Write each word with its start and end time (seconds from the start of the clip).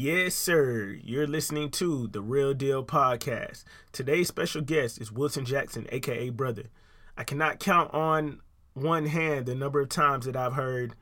Yes, 0.00 0.36
sir. 0.36 0.96
You're 1.02 1.26
listening 1.26 1.70
to 1.70 2.06
the 2.06 2.22
Real 2.22 2.54
Deal 2.54 2.84
Podcast. 2.84 3.64
Today's 3.90 4.28
special 4.28 4.60
guest 4.60 5.00
is 5.00 5.10
Wilton 5.10 5.44
Jackson, 5.44 5.88
aka 5.90 6.30
Brother. 6.30 6.66
I 7.16 7.24
cannot 7.24 7.58
count 7.58 7.92
on 7.92 8.40
one 8.74 9.06
hand 9.06 9.46
the 9.46 9.56
number 9.56 9.80
of 9.80 9.88
times 9.88 10.26
that 10.26 10.36
I've 10.36 10.52
heard, 10.52 10.94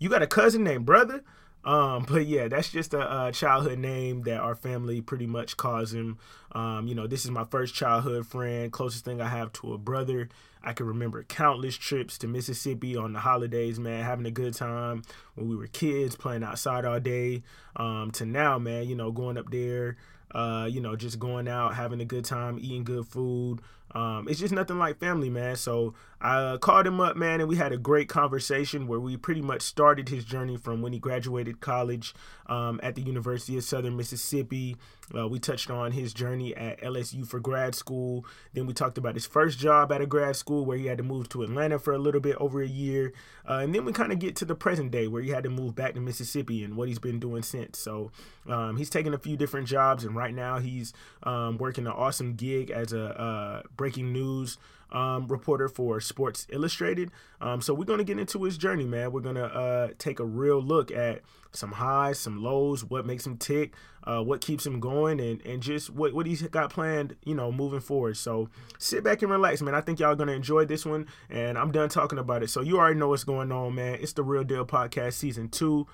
You 0.00 0.08
got 0.08 0.24
a 0.24 0.26
cousin 0.26 0.64
named 0.64 0.84
Brother? 0.84 1.22
Um, 1.64 2.04
but 2.08 2.26
yeah, 2.26 2.48
that's 2.48 2.70
just 2.70 2.92
a, 2.92 3.26
a, 3.26 3.30
childhood 3.30 3.78
name 3.78 4.22
that 4.22 4.40
our 4.40 4.56
family 4.56 5.00
pretty 5.00 5.28
much 5.28 5.56
calls 5.56 5.94
him. 5.94 6.18
Um, 6.50 6.88
you 6.88 6.96
know, 6.96 7.06
this 7.06 7.24
is 7.24 7.30
my 7.30 7.44
first 7.44 7.76
childhood 7.76 8.26
friend, 8.26 8.72
closest 8.72 9.04
thing 9.04 9.20
I 9.20 9.28
have 9.28 9.52
to 9.52 9.74
a 9.74 9.78
brother. 9.78 10.28
I 10.62 10.72
can 10.72 10.86
remember 10.86 11.22
countless 11.22 11.76
trips 11.76 12.18
to 12.18 12.26
Mississippi 12.26 12.96
on 12.96 13.12
the 13.12 13.18
holidays, 13.20 13.80
man, 13.80 14.04
having 14.04 14.26
a 14.26 14.30
good 14.30 14.54
time 14.54 15.02
when 15.34 15.48
we 15.48 15.56
were 15.56 15.66
kids, 15.66 16.16
playing 16.16 16.44
outside 16.44 16.84
all 16.84 17.00
day. 17.00 17.42
Um, 17.76 18.10
to 18.12 18.26
now, 18.26 18.58
man, 18.58 18.88
you 18.88 18.94
know, 18.94 19.10
going 19.10 19.38
up 19.38 19.50
there, 19.50 19.96
uh, 20.32 20.68
you 20.70 20.80
know, 20.80 20.96
just 20.96 21.18
going 21.18 21.48
out, 21.48 21.74
having 21.74 22.00
a 22.00 22.04
good 22.04 22.24
time, 22.24 22.58
eating 22.60 22.84
good 22.84 23.06
food. 23.06 23.60
Um, 23.94 24.28
it's 24.28 24.40
just 24.40 24.54
nothing 24.54 24.78
like 24.78 24.98
family, 24.98 25.30
man. 25.30 25.56
So 25.56 25.94
I 26.20 26.36
uh, 26.36 26.58
called 26.58 26.86
him 26.86 27.00
up, 27.00 27.16
man, 27.16 27.40
and 27.40 27.48
we 27.48 27.56
had 27.56 27.72
a 27.72 27.78
great 27.78 28.08
conversation 28.08 28.86
where 28.86 29.00
we 29.00 29.16
pretty 29.16 29.40
much 29.40 29.62
started 29.62 30.08
his 30.10 30.24
journey 30.24 30.56
from 30.56 30.82
when 30.82 30.92
he 30.92 30.98
graduated 30.98 31.60
college 31.60 32.14
um, 32.46 32.78
at 32.82 32.94
the 32.94 33.02
University 33.02 33.56
of 33.56 33.64
Southern 33.64 33.96
Mississippi. 33.96 34.76
Uh, 35.16 35.26
we 35.26 35.38
touched 35.38 35.70
on 35.70 35.92
his 35.92 36.12
journey 36.12 36.54
at 36.54 36.80
LSU 36.80 37.26
for 37.26 37.40
grad 37.40 37.74
school. 37.74 38.24
Then 38.52 38.66
we 38.66 38.74
talked 38.74 38.98
about 38.98 39.14
his 39.14 39.26
first 39.26 39.58
job 39.58 39.90
at 39.90 40.00
a 40.00 40.06
grad 40.06 40.36
school 40.36 40.64
where 40.64 40.76
he 40.76 40.86
had 40.86 40.98
to 40.98 41.04
move 41.04 41.28
to 41.30 41.42
Atlanta 41.42 41.78
for 41.78 41.92
a 41.92 41.98
little 41.98 42.20
bit 42.20 42.36
over 42.36 42.62
a 42.62 42.68
year. 42.68 43.12
Uh, 43.48 43.58
and 43.58 43.74
then 43.74 43.84
we 43.84 43.92
kind 43.92 44.12
of 44.12 44.18
get 44.18 44.36
to 44.36 44.44
the 44.44 44.54
present 44.54 44.90
day 44.92 45.08
where 45.08 45.22
he 45.22 45.30
had 45.30 45.42
to 45.42 45.50
move 45.50 45.74
back 45.74 45.94
to 45.94 46.00
Mississippi 46.00 46.62
and 46.62 46.76
what 46.76 46.86
he's 46.86 46.98
been 46.98 47.18
doing 47.18 47.42
since. 47.42 47.78
So 47.78 48.12
um, 48.48 48.76
he's 48.76 48.90
taken 48.90 49.14
a 49.14 49.18
few 49.18 49.36
different 49.36 49.66
jobs, 49.66 50.04
and 50.04 50.14
right 50.14 50.34
now 50.34 50.58
he's 50.58 50.92
um, 51.24 51.58
working 51.58 51.86
an 51.86 51.92
awesome 51.92 52.34
gig 52.34 52.70
as 52.70 52.92
a 52.92 53.20
uh, 53.20 53.62
breaking 53.80 54.12
news 54.12 54.58
um, 54.92 55.26
reporter 55.28 55.66
for 55.66 56.02
Sports 56.02 56.46
Illustrated. 56.50 57.10
Um, 57.40 57.62
so 57.62 57.72
we're 57.72 57.86
gonna 57.86 58.04
get 58.04 58.18
into 58.18 58.44
his 58.44 58.58
journey, 58.58 58.84
man. 58.84 59.10
We're 59.10 59.22
gonna 59.22 59.44
uh, 59.44 59.88
take 59.96 60.20
a 60.20 60.24
real 60.24 60.60
look 60.60 60.90
at 60.90 61.22
some 61.52 61.72
highs, 61.72 62.18
some 62.18 62.42
lows, 62.42 62.84
what 62.84 63.06
makes 63.06 63.26
him 63.26 63.38
tick, 63.38 63.72
uh, 64.04 64.22
what 64.22 64.42
keeps 64.42 64.66
him 64.66 64.80
going, 64.80 65.18
and 65.18 65.40
and 65.46 65.62
just 65.62 65.88
what 65.88 66.12
what 66.12 66.26
he's 66.26 66.42
got 66.42 66.70
planned, 66.70 67.16
you 67.24 67.34
know, 67.34 67.50
moving 67.50 67.80
forward. 67.80 68.18
So 68.18 68.50
sit 68.78 69.02
back 69.02 69.22
and 69.22 69.30
relax, 69.30 69.62
man. 69.62 69.74
I 69.74 69.80
think 69.80 69.98
y'all 69.98 70.14
gonna 70.14 70.32
enjoy 70.32 70.66
this 70.66 70.84
one, 70.84 71.06
and 71.30 71.56
I'm 71.56 71.72
done 71.72 71.88
talking 71.88 72.18
about 72.18 72.42
it. 72.42 72.50
So 72.50 72.60
you 72.60 72.76
already 72.76 72.98
know 72.98 73.08
what's 73.08 73.24
going 73.24 73.50
on, 73.50 73.74
man. 73.76 73.94
It's 73.94 74.12
the 74.12 74.22
Real 74.22 74.44
Deal 74.44 74.66
Podcast 74.66 75.14
Season 75.14 75.48
Two. 75.48 75.86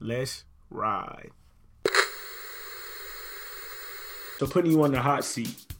Let's 0.00 0.44
ride. 0.70 1.30
So 4.38 4.46
putting 4.46 4.70
you 4.70 4.82
on 4.82 4.92
the 4.92 5.02
hot 5.02 5.26
seat. 5.26 5.73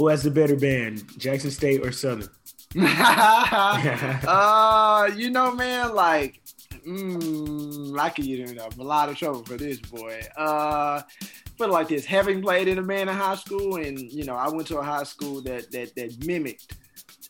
Who 0.00 0.08
has 0.08 0.22
the 0.22 0.30
better 0.30 0.56
band, 0.56 1.04
Jackson 1.18 1.50
State 1.50 1.84
or 1.84 1.92
Southern? 1.92 2.26
uh, 4.26 5.10
you 5.14 5.28
know, 5.28 5.54
man, 5.54 5.94
like, 5.94 6.40
mm, 6.88 7.98
I 7.98 8.08
could 8.08 8.24
get 8.24 8.48
in 8.48 8.58
a 8.58 8.70
lot 8.82 9.10
of 9.10 9.18
trouble 9.18 9.44
for 9.44 9.58
this 9.58 9.78
boy. 9.78 10.22
Uh, 10.38 11.02
put 11.58 11.68
it 11.68 11.72
like 11.72 11.88
this: 11.88 12.06
having 12.06 12.40
played 12.40 12.66
in 12.66 12.78
a 12.78 12.82
man 12.82 13.10
in 13.10 13.14
high 13.14 13.34
school, 13.34 13.76
and 13.76 13.98
you 13.98 14.24
know, 14.24 14.36
I 14.36 14.48
went 14.48 14.68
to 14.68 14.78
a 14.78 14.82
high 14.82 15.02
school 15.02 15.42
that 15.42 15.70
that 15.72 15.94
that 15.96 16.24
mimicked 16.24 16.78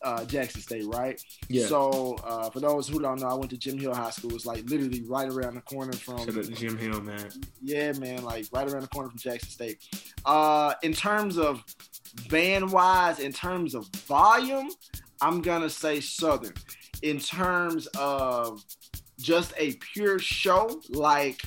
uh, 0.01 0.25
Jackson 0.25 0.61
State, 0.61 0.85
right? 0.87 1.21
Yeah. 1.49 1.67
So 1.67 2.15
uh, 2.23 2.49
for 2.49 2.59
those 2.59 2.87
who 2.87 2.99
don't 2.99 3.19
know, 3.19 3.27
I 3.27 3.33
went 3.33 3.49
to 3.51 3.57
Jim 3.57 3.77
Hill 3.77 3.93
High 3.93 4.09
School. 4.09 4.33
It's 4.35 4.45
like 4.45 4.69
literally 4.69 5.01
right 5.03 5.29
around 5.29 5.55
the 5.55 5.61
corner 5.61 5.93
from 5.93 6.19
Shout 6.19 6.37
out 6.37 6.45
to 6.45 6.51
Jim 6.51 6.77
Hill, 6.77 7.01
man. 7.01 7.29
Yeah, 7.61 7.91
man, 7.93 8.23
like 8.23 8.45
right 8.51 8.67
around 8.69 8.83
the 8.83 8.87
corner 8.87 9.09
from 9.09 9.19
Jackson 9.19 9.49
State. 9.49 9.79
Uh, 10.25 10.73
in 10.83 10.93
terms 10.93 11.37
of 11.37 11.63
band 12.29 12.71
wise, 12.71 13.19
in 13.19 13.31
terms 13.31 13.75
of 13.75 13.87
volume, 14.07 14.69
I'm 15.21 15.41
gonna 15.41 15.69
say 15.69 15.99
Southern. 15.99 16.53
In 17.01 17.19
terms 17.19 17.87
of 17.97 18.63
just 19.19 19.53
a 19.57 19.73
pure 19.93 20.19
show, 20.19 20.81
like 20.89 21.41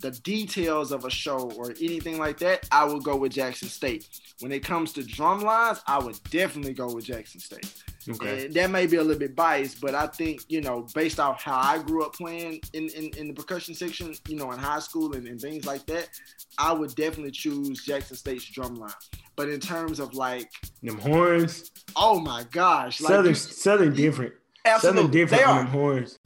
the 0.00 0.10
details 0.10 0.92
of 0.92 1.04
a 1.04 1.10
show 1.10 1.50
or 1.56 1.70
anything 1.70 2.18
like 2.18 2.38
that, 2.38 2.66
I 2.72 2.84
would 2.84 3.02
go 3.04 3.16
with 3.16 3.32
Jackson 3.32 3.68
State. 3.68 4.08
When 4.40 4.52
it 4.52 4.64
comes 4.64 4.92
to 4.94 5.02
drum 5.02 5.40
lines, 5.40 5.82
I 5.86 5.98
would 5.98 6.18
definitely 6.30 6.72
go 6.72 6.92
with 6.92 7.04
Jackson 7.04 7.40
State. 7.40 7.72
Okay. 8.12 8.46
And 8.46 8.54
that 8.54 8.70
may 8.70 8.86
be 8.86 8.96
a 8.96 9.02
little 9.02 9.18
bit 9.18 9.34
biased, 9.34 9.80
but 9.80 9.94
I 9.94 10.06
think, 10.06 10.42
you 10.48 10.60
know, 10.60 10.86
based 10.94 11.20
off 11.20 11.42
how 11.42 11.58
I 11.58 11.82
grew 11.82 12.04
up 12.04 12.14
playing 12.14 12.60
in, 12.72 12.88
in, 12.90 13.10
in 13.16 13.28
the 13.28 13.34
percussion 13.34 13.74
section, 13.74 14.14
you 14.28 14.36
know, 14.36 14.52
in 14.52 14.58
high 14.58 14.78
school 14.80 15.14
and, 15.14 15.26
and 15.26 15.40
things 15.40 15.66
like 15.66 15.86
that, 15.86 16.08
I 16.58 16.72
would 16.72 16.94
definitely 16.94 17.32
choose 17.32 17.84
Jackson 17.84 18.16
State's 18.16 18.44
drum 18.44 18.76
line. 18.76 18.90
But 19.36 19.48
in 19.48 19.60
terms 19.60 20.00
of 20.00 20.14
like 20.14 20.50
them 20.82 20.98
horns, 20.98 21.70
oh 21.96 22.20
my 22.20 22.44
gosh, 22.50 23.00
like 23.00 23.10
southern 23.10 23.34
southern 23.34 23.94
different, 23.94 24.34
absolutely. 24.64 25.02
southern 25.02 25.10
different 25.10 25.46
on 25.46 25.56
them 25.56 25.66
horns. 25.66 26.18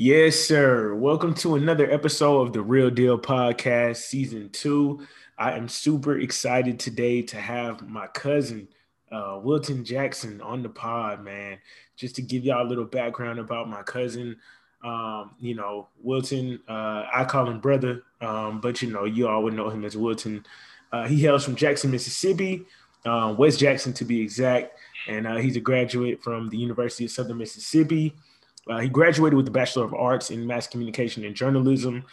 Yes, 0.00 0.36
sir. 0.36 0.94
Welcome 0.94 1.34
to 1.34 1.56
another 1.56 1.90
episode 1.90 2.42
of 2.42 2.52
the 2.52 2.62
Real 2.62 2.88
Deal 2.88 3.18
Podcast, 3.18 3.96
Season 3.96 4.48
2. 4.50 5.04
I 5.36 5.54
am 5.54 5.66
super 5.66 6.20
excited 6.20 6.78
today 6.78 7.20
to 7.22 7.36
have 7.36 7.88
my 7.88 8.06
cousin, 8.06 8.68
uh, 9.10 9.40
Wilton 9.42 9.84
Jackson, 9.84 10.40
on 10.40 10.62
the 10.62 10.68
pod, 10.68 11.24
man. 11.24 11.58
Just 11.96 12.14
to 12.14 12.22
give 12.22 12.44
y'all 12.44 12.64
a 12.64 12.68
little 12.68 12.84
background 12.84 13.40
about 13.40 13.68
my 13.68 13.82
cousin. 13.82 14.36
Um, 14.84 15.32
you 15.40 15.56
know, 15.56 15.88
Wilton, 16.00 16.60
uh, 16.68 17.06
I 17.12 17.24
call 17.24 17.50
him 17.50 17.58
brother, 17.58 18.04
um, 18.20 18.60
but 18.60 18.80
you 18.80 18.92
know, 18.92 19.04
you 19.04 19.26
all 19.26 19.42
would 19.42 19.54
know 19.54 19.68
him 19.68 19.84
as 19.84 19.96
Wilton. 19.96 20.46
Uh, 20.92 21.08
he 21.08 21.22
hails 21.22 21.44
from 21.44 21.56
Jackson, 21.56 21.90
Mississippi, 21.90 22.64
uh, 23.04 23.34
West 23.36 23.58
Jackson 23.58 23.92
to 23.94 24.04
be 24.04 24.20
exact, 24.20 24.78
and 25.08 25.26
uh, 25.26 25.38
he's 25.38 25.56
a 25.56 25.60
graduate 25.60 26.22
from 26.22 26.50
the 26.50 26.56
University 26.56 27.04
of 27.04 27.10
Southern 27.10 27.38
Mississippi. 27.38 28.14
Uh, 28.68 28.78
he 28.78 28.88
graduated 28.88 29.36
with 29.36 29.46
the 29.46 29.52
Bachelor 29.52 29.84
of 29.84 29.94
Arts 29.94 30.30
in 30.30 30.46
Mass 30.46 30.66
Communication 30.66 31.24
and 31.24 31.34
Journalism 31.34 32.04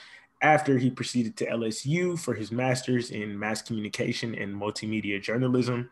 after 0.42 0.78
he 0.78 0.90
proceeded 0.90 1.36
to 1.38 1.48
LSU 1.48 2.18
for 2.20 2.34
his 2.34 2.52
master's 2.52 3.12
in 3.12 3.38
mass 3.38 3.62
communication 3.62 4.36
and 4.36 4.54
multimedia 4.54 5.22
journalism. 5.22 5.90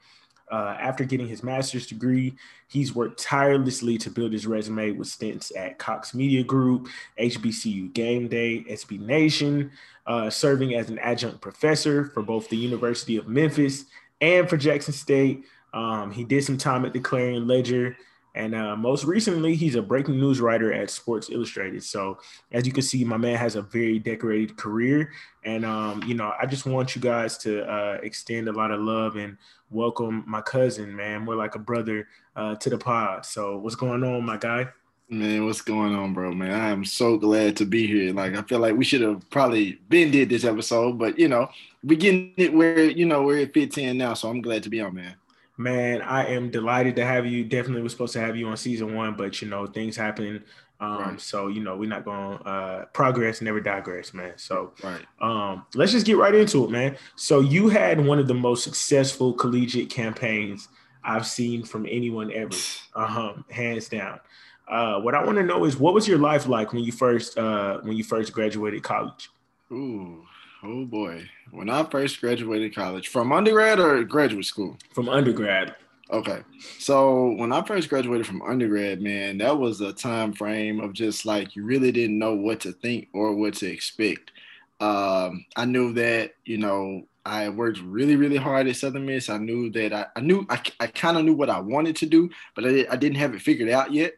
Uh, 0.51 0.75
after 0.79 1.03
getting 1.03 1.27
his 1.27 1.41
master's 1.41 1.87
degree, 1.87 2.35
he's 2.67 2.93
worked 2.93 3.19
tirelessly 3.19 3.97
to 3.97 4.11
build 4.11 4.31
his 4.31 4.45
resume 4.45 4.91
with 4.91 5.07
stints 5.07 5.51
at 5.55 5.79
Cox 5.79 6.13
Media 6.13 6.43
Group, 6.43 6.87
HBCU 7.17 7.91
Game 7.93 8.27
Day, 8.27 8.63
SB 8.69 8.99
Nation, 8.99 9.71
uh, 10.05 10.29
serving 10.29 10.75
as 10.75 10.89
an 10.89 10.99
adjunct 10.99 11.41
professor 11.41 12.05
for 12.13 12.21
both 12.21 12.49
the 12.49 12.57
University 12.57 13.17
of 13.17 13.27
Memphis 13.27 13.85
and 14.21 14.47
for 14.47 14.57
Jackson 14.57 14.93
State. 14.93 15.45
Um, 15.73 16.11
he 16.11 16.23
did 16.23 16.43
some 16.43 16.57
time 16.57 16.85
at 16.85 16.93
the 16.93 16.99
Clarion 16.99 17.47
Ledger 17.47 17.97
and 18.35 18.55
uh, 18.55 18.75
most 18.75 19.03
recently, 19.05 19.55
he's 19.55 19.75
a 19.75 19.81
breaking 19.81 20.19
news 20.19 20.41
writer 20.41 20.73
at 20.73 20.89
Sports 20.89 21.29
Illustrated. 21.29 21.83
So, 21.83 22.17
as 22.51 22.65
you 22.65 22.73
can 22.73 22.81
see, 22.81 23.03
my 23.03 23.17
man 23.17 23.37
has 23.37 23.55
a 23.55 23.61
very 23.61 23.99
decorated 23.99 24.57
career. 24.57 25.11
And, 25.45 25.63
um, 25.63 26.01
you 26.03 26.15
know, 26.15 26.33
I 26.41 26.47
just 26.47 26.65
want 26.65 26.95
you 26.95 27.01
guys 27.01 27.37
to 27.39 27.63
uh, 27.63 27.99
extend 28.01 28.47
a 28.47 28.51
lot 28.51 28.71
of 28.71 28.79
love 28.81 29.17
and 29.17 29.37
welcome 29.69 30.23
my 30.25 30.41
cousin, 30.41 30.95
man. 30.95 31.25
We're 31.25 31.35
like 31.35 31.53
a 31.53 31.59
brother 31.59 32.07
uh, 32.35 32.55
to 32.55 32.69
the 32.71 32.77
pod. 32.77 33.25
So, 33.25 33.57
what's 33.57 33.75
going 33.75 34.03
on, 34.03 34.25
my 34.25 34.37
guy? 34.37 34.67
Man, 35.09 35.45
what's 35.45 35.61
going 35.61 35.93
on, 35.93 36.15
bro? 36.15 36.31
Man, 36.33 36.51
I 36.51 36.69
am 36.69 36.85
so 36.85 37.17
glad 37.17 37.55
to 37.57 37.65
be 37.65 37.85
here. 37.85 38.13
Like, 38.13 38.35
I 38.35 38.41
feel 38.41 38.59
like 38.59 38.75
we 38.75 38.85
should 38.85 39.01
have 39.01 39.29
probably 39.29 39.73
been 39.89 40.09
did 40.09 40.29
this 40.29 40.43
episode, 40.43 40.97
but 40.97 41.19
you 41.19 41.27
know, 41.27 41.49
we 41.83 41.97
getting 41.97 42.33
it 42.37 42.51
where 42.51 42.83
you 42.83 43.05
know 43.05 43.21
where 43.21 43.37
it 43.37 43.53
fits 43.53 43.77
in 43.77 43.99
now. 43.99 44.15
So 44.15 44.29
I'm 44.29 44.41
glad 44.41 44.63
to 44.63 44.69
be 44.69 44.81
on, 44.81 44.95
man. 44.95 45.13
Man, 45.55 46.01
I 46.01 46.25
am 46.27 46.49
delighted 46.49 46.95
to 46.95 47.05
have 47.05 47.25
you. 47.25 47.43
Definitely 47.43 47.83
was 47.83 47.91
supposed 47.91 48.13
to 48.13 48.19
have 48.19 48.35
you 48.35 48.47
on 48.47 48.57
season 48.57 48.95
one, 48.95 49.15
but 49.15 49.41
you 49.41 49.47
know, 49.47 49.67
things 49.67 49.95
happen. 49.95 50.43
Um, 50.79 50.99
right. 50.99 51.21
so 51.21 51.47
you 51.47 51.63
know, 51.63 51.77
we're 51.77 51.87
not 51.87 52.03
going 52.03 52.39
to 52.39 52.43
uh 52.43 52.85
progress, 52.85 53.41
never 53.41 53.61
digress, 53.61 54.13
man. 54.13 54.33
So 54.37 54.73
right. 54.83 55.01
um 55.21 55.65
let's 55.75 55.91
just 55.91 56.05
get 56.05 56.17
right 56.17 56.33
into 56.33 56.63
it, 56.65 56.71
man. 56.71 56.97
So 57.15 57.39
you 57.39 57.69
had 57.69 58.03
one 58.03 58.19
of 58.19 58.27
the 58.27 58.33
most 58.33 58.63
successful 58.63 59.33
collegiate 59.33 59.89
campaigns 59.89 60.67
I've 61.03 61.27
seen 61.27 61.63
from 61.63 61.85
anyone 61.89 62.31
ever. 62.33 62.55
Um, 62.95 63.45
hands 63.49 63.87
down. 63.87 64.19
Uh, 64.67 64.99
what 65.01 65.13
I 65.13 65.23
want 65.23 65.37
to 65.37 65.43
know 65.43 65.65
is 65.65 65.77
what 65.77 65.93
was 65.93 66.07
your 66.07 66.17
life 66.17 66.47
like 66.47 66.73
when 66.73 66.83
you 66.83 66.91
first 66.91 67.37
uh 67.37 67.79
when 67.81 67.95
you 67.95 68.03
first 68.03 68.33
graduated 68.33 68.83
college? 68.83 69.29
Ooh, 69.71 70.25
Oh 70.63 70.85
boy. 70.85 71.29
When 71.51 71.69
I 71.69 71.83
first 71.83 72.21
graduated 72.21 72.73
college, 72.73 73.09
from 73.09 73.33
undergrad 73.33 73.79
or 73.79 74.03
graduate 74.03 74.45
school? 74.45 74.77
From 74.93 75.09
undergrad. 75.09 75.75
Okay. 76.09 76.41
So 76.79 77.31
when 77.33 77.51
I 77.51 77.61
first 77.63 77.89
graduated 77.89 78.25
from 78.25 78.41
undergrad, 78.41 79.01
man, 79.01 79.39
that 79.39 79.57
was 79.57 79.81
a 79.81 79.91
time 79.91 80.31
frame 80.31 80.79
of 80.79 80.93
just 80.93 81.25
like 81.25 81.55
you 81.55 81.65
really 81.65 81.91
didn't 81.91 82.17
know 82.17 82.33
what 82.33 82.61
to 82.61 82.71
think 82.71 83.09
or 83.13 83.35
what 83.35 83.55
to 83.55 83.67
expect. 83.67 84.31
Um, 84.79 85.45
I 85.55 85.65
knew 85.65 85.93
that 85.93 86.35
you 86.45 86.57
know 86.57 87.07
I 87.25 87.49
worked 87.49 87.79
really, 87.79 88.15
really 88.15 88.37
hard 88.37 88.67
at 88.67 88.75
Southern 88.77 89.05
Miss. 89.05 89.29
I 89.29 89.37
knew 89.37 89.69
that 89.71 89.93
I, 89.93 90.05
I 90.15 90.21
knew 90.21 90.45
I, 90.49 90.61
I 90.79 90.87
kind 90.87 91.17
of 91.17 91.25
knew 91.25 91.33
what 91.33 91.49
I 91.49 91.59
wanted 91.59 91.97
to 91.97 92.05
do, 92.05 92.29
but 92.55 92.65
I, 92.65 92.85
I 92.89 92.95
didn't 92.95 93.17
have 93.17 93.33
it 93.33 93.41
figured 93.41 93.69
out 93.69 93.93
yet. 93.93 94.13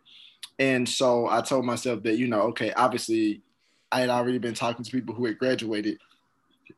And 0.60 0.88
so 0.88 1.28
I 1.28 1.42
told 1.42 1.66
myself 1.66 2.04
that, 2.04 2.18
you 2.18 2.28
know, 2.28 2.42
okay, 2.44 2.72
obviously 2.74 3.42
I 3.92 4.00
had 4.00 4.10
already 4.10 4.38
been 4.38 4.54
talking 4.54 4.86
to 4.86 4.92
people 4.92 5.14
who 5.14 5.26
had 5.26 5.38
graduated 5.38 6.00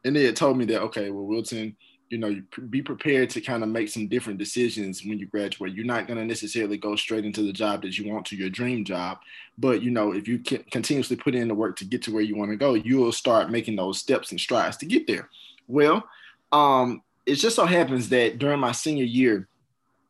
and 0.04 0.16
they 0.16 0.24
had 0.24 0.36
told 0.36 0.57
me 0.57 0.66
that, 0.66 0.81
okay, 0.84 1.10
well, 1.10 1.25
Wilton, 1.25 1.75
you 2.10 2.18
know, 2.18 2.28
you 2.28 2.44
be 2.69 2.81
prepared 2.81 3.30
to 3.31 3.42
kind 3.42 3.63
of 3.63 3.69
make 3.69 3.89
some 3.89 4.07
different 4.07 4.39
decisions 4.39 5.04
when 5.04 5.19
you 5.19 5.25
graduate. 5.25 5.74
You're 5.74 5.86
not 5.86 6.07
going 6.07 6.18
to 6.18 6.25
necessarily 6.25 6.78
go 6.78 6.95
straight 6.95 7.25
into 7.25 7.42
the 7.42 7.51
job 7.51 7.81
that 7.81 7.98
you 7.98 8.12
want 8.12 8.25
to 8.28 8.36
your 8.36 8.50
dream 8.50 8.86
job, 8.86 9.19
but 9.57 9.81
you 9.81 9.92
know, 9.92 10.13
if 10.13 10.28
you 10.28 10.39
can 10.39 10.63
continuously 10.72 11.16
put 11.16 11.36
in 11.36 11.48
the 11.48 11.54
work 11.54 11.75
to 11.78 11.86
get 11.86 12.01
to 12.04 12.13
where 12.13 12.24
you 12.24 12.38
want 12.38 12.51
to 12.51 12.57
go, 12.57 12.75
you 12.75 12.98
will 12.98 13.12
start 13.12 13.51
making 13.51 13.75
those 13.75 14.00
steps 14.00 14.31
and 14.31 14.39
strides 14.39 14.78
to 14.78 14.86
get 14.86 15.06
there. 15.07 15.30
Well, 15.68 16.07
um, 16.51 17.01
it 17.25 17.36
just 17.36 17.57
so 17.57 17.66
happens 17.66 18.10
that 18.10 18.39
during 18.39 18.60
my 18.60 18.72
senior 18.72 19.04
year, 19.04 19.48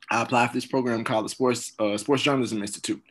I 0.10 0.22
applied 0.22 0.50
for 0.50 0.54
this 0.54 0.66
program 0.66 1.04
called 1.04 1.26
the 1.26 1.30
Sports 1.30 1.74
uh, 1.80 1.98
Sports 1.98 2.24
Journalism 2.24 2.62
Institute. 2.62 3.02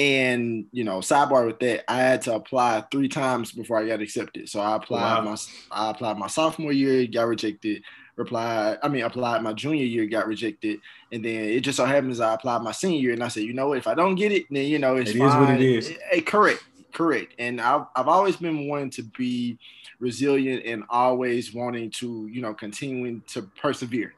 And 0.00 0.64
you 0.72 0.82
know, 0.82 1.00
sidebar 1.00 1.44
with 1.44 1.60
that, 1.60 1.84
I 1.86 1.98
had 1.98 2.22
to 2.22 2.34
apply 2.34 2.82
three 2.90 3.08
times 3.08 3.52
before 3.52 3.76
I 3.76 3.86
got 3.86 4.00
accepted. 4.00 4.48
So 4.48 4.58
I 4.58 4.76
applied 4.76 5.22
wow. 5.22 5.30
my 5.32 5.36
I 5.70 5.90
applied 5.90 6.16
my 6.16 6.26
sophomore 6.26 6.72
year, 6.72 7.06
got 7.06 7.24
rejected. 7.24 7.82
Replied, 8.16 8.78
I 8.82 8.88
mean, 8.88 9.04
applied 9.04 9.42
my 9.42 9.52
junior 9.52 9.84
year, 9.84 10.06
got 10.06 10.26
rejected, 10.26 10.80
and 11.12 11.22
then 11.24 11.44
it 11.44 11.60
just 11.60 11.76
so 11.76 11.84
happens 11.84 12.18
I 12.20 12.34
applied 12.34 12.62
my 12.62 12.72
senior 12.72 12.98
year, 12.98 13.12
and 13.12 13.22
I 13.22 13.28
said, 13.28 13.44
you 13.44 13.52
know 13.52 13.68
what, 13.68 13.78
if 13.78 13.86
I 13.86 13.94
don't 13.94 14.14
get 14.14 14.32
it, 14.32 14.46
then 14.50 14.66
you 14.66 14.78
know 14.78 14.96
it's 14.96 15.10
it 15.10 15.18
fine. 15.18 15.28
Is 15.28 15.34
what 15.34 15.50
it 15.50 15.60
is. 15.60 15.88
Hey, 16.10 16.20
correct, 16.22 16.64
correct. 16.92 17.34
And 17.38 17.60
I've 17.60 17.86
I've 17.94 18.08
always 18.08 18.36
been 18.36 18.68
wanting 18.68 18.90
to 18.90 19.02
be 19.02 19.58
resilient 19.98 20.64
and 20.64 20.84
always 20.88 21.52
wanting 21.52 21.90
to, 21.90 22.26
you 22.26 22.40
know, 22.40 22.54
continuing 22.54 23.22
to 23.28 23.42
persevere. 23.42 24.14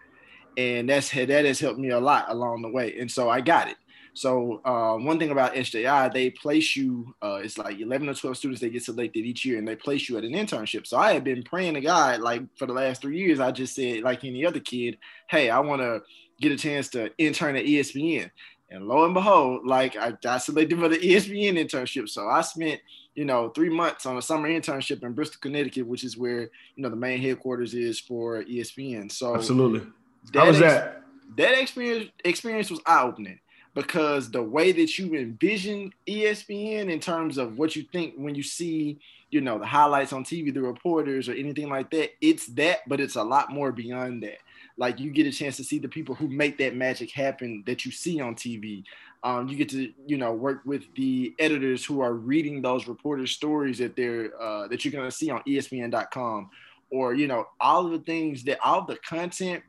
And 0.57 0.89
that's 0.89 1.11
that 1.11 1.29
has 1.29 1.59
helped 1.59 1.79
me 1.79 1.91
a 1.91 2.01
lot 2.01 2.27
along 2.29 2.63
the 2.63 2.69
way. 2.69 2.99
And 2.99 3.11
so 3.11 3.29
I 3.29 3.41
got 3.41 3.69
it. 3.69 3.77
So 4.15 4.61
uh, 4.65 4.97
one 4.97 5.19
thing 5.19 5.31
about 5.31 5.57
SJI, 5.57 6.11
they 6.13 6.31
place 6.31 6.77
you. 6.77 7.15
Uh, 7.23 7.41
it's 7.43 7.57
like 7.57 7.81
11 7.81 8.09
or 8.09 8.15
12 8.15 8.37
students 8.37 8.61
they 8.61 8.69
get 8.69 8.83
selected 8.83 9.25
each 9.25 9.45
year, 9.45 9.59
and 9.59 9.67
they 9.67 9.77
place 9.77 10.09
you 10.09 10.19
at 10.19 10.25
an 10.25 10.33
internship. 10.33 10.87
So 10.87 10.99
I 10.99 11.13
had 11.13 11.25
been 11.25 11.43
praying 11.43 11.75
to 11.75 11.81
God, 11.81 12.21
like 12.21 12.43
for 12.59 12.67
the 12.67 12.75
last 12.75 13.01
three 13.01 13.19
years. 13.19 13.41
I 13.41 13.53
just 13.53 13.75
said, 13.75 14.03
like 14.03 14.25
any 14.25 14.45
other 14.45 14.61
kid, 14.61 14.99
hey, 15.31 15.49
I 15.49 15.61
want 15.61 15.81
to 15.81 16.03
get 16.41 16.53
a 16.53 16.57
chance 16.57 16.89
to 16.91 17.11
intern 17.17 17.57
at 17.57 17.65
ESPN. 17.65 18.31
And 18.71 18.87
lo 18.87 19.05
and 19.05 19.15
behold, 19.15 19.67
like 19.67 19.97
I 19.97 20.13
got 20.23 20.43
selected 20.43 20.79
for 20.79 20.89
the 20.89 20.99
ESPN 20.99 21.59
internship. 21.59 22.09
So 22.09 22.29
I 22.29 22.41
spent, 22.43 22.81
you 23.15 23.25
know, 23.25 23.51
three 23.51 23.69
months 23.69 24.07
on 24.07 24.17
a 24.17 24.23
summer 24.23 24.49
internship 24.49 25.03
in 25.03 25.13
Bristol, 25.13 25.39
Connecticut, 25.41 25.87
which 25.87 26.05
is 26.05 26.17
where, 26.17 26.43
you 26.43 26.83
know, 26.83 26.89
the 26.89 26.97
main 26.97 27.21
headquarters 27.21 27.75
is 27.75 28.01
for 28.01 28.43
ESPN. 28.45 29.13
So 29.13 29.35
absolutely. 29.35 29.87
How 30.35 30.47
was 30.47 30.59
that? 30.59 31.03
That 31.37 31.59
experience 31.61 32.11
experience 32.25 32.71
was 32.71 32.81
eye-opening 32.87 33.39
because 33.75 34.31
the 34.31 34.43
way 34.43 34.73
that 34.73 34.99
you 34.99 35.15
envision 35.15 35.93
ESPN 36.07 36.91
in 36.91 37.01
terms 37.01 37.39
of 37.39 37.59
what 37.59 37.75
you 37.75 37.85
think 37.93 38.15
when 38.17 38.35
you 38.35 38.43
see, 38.43 38.99
you 39.31 39.41
know, 39.41 39.59
the 39.59 39.67
highlights 39.67 40.13
on 40.13 40.25
TV, 40.25 40.53
the 40.53 40.61
reporters 40.61 41.29
or 41.29 41.33
anything 41.33 41.69
like 41.69 41.91
that, 41.91 42.11
it's 42.21 42.47
that, 42.49 42.81
but 42.87 43.01
it's 43.01 43.17
a 43.17 43.23
lot 43.23 43.51
more 43.51 43.73
beyond 43.73 44.23
that 44.23 44.39
like 44.77 44.99
you 44.99 45.11
get 45.11 45.27
a 45.27 45.33
chance 45.33 45.57
to 45.57 45.65
see 45.65 45.79
the 45.79 45.89
people 45.89 46.15
who 46.15 46.29
make 46.29 46.59
that 46.59 46.75
magic 46.75 47.11
happen 47.11 47.63
that 47.67 47.85
you 47.85 47.91
see 47.91 48.21
on 48.21 48.35
TV. 48.35 48.85
Um, 49.25 49.49
you 49.49 49.57
get 49.57 49.69
to 49.71 49.93
you 50.07 50.17
know 50.17 50.33
work 50.33 50.63
with 50.65 50.83
the 50.97 51.35
editors 51.39 51.85
who 51.85 52.01
are 52.01 52.15
reading 52.15 52.61
those 52.61 52.89
reporters' 52.89 53.31
stories 53.31 53.79
that 53.79 53.95
they're 53.95 54.31
uh, 54.41 54.69
that 54.69 54.85
you're 54.85 54.93
gonna 54.93 55.11
see 55.11 55.31
on 55.31 55.43
ESPN.com, 55.43 56.51
or 56.91 57.15
you 57.15 57.29
know 57.29 57.47
all 57.61 57.87
of 57.87 57.93
the 57.93 58.01
things 58.01 58.43
that 58.45 58.59
all 58.65 58.85
the 58.85 58.97
content 58.97 59.63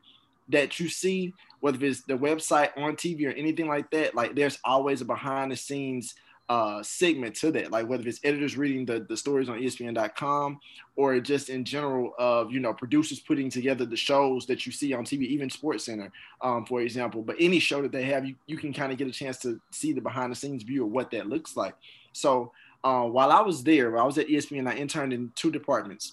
that 0.48 0.80
you 0.80 0.88
see, 0.88 1.32
whether 1.64 1.86
it's 1.86 2.02
the 2.02 2.12
website 2.12 2.68
on 2.76 2.94
TV 2.94 3.26
or 3.26 3.30
anything 3.30 3.66
like 3.66 3.90
that. 3.90 4.14
Like 4.14 4.34
there's 4.34 4.58
always 4.66 5.00
a 5.00 5.04
behind 5.06 5.50
the 5.50 5.56
scenes 5.56 6.14
uh, 6.50 6.82
segment 6.82 7.34
to 7.36 7.50
that, 7.52 7.70
like 7.70 7.88
whether 7.88 8.06
it's 8.06 8.20
editors 8.22 8.58
reading 8.58 8.84
the, 8.84 9.00
the 9.08 9.16
stories 9.16 9.48
on 9.48 9.58
ESPN.com 9.58 10.60
or 10.96 11.18
just 11.20 11.48
in 11.48 11.64
general 11.64 12.12
of 12.18 12.52
you 12.52 12.60
know 12.60 12.74
producers 12.74 13.18
putting 13.18 13.48
together 13.48 13.86
the 13.86 13.96
shows 13.96 14.44
that 14.44 14.66
you 14.66 14.72
see 14.72 14.92
on 14.92 15.06
TV, 15.06 15.22
even 15.22 15.48
SportsCenter, 15.48 16.10
um, 16.42 16.66
for 16.66 16.82
example. 16.82 17.22
But 17.22 17.36
any 17.40 17.60
show 17.60 17.80
that 17.80 17.92
they 17.92 18.04
have, 18.04 18.26
you, 18.26 18.34
you 18.46 18.58
can 18.58 18.74
kind 18.74 18.92
of 18.92 18.98
get 18.98 19.08
a 19.08 19.10
chance 19.10 19.38
to 19.38 19.58
see 19.70 19.94
the 19.94 20.02
behind 20.02 20.32
the 20.32 20.36
scenes 20.36 20.64
view 20.64 20.84
of 20.84 20.90
what 20.90 21.10
that 21.12 21.30
looks 21.30 21.56
like. 21.56 21.74
So 22.12 22.52
uh, 22.84 23.04
while 23.04 23.32
I 23.32 23.40
was 23.40 23.64
there, 23.64 23.96
I 23.96 24.04
was 24.04 24.18
at 24.18 24.28
ESPN, 24.28 24.68
I 24.68 24.76
interned 24.76 25.14
in 25.14 25.32
two 25.34 25.50
departments. 25.50 26.12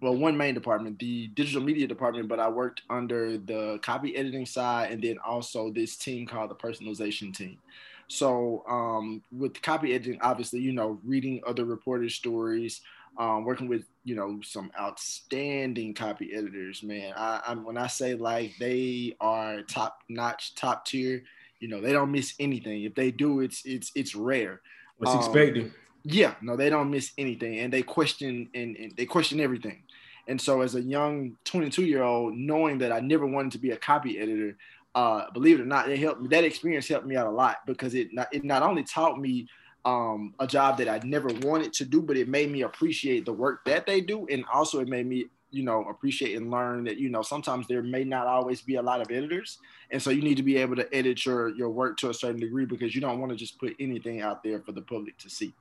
Well, 0.00 0.14
one 0.14 0.36
main 0.36 0.54
department, 0.54 0.98
the 0.98 1.26
digital 1.28 1.62
media 1.62 1.86
department, 1.86 2.28
but 2.28 2.38
I 2.38 2.48
worked 2.48 2.82
under 2.88 3.36
the 3.36 3.80
copy 3.82 4.16
editing 4.16 4.46
side 4.46 4.92
and 4.92 5.02
then 5.02 5.18
also 5.18 5.70
this 5.72 5.96
team 5.96 6.26
called 6.26 6.50
the 6.50 6.54
personalization 6.54 7.36
team. 7.36 7.58
So 8.06 8.64
um, 8.68 9.22
with 9.36 9.60
copy 9.60 9.94
editing, 9.94 10.20
obviously, 10.22 10.60
you 10.60 10.72
know, 10.72 10.98
reading 11.04 11.42
other 11.46 11.64
reporters' 11.64 12.14
stories, 12.14 12.80
um, 13.18 13.44
working 13.44 13.68
with 13.68 13.84
you 14.04 14.14
know 14.14 14.40
some 14.42 14.70
outstanding 14.78 15.92
copy 15.92 16.30
editors, 16.32 16.82
man. 16.82 17.12
I, 17.16 17.40
I'm 17.46 17.64
when 17.64 17.76
I 17.76 17.88
say 17.88 18.14
like 18.14 18.52
they 18.58 19.16
are 19.20 19.62
top 19.62 20.02
notch, 20.08 20.54
top 20.54 20.86
tier. 20.86 21.24
You 21.60 21.66
know, 21.66 21.80
they 21.80 21.92
don't 21.92 22.12
miss 22.12 22.34
anything. 22.38 22.84
If 22.84 22.94
they 22.94 23.10
do, 23.10 23.40
it's 23.40 23.62
it's 23.64 23.90
it's 23.94 24.14
rare. 24.14 24.60
What's 24.98 25.12
um, 25.12 25.18
expected? 25.18 25.72
Yeah, 26.04 26.34
no, 26.40 26.56
they 26.56 26.70
don't 26.70 26.90
miss 26.90 27.12
anything, 27.18 27.58
and 27.58 27.72
they 27.72 27.82
question 27.82 28.48
and, 28.54 28.76
and 28.76 28.96
they 28.96 29.04
question 29.04 29.40
everything. 29.40 29.82
And 30.28 30.38
so, 30.38 30.60
as 30.60 30.74
a 30.74 30.82
young 30.82 31.36
22 31.44 31.84
year 31.84 32.02
old, 32.02 32.36
knowing 32.36 32.78
that 32.78 32.92
I 32.92 33.00
never 33.00 33.26
wanted 33.26 33.52
to 33.52 33.58
be 33.58 33.70
a 33.70 33.76
copy 33.76 34.18
editor, 34.18 34.56
uh, 34.94 35.30
believe 35.32 35.58
it 35.58 35.62
or 35.62 35.66
not, 35.66 35.90
it 35.90 35.98
helped 35.98 36.20
me. 36.20 36.28
That 36.28 36.44
experience 36.44 36.86
helped 36.86 37.06
me 37.06 37.16
out 37.16 37.26
a 37.26 37.30
lot 37.30 37.56
because 37.66 37.94
it 37.94 38.12
not, 38.12 38.28
it 38.32 38.44
not 38.44 38.62
only 38.62 38.84
taught 38.84 39.18
me 39.18 39.48
um, 39.86 40.34
a 40.38 40.46
job 40.46 40.76
that 40.78 40.88
I 40.88 41.00
never 41.02 41.28
wanted 41.42 41.72
to 41.74 41.86
do, 41.86 42.02
but 42.02 42.16
it 42.18 42.28
made 42.28 42.50
me 42.50 42.62
appreciate 42.62 43.24
the 43.24 43.32
work 43.32 43.64
that 43.64 43.86
they 43.86 44.02
do, 44.02 44.26
and 44.30 44.44
also 44.52 44.80
it 44.80 44.88
made 44.88 45.06
me 45.06 45.26
you 45.50 45.62
know 45.62 45.82
appreciate 45.84 46.36
and 46.36 46.50
learn 46.50 46.84
that 46.84 46.98
you 46.98 47.08
know 47.08 47.22
sometimes 47.22 47.66
there 47.66 47.82
may 47.82 48.04
not 48.04 48.26
always 48.26 48.60
be 48.60 48.74
a 48.74 48.82
lot 48.82 49.00
of 49.00 49.10
editors. 49.10 49.58
And 49.90 50.02
so 50.02 50.10
you 50.10 50.20
need 50.20 50.36
to 50.36 50.42
be 50.42 50.58
able 50.58 50.76
to 50.76 50.94
edit 50.94 51.24
your 51.24 51.48
your 51.56 51.70
work 51.70 51.96
to 51.98 52.10
a 52.10 52.14
certain 52.14 52.38
degree 52.40 52.66
because 52.66 52.94
you 52.94 53.00
don't 53.00 53.18
want 53.18 53.32
to 53.32 53.36
just 53.36 53.58
put 53.58 53.74
anything 53.80 54.20
out 54.20 54.42
there 54.42 54.60
for 54.60 54.72
the 54.72 54.82
public 54.82 55.16
to 55.18 55.30
see. 55.30 55.54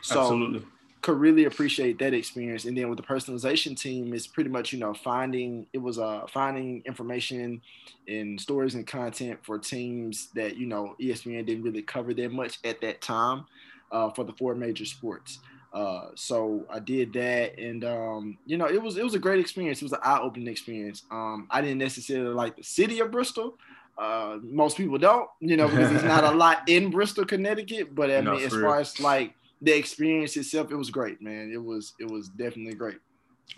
So 0.00 0.20
Absolutely 0.20 0.64
could 1.02 1.18
really 1.18 1.44
appreciate 1.44 1.98
that 1.98 2.14
experience. 2.14 2.64
And 2.64 2.76
then 2.76 2.88
with 2.88 2.96
the 2.96 3.04
personalization 3.04 3.78
team, 3.78 4.14
it's 4.14 4.26
pretty 4.26 4.50
much 4.50 4.72
you 4.72 4.78
know 4.78 4.94
finding 4.94 5.66
it 5.72 5.78
was 5.78 5.98
uh 5.98 6.26
finding 6.28 6.82
information 6.86 7.60
and 8.08 8.40
stories 8.40 8.74
and 8.74 8.86
content 8.86 9.40
for 9.42 9.58
teams 9.58 10.28
that 10.34 10.56
you 10.56 10.66
know 10.66 10.94
ESPN 11.00 11.44
didn't 11.44 11.64
really 11.64 11.82
cover 11.82 12.14
that 12.14 12.32
much 12.32 12.58
at 12.64 12.80
that 12.80 13.00
time 13.00 13.44
uh, 13.90 14.10
for 14.10 14.24
the 14.24 14.32
four 14.32 14.54
major 14.54 14.84
sports. 14.84 15.40
Uh, 15.72 16.08
so 16.14 16.66
I 16.70 16.80
did 16.80 17.12
that, 17.14 17.58
and 17.58 17.84
um, 17.84 18.38
you 18.44 18.58
know, 18.58 18.66
it 18.66 18.80
was 18.80 18.96
it 18.96 19.04
was 19.04 19.14
a 19.14 19.18
great 19.18 19.40
experience. 19.40 19.80
It 19.80 19.86
was 19.86 19.92
an 19.92 20.00
eye 20.02 20.20
opening 20.20 20.48
experience. 20.48 21.04
Um, 21.10 21.46
I 21.50 21.60
didn't 21.62 21.78
necessarily 21.78 22.34
like 22.34 22.56
the 22.56 22.62
city 22.62 23.00
of 23.00 23.10
Bristol. 23.10 23.58
Uh, 23.96 24.38
most 24.42 24.76
people 24.76 24.98
don't, 24.98 25.28
you 25.40 25.56
know, 25.56 25.68
because 25.68 25.90
there's 25.90 26.04
not 26.04 26.24
a 26.24 26.30
lot 26.36 26.68
in 26.68 26.90
Bristol, 26.90 27.24
Connecticut. 27.24 27.94
But 27.94 28.10
I 28.10 28.20
mean, 28.20 28.42
as 28.42 28.52
far 28.52 28.80
as 28.80 29.00
like 29.00 29.34
the 29.62 29.76
experience 29.76 30.36
itself, 30.36 30.70
it 30.70 30.76
was 30.76 30.90
great, 30.90 31.22
man. 31.22 31.50
It 31.52 31.62
was 31.62 31.94
it 31.98 32.10
was 32.10 32.28
definitely 32.28 32.74
great. 32.74 32.98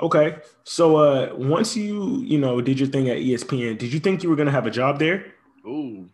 Okay, 0.01 0.37
so 0.65 0.97
uh, 0.97 1.35
once 1.35 1.77
you 1.77 2.19
you 2.19 2.39
know 2.39 2.61
did 2.61 2.79
your 2.79 2.89
thing 2.89 3.09
at 3.09 3.19
ESPN, 3.19 3.79
did 3.79 3.93
you 3.93 3.99
think 3.99 4.23
you 4.23 4.29
were 4.29 4.37
gonna 4.37 4.51
have 4.51 4.67
a 4.67 4.71
job 4.71 4.99
there? 4.99 5.33
Ooh, 5.67 6.09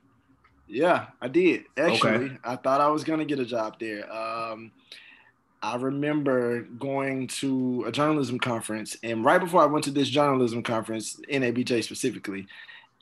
yeah, 0.68 1.06
I 1.20 1.28
did. 1.28 1.64
Actually, 1.76 2.26
okay. 2.26 2.36
I 2.44 2.56
thought 2.56 2.80
I 2.80 2.88
was 2.88 3.04
gonna 3.04 3.24
get 3.24 3.40
a 3.40 3.44
job 3.44 3.78
there. 3.80 4.10
Um, 4.12 4.70
I 5.62 5.76
remember 5.76 6.62
going 6.62 7.26
to 7.26 7.84
a 7.86 7.92
journalism 7.92 8.38
conference, 8.38 8.96
and 9.02 9.24
right 9.24 9.40
before 9.40 9.62
I 9.62 9.66
went 9.66 9.84
to 9.86 9.90
this 9.90 10.08
journalism 10.08 10.62
conference, 10.62 11.20
NABJ 11.28 11.82
specifically, 11.82 12.46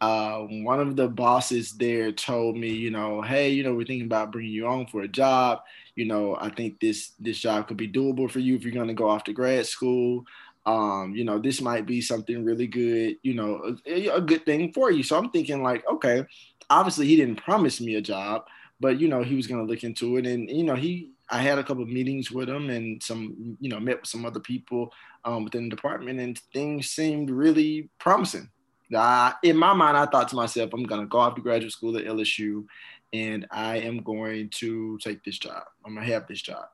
uh, 0.00 0.38
one 0.40 0.80
of 0.80 0.96
the 0.96 1.08
bosses 1.08 1.72
there 1.72 2.12
told 2.12 2.56
me, 2.56 2.68
you 2.68 2.90
know, 2.90 3.20
hey, 3.20 3.50
you 3.50 3.64
know, 3.64 3.74
we're 3.74 3.84
thinking 3.84 4.06
about 4.06 4.30
bringing 4.30 4.52
you 4.52 4.66
on 4.66 4.86
for 4.86 5.02
a 5.02 5.08
job. 5.08 5.62
You 5.98 6.04
know, 6.04 6.36
I 6.40 6.48
think 6.50 6.78
this 6.78 7.12
this 7.18 7.40
job 7.40 7.66
could 7.66 7.76
be 7.76 7.88
doable 7.88 8.30
for 8.30 8.38
you 8.38 8.54
if 8.54 8.62
you're 8.62 8.72
going 8.72 8.86
to 8.86 8.94
go 8.94 9.08
off 9.08 9.24
to 9.24 9.32
grad 9.32 9.66
school. 9.66 10.24
Um, 10.64 11.12
you 11.16 11.24
know, 11.24 11.38
this 11.38 11.60
might 11.60 11.86
be 11.86 12.00
something 12.00 12.44
really 12.44 12.68
good, 12.68 13.16
you 13.22 13.34
know, 13.34 13.76
a, 13.84 14.08
a 14.08 14.20
good 14.20 14.44
thing 14.44 14.72
for 14.72 14.92
you. 14.92 15.02
So 15.02 15.18
I'm 15.18 15.30
thinking 15.30 15.62
like, 15.62 15.82
okay, 15.90 16.24
obviously 16.70 17.06
he 17.06 17.16
didn't 17.16 17.42
promise 17.42 17.80
me 17.80 17.96
a 17.96 18.00
job, 18.00 18.44
but 18.78 19.00
you 19.00 19.08
know, 19.08 19.24
he 19.24 19.34
was 19.34 19.48
going 19.48 19.64
to 19.64 19.70
look 19.70 19.82
into 19.82 20.18
it, 20.18 20.26
and 20.26 20.48
you 20.48 20.62
know, 20.62 20.76
he 20.76 21.10
I 21.30 21.38
had 21.38 21.58
a 21.58 21.64
couple 21.64 21.82
of 21.82 21.88
meetings 21.88 22.30
with 22.30 22.48
him 22.48 22.70
and 22.70 23.02
some, 23.02 23.56
you 23.60 23.68
know, 23.68 23.80
met 23.80 24.00
with 24.00 24.08
some 24.08 24.24
other 24.24 24.40
people 24.40 24.92
um, 25.24 25.44
within 25.44 25.64
the 25.64 25.74
department, 25.74 26.20
and 26.20 26.38
things 26.54 26.90
seemed 26.90 27.30
really 27.30 27.90
promising. 27.98 28.48
I, 28.96 29.34
in 29.42 29.56
my 29.56 29.74
mind, 29.74 29.96
I 29.96 30.06
thought 30.06 30.28
to 30.28 30.36
myself, 30.36 30.70
I'm 30.72 30.84
going 30.84 31.02
to 31.02 31.06
go 31.06 31.18
off 31.18 31.34
to 31.34 31.42
graduate 31.42 31.72
school 31.72 31.96
at 31.98 32.04
LSU 32.04 32.64
and 33.12 33.46
I 33.50 33.78
am 33.78 34.02
going 34.02 34.50
to 34.56 34.98
take 34.98 35.24
this 35.24 35.38
job. 35.38 35.62
I'm 35.84 35.94
to 35.94 36.02
have 36.02 36.26
this 36.26 36.42
job. 36.42 36.66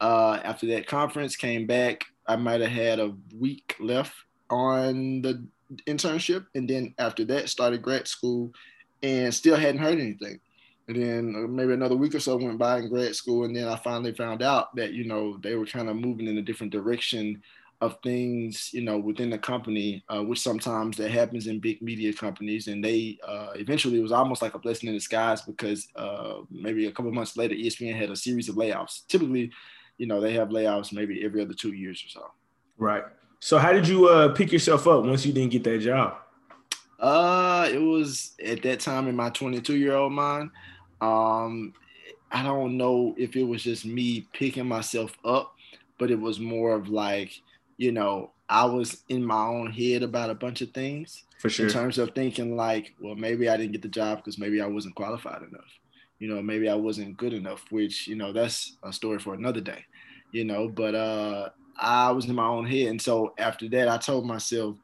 Uh, 0.00 0.40
after 0.42 0.66
that 0.66 0.86
conference, 0.86 1.36
came 1.36 1.66
back, 1.66 2.04
I 2.26 2.36
might 2.36 2.60
have 2.60 2.70
had 2.70 2.98
a 2.98 3.14
week 3.38 3.76
left 3.80 4.14
on 4.50 5.22
the 5.22 5.44
internship, 5.86 6.46
and 6.54 6.68
then 6.68 6.94
after 6.98 7.24
that, 7.26 7.48
started 7.48 7.82
grad 7.82 8.08
school, 8.08 8.52
and 9.02 9.32
still 9.32 9.56
hadn't 9.56 9.80
heard 9.80 9.98
anything. 9.98 10.40
And 10.88 10.96
then 10.96 11.34
uh, 11.36 11.48
maybe 11.48 11.72
another 11.72 11.96
week 11.96 12.14
or 12.14 12.20
so 12.20 12.36
went 12.36 12.58
by 12.58 12.78
in 12.78 12.88
grad 12.88 13.14
school, 13.14 13.44
and 13.44 13.54
then 13.54 13.68
I 13.68 13.76
finally 13.76 14.12
found 14.12 14.42
out 14.42 14.74
that 14.76 14.92
you 14.92 15.04
know 15.04 15.38
they 15.38 15.54
were 15.54 15.66
kind 15.66 15.88
of 15.88 15.96
moving 15.96 16.26
in 16.26 16.38
a 16.38 16.42
different 16.42 16.72
direction 16.72 17.42
of 17.82 17.98
things, 18.00 18.70
you 18.72 18.80
know, 18.80 18.96
within 18.96 19.28
the 19.28 19.36
company, 19.36 20.04
uh, 20.08 20.22
which 20.22 20.40
sometimes 20.40 20.96
that 20.96 21.10
happens 21.10 21.48
in 21.48 21.58
big 21.58 21.82
media 21.82 22.12
companies. 22.12 22.68
And 22.68 22.82
they 22.82 23.18
uh, 23.26 23.50
eventually 23.56 23.98
it 23.98 24.02
was 24.02 24.12
almost 24.12 24.40
like 24.40 24.54
a 24.54 24.58
blessing 24.60 24.88
in 24.88 24.94
disguise 24.94 25.42
because 25.42 25.88
uh, 25.96 26.42
maybe 26.48 26.86
a 26.86 26.92
couple 26.92 27.10
months 27.10 27.36
later, 27.36 27.56
ESPN 27.56 27.98
had 27.98 28.10
a 28.10 28.16
series 28.16 28.48
of 28.48 28.54
layoffs. 28.54 29.04
Typically, 29.08 29.50
you 29.98 30.06
know, 30.06 30.20
they 30.20 30.32
have 30.34 30.50
layoffs 30.50 30.92
maybe 30.92 31.24
every 31.24 31.42
other 31.42 31.54
two 31.54 31.72
years 31.72 32.04
or 32.06 32.08
so. 32.08 32.30
Right. 32.78 33.02
So 33.40 33.58
how 33.58 33.72
did 33.72 33.88
you 33.88 34.08
uh, 34.08 34.32
pick 34.32 34.52
yourself 34.52 34.86
up 34.86 35.04
once 35.04 35.26
you 35.26 35.32
didn't 35.32 35.50
get 35.50 35.64
that 35.64 35.78
job? 35.78 36.18
Uh, 37.00 37.68
it 37.68 37.78
was 37.78 38.36
at 38.46 38.62
that 38.62 38.78
time 38.78 39.08
in 39.08 39.16
my 39.16 39.30
22 39.30 39.76
year 39.76 39.96
old 39.96 40.12
mind. 40.12 40.50
Um, 41.00 41.74
I 42.30 42.44
don't 42.44 42.76
know 42.76 43.16
if 43.18 43.34
it 43.34 43.42
was 43.42 43.64
just 43.64 43.84
me 43.84 44.28
picking 44.32 44.68
myself 44.68 45.18
up, 45.24 45.56
but 45.98 46.12
it 46.12 46.20
was 46.20 46.38
more 46.38 46.74
of 46.74 46.88
like, 46.88 47.42
you 47.76 47.92
know, 47.92 48.30
I 48.48 48.64
was 48.64 49.02
in 49.08 49.24
my 49.24 49.46
own 49.46 49.72
head 49.72 50.02
about 50.02 50.30
a 50.30 50.34
bunch 50.34 50.60
of 50.60 50.70
things. 50.72 51.24
For 51.38 51.50
sure. 51.50 51.66
In 51.66 51.72
terms 51.72 51.98
of 51.98 52.14
thinking 52.14 52.56
like, 52.56 52.94
well, 53.00 53.16
maybe 53.16 53.48
I 53.48 53.56
didn't 53.56 53.72
get 53.72 53.82
the 53.82 53.88
job 53.88 54.18
because 54.18 54.38
maybe 54.38 54.60
I 54.60 54.66
wasn't 54.66 54.94
qualified 54.94 55.42
enough. 55.42 55.70
You 56.20 56.28
know, 56.28 56.40
maybe 56.40 56.68
I 56.68 56.74
wasn't 56.74 57.16
good 57.16 57.32
enough, 57.32 57.64
which, 57.70 58.06
you 58.06 58.14
know, 58.14 58.32
that's 58.32 58.76
a 58.84 58.92
story 58.92 59.18
for 59.18 59.34
another 59.34 59.60
day. 59.60 59.84
You 60.30 60.44
know, 60.44 60.68
but 60.68 60.94
uh 60.94 61.48
I 61.76 62.12
was 62.12 62.26
in 62.26 62.34
my 62.34 62.46
own 62.46 62.66
head. 62.66 62.88
And 62.88 63.02
so 63.02 63.34
after 63.38 63.68
that, 63.70 63.88
I 63.88 63.96
told 63.96 64.26
myself, 64.26 64.76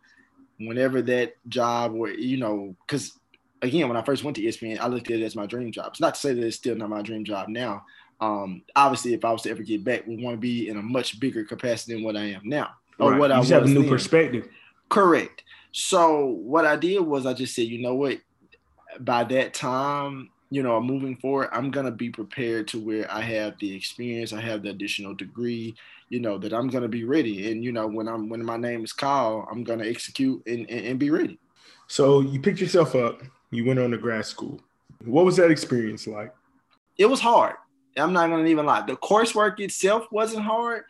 whenever 0.59 1.00
that 1.02 1.37
job 1.49 1.95
or, 1.95 2.09
you 2.09 2.38
know, 2.38 2.75
because 2.87 3.18
again, 3.62 3.88
when 3.88 3.97
I 3.97 4.02
first 4.02 4.25
went 4.25 4.37
to 4.37 4.42
ESPN, 4.42 4.80
I 4.80 4.88
looked 4.88 5.11
at 5.11 5.21
it 5.21 5.25
as 5.25 5.37
my 5.37 5.47
dream 5.47 5.71
job. 5.71 5.88
It's 5.88 6.00
not 6.00 6.14
to 6.14 6.21
say 6.21 6.35
that 6.35 6.45
it's 6.45 6.57
still 6.57 6.76
not 6.76 6.90
my 6.90 7.02
dream 7.02 7.25
job 7.25 7.49
now. 7.49 7.85
Um, 8.21 8.63
obviously, 8.75 9.15
if 9.15 9.25
I 9.25 9.33
was 9.33 9.43
to 9.43 9.51
ever 9.51 9.63
get 9.63 9.85
back, 9.85 10.07
we 10.07 10.23
want 10.23 10.35
to 10.35 10.41
be 10.41 10.69
in 10.69 10.77
a 10.77 10.83
much 10.83 11.21
bigger 11.21 11.45
capacity 11.45 11.95
than 11.95 12.03
what 12.03 12.17
I 12.17 12.25
am 12.25 12.43
now 12.45 12.71
or 12.99 13.13
right. 13.13 13.19
what 13.19 13.31
you 13.31 13.37
I 13.37 13.41
just 13.41 13.53
have 13.53 13.65
a 13.65 13.69
new 13.69 13.83
then. 13.83 13.89
perspective. 13.89 14.49
Correct. 14.89 15.45
So 15.73 16.27
what 16.27 16.65
I 16.65 16.77
did 16.77 17.01
was 17.01 17.27
I 17.27 17.35
just 17.35 17.55
said, 17.55 17.67
you 17.67 17.81
know 17.81 17.95
what, 17.95 18.19
by 19.01 19.25
that 19.25 19.55
time, 19.55 20.31
you 20.51 20.63
know, 20.63 20.81
moving 20.81 21.17
forward, 21.17 21.51
I'm 21.53 21.71
gonna 21.71 21.91
be 21.91 22.11
prepared 22.11 22.69
to 22.69 22.81
where 22.81 23.11
I 23.13 23.21
have 23.21 23.59
the 23.59 23.75
experience, 23.75 24.33
I 24.33 24.41
have 24.41 24.63
the 24.63 24.71
additional 24.71 25.15
degree, 25.15 25.75
you 26.09 26.21
know, 26.21 26.39
that 26.39 26.55
I'm 26.55 26.69
gonna 26.69 26.89
be 26.89 27.05
ready. 27.05 27.53
And 27.53 27.63
you 27.63 27.71
know, 27.71 27.87
when 27.87 28.09
I'm 28.09 28.29
when 28.29 28.45
my 28.45 28.57
name 28.57 28.83
is 28.83 28.93
called, 28.93 29.47
I'm 29.51 29.63
gonna 29.63 29.85
execute 29.85 30.43
and, 30.47 30.69
and, 30.71 30.87
and 30.87 30.99
be 30.99 31.11
ready. 31.11 31.39
So 31.87 32.21
you 32.21 32.41
picked 32.41 32.61
yourself 32.61 32.95
up, 32.95 33.23
you 33.51 33.65
went 33.65 33.79
on 33.79 33.91
to 33.91 33.99
grad 33.99 34.25
school. 34.25 34.61
What 35.05 35.25
was 35.25 35.37
that 35.37 35.51
experience 35.51 36.07
like? 36.07 36.35
It 36.97 37.07
was 37.07 37.21
hard. 37.21 37.55
I'm 37.97 38.12
not 38.12 38.28
gonna 38.28 38.47
even 38.47 38.66
lie. 38.66 38.85
The 38.87 38.97
coursework 38.97 39.61
itself 39.61 40.07
wasn't 40.11 40.45
hard, 40.45 40.85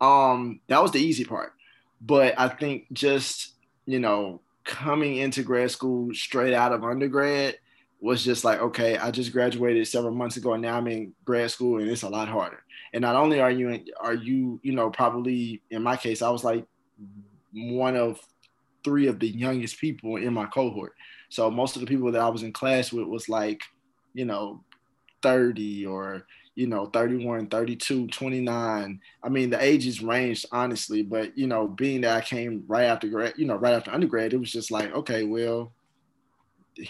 um, 0.00 0.60
that 0.68 0.82
was 0.82 0.92
the 0.92 0.98
easy 0.98 1.24
part. 1.24 1.52
But 2.00 2.34
I 2.38 2.48
think 2.48 2.86
just, 2.92 3.54
you 3.86 3.98
know, 3.98 4.40
coming 4.64 5.16
into 5.16 5.42
grad 5.42 5.70
school 5.70 6.14
straight 6.14 6.54
out 6.54 6.72
of 6.72 6.84
undergrad 6.84 7.58
was 8.00 8.24
just 8.24 8.44
like, 8.44 8.60
okay, 8.60 8.96
I 8.96 9.10
just 9.10 9.32
graduated 9.32 9.86
several 9.86 10.14
months 10.14 10.36
ago 10.36 10.54
and 10.54 10.62
now 10.62 10.76
I'm 10.76 10.86
in 10.86 11.12
grad 11.24 11.50
school 11.50 11.78
and 11.78 11.90
it's 11.90 12.02
a 12.02 12.08
lot 12.08 12.28
harder. 12.28 12.62
And 12.94 13.02
not 13.02 13.14
only 13.14 13.40
are 13.40 13.50
you, 13.50 13.84
are 14.00 14.14
you, 14.14 14.58
you 14.62 14.72
know, 14.72 14.90
probably 14.90 15.62
in 15.70 15.82
my 15.82 15.96
case, 15.96 16.22
I 16.22 16.30
was 16.30 16.42
like 16.42 16.64
one 17.52 17.96
of 17.96 18.18
three 18.84 19.06
of 19.06 19.20
the 19.20 19.28
youngest 19.28 19.78
people 19.78 20.16
in 20.16 20.32
my 20.32 20.46
cohort. 20.46 20.94
So 21.28 21.50
most 21.50 21.76
of 21.76 21.80
the 21.80 21.86
people 21.86 22.10
that 22.12 22.22
I 22.22 22.28
was 22.28 22.42
in 22.42 22.52
class 22.52 22.90
with 22.90 23.06
was 23.06 23.28
like, 23.28 23.60
you 24.14 24.24
know, 24.24 24.64
30 25.22 25.84
or 25.84 26.26
you 26.60 26.66
know 26.66 26.84
31 26.84 27.46
32 27.46 28.06
29 28.08 29.00
i 29.22 29.28
mean 29.30 29.48
the 29.48 29.64
ages 29.64 30.02
ranged 30.02 30.44
honestly 30.52 31.02
but 31.02 31.36
you 31.36 31.46
know 31.46 31.66
being 31.66 32.02
that 32.02 32.14
i 32.14 32.20
came 32.20 32.62
right 32.68 32.84
after 32.84 33.08
grad 33.08 33.32
you 33.38 33.46
know 33.46 33.56
right 33.56 33.72
after 33.72 33.90
undergrad 33.90 34.34
it 34.34 34.36
was 34.36 34.52
just 34.52 34.70
like 34.70 34.92
okay 34.92 35.24
well 35.24 35.72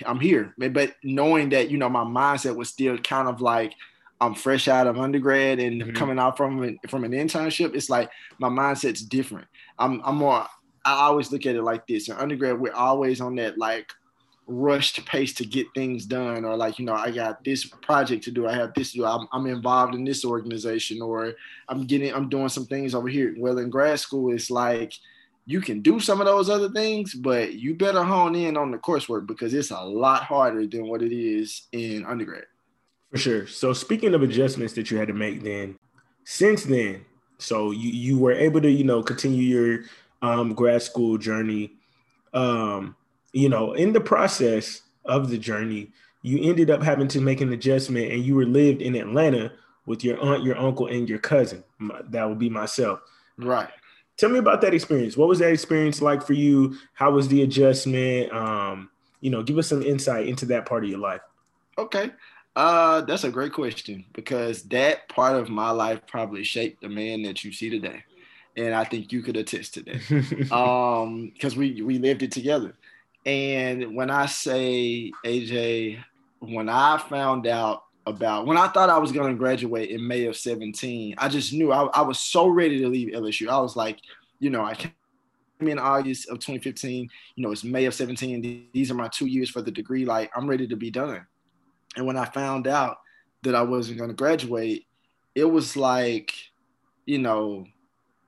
i'm 0.04 0.18
here. 0.20 0.54
But 0.58 0.94
knowing 1.04 1.50
that 1.50 1.70
you 1.70 1.78
know 1.78 1.88
my 1.88 2.04
mindset 2.04 2.56
was 2.56 2.68
still 2.68 2.98
kind 2.98 3.28
of 3.28 3.40
like 3.40 3.72
i'm 4.20 4.34
fresh 4.34 4.66
out 4.66 4.88
of 4.88 4.98
undergrad 4.98 5.60
and 5.60 5.80
mm-hmm. 5.80 5.92
coming 5.92 6.18
out 6.18 6.36
from 6.36 6.62
an, 6.62 6.78
from 6.88 7.04
an 7.04 7.12
internship 7.12 7.74
it's 7.74 7.88
like 7.88 8.10
my 8.38 8.48
mindset's 8.48 9.02
different. 9.02 9.46
I'm 9.78 10.02
i'm 10.04 10.16
more 10.16 10.46
i 10.84 10.92
always 10.92 11.30
look 11.30 11.46
at 11.46 11.54
it 11.54 11.62
like 11.62 11.86
this. 11.86 12.08
In 12.08 12.16
undergrad 12.16 12.58
we're 12.58 12.72
always 12.72 13.20
on 13.20 13.36
that 13.36 13.56
like 13.56 13.92
rushed 14.50 15.04
pace 15.06 15.32
to 15.34 15.44
get 15.44 15.72
things 15.74 16.04
done 16.04 16.44
or 16.44 16.56
like 16.56 16.78
you 16.78 16.84
know 16.84 16.94
i 16.94 17.08
got 17.08 17.42
this 17.44 17.64
project 17.64 18.24
to 18.24 18.32
do 18.32 18.48
i 18.48 18.52
have 18.52 18.74
this 18.74 18.90
to 18.90 18.98
do 18.98 19.04
I'm, 19.04 19.28
I'm, 19.32 19.46
involved 19.46 19.94
in 19.94 20.04
this 20.04 20.24
organization 20.24 21.00
or 21.00 21.34
i'm 21.68 21.86
getting 21.86 22.12
i'm 22.12 22.28
doing 22.28 22.48
some 22.48 22.66
things 22.66 22.94
over 22.94 23.06
here. 23.06 23.32
Well 23.38 23.58
in 23.58 23.70
grad 23.70 24.00
school 24.00 24.34
it's 24.34 24.50
like 24.50 24.92
you 25.46 25.60
can 25.60 25.82
do 25.82 26.00
some 26.00 26.20
of 26.20 26.26
those 26.26 26.50
other 26.50 26.68
things 26.68 27.14
but 27.14 27.54
you 27.54 27.76
better 27.76 28.02
hone 28.02 28.34
in 28.34 28.56
on 28.56 28.72
the 28.72 28.78
coursework 28.78 29.26
because 29.26 29.54
it's 29.54 29.70
a 29.70 29.80
lot 29.80 30.24
harder 30.24 30.66
than 30.66 30.88
what 30.88 31.02
it 31.02 31.12
is 31.12 31.68
in 31.70 32.04
undergrad. 32.04 32.44
For 33.12 33.18
sure. 33.18 33.46
So 33.46 33.72
speaking 33.72 34.14
of 34.14 34.22
adjustments 34.22 34.74
that 34.74 34.90
you 34.90 34.98
had 34.98 35.08
to 35.08 35.14
make 35.14 35.44
then 35.44 35.78
since 36.24 36.64
then 36.64 37.04
so 37.38 37.70
you 37.70 37.90
you 37.90 38.18
were 38.18 38.32
able 38.32 38.60
to 38.62 38.70
you 38.70 38.84
know 38.84 39.00
continue 39.00 39.42
your 39.42 39.84
um, 40.22 40.54
grad 40.54 40.82
school 40.82 41.18
journey. 41.18 41.74
Um 42.34 42.96
you 43.32 43.48
know, 43.48 43.72
in 43.72 43.92
the 43.92 44.00
process 44.00 44.82
of 45.04 45.30
the 45.30 45.38
journey, 45.38 45.90
you 46.22 46.48
ended 46.48 46.70
up 46.70 46.82
having 46.82 47.08
to 47.08 47.20
make 47.20 47.40
an 47.40 47.52
adjustment 47.52 48.12
and 48.12 48.24
you 48.24 48.34
were 48.34 48.44
lived 48.44 48.82
in 48.82 48.94
Atlanta 48.94 49.52
with 49.86 50.04
your 50.04 50.20
aunt, 50.20 50.44
your 50.44 50.58
uncle, 50.58 50.86
and 50.86 51.08
your 51.08 51.18
cousin. 51.18 51.64
That 52.08 52.28
would 52.28 52.38
be 52.38 52.50
myself. 52.50 53.00
Right. 53.38 53.70
Tell 54.18 54.28
me 54.28 54.38
about 54.38 54.60
that 54.60 54.74
experience. 54.74 55.16
What 55.16 55.28
was 55.28 55.38
that 55.38 55.52
experience 55.52 56.02
like 56.02 56.22
for 56.22 56.34
you? 56.34 56.76
How 56.92 57.10
was 57.10 57.28
the 57.28 57.42
adjustment? 57.42 58.30
Um, 58.32 58.90
you 59.20 59.30
know, 59.30 59.42
give 59.42 59.56
us 59.56 59.68
some 59.68 59.82
insight 59.82 60.26
into 60.26 60.44
that 60.46 60.66
part 60.66 60.84
of 60.84 60.90
your 60.90 60.98
life. 60.98 61.22
Okay. 61.78 62.10
Uh, 62.56 63.00
that's 63.02 63.24
a 63.24 63.30
great 63.30 63.52
question 63.52 64.04
because 64.12 64.64
that 64.64 65.08
part 65.08 65.36
of 65.36 65.48
my 65.48 65.70
life 65.70 66.00
probably 66.06 66.44
shaped 66.44 66.82
the 66.82 66.88
man 66.88 67.22
that 67.22 67.44
you 67.44 67.52
see 67.52 67.70
today. 67.70 68.04
And 68.56 68.74
I 68.74 68.84
think 68.84 69.12
you 69.12 69.22
could 69.22 69.36
attest 69.36 69.74
to 69.74 69.82
that. 69.84 70.52
um, 70.52 71.30
because 71.32 71.56
we 71.56 71.80
we 71.80 71.98
lived 71.98 72.22
it 72.22 72.32
together. 72.32 72.74
And 73.26 73.94
when 73.94 74.10
I 74.10 74.26
say 74.26 75.12
AJ, 75.24 76.02
when 76.38 76.68
I 76.68 76.98
found 76.98 77.46
out 77.46 77.84
about 78.06 78.46
when 78.46 78.56
I 78.56 78.68
thought 78.68 78.88
I 78.88 78.98
was 78.98 79.12
going 79.12 79.32
to 79.32 79.38
graduate 79.38 79.90
in 79.90 80.06
May 80.06 80.24
of 80.24 80.36
17, 80.36 81.14
I 81.18 81.28
just 81.28 81.52
knew 81.52 81.72
I, 81.72 81.84
I 81.86 82.00
was 82.00 82.18
so 82.18 82.48
ready 82.48 82.78
to 82.78 82.88
leave 82.88 83.12
LSU. 83.12 83.48
I 83.48 83.60
was 83.60 83.76
like, 83.76 84.00
you 84.38 84.50
know, 84.50 84.64
I 84.64 84.74
came 84.74 84.92
in 85.60 85.78
August 85.78 86.28
of 86.28 86.38
2015. 86.38 87.08
You 87.36 87.42
know, 87.42 87.52
it's 87.52 87.64
May 87.64 87.84
of 87.84 87.94
17. 87.94 88.68
These 88.72 88.90
are 88.90 88.94
my 88.94 89.08
two 89.08 89.26
years 89.26 89.50
for 89.50 89.60
the 89.60 89.70
degree. 89.70 90.04
Like, 90.04 90.30
I'm 90.34 90.48
ready 90.48 90.66
to 90.66 90.76
be 90.76 90.90
done. 90.90 91.26
And 91.96 92.06
when 92.06 92.16
I 92.16 92.24
found 92.24 92.66
out 92.66 92.98
that 93.42 93.54
I 93.54 93.62
wasn't 93.62 93.98
going 93.98 94.10
to 94.10 94.16
graduate, 94.16 94.86
it 95.34 95.44
was 95.44 95.76
like, 95.76 96.32
you 97.06 97.18
know, 97.18 97.66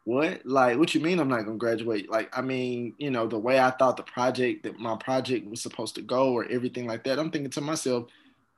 what? 0.05 0.45
Like, 0.45 0.79
what 0.79 0.95
you 0.95 1.01
mean 1.01 1.21
I'm 1.21 1.29
not 1.29 1.45
gonna 1.45 1.57
graduate? 1.57 2.11
Like, 2.11 2.37
I 2.37 2.43
mean, 2.43 2.95
you 2.99 3.11
know, 3.11 3.27
the 3.27 3.39
way 3.39 3.61
I 3.61 3.71
thought 3.71 3.97
the 3.97 4.03
project 4.03 4.65
that 4.65 4.79
my 4.79 4.97
project 4.97 5.49
was 5.49 5.61
supposed 5.61 5.95
to 5.95 6.03
go 6.03 6.33
or 6.33 6.45
everything 6.47 6.87
like 6.87 7.05
that. 7.05 7.19
I'm 7.19 7.31
thinking 7.31 7.51
to 7.53 7.61
myself, 7.61 8.07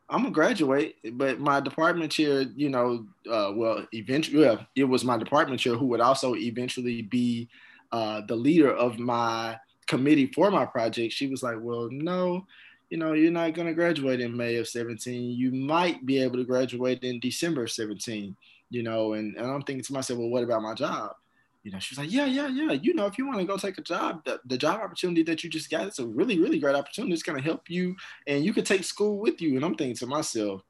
I'm 0.09 0.23
gonna 0.23 0.31
graduate, 0.31 0.97
but 1.13 1.41
my 1.41 1.61
department 1.61 2.13
chair, 2.13 2.43
you 2.57 2.71
know, 2.71 3.07
uh, 3.31 3.53
well, 3.55 3.87
eventually, 3.93 4.39
well, 4.39 4.67
it 4.75 4.85
was 4.85 5.05
my 5.05 5.19
department 5.19 5.61
chair 5.61 5.75
who 5.75 5.87
would 5.87 6.01
also 6.01 6.35
eventually 6.35 7.03
be 7.03 7.49
uh, 7.93 8.23
the 8.27 8.37
leader 8.37 8.73
of 8.73 8.99
my 8.99 9.59
committee 9.87 10.31
for 10.35 10.51
my 10.51 10.65
project. 10.65 11.13
She 11.13 11.27
was 11.27 11.43
like, 11.43 11.57
well, 11.61 11.89
no, 11.91 12.47
you 12.89 12.97
know, 12.97 13.13
you're 13.13 13.31
not 13.31 13.55
gonna 13.55 13.75
graduate 13.75 14.21
in 14.21 14.37
May 14.37 14.57
of 14.57 14.69
17. 14.69 15.31
You 15.33 15.53
might 15.53 16.07
be 16.07 16.23
able 16.23 16.37
to 16.37 16.45
graduate 16.45 17.03
in 17.03 17.21
December 17.21 17.65
of 17.65 17.71
17. 17.71 18.35
You 18.71 18.83
know, 18.83 19.13
and, 19.13 19.37
and 19.37 19.47
I'm 19.47 19.63
thinking 19.63 19.85
to 19.85 19.93
myself, 19.93 20.19
well, 20.19 20.31
what 20.31 20.43
about 20.43 20.63
my 20.63 20.75
job? 20.75 21.15
You 21.65 21.73
know, 21.73 21.79
she's 21.79 21.97
like, 21.97 22.13
yeah, 22.13 22.27
yeah, 22.27 22.47
yeah. 22.47 22.73
You 22.73 22.93
know, 22.93 23.07
if 23.07 23.17
you 23.17 23.27
want 23.27 23.39
to 23.39 23.47
go 23.47 23.57
take 23.57 23.79
a 23.79 23.83
job, 23.83 24.23
the, 24.27 24.39
the 24.45 24.59
job 24.59 24.81
opportunity 24.81 25.23
that 25.23 25.43
you 25.43 25.49
just 25.49 25.71
got, 25.71 25.87
it's 25.87 25.99
a 25.99 26.07
really, 26.07 26.39
really 26.39 26.59
great 26.59 26.77
opportunity. 26.77 27.15
It's 27.15 27.23
going 27.23 27.39
to 27.39 27.45
help 27.45 27.71
you 27.71 27.97
and 28.27 28.45
you 28.45 28.53
could 28.53 28.67
take 28.67 28.85
school 28.85 29.19
with 29.19 29.41
you. 29.41 29.57
And 29.57 29.65
I'm 29.65 29.75
thinking 29.75 29.97
to 29.97 30.07
myself, 30.07 30.63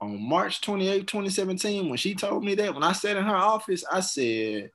on 0.00 0.22
March 0.22 0.60
28, 0.60 1.08
2017, 1.08 1.88
when 1.88 1.98
she 1.98 2.14
told 2.14 2.44
me 2.44 2.54
that, 2.54 2.72
when 2.72 2.84
I 2.84 2.92
sat 2.92 3.16
in 3.16 3.24
her 3.24 3.34
office, 3.34 3.84
I 3.90 4.00
said, 4.00 4.70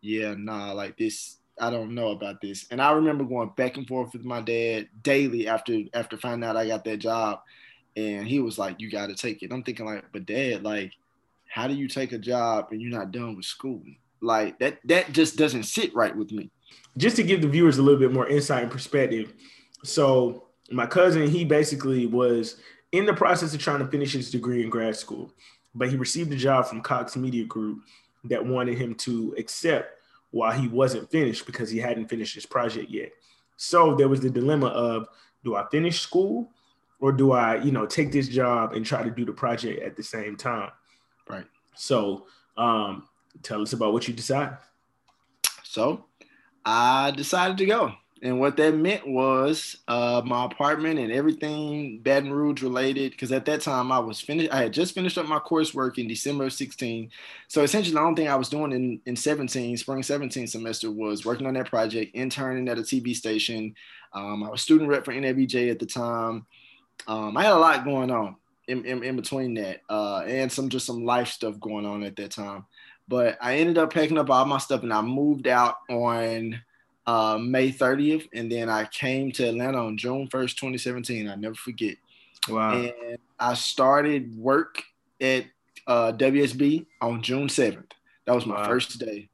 yeah, 0.00 0.34
nah, 0.38 0.72
like 0.72 0.96
this, 0.96 1.36
I 1.60 1.68
don't 1.68 1.94
know 1.94 2.08
about 2.08 2.40
this. 2.40 2.66
And 2.70 2.80
I 2.80 2.92
remember 2.92 3.24
going 3.24 3.52
back 3.56 3.76
and 3.76 3.86
forth 3.86 4.14
with 4.14 4.24
my 4.24 4.40
dad 4.40 4.88
daily 5.02 5.48
after 5.48 5.80
after 5.92 6.16
finding 6.16 6.48
out 6.48 6.56
I 6.56 6.66
got 6.66 6.84
that 6.84 6.98
job. 6.98 7.40
And 7.94 8.26
he 8.26 8.40
was 8.40 8.58
like, 8.58 8.80
you 8.80 8.90
got 8.90 9.08
to 9.08 9.14
take 9.14 9.42
it. 9.42 9.52
I'm 9.52 9.62
thinking 9.62 9.84
like, 9.84 10.04
but 10.12 10.24
dad, 10.24 10.62
like, 10.62 10.92
how 11.46 11.66
do 11.66 11.74
you 11.74 11.88
take 11.88 12.12
a 12.12 12.18
job 12.18 12.68
and 12.70 12.80
you're 12.80 12.98
not 12.98 13.12
done 13.12 13.36
with 13.36 13.44
school? 13.44 13.82
Like 14.22 14.58
that 14.60 14.78
that 14.84 15.12
just 15.12 15.36
doesn't 15.36 15.64
sit 15.64 15.94
right 15.94 16.16
with 16.16 16.32
me. 16.32 16.50
Just 16.96 17.16
to 17.16 17.22
give 17.22 17.42
the 17.42 17.48
viewers 17.48 17.78
a 17.78 17.82
little 17.82 18.00
bit 18.00 18.12
more 18.12 18.28
insight 18.28 18.62
and 18.62 18.72
perspective. 18.72 19.34
So 19.84 20.44
my 20.70 20.86
cousin, 20.86 21.28
he 21.28 21.44
basically 21.44 22.06
was 22.06 22.56
in 22.92 23.06
the 23.06 23.14
process 23.14 23.54
of 23.54 23.60
trying 23.60 23.80
to 23.80 23.86
finish 23.86 24.12
his 24.12 24.30
degree 24.30 24.62
in 24.62 24.70
grad 24.70 24.96
school, 24.96 25.32
but 25.74 25.88
he 25.88 25.96
received 25.96 26.32
a 26.32 26.36
job 26.36 26.66
from 26.66 26.82
Cox 26.82 27.16
Media 27.16 27.44
Group 27.44 27.82
that 28.24 28.44
wanted 28.44 28.78
him 28.78 28.94
to 28.94 29.34
accept 29.38 29.98
while 30.30 30.52
he 30.52 30.68
wasn't 30.68 31.10
finished 31.10 31.46
because 31.46 31.70
he 31.70 31.78
hadn't 31.78 32.08
finished 32.08 32.34
his 32.34 32.46
project 32.46 32.90
yet. 32.90 33.10
So 33.56 33.94
there 33.94 34.08
was 34.08 34.20
the 34.20 34.30
dilemma 34.30 34.68
of 34.68 35.06
do 35.44 35.56
I 35.56 35.66
finish 35.70 36.00
school 36.00 36.50
or 37.00 37.12
do 37.12 37.32
I, 37.32 37.56
you 37.56 37.72
know, 37.72 37.86
take 37.86 38.12
this 38.12 38.28
job 38.28 38.74
and 38.74 38.84
try 38.84 39.02
to 39.02 39.10
do 39.10 39.24
the 39.24 39.32
project 39.32 39.82
at 39.82 39.96
the 39.96 40.02
same 40.02 40.36
time? 40.36 40.70
Right. 41.28 41.44
So 41.74 42.26
um, 42.56 43.08
tell 43.42 43.62
us 43.62 43.72
about 43.72 43.92
what 43.92 44.06
you 44.08 44.14
decide. 44.14 44.56
So 45.64 46.04
I 46.64 47.12
decided 47.12 47.58
to 47.58 47.66
go. 47.66 47.92
And 48.24 48.38
what 48.38 48.56
that 48.58 48.76
meant 48.76 49.08
was 49.08 49.78
uh, 49.88 50.22
my 50.24 50.44
apartment 50.44 51.00
and 51.00 51.10
everything 51.10 51.98
Baton 51.98 52.32
Rouge 52.32 52.62
related. 52.62 53.10
Because 53.10 53.32
at 53.32 53.44
that 53.46 53.62
time 53.62 53.90
I 53.90 53.98
was 53.98 54.20
finished, 54.20 54.52
I 54.52 54.62
had 54.62 54.72
just 54.72 54.94
finished 54.94 55.18
up 55.18 55.26
my 55.26 55.40
coursework 55.40 55.98
in 55.98 56.06
December 56.06 56.44
of 56.44 56.52
16. 56.52 57.10
So 57.48 57.64
essentially, 57.64 57.94
the 57.94 58.00
only 58.00 58.22
thing 58.22 58.30
I 58.30 58.36
was 58.36 58.48
doing 58.48 58.70
in, 58.70 59.00
in 59.06 59.16
17, 59.16 59.76
spring 59.76 60.04
17 60.04 60.46
semester, 60.46 60.88
was 60.92 61.26
working 61.26 61.48
on 61.48 61.54
that 61.54 61.66
project, 61.66 62.14
interning 62.14 62.68
at 62.68 62.78
a 62.78 62.82
TV 62.82 63.14
station. 63.14 63.74
Um, 64.12 64.44
I 64.44 64.50
was 64.50 64.62
student 64.62 64.88
rep 64.88 65.04
for 65.04 65.12
NABJ 65.12 65.72
at 65.72 65.80
the 65.80 65.86
time. 65.86 66.46
Um, 67.08 67.36
I 67.36 67.42
had 67.42 67.52
a 67.52 67.58
lot 67.58 67.84
going 67.84 68.12
on 68.12 68.36
in, 68.68 68.84
in, 68.84 69.02
in 69.02 69.16
between 69.16 69.54
that, 69.54 69.80
uh, 69.90 70.18
and 70.20 70.52
some 70.52 70.68
just 70.68 70.86
some 70.86 71.04
life 71.04 71.28
stuff 71.28 71.58
going 71.58 71.86
on 71.86 72.04
at 72.04 72.14
that 72.16 72.30
time. 72.30 72.66
But 73.12 73.36
I 73.42 73.56
ended 73.56 73.76
up 73.76 73.92
packing 73.92 74.16
up 74.16 74.30
all 74.30 74.46
my 74.46 74.56
stuff 74.56 74.84
and 74.84 74.90
I 74.90 75.02
moved 75.02 75.46
out 75.46 75.76
on 75.90 76.58
uh, 77.06 77.36
May 77.38 77.70
30th, 77.70 78.26
and 78.32 78.50
then 78.50 78.70
I 78.70 78.86
came 78.86 79.30
to 79.32 79.50
Atlanta 79.50 79.84
on 79.84 79.98
June 79.98 80.28
1st, 80.28 80.56
2017. 80.56 81.28
I 81.28 81.34
never 81.34 81.54
forget. 81.54 81.96
Wow. 82.48 82.72
And 82.72 83.18
I 83.38 83.52
started 83.52 84.34
work 84.34 84.82
at 85.20 85.44
uh, 85.86 86.12
WSB 86.12 86.86
on 87.02 87.20
June 87.20 87.48
7th. 87.48 87.90
That 88.24 88.34
was 88.34 88.46
my 88.46 88.54
Wow. 88.62 88.68
first 88.68 88.98
day. 88.98 89.28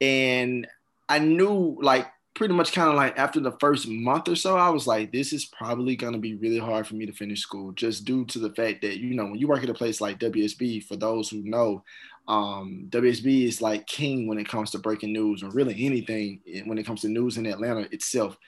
And 0.00 0.66
I 1.08 1.20
knew, 1.20 1.78
like, 1.80 2.08
pretty 2.34 2.54
much 2.54 2.72
kind 2.72 2.88
of 2.88 2.94
like 2.94 3.18
after 3.18 3.38
the 3.38 3.52
first 3.60 3.86
month 3.86 4.26
or 4.26 4.34
so, 4.34 4.56
I 4.56 4.70
was 4.70 4.86
like, 4.86 5.12
this 5.12 5.32
is 5.32 5.44
probably 5.44 5.94
going 5.94 6.14
to 6.14 6.18
be 6.18 6.36
really 6.36 6.58
hard 6.58 6.86
for 6.86 6.94
me 6.94 7.04
to 7.06 7.12
finish 7.12 7.42
school 7.42 7.70
just 7.72 8.04
due 8.06 8.24
to 8.24 8.38
the 8.38 8.50
fact 8.54 8.80
that, 8.82 8.98
you 8.98 9.14
know, 9.14 9.26
when 9.26 9.34
you 9.36 9.46
work 9.46 9.62
at 9.62 9.68
a 9.68 9.74
place 9.74 10.00
like 10.00 10.18
WSB, 10.18 10.82
for 10.84 10.96
those 10.96 11.28
who 11.28 11.42
know, 11.42 11.84
um, 12.30 12.86
WSB 12.90 13.48
is 13.48 13.60
like 13.60 13.88
king 13.88 14.28
when 14.28 14.38
it 14.38 14.48
comes 14.48 14.70
to 14.70 14.78
breaking 14.78 15.12
news 15.12 15.42
or 15.42 15.50
really 15.50 15.84
anything 15.84 16.40
when 16.64 16.78
it 16.78 16.86
comes 16.86 17.00
to 17.00 17.08
news 17.08 17.36
in 17.36 17.44
Atlanta 17.44 17.92
itself. 17.92 18.38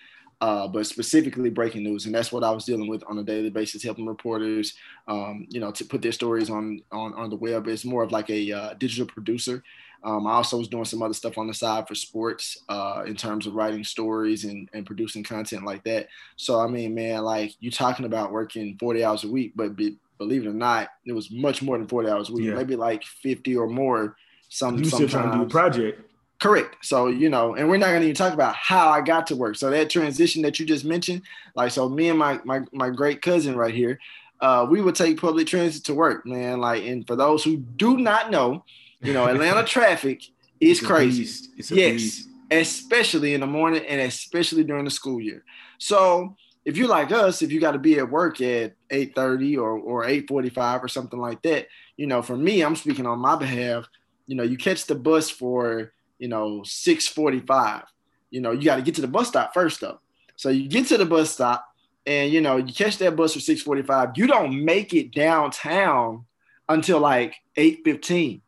Uh, 0.41 0.67
but 0.67 0.87
specifically 0.87 1.51
breaking 1.51 1.85
news, 1.85 2.07
and 2.07 2.15
that's 2.15 2.33
what 2.33 2.43
I 2.43 2.51
was 2.51 2.65
dealing 2.65 2.89
with 2.89 3.05
on 3.09 3.19
a 3.19 3.23
daily 3.23 3.51
basis, 3.51 3.83
helping 3.83 4.07
reporters, 4.07 4.75
um, 5.07 5.47
you 5.49 5.61
know, 5.61 5.71
to 5.71 5.85
put 5.85 6.03
their 6.03 6.11
stories 6.11 6.51
on 6.51 6.83
on 6.91 7.15
on 7.15 7.31
the 7.31 7.37
web. 7.37 7.69
It's 7.69 7.85
more 7.85 8.03
of 8.03 8.11
like 8.11 8.29
a 8.29 8.51
uh, 8.51 8.75
digital 8.75 9.07
producer. 9.07 9.63
Um, 10.03 10.27
I 10.27 10.33
also 10.33 10.59
was 10.59 10.67
doing 10.67 10.85
some 10.85 11.01
other 11.01 11.15
stuff 11.15 11.39
on 11.39 11.47
the 11.47 11.55
side 11.55 11.87
for 11.87 11.95
sports, 11.95 12.59
uh, 12.69 13.05
in 13.07 13.15
terms 13.15 13.47
of 13.47 13.55
writing 13.55 13.85
stories 13.85 14.45
and, 14.45 14.69
and 14.73 14.85
producing 14.85 15.23
content 15.23 15.65
like 15.65 15.85
that. 15.85 16.09
So 16.35 16.59
I 16.59 16.67
mean, 16.67 16.93
man, 16.93 17.23
like 17.23 17.55
you're 17.61 17.71
talking 17.71 18.07
about 18.07 18.33
working 18.33 18.77
40 18.81 19.05
hours 19.05 19.23
a 19.23 19.31
week, 19.31 19.53
but 19.55 19.77
be, 19.77 19.97
believe 20.23 20.45
it 20.45 20.49
or 20.49 20.53
not, 20.55 20.89
it 21.05 21.13
was 21.13 21.31
much 21.31 21.63
more 21.63 21.77
than 21.79 21.87
40 21.89 22.09
hours 22.09 22.29
a 22.31 22.33
week, 22.33 22.47
Yeah. 22.47 22.55
maybe 22.55 22.77
like 22.77 23.03
50 23.05 23.57
or 23.57 23.67
more. 23.69 24.17
Some 24.49 24.79
You 24.79 24.85
still 24.85 25.09
trying 25.09 25.31
to 25.33 25.39
do 25.39 25.43
a 25.45 25.47
project. 25.47 25.97
Correct. 26.41 26.77
So, 26.83 27.07
you 27.07 27.29
know, 27.29 27.55
and 27.55 27.69
we're 27.69 27.77
not 27.77 27.87
gonna 27.93 28.03
even 28.05 28.15
talk 28.15 28.35
about 28.35 28.55
how 28.57 28.89
I 28.91 29.01
got 29.01 29.27
to 29.29 29.37
work. 29.37 29.55
So 29.57 29.71
that 29.71 29.91
transition 29.91 30.43
that 30.43 30.59
you 30.59 30.67
just 30.67 30.85
mentioned, 30.85 31.23
like 31.55 31.71
so 31.71 31.89
me 31.89 32.09
and 32.09 32.19
my 32.19 32.41
my 32.45 32.61
my 32.73 32.91
great 32.91 33.23
cousin 33.23 33.55
right 33.57 33.75
here, 33.75 33.99
uh, 34.41 34.67
we 34.69 34.81
would 34.83 34.95
take 34.97 35.21
public 35.21 35.47
transit 35.47 35.85
to 35.85 35.95
work, 35.95 36.27
man. 36.27 36.61
Like, 36.61 36.83
and 36.85 37.07
for 37.07 37.15
those 37.17 37.45
who 37.45 37.57
do 37.59 37.97
not 37.97 38.31
know, 38.31 38.65
you 39.01 39.13
know, 39.13 39.27
Atlanta 39.27 39.63
traffic 39.77 40.21
is 40.61 40.79
It's 40.79 40.83
a 40.83 40.87
crazy 40.87 41.23
beast. 41.23 41.51
It's 41.59 41.71
a 41.71 41.77
Yes. 41.77 41.93
beast. 42.03 42.29
especially 42.51 43.33
in 43.35 43.41
the 43.41 43.47
morning 43.47 43.83
and 43.89 44.01
especially 44.03 44.63
during 44.65 44.85
the 44.85 44.91
school 44.91 45.21
year. 45.21 45.43
So 45.79 46.37
if 46.65 46.77
you're 46.77 46.89
like 46.89 47.11
us, 47.11 47.43
if 47.43 47.51
you 47.51 47.61
got 47.61 47.73
to 47.73 47.79
be 47.79 47.99
at 47.99 48.11
work 48.11 48.41
at 48.41 48.75
8:30 48.91 49.59
or 49.59 49.79
or 49.79 50.05
8:45 50.05 50.83
or 50.83 50.89
something 50.89 51.19
like 51.19 51.43
that, 51.43 51.67
you 51.97 52.07
know, 52.07 52.23
for 52.23 52.37
me, 52.37 52.63
I'm 52.63 52.77
speaking 52.77 53.07
on 53.07 53.19
my 53.19 53.37
behalf. 53.37 53.87
You 54.27 54.37
know, 54.37 54.45
you 54.45 54.57
catch 54.57 54.87
the 54.87 54.95
bus 54.95 55.31
for 55.31 55.93
you 56.19 56.29
know 56.29 56.63
6:45. 56.65 57.85
You 58.31 58.41
know, 58.41 58.53
you 58.53 58.65
got 58.65 58.77
to 58.77 58.83
get 58.83 58.95
to 58.97 59.01
the 59.01 59.09
bus 59.09 59.29
stop 59.29 59.53
first 59.53 59.81
though. 59.81 60.01
So 60.37 60.49
you 60.49 60.69
get 60.69 60.87
to 60.87 60.99
the 60.99 61.05
bus 61.07 61.31
stop 61.31 61.67
and 62.07 62.33
you 62.33 62.41
know 62.41 62.57
you 62.57 62.73
catch 62.73 62.99
that 62.99 63.17
bus 63.17 63.35
for 63.35 63.41
6:45. 63.41 64.17
You 64.17 64.27
don't 64.27 64.65
make 64.65 64.95
it 64.95 65.13
downtown 65.13 66.25
until 66.69 67.01
like 67.01 67.35
8:15. 67.57 68.41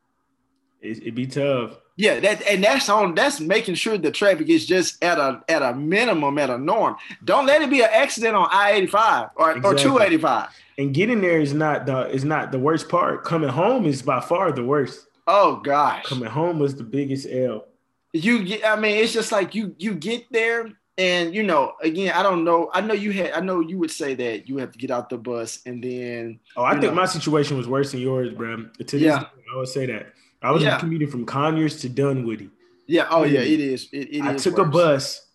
It, 0.81 0.99
it'd 0.99 1.15
be 1.15 1.27
tough. 1.27 1.79
Yeah, 1.97 2.19
that 2.21 2.43
and 2.49 2.65
that's 2.65 2.89
on 2.89 3.15
that's 3.15 3.39
making 3.41 3.77
sure 3.77 3.97
the 3.97 4.11
traffic 4.11 4.49
is 4.49 4.67
just 4.67 5.03
at 5.03 5.19
a 5.19 5.43
at 5.49 5.63
a 5.63 5.75
minimum 5.75 6.39
at 6.39 6.51
a 6.51 6.59
norm. 6.59 6.97
Don't 7.25 7.47
let 7.47 7.63
it 7.63 7.71
be 7.71 7.83
an 7.83 7.91
accident 7.93 8.35
on 8.35 8.49
I 8.51 8.73
eighty 8.73 8.89
five 8.89 9.29
or 9.37 9.65
or 9.65 9.75
two 9.77 10.01
eighty 10.01 10.19
five. 10.19 10.49
And 10.77 10.93
getting 10.93 11.21
there 11.21 11.41
is 11.41 11.55
not 11.55 11.87
the 11.87 12.09
is 12.11 12.25
not 12.25 12.51
the 12.51 12.59
worst 12.59 12.89
part. 12.89 13.25
Coming 13.25 13.49
home 13.49 13.87
is 13.87 14.03
by 14.03 14.19
far 14.21 14.51
the 14.51 14.65
worst. 14.65 15.07
Oh 15.29 15.57
gosh, 15.57 16.05
Coming 16.05 16.29
home 16.29 16.59
was 16.59 16.75
the 16.75 16.83
biggest 16.83 17.29
L. 17.31 17.67
you 18.13 18.45
get. 18.45 18.67
I 18.67 18.75
mean, 18.75 18.97
it's 18.97 19.13
just 19.13 19.31
like 19.31 19.55
you 19.55 19.77
you 19.79 19.95
get 19.95 20.25
there 20.33 20.73
and 20.99 21.33
you 21.33 21.45
know 21.45 21.75
again. 21.81 22.13
I 22.13 22.25
don't 22.25 22.43
know. 22.43 22.71
I 22.75 22.81
know 22.81 22.95
you 22.95 23.13
had. 23.13 23.31
I 23.35 23.41
know 23.41 23.61
you 23.61 23.79
would 23.79 23.93
say 23.93 24.15
that 24.15 24.49
you 24.49 24.59
have 24.59 24.73
to 24.73 24.79
get 24.79 24.91
out 24.91 25.11
the 25.11 25.17
bus 25.17 25.61
and 25.65 25.83
then 25.83 26.41
Oh, 26.57 26.65
I 26.65 26.73
think 26.73 26.83
know. 26.93 26.93
my 26.95 27.07
situation 27.07 27.57
was 27.57 27.69
worse 27.69 27.93
than 27.93 28.01
yours, 28.01 28.35
bro. 28.35 28.57
To 28.79 28.85
this 28.85 28.95
Yeah. 29.01 29.21
day, 29.21 29.27
I 29.55 29.59
would 29.59 29.69
say 29.69 29.87
that. 29.87 30.07
I 30.45 30.51
was 30.53 30.63
Yeah. 30.63 30.79
commuting 30.79 31.09
from 31.11 31.25
Conyers 31.27 31.81
to 31.81 31.89
Dunwoody. 31.89 32.51
yeah. 32.87 33.07
Oh 33.11 33.25
yeah, 33.25 33.41
it 33.41 33.61
is. 33.61 33.89
It, 33.93 34.09
it 34.17 34.23
I 34.23 34.35
is 34.35 34.43
took 34.45 34.59
a 34.59 34.65
bus 34.65 35.27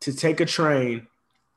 to 0.00 0.14
take 0.14 0.40
a 0.40 0.46
train 0.46 1.06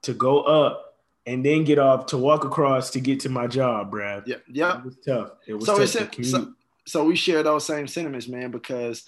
to 0.02 0.14
go 0.14 0.42
up 0.42 0.98
and 1.26 1.46
then 1.46 1.64
get 1.64 1.78
off 1.78 2.08
to 2.08 2.18
walk 2.18 2.44
across 2.46 2.90
to 2.92 3.00
get 3.00 3.20
to 3.22 3.30
my 3.30 3.46
job, 3.48 3.92
bruh. 3.92 4.24
Yeah, 4.26 4.38
yeah. 4.52 4.78
It 4.80 4.86
was 4.86 4.96
tough. 5.06 5.30
It 5.46 5.54
was 5.54 5.66
So 5.66 5.74
tough 5.78 5.84
it's 5.96 6.16
to 6.18 6.24
so- 6.24 6.54
so 6.86 7.04
we 7.04 7.16
share 7.18 7.44
those 7.44 7.66
same 7.66 7.86
sentiments, 7.86 8.28
man, 8.30 8.50
because 8.50 9.04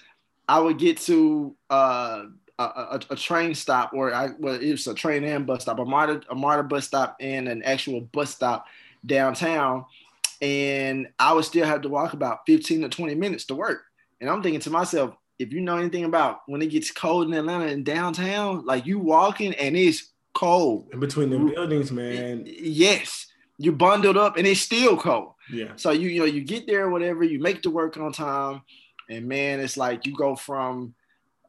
I 0.50 0.60
would 0.60 0.78
get 0.78 0.98
to 1.02 1.56
uh, 1.70 2.26
a, 2.60 2.64
a, 2.64 3.00
a 3.12 3.16
train 3.16 3.56
stop, 3.56 3.94
or 3.94 4.14
I 4.14 4.30
well, 4.38 4.56
it 4.56 4.70
was 4.72 4.86
a 4.88 4.94
train 4.94 5.24
and 5.24 5.48
bus 5.48 5.62
stop, 5.62 5.80
a 5.80 5.86
MARTA, 5.86 6.24
a 6.30 6.36
MARTA 6.36 6.64
bus 6.64 6.86
stop, 6.86 7.16
and 7.22 7.48
an 7.48 7.64
actual 7.64 8.02
bus 8.02 8.32
stop 8.36 8.66
downtown, 9.06 9.86
and 10.42 11.08
I 11.18 11.34
would 11.34 11.46
still 11.46 11.66
have 11.66 11.82
to 11.82 11.90
walk 11.90 12.14
about 12.14 12.40
15 12.48 12.82
to 12.82 12.90
20 12.90 13.16
minutes 13.16 13.46
to 13.46 13.56
work. 13.56 13.84
And 14.22 14.30
I'm 14.30 14.42
thinking 14.42 14.62
to 14.62 14.70
myself, 14.70 15.16
if 15.38 15.54
you 15.54 15.62
know 15.62 15.78
anything 15.78 16.04
about 16.04 16.42
when 16.48 16.62
it 16.62 16.68
gets 16.68 16.92
cold 16.92 17.28
in 17.28 17.34
Atlanta 17.34 17.66
and 17.66 17.86
downtown, 17.86 18.66
like 18.66 18.86
you 18.86 19.00
walking 19.00 19.54
and 19.56 19.76
it's 19.76 20.12
cold. 20.34 20.90
in 20.92 21.00
between 21.00 21.30
the 21.30 21.38
buildings, 21.38 21.92
man. 21.92 22.44
Yes, 22.46 23.28
you 23.58 23.72
bundled 23.72 24.18
up 24.18 24.38
and 24.38 24.46
it's 24.46 24.62
still 24.62 24.98
cold. 24.98 25.34
Yeah. 25.52 25.72
So 25.78 25.92
you 25.92 26.10
you 26.10 26.20
know 26.20 26.26
you 26.26 26.44
get 26.44 26.68
there 26.68 26.90
whatever, 26.90 27.24
you 27.24 27.40
make 27.40 27.62
the 27.62 27.70
work 27.70 27.98
on 27.98 28.12
time, 28.12 28.62
and 29.10 29.28
man, 29.28 29.60
it's 29.60 29.78
like 29.78 30.06
you 30.06 30.16
go 30.16 30.36
from 30.36 30.94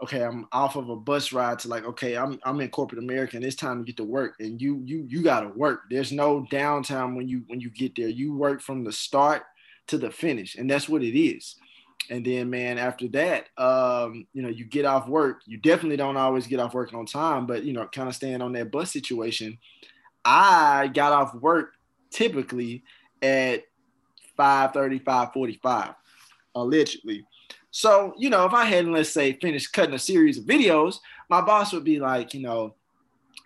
okay, 0.03 0.23
I'm 0.23 0.47
off 0.53 0.77
of 0.77 0.89
a 0.89 0.97
bus 0.97 1.33
ride 1.33 1.59
to 1.61 1.69
like 1.69 1.85
okay, 1.85 2.17
I'm 2.17 2.39
I'm 2.45 2.61
in 2.61 2.71
corporate 2.71 3.03
America 3.03 3.37
and 3.37 3.45
it's 3.45 3.57
time 3.57 3.79
to 3.79 3.85
get 3.85 3.97
to 3.99 4.05
work, 4.05 4.35
and 4.41 4.61
you 4.61 4.83
you 4.85 5.05
you 5.09 5.23
got 5.23 5.41
to 5.41 5.49
work. 5.49 5.83
There's 5.91 6.13
no 6.13 6.47
downtime 6.51 7.17
when 7.17 7.29
you 7.29 7.43
when 7.47 7.61
you 7.61 7.71
get 7.71 7.95
there. 7.97 8.09
You 8.09 8.35
work 8.35 8.63
from 8.63 8.85
the 8.85 8.93
start 8.93 9.43
to 9.89 9.99
the 9.99 10.11
finish, 10.11 10.57
and 10.57 10.71
that's 10.71 10.89
what 10.89 11.03
it 11.03 11.19
is. 11.19 11.57
And 12.09 12.25
then, 12.25 12.51
man, 12.51 12.79
after 12.79 13.07
that, 13.09 13.49
um, 13.57 14.27
you 14.33 14.43
know, 14.43 14.49
you 14.49 14.65
get 14.65 14.85
off 14.85 15.07
work. 15.07 15.43
You 15.47 15.59
definitely 15.59 15.97
don't 15.97 16.17
always 16.17 16.47
get 16.47 16.59
off 16.59 16.75
work 16.75 16.93
on 16.93 17.07
time, 17.07 17.47
but 17.47 17.63
you 17.65 17.73
know, 17.73 17.87
kind 17.87 18.09
of 18.09 18.15
staying 18.15 18.43
on 18.43 18.53
that 18.53 18.71
bus 18.71 18.93
situation. 18.93 19.59
I 20.25 20.91
got 20.93 21.13
off 21.13 21.35
work 21.35 21.75
typically 22.11 22.83
at 23.23 23.65
5:30, 24.37 24.99
5:45, 25.05 25.95
allegedly. 26.55 27.27
So, 27.71 28.15
you 28.19 28.31
know, 28.31 28.45
if 28.45 28.53
I 28.53 28.65
hadn't, 28.65 28.93
let's 28.93 29.11
say, 29.11 29.33
finished 29.35 29.73
cutting 29.73 29.95
a 29.95 29.99
series 29.99 30.39
of 30.39 30.45
videos, 30.45 30.99
my 31.29 31.41
boss 31.41 31.73
would 31.73 31.85
be 31.85 32.01
like, 32.01 32.35
you 32.35 32.43
know, 32.43 32.75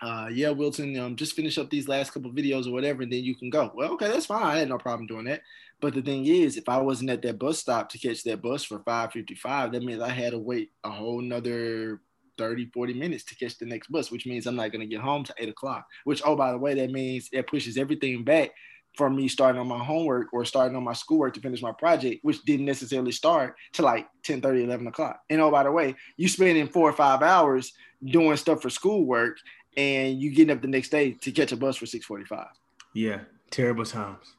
uh, 0.00 0.28
yeah, 0.32 0.50
Wilton, 0.50 0.98
um, 0.98 1.16
just 1.16 1.34
finish 1.34 1.58
up 1.58 1.70
these 1.70 1.88
last 1.88 2.12
couple 2.12 2.30
videos 2.30 2.66
or 2.66 2.72
whatever, 2.72 3.02
and 3.02 3.12
then 3.12 3.24
you 3.24 3.34
can 3.34 3.50
go. 3.50 3.70
Well, 3.74 3.92
okay, 3.92 4.08
that's 4.08 4.26
fine. 4.26 4.42
I 4.42 4.58
had 4.58 4.68
no 4.68 4.78
problem 4.78 5.06
doing 5.06 5.24
that. 5.26 5.42
But 5.80 5.94
the 5.94 6.02
thing 6.02 6.26
is, 6.26 6.56
if 6.56 6.68
I 6.68 6.78
wasn't 6.78 7.10
at 7.10 7.22
that 7.22 7.38
bus 7.38 7.58
stop 7.58 7.90
to 7.90 7.98
catch 7.98 8.22
that 8.24 8.42
bus 8.42 8.64
for 8.64 8.80
5:55, 8.80 9.72
that 9.72 9.82
means 9.82 10.00
I 10.00 10.08
had 10.08 10.32
to 10.32 10.38
wait 10.38 10.72
a 10.82 10.90
whole 10.90 11.20
nother 11.20 12.00
30, 12.38 12.70
40 12.72 12.94
minutes 12.94 13.24
to 13.24 13.36
catch 13.36 13.58
the 13.58 13.66
next 13.66 13.90
bus, 13.92 14.10
which 14.10 14.26
means 14.26 14.46
I'm 14.46 14.56
not 14.56 14.72
gonna 14.72 14.86
get 14.86 15.00
home 15.00 15.24
to 15.24 15.34
eight 15.38 15.48
o'clock. 15.48 15.86
Which, 16.04 16.22
oh, 16.24 16.36
by 16.36 16.52
the 16.52 16.58
way, 16.58 16.74
that 16.74 16.90
means 16.90 17.28
it 17.32 17.46
pushes 17.46 17.76
everything 17.76 18.24
back 18.24 18.50
for 18.94 19.10
me 19.10 19.28
starting 19.28 19.60
on 19.60 19.66
my 19.66 19.78
homework 19.78 20.32
or 20.32 20.44
starting 20.44 20.76
on 20.76 20.84
my 20.84 20.92
schoolwork 20.92 21.34
to 21.34 21.40
finish 21.40 21.60
my 21.60 21.72
project, 21.72 22.24
which 22.24 22.42
didn't 22.44 22.66
necessarily 22.66 23.12
start 23.12 23.56
to 23.72 23.82
like 23.82 24.08
10 24.22 24.40
30, 24.40 24.64
11 24.64 24.86
o'clock. 24.86 25.20
And 25.28 25.40
oh, 25.40 25.50
by 25.50 25.64
the 25.64 25.72
way, 25.72 25.96
you 26.16 26.28
spending 26.28 26.68
four 26.68 26.88
or 26.88 26.92
five 26.92 27.22
hours 27.22 27.72
doing 28.04 28.36
stuff 28.36 28.62
for 28.62 28.70
schoolwork 28.70 29.38
and 29.76 30.20
you 30.20 30.30
getting 30.30 30.54
up 30.54 30.62
the 30.62 30.68
next 30.68 30.90
day 30.90 31.12
to 31.12 31.32
catch 31.32 31.52
a 31.52 31.56
bus 31.56 31.76
for 31.76 31.86
645. 31.86 32.46
Yeah, 32.94 33.20
terrible 33.50 33.84
times. 33.84 34.34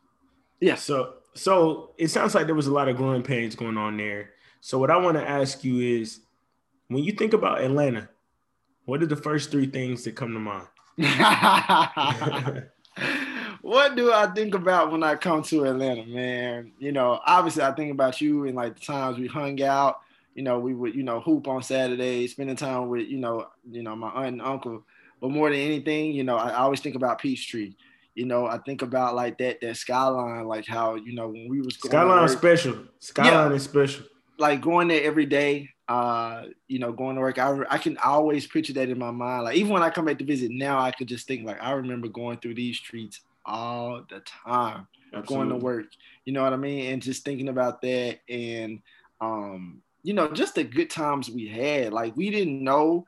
Yeah. 0.62 0.76
So 0.76 1.16
so 1.34 1.92
it 1.98 2.08
sounds 2.08 2.34
like 2.34 2.46
there 2.46 2.56
was 2.56 2.68
a 2.68 2.74
lot 2.74 2.88
of 2.88 2.96
growing 2.96 3.24
pains 3.24 3.56
going 3.56 3.78
on 3.78 3.98
there. 3.98 4.32
So 4.62 4.80
what 4.80 4.90
I 4.90 4.98
want 4.98 5.18
to 5.18 5.30
ask 5.30 5.64
you 5.64 5.80
is 5.80 6.22
when 6.88 7.04
you 7.04 7.12
think 7.12 7.34
about 7.34 7.62
Atlanta, 7.62 8.10
what 8.86 9.04
are 9.04 9.08
the 9.08 9.18
first 9.18 9.52
three 9.52 9.68
things 9.68 10.06
that 10.06 10.16
come 10.16 10.34
to 10.34 10.40
mind? 10.40 10.68
what 13.66 13.96
do 13.96 14.14
I 14.14 14.28
think 14.28 14.54
about 14.54 14.92
when 14.92 15.02
I 15.02 15.16
come 15.16 15.42
to 15.42 15.64
Atlanta, 15.64 16.06
man? 16.06 16.72
You 16.78 16.92
know, 16.92 17.20
obviously 17.26 17.64
I 17.64 17.72
think 17.72 17.92
about 17.92 18.22
you 18.22 18.46
and 18.46 18.56
like 18.56 18.76
the 18.76 18.86
times 18.86 19.18
we 19.18 19.26
hung 19.26 19.60
out. 19.64 20.02
You 20.36 20.44
know, 20.44 20.60
we 20.60 20.76
would, 20.76 20.94
you 20.94 21.02
know, 21.02 21.20
hoop 21.20 21.48
on 21.48 21.64
Saturdays, 21.64 22.34
spending 22.34 22.58
time 22.58 22.90
with, 22.90 23.08
you 23.08 23.18
know, 23.18 23.48
you 23.72 23.82
know, 23.82 23.96
my 23.96 24.10
aunt 24.10 24.34
and 24.34 24.42
uncle. 24.44 24.84
But 25.20 25.32
more 25.32 25.50
than 25.50 25.58
anything, 25.58 26.12
you 26.12 26.24
know, 26.24 26.36
I, 26.36 26.50
I 26.50 26.58
always 26.58 26.80
think 26.80 26.94
about 26.94 27.20
Peachtree. 27.20 27.74
You 28.14 28.28
know, 28.28 28.46
I 28.46 28.60
think 28.60 28.84
about 28.84 29.16
like 29.16 29.40
that 29.40 29.62
that 29.62 29.78
skyline, 29.78 30.46
like 30.46 30.68
how 30.68 30.94
you 30.94 31.16
know 31.16 31.30
when 31.30 31.50
we 31.50 31.60
was 31.60 31.76
going 31.78 31.90
skyline 31.90 32.30
special. 32.30 32.78
Skyline 33.00 33.50
yeah. 33.50 33.56
is 33.56 33.64
special. 33.64 34.06
Like 34.38 34.62
going 34.62 34.90
there 34.90 35.02
every 35.02 35.26
day, 35.26 35.72
uh, 35.88 36.44
you 36.68 36.78
know, 36.78 36.92
going 36.92 37.16
to 37.16 37.22
work. 37.22 37.40
I, 37.40 37.58
I 37.68 37.80
can 37.80 37.98
always 37.98 38.46
picture 38.46 38.74
that 38.74 38.90
in 38.90 39.00
my 39.00 39.12
mind. 39.12 39.46
Like 39.46 39.58
even 39.58 39.74
when 39.74 39.82
I 39.82 39.90
come 39.90 40.06
back 40.06 40.20
to 40.20 40.24
visit 40.24 40.52
now, 40.52 40.80
I 40.80 40.92
could 40.92 41.08
just 41.08 41.28
think 41.28 41.48
like 41.48 41.62
I 41.64 41.72
remember 41.72 42.08
going 42.10 42.38
through 42.38 42.54
these 42.54 42.78
streets 42.78 43.22
all 43.46 44.04
the 44.10 44.22
time, 44.22 44.88
Absolutely. 45.14 45.36
going 45.36 45.50
to 45.50 45.64
work. 45.64 45.86
You 46.26 46.34
know 46.34 46.44
what 46.44 46.54
I 46.54 46.58
mean? 46.58 46.92
And 46.92 47.02
just 47.02 47.24
thinking 47.24 47.50
about 47.50 47.82
that 47.82 48.20
and 48.30 48.82
um, 49.22 49.82
you 50.04 50.14
know, 50.14 50.32
just 50.32 50.56
the 50.56 50.64
good 50.64 50.90
times 50.92 51.32
we 51.32 51.48
had. 51.48 51.92
Like 51.92 52.16
we 52.16 52.30
didn't 52.30 52.64
know 52.64 53.06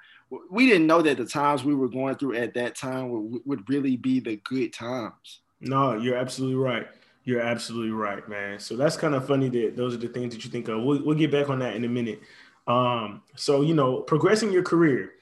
we 0.49 0.65
didn't 0.65 0.87
know 0.87 1.01
that 1.01 1.17
the 1.17 1.25
times 1.25 1.63
we 1.63 1.75
were 1.75 1.87
going 1.87 2.15
through 2.15 2.35
at 2.35 2.53
that 2.55 2.75
time 2.75 3.09
would, 3.09 3.41
would 3.45 3.69
really 3.69 3.95
be 3.95 4.19
the 4.19 4.35
good 4.37 4.73
times. 4.73 5.41
No, 5.61 5.95
you're 5.95 6.17
absolutely 6.17 6.57
right. 6.57 6.87
You're 7.23 7.41
absolutely 7.41 7.91
right, 7.91 8.27
man. 8.27 8.59
So 8.59 8.75
that's 8.75 8.97
kind 8.97 9.15
of 9.15 9.27
funny 9.27 9.49
that 9.49 9.75
those 9.75 9.93
are 9.93 9.97
the 9.97 10.07
things 10.07 10.33
that 10.33 10.43
you 10.43 10.51
think 10.51 10.67
of. 10.67 10.83
We'll, 10.83 11.03
we'll 11.03 11.17
get 11.17 11.31
back 11.31 11.49
on 11.49 11.59
that 11.59 11.75
in 11.75 11.83
a 11.83 11.89
minute. 11.89 12.21
Um, 12.67 13.21
so 13.35 13.61
you 13.61 13.73
know, 13.73 14.01
progressing 14.01 14.51
your 14.51 14.63
career, 14.63 15.13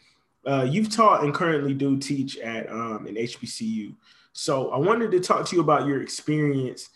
uh, 0.45 0.67
you've 0.69 0.89
taught 0.89 1.23
and 1.23 1.33
currently 1.33 1.73
do 1.73 1.97
teach 1.97 2.37
at 2.37 2.69
um, 2.69 3.05
an 3.07 3.15
HBCU. 3.15 3.93
So 4.37 4.69
I 4.71 4.77
wanted 4.77 5.11
to 5.11 5.21
talk 5.21 5.45
to 5.45 5.55
you 5.55 5.61
about 5.61 5.87
your 5.87 6.01
experience, 6.01 6.89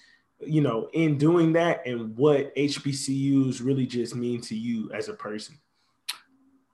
you 0.46 0.60
know, 0.60 0.90
in 0.92 1.18
doing 1.18 1.54
that 1.54 1.88
and 1.88 2.14
what 2.18 2.54
HBCUs 2.54 3.64
really 3.64 3.86
just 3.86 4.14
mean 4.14 4.42
to 4.42 4.56
you 4.56 4.92
as 4.92 5.08
a 5.08 5.14
person. 5.14 5.58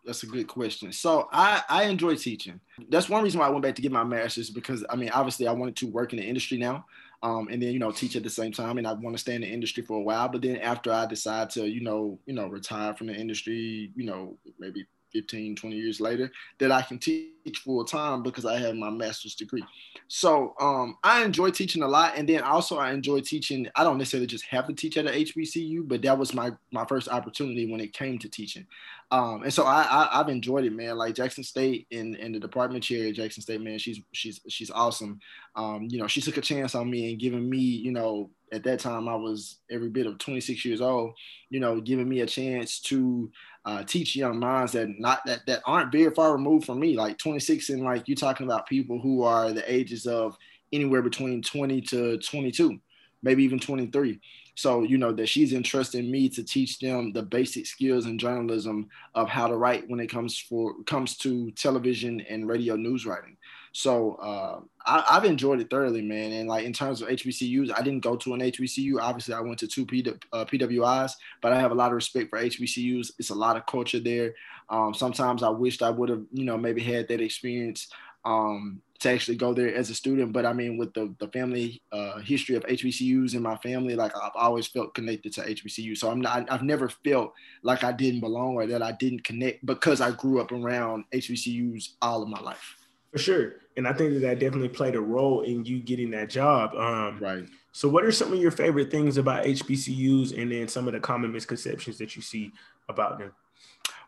That's 0.03 0.23
a 0.23 0.25
good 0.25 0.47
question. 0.47 0.91
So 0.91 1.29
I, 1.31 1.61
I 1.69 1.83
enjoy 1.83 2.15
teaching. 2.15 2.59
That's 2.89 3.09
one 3.09 3.23
reason 3.23 3.39
why 3.39 3.45
I 3.45 3.51
went 3.51 3.61
back 3.61 3.75
to 3.75 3.81
get 3.83 3.91
my 3.91 4.03
master's 4.03 4.49
because 4.49 4.83
I 4.89 4.95
mean, 4.95 5.09
obviously 5.09 5.47
I 5.47 5.51
wanted 5.51 5.75
to 5.77 5.87
work 5.87 6.13
in 6.13 6.19
the 6.19 6.25
industry 6.25 6.57
now. 6.57 6.87
Um, 7.21 7.47
and 7.51 7.61
then, 7.61 7.71
you 7.71 7.79
know, 7.79 7.91
teach 7.91 8.15
at 8.15 8.23
the 8.23 8.29
same 8.31 8.51
time. 8.51 8.79
And 8.79 8.87
I 8.87 8.93
want 8.93 9.15
to 9.15 9.21
stay 9.21 9.35
in 9.35 9.41
the 9.41 9.47
industry 9.47 9.83
for 9.83 9.97
a 9.97 10.03
while. 10.03 10.29
But 10.29 10.41
then 10.41 10.57
after 10.57 10.91
I 10.91 11.05
decide 11.05 11.51
to, 11.51 11.67
you 11.67 11.81
know, 11.81 12.17
you 12.25 12.33
know, 12.33 12.47
retire 12.47 12.95
from 12.95 13.07
the 13.07 13.15
industry, 13.15 13.91
you 13.95 14.05
know, 14.05 14.35
maybe 14.57 14.87
15, 15.13 15.55
20 15.55 15.75
years 15.75 15.99
later, 15.99 16.31
that 16.59 16.71
I 16.71 16.81
can 16.81 16.99
teach 16.99 17.29
full 17.63 17.83
time 17.85 18.23
because 18.23 18.45
I 18.45 18.57
have 18.59 18.75
my 18.75 18.89
master's 18.89 19.35
degree. 19.35 19.63
So 20.07 20.53
um, 20.59 20.97
I 21.03 21.23
enjoy 21.23 21.51
teaching 21.51 21.83
a 21.83 21.87
lot, 21.87 22.17
and 22.17 22.27
then 22.27 22.41
also 22.41 22.77
I 22.77 22.91
enjoy 22.91 23.21
teaching. 23.21 23.67
I 23.75 23.83
don't 23.83 23.97
necessarily 23.97 24.27
just 24.27 24.45
have 24.45 24.67
to 24.67 24.73
teach 24.73 24.97
at 24.97 25.07
a 25.07 25.09
HBCU, 25.09 25.87
but 25.87 26.01
that 26.03 26.17
was 26.17 26.33
my 26.33 26.51
my 26.71 26.85
first 26.85 27.07
opportunity 27.07 27.71
when 27.71 27.81
it 27.81 27.93
came 27.93 28.19
to 28.19 28.29
teaching. 28.29 28.67
Um, 29.11 29.43
and 29.43 29.53
so 29.53 29.65
I, 29.65 30.09
I 30.11 30.17
have 30.17 30.29
enjoyed 30.29 30.65
it, 30.65 30.73
man. 30.73 30.97
Like 30.97 31.15
Jackson 31.15 31.43
State 31.43 31.87
and 31.91 32.15
and 32.15 32.33
the 32.33 32.39
department 32.39 32.83
chair 32.83 33.07
at 33.07 33.15
Jackson 33.15 33.41
State, 33.41 33.61
man, 33.61 33.77
she's 33.77 33.99
she's 34.11 34.41
she's 34.47 34.71
awesome. 34.71 35.19
Um, 35.55 35.87
you 35.89 35.99
know, 35.99 36.07
she 36.07 36.21
took 36.21 36.37
a 36.37 36.41
chance 36.41 36.75
on 36.75 36.89
me 36.89 37.11
and 37.11 37.19
giving 37.19 37.49
me, 37.49 37.59
you 37.59 37.91
know, 37.91 38.29
at 38.51 38.63
that 38.63 38.79
time 38.79 39.07
I 39.07 39.15
was 39.15 39.57
every 39.69 39.89
bit 39.89 40.07
of 40.07 40.17
26 40.17 40.65
years 40.65 40.81
old, 40.81 41.13
you 41.49 41.59
know, 41.59 41.81
giving 41.81 42.09
me 42.09 42.21
a 42.21 42.25
chance 42.25 42.79
to 42.81 43.31
uh, 43.65 43.83
teach 43.83 44.15
young 44.15 44.39
minds 44.39 44.73
that 44.73 44.99
not 44.99 45.21
that 45.25 45.45
that 45.47 45.61
aren't 45.65 45.91
very 45.91 46.13
far 46.13 46.33
removed 46.33 46.65
from 46.65 46.79
me, 46.79 46.95
like 46.95 47.17
26 47.17 47.69
and 47.69 47.83
like 47.83 48.07
you're 48.07 48.15
talking 48.15 48.45
about 48.45 48.67
people 48.67 48.99
who 48.99 49.23
are 49.23 49.51
the 49.51 49.71
ages 49.71 50.05
of 50.05 50.37
anywhere 50.71 51.01
between 51.01 51.41
20 51.41 51.81
to 51.81 52.17
22, 52.19 52.79
maybe 53.23 53.43
even 53.43 53.59
23. 53.59 54.19
So 54.55 54.83
you 54.83 54.97
know 54.97 55.11
that 55.13 55.27
she's 55.27 55.51
entrusting 55.51 56.09
me 56.09 56.29
to 56.29 56.43
teach 56.43 56.79
them 56.79 57.11
the 57.11 57.23
basic 57.23 57.65
skills 57.65 58.05
in 58.05 58.17
journalism 58.17 58.87
of 59.13 59.27
how 59.27 59.47
to 59.47 59.57
write 59.57 59.89
when 59.89 59.99
it 59.99 60.07
comes 60.07 60.37
for 60.37 60.75
comes 60.85 61.17
to 61.17 61.51
television 61.51 62.21
and 62.21 62.47
radio 62.47 62.75
news 62.75 63.05
writing. 63.05 63.35
So 63.75 64.13
uh, 64.21 64.61
I, 64.85 65.15
have 65.15 65.25
enjoyed 65.25 65.59
it 65.59 65.69
thoroughly, 65.69 66.01
man. 66.01 66.31
And 66.31 66.47
like 66.47 66.63
in 66.63 66.71
terms 66.71 67.01
of 67.01 67.09
HBCUs, 67.09 67.77
I 67.77 67.81
didn't 67.81 68.05
go 68.05 68.15
to 68.15 68.33
an 68.33 68.39
HBCU. 68.39 69.01
Obviously, 69.01 69.33
I 69.33 69.41
went 69.41 69.59
to 69.59 69.67
two 69.67 69.85
P, 69.85 70.01
uh, 70.31 70.45
PWIs, 70.45 71.11
but 71.41 71.51
I 71.51 71.59
have 71.59 71.71
a 71.71 71.75
lot 71.75 71.87
of 71.87 71.95
respect 71.95 72.29
for 72.29 72.39
HBCUs. 72.39 73.11
It's 73.19 73.31
a 73.31 73.35
lot 73.35 73.57
of 73.57 73.65
culture 73.65 73.99
there. 73.99 74.33
Um, 74.69 74.93
sometimes 74.93 75.43
I 75.43 75.49
wished 75.49 75.83
I 75.83 75.89
would 75.89 76.07
have, 76.07 76.23
you 76.31 76.45
know, 76.45 76.57
maybe 76.57 76.81
had 76.81 77.09
that 77.09 77.19
experience 77.19 77.89
um, 78.23 78.81
to 78.99 79.09
actually 79.09 79.35
go 79.35 79.53
there 79.53 79.75
as 79.75 79.89
a 79.89 79.93
student. 79.93 80.31
But 80.31 80.45
I 80.45 80.53
mean, 80.53 80.77
with 80.77 80.93
the, 80.93 81.13
the 81.19 81.27
family 81.27 81.81
uh, 81.91 82.19
history 82.19 82.55
of 82.55 82.63
HBCUs 82.63 83.35
in 83.35 83.41
my 83.41 83.57
family, 83.57 83.97
like 83.97 84.15
I've 84.15 84.31
always 84.35 84.67
felt 84.67 84.93
connected 84.93 85.33
to 85.33 85.41
HBCU. 85.41 85.97
So 85.97 86.09
I'm 86.09 86.21
not, 86.21 86.49
I've 86.49 86.63
never 86.63 86.87
felt 87.03 87.33
like 87.61 87.83
I 87.83 87.91
didn't 87.91 88.21
belong 88.21 88.55
or 88.55 88.67
that 88.67 88.81
I 88.81 88.93
didn't 88.93 89.25
connect 89.25 89.65
because 89.65 89.99
I 89.99 90.11
grew 90.11 90.39
up 90.39 90.53
around 90.53 91.03
HBCUs 91.13 91.95
all 92.01 92.23
of 92.23 92.29
my 92.29 92.39
life. 92.39 92.77
For 93.11 93.17
sure. 93.17 93.64
And 93.77 93.87
I 93.87 93.93
think 93.93 94.13
that 94.13 94.21
that 94.21 94.39
definitely 94.39 94.69
played 94.69 94.95
a 94.95 95.01
role 95.01 95.41
in 95.41 95.65
you 95.65 95.79
getting 95.79 96.11
that 96.11 96.29
job. 96.29 96.73
Um, 96.75 97.19
right. 97.19 97.45
So, 97.71 97.89
what 97.89 98.05
are 98.05 98.11
some 98.11 98.31
of 98.31 98.39
your 98.39 98.51
favorite 98.51 98.89
things 98.89 99.17
about 99.17 99.43
HBCUs 99.43 100.41
and 100.41 100.51
then 100.51 100.67
some 100.69 100.87
of 100.87 100.93
the 100.93 100.99
common 100.99 101.31
misconceptions 101.31 101.97
that 101.97 102.15
you 102.15 102.21
see 102.21 102.53
about 102.87 103.19
them? 103.19 103.33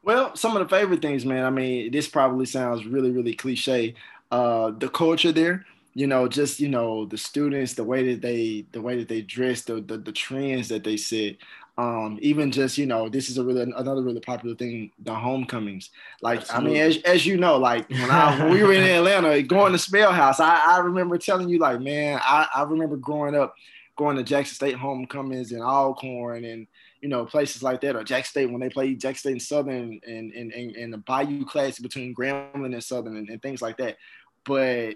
Well, 0.03 0.33
some 0.37 0.55
of 0.55 0.67
the 0.67 0.73
favorite 0.73 1.01
things, 1.01 1.25
man. 1.25 1.43
I 1.43 1.49
mean, 1.49 1.91
this 1.91 2.07
probably 2.07 2.45
sounds 2.45 2.85
really, 2.85 3.11
really 3.11 3.33
cliche. 3.33 3.95
Uh, 4.31 4.71
the 4.71 4.87
culture 4.87 5.33
there, 5.33 5.65
you 5.95 6.07
know, 6.07 6.29
just 6.29 6.61
you 6.61 6.69
know, 6.69 7.05
the 7.05 7.17
students, 7.17 7.73
the 7.73 7.83
way 7.83 8.13
that 8.13 8.21
they, 8.21 8.65
the 8.71 8.81
way 8.81 8.97
that 8.97 9.09
they 9.09 9.21
dress, 9.21 9.63
the 9.63 9.81
the, 9.81 9.97
the 9.97 10.13
trends 10.13 10.69
that 10.69 10.85
they 10.85 10.95
set. 10.95 11.35
Um, 11.77 12.17
even 12.23 12.51
just 12.51 12.79
you 12.79 12.87
know, 12.87 13.07
this 13.07 13.29
is 13.29 13.37
a 13.37 13.43
really 13.43 13.61
another 13.61 14.01
really 14.01 14.19
popular 14.19 14.55
thing, 14.55 14.91
the 14.99 15.13
homecomings. 15.13 15.91
Like 16.23 16.39
Absolutely. 16.39 16.69
I 16.69 16.73
mean, 16.73 16.91
as, 16.91 17.03
as 17.03 17.25
you 17.25 17.37
know, 17.37 17.57
like 17.57 17.87
when 17.89 18.09
I 18.09 18.39
when 18.39 18.51
we 18.51 18.63
were 18.63 18.73
in 18.73 18.83
Atlanta, 18.97 19.43
going 19.43 19.73
to 19.73 19.77
SpelHouse, 19.77 20.39
I, 20.39 20.77
I 20.77 20.79
remember 20.79 21.19
telling 21.19 21.49
you 21.49 21.59
like, 21.59 21.79
man, 21.79 22.19
I, 22.23 22.47
I 22.55 22.63
remember 22.63 22.97
growing 22.97 23.35
up, 23.35 23.53
going 23.95 24.17
to 24.17 24.23
Jackson 24.23 24.55
State 24.55 24.75
homecomings 24.75 25.51
and 25.51 25.61
Alcorn 25.61 26.45
and 26.45 26.65
you 27.01 27.09
know 27.09 27.25
places 27.25 27.61
like 27.61 27.81
that, 27.81 27.95
or 27.95 28.03
Jackson 28.03 28.31
State 28.31 28.51
when 28.51 28.59
they 28.59 28.69
played 28.69 28.99
Jackson 28.99 29.19
State 29.19 29.31
and 29.33 29.41
Southern 29.41 29.99
and 30.07 30.31
and 30.31 30.51
and, 30.53 30.75
and 30.75 30.93
the 30.93 30.97
Bayou 30.97 31.45
Classic 31.45 31.83
between 31.83 32.15
Grambling 32.15 32.73
and 32.73 32.83
Southern 32.83 33.17
and, 33.17 33.29
and 33.29 33.39
things 33.39 33.61
like 33.61 33.77
that. 33.77 33.97
But 34.45 34.95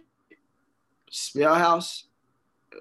SpelHouse, 1.12 2.06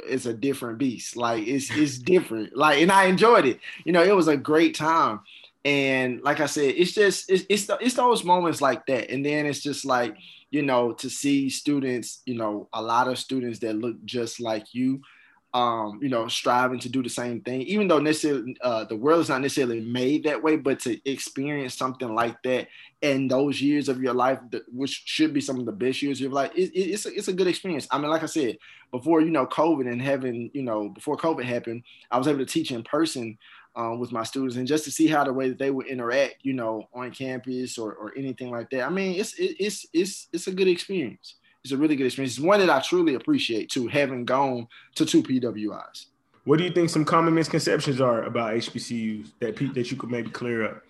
it's 0.07 0.26
a 0.26 0.35
different 0.35 0.79
beast. 0.79 1.16
Like 1.16 1.46
it's 1.46 1.70
it's 1.70 1.98
different. 1.98 2.57
Like 2.57 2.81
and 2.81 2.92
I 2.92 3.05
enjoyed 3.07 3.46
it. 3.46 3.61
You 3.85 3.92
know, 3.92 4.03
it 4.03 4.14
was 4.14 4.29
a 4.29 4.37
great 4.37 4.74
time. 4.74 5.20
And 5.64 6.22
like 6.22 6.40
I 6.40 6.46
said, 6.46 6.74
it's 6.76 6.92
just 6.92 7.31
it's 7.31 7.44
it's, 7.48 7.66
the, 7.66 7.79
it's 7.81 7.94
those 7.94 8.24
moments 8.24 8.61
like 8.61 8.87
that. 8.87 9.11
And 9.11 9.24
then 9.24 9.46
it's 9.46 9.61
just 9.61 9.85
like 9.85 10.16
you 10.50 10.62
know 10.62 10.92
to 10.94 11.11
see 11.11 11.50
students, 11.50 12.22
you 12.26 12.35
know, 12.35 12.68
a 12.72 12.83
lot 12.83 13.09
of 13.09 13.18
students 13.18 13.59
that 13.61 13.76
look 13.76 14.03
just 14.05 14.40
like 14.40 14.74
you 14.74 15.03
um, 15.52 15.98
you 16.00 16.08
know, 16.08 16.28
striving 16.28 16.78
to 16.78 16.88
do 16.88 17.02
the 17.02 17.08
same 17.08 17.40
thing, 17.40 17.62
even 17.62 17.88
though 17.88 17.98
necessarily 17.98 18.56
uh, 18.60 18.84
the 18.84 18.94
world 18.94 19.20
is 19.20 19.28
not 19.28 19.40
necessarily 19.40 19.80
made 19.80 20.22
that 20.24 20.40
way, 20.40 20.56
but 20.56 20.78
to 20.80 21.10
experience 21.10 21.74
something 21.74 22.14
like 22.14 22.40
that 22.44 22.68
in 23.02 23.26
those 23.26 23.60
years 23.60 23.88
of 23.88 24.00
your 24.00 24.14
life, 24.14 24.38
which 24.72 25.02
should 25.06 25.34
be 25.34 25.40
some 25.40 25.58
of 25.58 25.66
the 25.66 25.72
best 25.72 26.02
years 26.02 26.18
of 26.18 26.22
your 26.22 26.32
life, 26.32 26.52
it, 26.54 26.70
it, 26.72 26.90
it's, 26.92 27.06
a, 27.06 27.14
it's 27.14 27.28
a 27.28 27.32
good 27.32 27.48
experience. 27.48 27.88
I 27.90 27.98
mean, 27.98 28.10
like 28.10 28.22
I 28.22 28.26
said, 28.26 28.58
before, 28.92 29.22
you 29.22 29.30
know, 29.30 29.46
COVID 29.46 29.90
and 29.90 30.00
having, 30.00 30.50
you 30.54 30.62
know, 30.62 30.90
before 30.90 31.16
COVID 31.16 31.44
happened, 31.44 31.82
I 32.12 32.18
was 32.18 32.28
able 32.28 32.38
to 32.38 32.46
teach 32.46 32.70
in 32.70 32.84
person 32.84 33.36
um, 33.74 33.98
with 33.98 34.12
my 34.12 34.22
students 34.22 34.56
and 34.56 34.68
just 34.68 34.84
to 34.84 34.92
see 34.92 35.08
how 35.08 35.24
the 35.24 35.32
way 35.32 35.48
that 35.48 35.58
they 35.58 35.70
would 35.72 35.86
interact, 35.86 36.36
you 36.42 36.52
know, 36.52 36.88
on 36.94 37.10
campus 37.10 37.76
or, 37.76 37.94
or 37.94 38.12
anything 38.16 38.50
like 38.50 38.70
that. 38.70 38.82
I 38.82 38.90
mean, 38.90 39.18
it's, 39.18 39.34
it, 39.34 39.56
it's, 39.58 39.86
it's, 39.92 40.28
it's 40.32 40.46
a 40.46 40.52
good 40.52 40.68
experience 40.68 41.36
it's 41.62 41.73
a 41.73 41.77
really 41.77 41.96
good 41.96 42.07
experience. 42.07 42.37
It's 42.37 42.44
one 42.44 42.61
that 42.61 42.70
I 42.70 42.81
truly 42.81 43.14
appreciate 43.14 43.70
too, 43.70 43.87
having 43.87 44.25
gone 44.25 44.68
to 44.94 45.05
two 45.05 45.23
PWIs. 45.23 46.07
What 46.44 46.59
do 46.59 46.64
you 46.64 46.70
think 46.70 46.88
some 46.90 47.05
common 47.05 47.35
misconceptions 47.35 48.01
are 48.01 48.23
about 48.23 48.55
HBCUs 48.55 49.33
that 49.40 49.57
that 49.75 49.90
you 49.90 49.96
could 49.96 50.11
maybe 50.11 50.31
clear 50.31 50.64
up? 50.64 50.83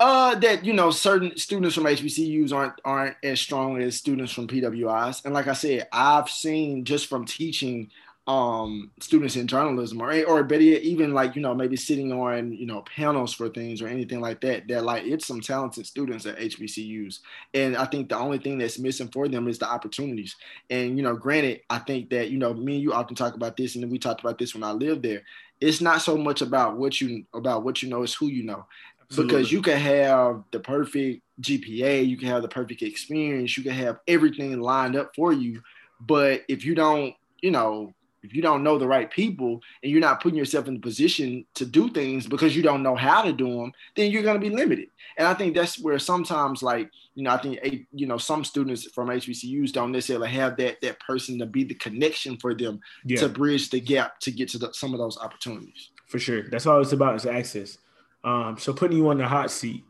Uh, 0.00 0.34
that 0.36 0.64
you 0.64 0.72
know, 0.72 0.90
certain 0.90 1.36
students 1.36 1.74
from 1.74 1.84
HBCUs 1.84 2.52
aren't 2.52 2.74
aren't 2.84 3.16
as 3.24 3.40
strong 3.40 3.80
as 3.82 3.96
students 3.96 4.32
from 4.32 4.46
PWIs, 4.46 5.24
and 5.24 5.34
like 5.34 5.48
I 5.48 5.54
said, 5.54 5.88
I've 5.92 6.28
seen 6.28 6.84
just 6.84 7.06
from 7.06 7.24
teaching 7.24 7.90
um, 8.28 8.90
students 9.00 9.36
in 9.36 9.46
journalism 9.46 10.02
or 10.02 10.12
or 10.24 10.44
better 10.44 10.62
yet, 10.62 10.82
even 10.82 11.14
like 11.14 11.34
you 11.34 11.40
know 11.40 11.54
maybe 11.54 11.76
sitting 11.76 12.12
on 12.12 12.52
you 12.52 12.66
know 12.66 12.82
panels 12.82 13.32
for 13.32 13.48
things 13.48 13.80
or 13.80 13.88
anything 13.88 14.20
like 14.20 14.42
that. 14.42 14.68
They're 14.68 14.82
like 14.82 15.04
it's 15.04 15.26
some 15.26 15.40
talented 15.40 15.86
students 15.86 16.26
at 16.26 16.38
HBCUs, 16.38 17.20
and 17.54 17.74
I 17.74 17.86
think 17.86 18.10
the 18.10 18.18
only 18.18 18.36
thing 18.36 18.58
that's 18.58 18.78
missing 18.78 19.08
for 19.08 19.28
them 19.28 19.48
is 19.48 19.58
the 19.58 19.68
opportunities. 19.68 20.36
And 20.68 20.98
you 20.98 21.02
know, 21.02 21.16
granted, 21.16 21.62
I 21.70 21.78
think 21.78 22.10
that 22.10 22.30
you 22.30 22.38
know 22.38 22.52
me 22.52 22.74
and 22.74 22.82
you 22.82 22.92
often 22.92 23.16
talk 23.16 23.34
about 23.34 23.56
this, 23.56 23.76
and 23.76 23.90
we 23.90 23.98
talked 23.98 24.20
about 24.20 24.38
this 24.38 24.54
when 24.54 24.62
I 24.62 24.72
lived 24.72 25.02
there. 25.02 25.22
It's 25.58 25.80
not 25.80 26.02
so 26.02 26.18
much 26.18 26.42
about 26.42 26.76
what 26.76 27.00
you 27.00 27.24
about 27.32 27.64
what 27.64 27.82
you 27.82 27.88
know, 27.88 28.02
it's 28.02 28.14
who 28.14 28.26
you 28.26 28.44
know. 28.44 28.66
Absolutely. 29.10 29.36
Because 29.36 29.52
you 29.52 29.62
can 29.62 29.78
have 29.78 30.44
the 30.50 30.60
perfect 30.60 31.22
GPA, 31.40 32.06
you 32.06 32.18
can 32.18 32.28
have 32.28 32.42
the 32.42 32.48
perfect 32.48 32.82
experience, 32.82 33.56
you 33.56 33.62
can 33.62 33.72
have 33.72 34.00
everything 34.06 34.60
lined 34.60 34.96
up 34.96 35.12
for 35.16 35.32
you, 35.32 35.62
but 35.98 36.42
if 36.46 36.62
you 36.62 36.74
don't, 36.74 37.14
you 37.40 37.50
know, 37.50 37.94
if 38.22 38.34
you 38.34 38.42
don't 38.42 38.62
know 38.62 38.78
the 38.78 38.86
right 38.86 39.10
people 39.10 39.60
and 39.82 39.92
you're 39.92 40.00
not 40.00 40.20
putting 40.20 40.38
yourself 40.38 40.68
in 40.68 40.74
the 40.74 40.80
position 40.80 41.44
to 41.54 41.64
do 41.64 41.88
things 41.88 42.26
because 42.26 42.56
you 42.56 42.62
don't 42.62 42.82
know 42.82 42.96
how 42.96 43.22
to 43.22 43.32
do 43.32 43.56
them, 43.56 43.72
then 43.96 44.10
you're 44.10 44.22
going 44.22 44.40
to 44.40 44.50
be 44.50 44.54
limited. 44.54 44.88
And 45.16 45.26
I 45.26 45.34
think 45.34 45.54
that's 45.54 45.78
where 45.78 45.98
sometimes, 45.98 46.62
like 46.62 46.90
you 47.14 47.24
know, 47.24 47.30
I 47.30 47.38
think 47.38 47.58
you 47.92 48.06
know 48.06 48.18
some 48.18 48.44
students 48.44 48.84
from 48.90 49.08
HBCUs 49.08 49.72
don't 49.72 49.92
necessarily 49.92 50.30
have 50.30 50.56
that 50.58 50.80
that 50.82 51.00
person 51.00 51.38
to 51.40 51.46
be 51.46 51.64
the 51.64 51.74
connection 51.74 52.36
for 52.36 52.54
them 52.54 52.80
yeah. 53.04 53.20
to 53.20 53.28
bridge 53.28 53.70
the 53.70 53.80
gap 53.80 54.20
to 54.20 54.30
get 54.30 54.48
to 54.50 54.58
the, 54.58 54.72
some 54.72 54.92
of 54.92 54.98
those 54.98 55.18
opportunities. 55.18 55.90
For 56.06 56.18
sure, 56.18 56.48
that's 56.48 56.66
all 56.66 56.80
it's 56.80 56.92
about 56.92 57.16
is 57.16 57.26
access. 57.26 57.78
Um, 58.24 58.56
so 58.58 58.72
putting 58.72 58.98
you 58.98 59.08
on 59.08 59.18
the 59.18 59.26
hot 59.26 59.50
seat, 59.50 59.84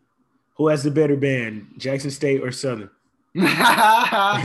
who 0.54 0.68
has 0.68 0.82
the 0.82 0.90
better 0.90 1.16
band, 1.16 1.74
Jackson 1.76 2.10
State 2.10 2.42
or 2.42 2.50
Southern? 2.50 2.90
uh, 3.38 4.40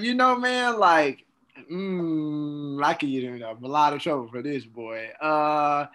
you 0.00 0.14
know, 0.14 0.36
man, 0.36 0.78
like 0.78 1.26
mm, 1.70 2.82
I 2.84 2.94
could 2.94 3.10
get 3.10 3.24
in 3.24 3.42
a 3.42 3.54
lot 3.60 3.92
of 3.92 4.00
trouble 4.00 4.28
for 4.28 4.42
this 4.42 4.64
boy. 4.64 5.08
Uh, 5.20 5.86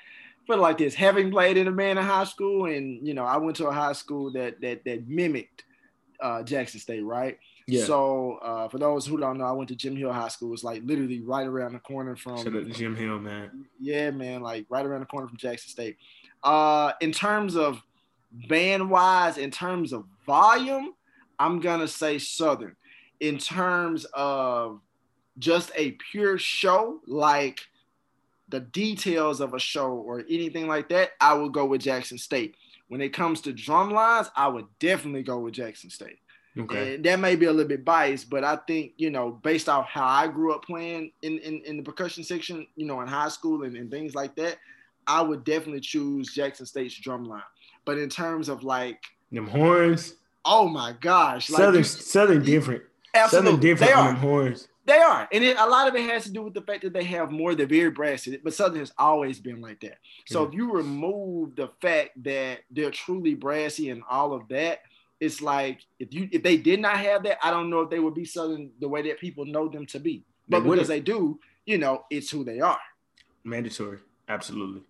put 0.45 0.57
it 0.57 0.61
like 0.61 0.77
this: 0.77 0.93
having 0.93 1.31
played 1.31 1.57
in 1.57 1.67
a 1.67 1.71
man 1.71 1.97
in 1.97 2.03
high 2.03 2.23
school, 2.23 2.65
and 2.65 3.05
you 3.05 3.13
know, 3.13 3.25
I 3.25 3.37
went 3.37 3.57
to 3.57 3.67
a 3.67 3.73
high 3.73 3.93
school 3.93 4.31
that 4.33 4.61
that 4.61 4.83
that 4.85 5.07
mimicked 5.07 5.63
uh, 6.19 6.43
Jackson 6.43 6.79
State, 6.79 7.03
right? 7.03 7.37
Yeah. 7.67 7.83
So 7.83 8.39
uh, 8.41 8.69
for 8.69 8.77
those 8.77 9.05
who 9.05 9.17
don't 9.17 9.37
know, 9.37 9.43
I 9.43 9.51
went 9.51 9.67
to 9.69 9.75
Jim 9.75 9.95
Hill 9.95 10.13
High 10.13 10.29
School. 10.29 10.53
It's 10.53 10.63
like 10.63 10.81
literally 10.85 11.19
right 11.21 11.45
around 11.45 11.73
the 11.73 11.79
corner 11.79 12.15
from 12.15 12.37
Shout 12.37 12.47
out 12.47 12.65
to 12.65 12.71
Jim 12.71 12.95
Hill, 12.95 13.19
man. 13.19 13.65
Yeah, 13.79 14.11
man, 14.11 14.41
like 14.41 14.65
right 14.69 14.85
around 14.85 15.01
the 15.01 15.05
corner 15.05 15.27
from 15.27 15.37
Jackson 15.37 15.69
State. 15.69 15.97
Uh, 16.43 16.93
in 17.01 17.11
terms 17.11 17.57
of 17.57 17.81
band 18.47 18.89
wise, 18.89 19.37
in 19.37 19.51
terms 19.51 19.91
of 19.91 20.05
volume, 20.25 20.93
I'm 21.39 21.59
gonna 21.59 21.89
say 21.89 22.19
Southern. 22.19 22.75
In 23.19 23.37
terms 23.37 24.05
of 24.13 24.79
just 25.39 25.71
a 25.75 25.91
pure 26.11 26.37
show, 26.37 26.99
like 27.05 27.61
the 28.49 28.59
details 28.59 29.41
of 29.41 29.53
a 29.53 29.59
show 29.59 29.91
or 29.91 30.19
anything 30.29 30.67
like 30.67 30.89
that, 30.89 31.11
I 31.19 31.33
would 31.33 31.53
go 31.53 31.65
with 31.65 31.81
Jackson 31.81 32.17
State. 32.17 32.55
When 32.87 33.01
it 33.01 33.09
comes 33.09 33.41
to 33.41 33.53
drum 33.53 33.91
lines, 33.91 34.29
I 34.35 34.47
would 34.47 34.67
definitely 34.79 35.23
go 35.23 35.39
with 35.39 35.53
Jackson 35.53 35.89
State. 35.89 36.19
Okay. 36.57 36.95
And 36.95 37.03
that 37.03 37.19
may 37.19 37.35
be 37.35 37.45
a 37.45 37.51
little 37.51 37.67
bit 37.67 37.85
biased, 37.85 38.29
but 38.29 38.43
I 38.43 38.55
think, 38.67 38.93
you 38.97 39.11
know, 39.11 39.31
based 39.31 39.69
off 39.69 39.85
how 39.85 40.07
I 40.07 40.27
grew 40.27 40.53
up 40.53 40.65
playing 40.65 41.11
in, 41.21 41.37
in, 41.39 41.61
in 41.65 41.77
the 41.77 41.83
percussion 41.83 42.23
section, 42.23 42.65
you 42.75 42.85
know, 42.85 43.01
in 43.01 43.07
high 43.07 43.27
school 43.29 43.63
and, 43.63 43.75
and 43.75 43.91
things 43.91 44.15
like 44.15 44.35
that, 44.37 44.57
I 45.05 45.21
would 45.21 45.43
definitely 45.43 45.81
choose 45.81 46.33
Jackson 46.33 46.65
State's 46.65 46.95
drum 46.95 47.25
line. 47.25 47.43
But 47.85 47.99
in 47.99 48.09
terms 48.09 48.49
of 48.49 48.63
like 48.63 49.03
them 49.31 49.47
horns, 49.47 50.15
oh 50.45 50.67
my 50.67 50.95
gosh, 50.99 51.49
like 51.49 51.59
Southern 51.59 51.83
Southern 51.83 52.43
different. 52.43 52.83
Absolutely. 53.13 53.51
Southern 53.51 53.61
different 53.61 53.93
they 53.93 53.99
are. 53.99 54.13
horns. 54.13 54.67
They 54.87 54.99
are, 54.99 55.27
and 55.33 55.43
it, 55.43 55.57
a 55.59 55.67
lot 55.67 55.89
of 55.89 55.95
it 55.95 56.09
has 56.09 56.23
to 56.23 56.31
do 56.31 56.43
with 56.43 56.53
the 56.53 56.61
fact 56.61 56.83
that 56.83 56.93
they 56.93 57.03
have 57.03 57.29
more. 57.29 57.53
They're 57.53 57.67
very 57.67 57.89
brassy, 57.91 58.39
but 58.41 58.53
Southern 58.53 58.79
has 58.79 58.93
always 58.97 59.37
been 59.37 59.59
like 59.59 59.81
that. 59.81 59.97
So 60.27 60.43
if 60.45 60.53
you 60.53 60.71
remove 60.71 61.57
the 61.57 61.69
fact 61.81 62.11
that 62.23 62.59
they're 62.71 62.89
truly 62.89 63.35
brassy 63.35 63.89
and 63.89 64.01
all 64.09 64.31
of 64.31 64.47
that, 64.47 64.79
it's 65.19 65.41
like 65.41 65.81
if 65.99 66.13
you 66.13 66.29
if 66.31 66.41
they 66.41 66.55
did 66.55 66.79
not 66.79 66.95
have 66.97 67.23
that, 67.23 67.37
I 67.43 67.51
don't 67.51 67.69
know 67.69 67.81
if 67.81 67.89
they 67.89 67.99
would 67.99 68.13
be 68.13 68.23
Southern 68.23 68.71
the 68.79 68.87
way 68.87 69.01
that 69.09 69.19
people 69.19 69.45
know 69.45 69.67
them 69.67 69.85
to 69.87 69.99
be. 69.99 70.23
But 70.47 70.61
they 70.61 70.69
because 70.69 70.87
they 70.87 71.01
do, 71.01 71.37
you 71.65 71.77
know, 71.77 72.05
it's 72.09 72.31
who 72.31 72.45
they 72.45 72.61
are. 72.61 72.79
Mandatory, 73.43 73.99
absolutely. 74.29 74.83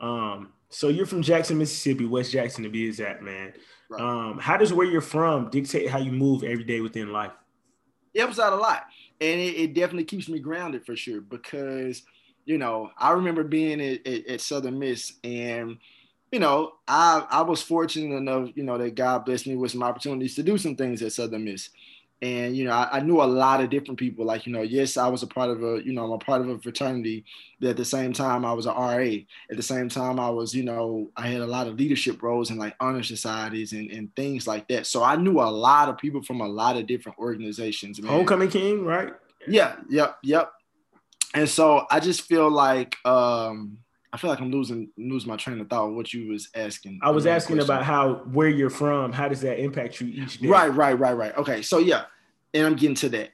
Um, 0.00 0.52
so 0.68 0.90
you're 0.90 1.06
from 1.06 1.22
Jackson, 1.22 1.58
Mississippi, 1.58 2.06
West 2.06 2.30
Jackson 2.30 2.62
to 2.62 2.70
be 2.70 2.86
exact, 2.86 3.20
man. 3.20 3.52
Right. 3.88 4.00
Um, 4.00 4.38
how 4.38 4.56
does 4.56 4.72
where 4.72 4.86
you're 4.86 5.00
from 5.00 5.50
dictate 5.50 5.90
how 5.90 5.98
you 5.98 6.12
move 6.12 6.44
every 6.44 6.62
day 6.62 6.80
within 6.80 7.10
life? 7.10 7.32
It 8.14 8.20
helps 8.20 8.38
out 8.38 8.52
a 8.52 8.56
lot. 8.56 8.86
And 9.20 9.40
it, 9.40 9.56
it, 9.56 9.74
definitely 9.74 10.04
keeps 10.04 10.28
me 10.28 10.38
grounded 10.38 10.84
for 10.84 10.96
sure 10.96 11.20
because 11.20 12.02
you 12.46 12.58
know 12.58 12.90
I 12.96 13.12
remember 13.12 13.44
being 13.44 13.80
at, 13.80 14.06
at, 14.06 14.26
at, 14.26 14.40
Southern 14.40 14.78
Miss 14.78 15.12
and 15.22 15.76
you 16.32 16.38
know 16.38 16.72
I 16.88 17.26
I 17.30 17.42
was 17.42 17.60
fortunate 17.60 18.16
enough 18.16 18.48
you 18.54 18.62
know 18.62 18.78
that 18.78 18.94
God 18.94 19.26
blessed 19.26 19.46
me 19.46 19.56
with 19.56 19.72
some 19.72 19.82
opportunities 19.82 20.34
to 20.36 20.42
do 20.42 20.56
some 20.56 20.74
things 20.74 21.02
at 21.02 21.12
Southern 21.12 21.44
Miss 21.44 21.68
and 22.22 22.54
you 22.56 22.64
know 22.64 22.72
I, 22.72 22.98
I, 22.98 23.00
knew 23.00 23.22
a 23.22 23.24
lot 23.24 23.62
of 23.62 23.70
different 23.70 23.98
people 23.98 24.24
like 24.26 24.46
you 24.46 24.52
know 24.52 24.62
yes 24.62 24.96
i 24.96 25.08
was 25.08 25.22
a 25.22 25.26
part 25.26 25.50
of 25.50 25.62
a 25.62 25.82
you 25.84 25.92
know 25.92 26.04
i'm 26.04 26.12
a 26.12 26.18
part 26.18 26.42
of 26.42 26.48
a 26.48 26.58
fraternity 26.58 27.24
but 27.60 27.70
at 27.70 27.76
the 27.76 27.84
same 27.84 28.12
time 28.12 28.44
i 28.44 28.52
was 28.52 28.66
an 28.66 28.74
ra 28.74 28.98
at 29.50 29.56
the 29.56 29.62
same 29.62 29.88
time 29.88 30.20
i 30.20 30.28
was 30.28 30.54
you 30.54 30.62
know 30.62 31.10
i 31.16 31.26
had 31.26 31.40
a 31.40 31.46
lot 31.46 31.66
of 31.66 31.76
leadership 31.76 32.22
roles 32.22 32.50
in 32.50 32.58
like 32.58 32.74
honor 32.80 33.02
societies 33.02 33.72
and, 33.72 33.90
and 33.90 34.14
things 34.16 34.46
like 34.46 34.68
that. 34.68 34.86
So 34.86 35.02
i 35.02 35.16
knew 35.16 35.40
a 35.40 35.50
lot 35.50 35.88
of 35.88 35.96
people 35.96 36.22
from 36.22 36.40
a 36.40 36.48
lot 36.48 36.76
of 36.76 36.86
different 36.86 37.18
organizations 37.18 38.00
man. 38.00 38.12
homecoming 38.12 38.50
king 38.50 38.84
right? 38.84 39.12
Yeah 39.46 39.76
yep 39.88 40.18
yep. 40.22 40.52
And 41.34 41.48
so 41.48 41.86
i 41.90 42.00
just 42.00 42.22
feel 42.22 42.50
like 42.50 42.96
um 43.04 43.78
I 44.12 44.16
feel 44.16 44.30
like 44.30 44.40
I'm 44.40 44.50
losing 44.50 44.88
losing 44.96 45.28
my 45.28 45.36
train 45.36 45.60
of 45.60 45.68
thought. 45.68 45.92
What 45.92 46.12
you 46.12 46.28
was 46.28 46.48
asking? 46.54 47.00
I 47.02 47.10
was 47.10 47.26
asking 47.26 47.56
question. 47.56 47.70
about 47.70 47.84
how 47.84 48.14
where 48.32 48.48
you're 48.48 48.70
from. 48.70 49.12
How 49.12 49.28
does 49.28 49.40
that 49.42 49.60
impact 49.60 50.00
you 50.00 50.08
each 50.08 50.38
day? 50.38 50.48
Right, 50.48 50.68
right, 50.74 50.98
right, 50.98 51.16
right. 51.16 51.36
Okay, 51.36 51.62
so 51.62 51.78
yeah, 51.78 52.04
and 52.52 52.66
I'm 52.66 52.74
getting 52.74 52.96
to 52.96 53.08
that. 53.10 53.30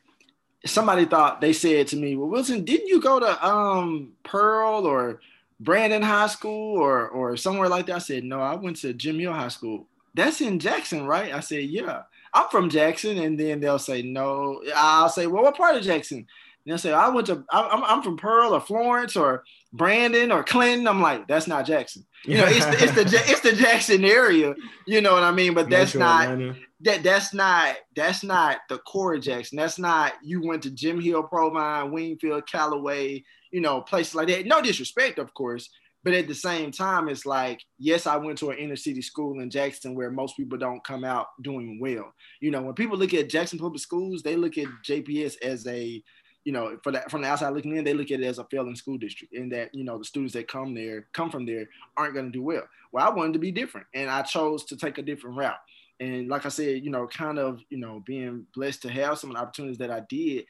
Somebody 0.67 1.07
thought 1.07 1.41
they 1.41 1.53
said 1.53 1.87
to 1.89 1.97
me, 1.97 2.17
"Well, 2.17 2.29
Wilton, 2.29 2.65
didn't 2.65 2.89
you 2.89 3.01
go 3.01 3.19
to 3.21 3.47
um 3.47 4.13
Pearl 4.23 4.87
or 4.87 5.21
Brandon 5.61 6.03
High 6.03 6.27
School 6.27 6.79
or 6.79 7.09
or 7.09 7.37
somewhere 7.37 7.69
like 7.69 7.87
that?" 7.87 7.97
I 7.97 7.99
said, 7.99 8.25
"No, 8.25 8.41
I 8.41 8.55
went 8.55 8.77
to 8.79 8.93
Jim 8.93 9.19
Hill 9.19 9.33
High 9.33 9.49
School. 9.49 9.87
That's 10.15 10.41
in 10.41 10.59
Jackson, 10.59 11.07
right?" 11.07 11.33
I 11.33 11.41
said, 11.41 11.65
"Yeah." 11.65 12.03
I'm 12.35 12.51
from 12.51 12.69
Jackson, 12.69 13.17
and 13.17 13.41
then 13.41 13.61
they'll 13.61 13.79
say 13.79 14.03
no. 14.03 14.63
I'll 14.75 15.09
say, 15.09 15.27
"Well, 15.27 15.43
what 15.43 15.57
part 15.57 15.77
of 15.77 15.83
Jackson?" 15.83 16.19
And 16.19 16.27
they'll 16.67 16.77
say, 16.77 16.93
"I 16.93 17.09
went 17.09 17.29
to. 17.29 17.45
I'm, 17.51 17.83
I'm 17.83 18.03
from 18.03 18.19
Pearl 18.19 18.53
or 18.53 18.61
Florence 18.61 19.17
or 19.17 19.45
Brandon 19.77 20.33
or 20.33 20.43
Clinton." 20.43 20.89
I'm 20.89 21.03
like, 21.03 21.27
"That's 21.29 21.47
not 21.47 21.67
Jackson." 21.67 22.07
You 22.25 22.39
know, 22.39 22.47
it's 22.47 22.65
the, 22.65 22.83
it's 22.83 22.93
the 22.93 23.03
it's 23.31 23.41
the 23.41 23.53
Jackson 23.53 24.05
area. 24.05 24.55
You 24.87 25.01
know 25.01 25.13
what 25.13 25.23
I 25.23 25.33
mean? 25.33 25.55
But 25.55 25.71
that's 25.71 25.95
not 25.95 26.39
that 26.81 27.03
that's 27.03 27.33
not 27.33 27.77
that's 27.95 28.23
not 28.23 28.59
the 28.69 28.79
core 28.79 29.19
Jackson. 29.19 29.57
That's 29.57 29.79
not 29.79 30.15
you 30.23 30.47
went 30.47 30.63
to 30.65 30.71
Jim 30.71 31.01
Hill, 31.01 31.23
Provine, 31.23 31.93
Wingfield, 31.93 32.49
Callaway, 32.51 33.25
you 33.51 33.61
know, 33.61 33.81
places 33.81 34.15
like 34.15 34.29
that. 34.29 34.47
No 34.47 34.61
disrespect, 34.61 35.19
of 35.19 35.33
course, 35.35 35.71
but 36.07 36.15
at 36.15 36.29
the 36.29 36.35
same 36.37 36.71
time, 36.71 37.09
it's 37.09 37.27
like, 37.27 37.61
yes, 37.81 38.07
I 38.07 38.17
went 38.17 38.39
to 38.39 38.51
an 38.51 38.59
inner 38.59 38.77
city 38.77 39.03
school 39.03 39.41
in 39.41 39.51
Jackson 39.51 39.97
where 39.97 40.09
most 40.09 40.37
people 40.37 40.57
don't 40.57 40.85
come 40.85 41.03
out 41.03 41.27
doing 41.43 41.81
well. 41.81 42.13
You 42.41 42.53
know, 42.53 42.63
when 42.63 42.75
people 42.75 42.97
look 42.97 43.13
at 43.13 43.29
Jackson 43.29 43.59
Public 43.59 43.81
Schools, 43.81 44.23
they 44.23 44.37
look 44.37 44.57
at 44.57 44.69
JPS 44.89 45.43
as 45.43 45.67
a 45.67 46.01
you 46.47 46.53
know, 46.53 46.79
for 46.85 46.93
that 46.93 47.11
from 47.11 47.23
the 47.23 47.29
outside 47.29 47.53
looking 47.53 47.77
in, 47.77 47.83
they 47.83 47.93
look 47.93 48.13
at 48.13 48.21
it 48.21 48.25
as 48.25 48.39
a 48.39 48.45
failing 48.45 48.77
school 48.77 48.97
district, 48.97 49.35
and 49.35 49.51
that 49.51 49.75
you 49.75 49.83
know 49.83 49.99
the 49.99 50.05
students 50.05 50.33
that 50.35 50.47
come 50.47 50.75
there, 50.75 51.09
come 51.13 51.29
from 51.29 51.45
there, 51.45 51.69
aren't 51.97 52.15
going 52.15 52.27
to 52.27 52.33
do 52.33 52.43
well. 52.43 52.63
Well, 52.93 53.05
I 53.05 53.13
wanted 53.13 53.33
to 53.33 53.41
be 53.41 53.51
different, 53.51 53.89
and 53.93 54.09
I 54.09 54.23
chose 54.23 54.65
to 54.67 54.77
take 54.77 54.99
a 54.99 55.03
different 55.03 55.37
route. 55.37 55.59
And 55.99 56.29
like 56.29 56.47
I 56.47 56.51
said, 56.51 56.85
you 56.85 56.91
know, 56.91 57.09
kind 57.09 57.41
of, 57.41 57.61
you 57.69 57.79
know, 57.79 58.01
being 58.07 58.47
blessed 58.55 58.83
to 58.83 58.91
have 58.91 59.19
some 59.19 59.31
of 59.31 59.37
the 59.37 59.43
opportunities 59.43 59.79
that 59.79 59.91
I 59.91 60.03
did, 60.09 60.45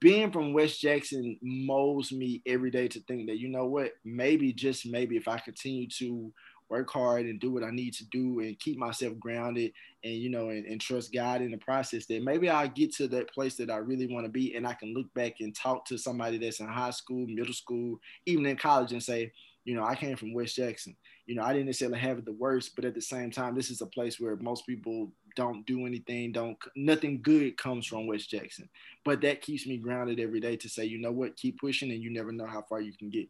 being 0.00 0.32
from 0.32 0.52
West 0.52 0.80
Jackson 0.80 1.38
molds 1.40 2.10
me 2.12 2.42
every 2.44 2.70
day 2.72 2.88
to 2.88 3.00
think 3.00 3.28
that, 3.28 3.38
you 3.38 3.48
know 3.48 3.66
what, 3.66 3.92
maybe, 4.04 4.52
just 4.52 4.86
maybe 4.86 5.16
if 5.16 5.28
I 5.28 5.38
continue 5.38 5.86
to 5.98 6.32
work 6.68 6.90
hard 6.90 7.26
and 7.26 7.40
do 7.40 7.52
what 7.52 7.62
I 7.62 7.70
need 7.70 7.94
to 7.94 8.04
do 8.06 8.40
and 8.40 8.58
keep 8.58 8.78
myself 8.78 9.18
grounded 9.18 9.72
and, 10.04 10.14
you 10.14 10.30
know, 10.30 10.50
and, 10.50 10.66
and 10.66 10.80
trust 10.80 11.12
God 11.12 11.42
in 11.42 11.50
the 11.50 11.58
process, 11.58 12.06
that 12.06 12.22
maybe 12.22 12.48
I'll 12.48 12.68
get 12.68 12.94
to 12.96 13.08
that 13.08 13.32
place 13.32 13.56
that 13.56 13.70
I 13.70 13.76
really 13.76 14.12
want 14.12 14.26
to 14.26 14.30
be. 14.30 14.54
And 14.54 14.66
I 14.66 14.74
can 14.74 14.94
look 14.94 15.12
back 15.14 15.40
and 15.40 15.54
talk 15.54 15.84
to 15.86 15.98
somebody 15.98 16.38
that's 16.38 16.60
in 16.60 16.68
high 16.68 16.90
school, 16.90 17.26
middle 17.26 17.54
school, 17.54 17.98
even 18.26 18.46
in 18.46 18.56
college 18.56 18.92
and 18.92 19.02
say, 19.02 19.32
you 19.64 19.74
know, 19.74 19.84
I 19.84 19.94
came 19.94 20.16
from 20.16 20.32
West 20.32 20.56
Jackson 20.56 20.96
you 21.26 21.34
know, 21.34 21.42
I 21.42 21.52
didn't 21.52 21.66
necessarily 21.66 21.98
have 21.98 22.18
it 22.18 22.24
the 22.24 22.32
worst, 22.32 22.76
but 22.76 22.84
at 22.84 22.94
the 22.94 23.00
same 23.00 23.30
time, 23.30 23.54
this 23.54 23.70
is 23.70 23.80
a 23.80 23.86
place 23.86 24.20
where 24.20 24.36
most 24.36 24.64
people 24.64 25.12
don't 25.34 25.66
do 25.66 25.84
anything, 25.84 26.32
don't 26.32 26.56
nothing 26.76 27.20
good 27.20 27.58
comes 27.58 27.86
from 27.86 28.06
West 28.06 28.30
Jackson. 28.30 28.68
But 29.04 29.20
that 29.22 29.42
keeps 29.42 29.66
me 29.66 29.76
grounded 29.76 30.20
every 30.20 30.40
day 30.40 30.56
to 30.56 30.68
say, 30.68 30.84
you 30.84 30.98
know 30.98 31.12
what, 31.12 31.36
keep 31.36 31.58
pushing, 31.58 31.90
and 31.90 32.00
you 32.00 32.10
never 32.10 32.30
know 32.30 32.46
how 32.46 32.62
far 32.62 32.80
you 32.80 32.92
can 32.96 33.10
get. 33.10 33.28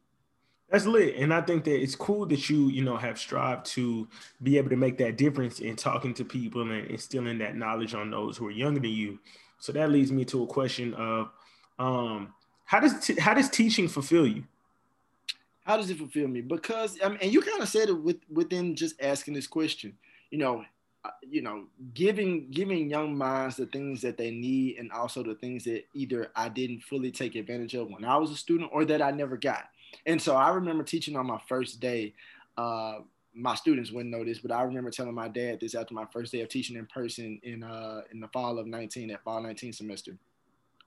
That's 0.70 0.84
lit, 0.84 1.14
and 1.16 1.32
I 1.32 1.42
think 1.42 1.62
that 1.64 1.80
it's 1.80 1.94
cool 1.94 2.26
that 2.26 2.50
you, 2.50 2.68
you 2.68 2.82
know, 2.82 2.96
have 2.96 3.18
strived 3.18 3.66
to 3.66 4.08
be 4.42 4.58
able 4.58 4.70
to 4.70 4.76
make 4.76 4.98
that 4.98 5.16
difference 5.16 5.60
in 5.60 5.76
talking 5.76 6.12
to 6.14 6.24
people 6.24 6.62
and 6.62 6.86
instilling 6.90 7.38
that 7.38 7.56
knowledge 7.56 7.94
on 7.94 8.10
those 8.10 8.36
who 8.36 8.48
are 8.48 8.52
younger 8.52 8.80
than 8.80 8.90
you. 8.90 9.20
So 9.58 9.70
that 9.72 9.90
leads 9.90 10.10
me 10.10 10.24
to 10.26 10.42
a 10.42 10.46
question 10.46 10.92
of, 10.94 11.30
um, 11.78 12.34
How 12.64 12.80
does 12.80 12.98
t- 12.98 13.20
how 13.20 13.34
does 13.34 13.48
teaching 13.48 13.86
fulfill 13.86 14.26
you? 14.26 14.44
How 15.64 15.76
does 15.76 15.88
it 15.88 15.98
fulfill 15.98 16.26
me? 16.26 16.40
Because 16.40 16.98
I 17.02 17.08
mean, 17.08 17.18
and 17.22 17.32
you 17.32 17.42
kind 17.42 17.62
of 17.62 17.68
said 17.68 17.88
it 17.88 18.02
with 18.02 18.18
within 18.28 18.74
just 18.74 19.00
asking 19.00 19.34
this 19.34 19.46
question. 19.46 19.96
You 20.30 20.38
know, 20.38 20.64
uh, 21.04 21.10
you 21.22 21.42
know, 21.42 21.66
giving 21.94 22.50
giving 22.50 22.90
young 22.90 23.16
minds 23.16 23.56
the 23.56 23.66
things 23.66 24.00
that 24.02 24.16
they 24.16 24.32
need, 24.32 24.78
and 24.78 24.90
also 24.90 25.22
the 25.22 25.36
things 25.36 25.62
that 25.64 25.84
either 25.94 26.32
I 26.34 26.48
didn't 26.48 26.82
fully 26.82 27.12
take 27.12 27.36
advantage 27.36 27.74
of 27.74 27.88
when 27.88 28.04
I 28.04 28.16
was 28.16 28.32
a 28.32 28.36
student, 28.36 28.70
or 28.72 28.84
that 28.86 29.00
I 29.00 29.12
never 29.12 29.36
got. 29.36 29.68
And 30.06 30.20
so 30.20 30.36
I 30.36 30.50
remember 30.50 30.84
teaching 30.84 31.16
on 31.16 31.26
my 31.26 31.40
first 31.48 31.80
day. 31.80 32.14
Uh, 32.56 33.00
my 33.34 33.54
students 33.54 33.92
wouldn't 33.92 34.14
know 34.14 34.24
this, 34.24 34.38
but 34.38 34.50
I 34.50 34.62
remember 34.62 34.90
telling 34.90 35.14
my 35.14 35.28
dad 35.28 35.60
this 35.60 35.74
after 35.74 35.92
my 35.92 36.06
first 36.10 36.32
day 36.32 36.40
of 36.40 36.48
teaching 36.48 36.76
in 36.76 36.86
person 36.86 37.38
in 37.42 37.62
uh, 37.62 38.00
in 38.10 38.20
the 38.20 38.28
fall 38.28 38.58
of 38.58 38.66
19, 38.66 39.08
that 39.08 39.22
fall 39.24 39.42
19 39.42 39.74
semester. 39.74 40.16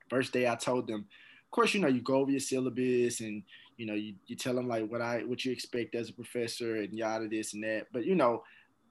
First 0.09 0.33
day, 0.33 0.47
I 0.47 0.55
told 0.55 0.87
them, 0.87 1.05
of 1.45 1.51
course, 1.51 1.75
you 1.75 1.79
know, 1.79 1.87
you 1.87 2.01
go 2.01 2.15
over 2.15 2.31
your 2.31 2.39
syllabus 2.39 3.19
and 3.19 3.43
you 3.77 3.85
know, 3.85 3.93
you, 3.93 4.15
you 4.27 4.35
tell 4.35 4.55
them 4.55 4.67
like 4.67 4.89
what 4.91 5.01
I 5.01 5.19
what 5.19 5.45
you 5.45 5.51
expect 5.51 5.95
as 5.95 6.09
a 6.09 6.13
professor 6.13 6.77
and 6.77 6.91
yada 6.91 7.27
this 7.27 7.53
and 7.53 7.63
that. 7.63 7.87
But 7.93 8.05
you 8.05 8.15
know, 8.15 8.43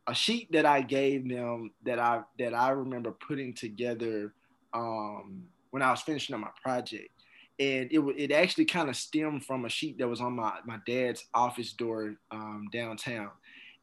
a 0.07 0.15
sheet 0.15 0.51
that 0.53 0.65
I 0.65 0.81
gave 0.81 1.29
them 1.29 1.73
that 1.85 1.99
I 1.99 2.23
that 2.39 2.55
I 2.55 2.71
remember 2.71 3.13
putting 3.13 3.53
together 3.53 4.33
um, 4.73 5.45
when 5.71 5.83
I 5.83 5.91
was 5.91 6.01
finishing 6.01 6.35
up 6.35 6.41
my 6.41 6.51
project, 6.63 7.11
and 7.59 7.91
it 7.91 8.01
it 8.17 8.33
actually 8.33 8.65
kind 8.65 8.89
of 8.89 8.97
stemmed 8.97 9.45
from 9.45 9.65
a 9.65 9.69
sheet 9.69 9.99
that 9.99 10.09
was 10.09 10.21
on 10.21 10.35
my 10.35 10.59
my 10.65 10.79
dad's 10.87 11.25
office 11.35 11.73
door 11.73 12.15
um, 12.31 12.69
downtown. 12.73 13.31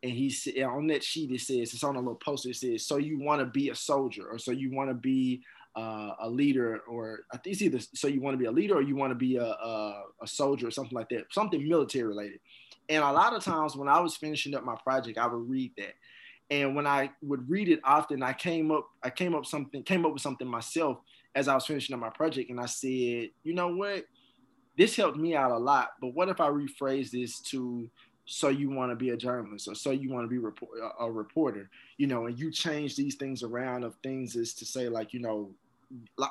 And 0.02 0.12
he 0.12 0.30
said 0.30 0.62
on 0.64 0.88
that 0.88 1.04
sheet 1.04 1.32
it 1.32 1.42
says 1.42 1.74
it's 1.74 1.84
on 1.84 1.96
a 1.96 2.00
little 2.00 2.16
poster. 2.16 2.50
It 2.50 2.56
says, 2.58 2.86
"So 2.86 2.98
you 2.98 3.20
want 3.20 3.42
to 3.42 3.46
be 3.46 3.70
a 3.70 3.76
soldier, 3.76 4.28
or 4.28 4.38
so 4.38 4.52
you 4.52 4.72
want 4.72 4.90
to 4.90 4.94
be 4.94 5.42
uh, 5.76 6.12
a 6.22 6.30
leader, 6.30 6.82
or 6.88 7.22
I 7.34 7.38
think 7.38 7.54
it's 7.54 7.62
either 7.62 7.80
so 7.80 8.08
you 8.08 8.22
want 8.22 8.36
to 8.36 8.40
be 8.40 8.46
a 8.46 8.52
leader 8.52 8.76
or 8.76 8.82
you 8.82 8.96
want 8.96 9.12
to 9.12 9.16
be 9.16 9.38
a, 9.38 9.46
a, 9.46 10.04
a 10.22 10.28
soldier 10.28 10.68
or 10.68 10.72
something 10.72 10.96
like 10.96 11.10
that, 11.10 11.26
something 11.32 11.68
military 11.68 12.06
related." 12.06 12.40
And 12.88 13.04
a 13.04 13.12
lot 13.12 13.34
of 13.34 13.44
times 13.44 13.76
when 13.76 13.90
I 13.90 14.00
was 14.00 14.16
finishing 14.16 14.54
up 14.54 14.64
my 14.64 14.76
project, 14.84 15.18
I 15.18 15.28
would 15.28 15.50
read 15.50 15.74
that, 15.78 15.96
and 16.50 16.76
when 16.76 16.86
I 16.88 17.10
would 17.22 17.50
read 17.50 17.68
it 17.68 17.80
often, 17.84 18.24
I 18.24 18.34
came 18.34 18.72
up 18.72 18.88
I 19.04 19.10
came 19.10 19.36
up 19.36 19.46
something 19.46 19.84
came 19.84 20.06
up 20.06 20.14
with 20.14 20.22
something 20.22 20.48
myself 20.48 21.00
as 21.36 21.48
I 21.48 21.56
was 21.56 21.66
finishing 21.66 21.94
up 21.94 22.00
my 22.00 22.10
project, 22.10 22.50
and 22.50 22.60
I 22.60 22.66
said, 22.66 23.30
you 23.44 23.54
know 23.54 23.76
what, 23.76 24.06
this 24.78 24.96
helped 24.96 25.18
me 25.18 25.36
out 25.36 25.52
a 25.52 25.58
lot. 25.58 25.92
But 26.02 26.14
what 26.14 26.30
if 26.30 26.40
I 26.40 26.48
rephrase 26.48 27.12
this 27.12 27.40
to 27.52 27.90
so 28.26 28.50
you 28.50 28.70
want 28.72 28.92
to 28.92 28.96
be 28.96 29.12
a 29.12 29.18
journalist 29.18 29.68
or 29.68 29.76
so 29.76 29.92
you 29.92 30.12
want 30.12 30.26
to 30.26 30.30
be 30.30 30.44
a 31.00 31.12
reporter, 31.12 31.70
you 31.98 32.08
know, 32.08 32.26
and 32.26 32.40
you 32.40 32.52
change 32.52 32.96
these 32.96 33.16
things 33.16 33.44
around 33.44 33.84
of 33.84 33.96
things 34.02 34.36
is 34.36 34.54
to 34.56 34.66
say 34.66 34.90
like, 34.90 35.14
you 35.14 35.20
know, 35.20 35.52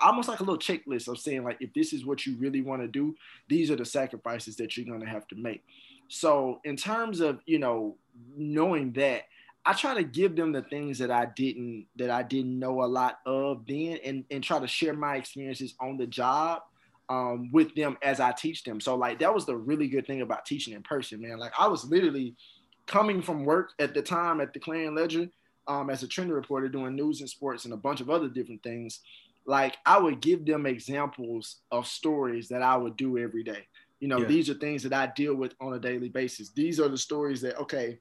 almost 0.03 0.29
like 0.29 0.41
a 0.41 0.43
little 0.43 0.59
checklist 0.59 1.07
of 1.07 1.19
saying 1.19 1.45
like 1.45 1.57
if 1.61 1.73
this 1.73 1.93
is 1.93 2.05
what 2.05 2.27
you 2.27 2.37
really 2.37 2.63
want 2.63 2.83
to 2.83 2.89
do, 2.89 3.15
these 3.49 3.71
are 3.71 3.77
the 3.77 3.85
sacrifices 3.85 4.57
that 4.57 4.77
you're 4.77 4.87
going 4.87 5.01
to 5.01 5.07
have 5.07 5.29
to 5.29 5.37
make. 5.37 5.63
So 6.09 6.61
in 6.65 6.77
terms 6.77 7.21
of 7.21 7.41
you 7.47 7.59
know 7.59 7.97
knowing 8.37 8.93
that, 8.93 9.23
I 9.67 9.73
try 9.73 9.95
to 9.95 10.05
give 10.05 10.37
them 10.37 10.53
the 10.53 10.63
things 10.63 10.99
that 10.99 11.11
I 11.11 11.27
didn't 11.27 11.87
that 11.97 12.11
I 12.11 12.23
didn't 12.23 12.59
know 12.59 12.85
a 12.85 12.87
lot 12.87 13.19
of 13.27 13.67
then, 13.67 13.99
and 14.05 14.25
and 14.31 14.43
try 14.43 14.59
to 14.59 14.67
share 14.67 14.95
my 14.95 15.17
experiences 15.17 15.75
on 15.81 15.97
the 15.97 16.07
job 16.07 16.63
um, 17.09 17.51
with 17.53 17.75
them 17.75 17.97
as 18.03 18.21
I 18.21 18.33
teach 18.33 18.65
them. 18.65 18.81
So 18.81 18.95
like 18.97 19.19
that 19.21 19.35
was 19.35 19.47
the 19.47 19.57
really 19.57 19.89
good 19.89 20.07
thing 20.07 20.23
about 20.23 20.47
teaching 20.47 20.75
in 20.75 20.83
person, 20.83 21.21
man. 21.21 21.39
Like 21.39 21.53
I 21.59 21.69
was 21.69 21.85
literally 21.85 22.37
coming 22.87 23.23
from 23.23 23.45
work 23.45 23.71
at 23.79 23.95
the 23.95 24.03
time 24.03 24.41
at 24.41 24.53
the 24.53 24.61
Clarion 24.61 24.95
Ledger 24.95 25.29
um, 25.67 25.91
as 25.91 26.03
a 26.03 26.09
trend 26.09 26.33
reporter 26.33 26.69
doing 26.69 26.95
news 26.95 27.21
and 27.21 27.31
sports 27.31 27.65
and 27.65 27.75
a 27.75 27.79
bunch 27.79 28.01
of 28.01 28.11
other 28.11 28.29
different 28.29 28.63
things. 28.63 29.01
Like 29.47 29.77
I 29.87 29.99
would 29.99 30.21
give 30.21 30.45
them 30.45 30.67
examples 30.67 31.61
of 31.71 31.87
stories 31.87 32.49
that 32.49 32.63
I 32.63 32.77
would 32.77 32.97
do 32.97 33.19
every 33.19 33.43
day. 33.43 33.67
You 34.01 34.09
know, 34.09 34.19
yeah. 34.19 34.27
these 34.27 34.51
are 34.51 34.55
things 34.55 34.83
that 34.83 34.93
I 34.93 35.07
deal 35.15 35.35
with 35.35 35.55
on 35.61 35.75
a 35.75 35.79
daily 35.79 36.09
basis. 36.09 36.51
These 36.51 36.81
are 36.81 36.89
the 36.89 36.99
stories 36.99 37.41
that 37.43 37.59
okay, 37.59 37.99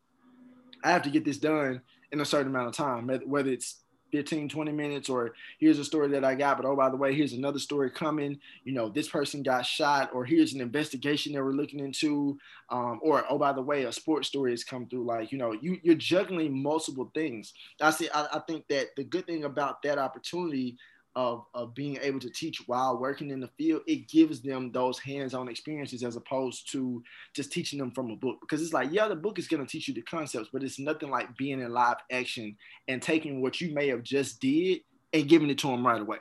I 0.84 0.92
have 0.92 1.04
to 1.04 1.10
get 1.10 1.26
this 1.26 1.38
done 1.38 1.82
in 2.12 2.22
a 2.22 2.26
certain 2.26 2.48
amount 2.48 2.68
of 2.68 2.76
time, 2.76 3.08
whether 3.26 3.50
it's 3.50 3.84
15, 4.14 4.48
20 4.48 4.72
minutes, 4.72 5.10
or 5.10 5.34
here's 5.60 5.80
a 5.80 5.84
story 5.84 6.08
that 6.10 6.24
I 6.24 6.36
got, 6.36 6.58
but 6.58 6.68
oh, 6.68 6.76
by 6.76 6.90
the 6.92 6.96
way, 6.96 7.16
here's 7.16 7.34
another 7.34 7.58
story 7.58 7.90
coming. 7.90 8.38
You 8.64 8.74
know, 8.74 8.88
this 8.88 9.10
person 9.10 9.42
got 9.42 9.66
shot, 9.66 10.12
or 10.14 10.24
here's 10.24 10.54
an 10.54 10.62
investigation 10.62 11.34
that 11.34 11.44
we're 11.44 11.52
looking 11.52 11.80
into, 11.80 12.38
um, 12.70 13.00
or 13.02 13.26
oh, 13.28 13.40
by 13.40 13.54
the 13.54 13.62
way, 13.64 13.86
a 13.86 13.92
sports 13.92 14.28
story 14.28 14.52
has 14.52 14.64
come 14.64 14.88
through. 14.88 15.06
Like, 15.06 15.32
you 15.32 15.40
know, 15.40 15.54
you, 15.54 15.80
you're 15.82 15.96
juggling 15.96 16.62
multiple 16.62 17.10
things. 17.16 17.54
I 17.82 17.90
see, 17.90 18.08
I, 18.14 18.28
I 18.34 18.40
think 18.48 18.66
that 18.70 18.90
the 18.96 19.04
good 19.04 19.26
thing 19.26 19.46
about 19.46 19.82
that 19.82 19.98
opportunity 19.98 20.78
of, 21.16 21.46
of 21.54 21.76
being 21.76 21.98
able 22.02 22.20
to 22.20 22.30
teach 22.30 22.64
while 22.68 22.98
working 22.98 23.30
in 23.30 23.40
the 23.40 23.50
field, 23.58 23.82
it 23.88 24.08
gives 24.10 24.42
them 24.42 24.72
those 24.72 25.00
hands-on 25.00 25.48
experiences 25.48 26.04
as 26.04 26.16
opposed 26.16 26.72
to 26.72 27.04
just 27.36 27.52
teaching 27.52 27.80
them 27.80 27.92
from 27.92 28.10
a 28.12 28.16
book. 28.16 28.38
Because 28.42 28.62
it's 28.62 28.74
like, 28.74 28.90
yeah, 28.92 29.08
the 29.08 29.16
book 29.16 29.40
is 29.40 29.48
to 29.48 29.66
teach 29.66 29.88
you 29.88 29.94
the 29.94 30.02
concepts, 30.02 30.50
but 30.52 30.64
it's 30.64 30.80
nothing 30.80 31.10
like 31.10 31.36
being 31.38 31.62
in 31.62 31.72
live 31.72 31.98
action 32.12 32.56
and 32.88 33.02
taking 33.02 33.42
what 33.42 33.62
you 33.62 33.74
may 33.74 33.88
have 33.88 34.04
just 34.04 34.42
did 34.42 34.82
and 35.14 35.30
giving 35.30 35.50
it 35.50 35.58
to 35.60 35.68
them 35.68 35.86
right 35.86 36.02
away. 36.02 36.18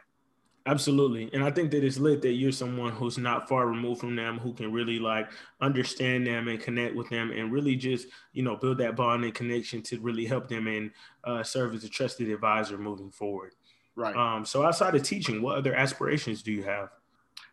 Absolutely. 0.65 1.29
And 1.33 1.43
I 1.43 1.51
think 1.51 1.73
that 1.73 1.83
it's 1.83 1.99
lit 1.99 2.23
that 2.23 2.35
you're 2.35 2.53
someone 2.53 2.93
who's 2.93 3.19
not 3.19 3.49
far 3.49 3.67
removed 3.67 4.01
from 4.01 4.15
them, 4.15 4.39
who 4.39 4.53
can 4.53 4.71
really 4.73 5.01
like 5.01 5.29
understand 5.61 6.25
them 6.25 6.47
and 6.47 6.61
connect 6.61 6.95
with 6.95 7.09
them 7.09 7.33
and 7.33 7.51
really 7.51 7.75
just, 7.75 8.07
you 8.33 8.45
know, 8.45 8.55
build 8.55 8.79
that 8.79 8.95
bond 8.95 9.25
and 9.25 9.35
connection 9.35 9.83
to 9.83 9.99
really 9.99 10.25
help 10.25 10.47
them 10.47 10.69
and 10.69 10.93
uh, 11.25 11.43
serve 11.43 11.75
as 11.75 11.83
a 11.83 11.89
trusted 11.89 12.29
advisor 12.29 12.79
moving 12.79 13.11
forward. 13.11 13.55
Right. 13.95 14.17
Um, 14.17 14.45
so 14.45 14.65
outside 14.65 14.95
of 14.95 15.03
teaching, 15.03 15.43
what 15.43 15.59
other 15.59 15.75
aspirations 15.75 16.43
do 16.43 16.53
you 16.53 16.63
have? 16.63 16.89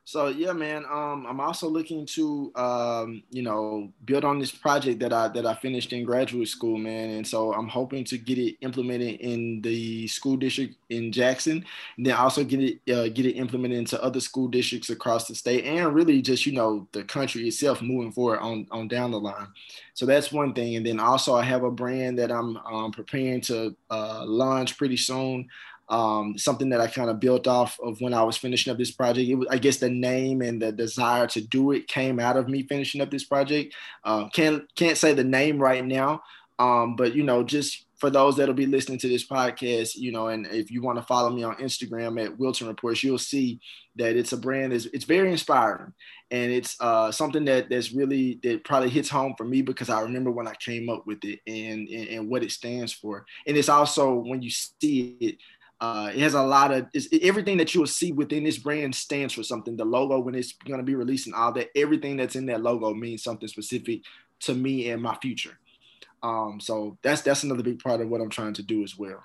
So 0.10 0.30
yeah, 0.30 0.54
man. 0.54 0.86
Um, 0.86 1.28
I'm 1.30 1.40
also 1.40 1.70
looking 1.70 2.04
to 2.08 2.52
um, 2.56 3.22
you 3.30 3.44
know 3.44 3.94
build 4.06 4.26
on 4.26 4.40
this 4.40 4.50
project 4.50 5.00
that 5.02 5.14
I 5.14 5.28
that 5.28 5.46
I 5.46 5.54
finished 5.54 5.94
in 5.94 6.04
graduate 6.04 6.48
school, 6.48 6.80
man. 6.80 7.12
And 7.12 7.28
so 7.28 7.54
I'm 7.54 7.68
hoping 7.68 8.04
to 8.06 8.18
get 8.18 8.40
it 8.40 8.56
implemented 8.62 9.20
in 9.20 9.62
the 9.62 10.08
school 10.08 10.36
district 10.36 10.78
in 10.90 11.12
Jackson, 11.12 11.64
and 11.96 12.06
then 12.08 12.16
also 12.16 12.44
get 12.44 12.60
it 12.60 12.92
uh, 12.92 13.10
get 13.10 13.28
it 13.28 13.34
implemented 13.34 13.78
into 13.78 14.04
other 14.04 14.20
school 14.20 14.48
districts 14.48 14.90
across 14.90 15.28
the 15.28 15.36
state, 15.36 15.66
and 15.66 15.94
really 15.94 16.24
just 16.24 16.44
you 16.48 16.54
know 16.54 16.88
the 16.92 17.04
country 17.04 17.48
itself 17.48 17.80
moving 17.80 18.12
forward 18.12 18.40
on 18.40 18.66
on 18.72 18.88
down 18.88 19.12
the 19.12 19.20
line. 19.20 19.50
So 19.94 20.08
that's 20.08 20.32
one 20.32 20.56
thing. 20.56 20.76
And 20.76 20.84
then 20.84 21.00
also 21.00 21.36
I 21.36 21.44
have 21.44 21.62
a 21.62 21.70
brand 21.70 22.18
that 22.18 22.32
I'm 22.32 22.58
um, 22.58 22.92
preparing 22.92 23.42
to 23.42 23.76
uh, 23.92 24.24
launch 24.26 24.76
pretty 24.76 24.98
soon 24.98 25.48
um, 25.90 26.38
something 26.38 26.70
that 26.70 26.82
I 26.82 26.88
kind 26.88 27.10
of 27.10 27.20
built 27.20 27.48
off 27.48 27.78
of 27.84 28.00
when 28.00 28.14
I 28.14 28.24
was 28.24 28.38
finishing 28.38 28.72
up 28.72 28.78
this 28.78 28.92
project. 28.92 29.36
Was, 29.38 29.48
I 29.50 29.58
guess 29.58 29.78
the 29.78 29.90
name 29.90 30.42
and 30.42 30.62
the 30.62 30.72
desire 30.72 31.28
to 31.28 31.42
do 31.42 31.72
it 31.72 31.88
came 31.88 32.20
out 32.20 32.38
of 32.38 32.48
me 32.48 32.64
finishing 32.64 33.02
up 33.02 33.10
this 33.10 33.26
project. 33.26 33.74
Uh, 34.04 34.30
can't 34.30 34.64
can't 34.76 34.98
say 34.98 35.14
the 35.14 35.24
name 35.24 35.60
right 35.60 35.86
now, 35.86 36.22
um, 36.60 36.96
but 36.96 37.16
you 37.16 37.24
know, 37.24 37.44
just 37.44 37.86
for 37.98 38.10
those 38.10 38.38
that'll 38.38 38.56
be 38.56 38.66
listening 38.66 38.98
to 39.00 39.10
this 39.10 39.28
podcast, 39.28 39.96
you 39.96 40.12
know, 40.12 40.28
and 40.28 40.46
if 40.48 40.72
you 40.72 40.82
want 40.82 40.98
to 40.98 41.06
follow 41.06 41.30
me 41.30 41.44
on 41.44 41.56
Instagram 41.56 42.24
at 42.24 42.38
Wilton 42.38 42.68
Reports, 42.68 43.04
you'll 43.04 43.18
see 43.18 43.60
that 43.98 44.16
it's 44.16 44.32
a 44.32 44.38
brand 44.38 44.72
that's 44.72 44.86
it's 44.86 45.06
very 45.06 45.32
inspiring, 45.32 45.94
and 46.30 46.52
it's 46.52 46.80
uh, 46.80 47.12
something 47.12 47.46
that 47.46 47.70
that's 47.70 47.92
really 47.92 48.40
that 48.44 48.64
probably 48.64 48.90
hits 48.90 49.10
home 49.10 49.34
for 49.38 49.44
me 49.44 49.64
because 49.64 49.90
I 49.90 50.02
remember 50.02 50.30
when 50.32 50.48
I 50.48 50.54
came 50.54 50.88
up 50.90 51.08
with 51.08 51.26
it 51.26 51.40
and, 51.48 51.90
and, 51.90 52.08
and 52.10 52.30
what 52.30 52.44
it 52.44 52.52
stands 52.52 52.94
for, 52.94 53.26
and 53.48 53.58
it's 53.58 53.70
also 53.70 54.14
when 54.14 54.42
you 54.42 54.50
see 54.50 55.18
it 55.20 55.38
uh, 55.82 56.12
it 56.14 56.20
has 56.20 56.34
a 56.34 56.44
lot 56.44 56.72
of 56.72 56.88
everything 57.22 57.58
that 57.58 57.74
you 57.74 57.80
will 57.80 57.88
see 57.88 58.12
within 58.12 58.44
this 58.44 58.58
brand 58.58 58.94
stands 58.94 59.34
for 59.34 59.44
something. 59.44 59.78
The 59.78 59.86
logo, 59.86 60.20
when 60.20 60.36
it's 60.36 60.54
going 60.54 60.80
to 60.80 60.84
be 60.84 60.96
releasing 60.96 61.34
all 61.34 61.52
that, 61.54 61.70
everything 61.76 62.18
that's 62.18 62.36
in 62.36 62.46
that 62.48 62.62
logo 62.62 62.94
means 62.94 63.24
something 63.24 63.48
specific 63.48 64.02
to 64.42 64.54
me 64.54 64.90
and 64.90 65.02
my 65.02 65.16
future. 65.16 65.58
Um, 66.22 66.60
so 66.60 66.98
that's 67.02 67.22
that's 67.22 67.44
another 67.44 67.64
big 67.64 67.82
part 67.82 68.02
of 68.02 68.10
what 68.10 68.20
I'm 68.20 68.30
trying 68.30 68.54
to 68.56 68.64
do 68.64 68.84
as 68.84 68.98
well. 68.98 69.24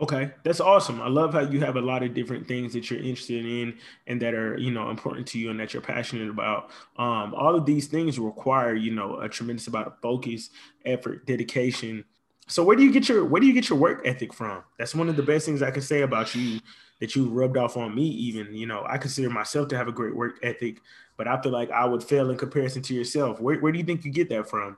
Okay, 0.00 0.32
that's 0.42 0.60
awesome. 0.60 1.00
I 1.00 1.06
love 1.06 1.34
how 1.34 1.40
you 1.42 1.60
have 1.60 1.76
a 1.76 1.80
lot 1.80 2.02
of 2.02 2.14
different 2.14 2.48
things 2.48 2.72
that 2.72 2.90
you're 2.90 2.98
interested 2.98 3.46
in 3.46 3.78
and 4.08 4.20
that 4.20 4.34
are, 4.34 4.58
you 4.58 4.72
know, 4.72 4.90
important 4.90 5.24
to 5.28 5.38
you 5.38 5.50
and 5.50 5.60
that 5.60 5.72
you're 5.72 5.80
passionate 5.80 6.28
about. 6.28 6.70
Um, 6.96 7.32
all 7.32 7.54
of 7.54 7.64
these 7.64 7.86
things 7.86 8.18
require, 8.18 8.74
you 8.74 8.92
know, 8.92 9.20
a 9.20 9.28
tremendous 9.28 9.68
amount 9.68 9.86
of 9.86 9.92
focus, 10.02 10.50
effort, 10.84 11.26
dedication, 11.26 12.04
so 12.46 12.62
where 12.62 12.76
do 12.76 12.82
you 12.82 12.92
get 12.92 13.08
your 13.08 13.24
where 13.24 13.40
do 13.40 13.46
you 13.46 13.52
get 13.52 13.68
your 13.68 13.78
work 13.78 14.02
ethic 14.04 14.34
from? 14.34 14.62
That's 14.78 14.94
one 14.94 15.08
of 15.08 15.16
the 15.16 15.22
best 15.22 15.46
things 15.46 15.62
I 15.62 15.70
can 15.70 15.82
say 15.82 16.02
about 16.02 16.34
you 16.34 16.60
that 17.00 17.16
you 17.16 17.26
rubbed 17.28 17.56
off 17.56 17.76
on 17.76 17.94
me. 17.94 18.06
Even 18.06 18.54
you 18.54 18.66
know, 18.66 18.84
I 18.88 18.98
consider 18.98 19.30
myself 19.30 19.68
to 19.68 19.76
have 19.76 19.88
a 19.88 19.92
great 19.92 20.14
work 20.14 20.38
ethic, 20.42 20.80
but 21.16 21.26
I 21.26 21.40
feel 21.40 21.52
like 21.52 21.70
I 21.70 21.84
would 21.84 22.04
fail 22.04 22.30
in 22.30 22.36
comparison 22.36 22.82
to 22.82 22.94
yourself. 22.94 23.40
Where 23.40 23.58
where 23.58 23.72
do 23.72 23.78
you 23.78 23.84
think 23.84 24.04
you 24.04 24.12
get 24.12 24.28
that 24.28 24.48
from? 24.48 24.76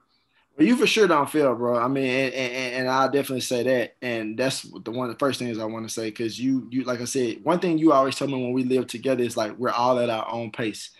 Well, 0.56 0.66
you 0.66 0.76
for 0.76 0.86
sure 0.86 1.06
don't 1.06 1.28
fail, 1.28 1.54
bro. 1.54 1.76
I 1.76 1.86
mean, 1.86 2.04
and, 2.04 2.32
and, 2.32 2.74
and 2.74 2.88
I'll 2.88 3.10
definitely 3.10 3.42
say 3.42 3.62
that. 3.64 3.96
And 4.00 4.38
that's 4.38 4.62
the 4.62 4.90
one 4.90 5.10
of 5.10 5.14
the 5.14 5.18
first 5.18 5.38
things 5.38 5.58
I 5.58 5.64
want 5.66 5.86
to 5.86 5.92
say 5.92 6.08
because 6.08 6.40
you 6.40 6.68
you 6.70 6.84
like 6.84 7.00
I 7.00 7.04
said, 7.04 7.44
one 7.44 7.58
thing 7.58 7.78
you 7.78 7.92
always 7.92 8.16
tell 8.16 8.28
me 8.28 8.34
when 8.34 8.52
we 8.52 8.64
live 8.64 8.86
together 8.86 9.22
is 9.22 9.36
like 9.36 9.56
we're 9.58 9.70
all 9.70 9.98
at 9.98 10.08
our 10.08 10.30
own 10.30 10.52
pace. 10.52 10.90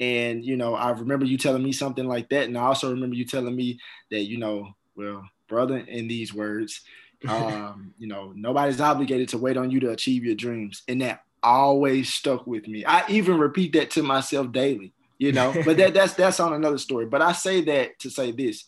And 0.00 0.44
you 0.44 0.56
know, 0.56 0.74
I 0.74 0.90
remember 0.90 1.26
you 1.26 1.38
telling 1.38 1.62
me 1.62 1.72
something 1.72 2.06
like 2.06 2.28
that, 2.30 2.44
and 2.44 2.58
I 2.58 2.62
also 2.62 2.90
remember 2.90 3.14
you 3.14 3.24
telling 3.24 3.54
me 3.54 3.78
that 4.10 4.24
you 4.24 4.38
know, 4.38 4.74
well, 4.96 5.22
brother, 5.54 5.78
in 5.78 6.08
these 6.08 6.34
words. 6.34 6.80
Um, 7.26 7.94
you 7.98 8.06
know, 8.06 8.34
nobody's 8.36 8.82
obligated 8.82 9.30
to 9.30 9.38
wait 9.38 9.56
on 9.56 9.70
you 9.70 9.80
to 9.80 9.92
achieve 9.92 10.26
your 10.26 10.34
dreams. 10.34 10.82
And 10.88 11.00
that 11.00 11.24
always 11.42 12.12
stuck 12.12 12.46
with 12.46 12.68
me. 12.68 12.84
I 12.84 13.04
even 13.08 13.38
repeat 13.38 13.72
that 13.72 13.92
to 13.92 14.02
myself 14.02 14.52
daily, 14.52 14.92
you 15.16 15.32
know. 15.32 15.54
but 15.64 15.78
that 15.78 15.94
that's 15.94 16.12
that's 16.12 16.38
on 16.38 16.52
another 16.52 16.76
story. 16.76 17.06
But 17.06 17.22
I 17.22 17.32
say 17.32 17.62
that 17.62 17.98
to 18.00 18.10
say 18.10 18.30
this. 18.30 18.64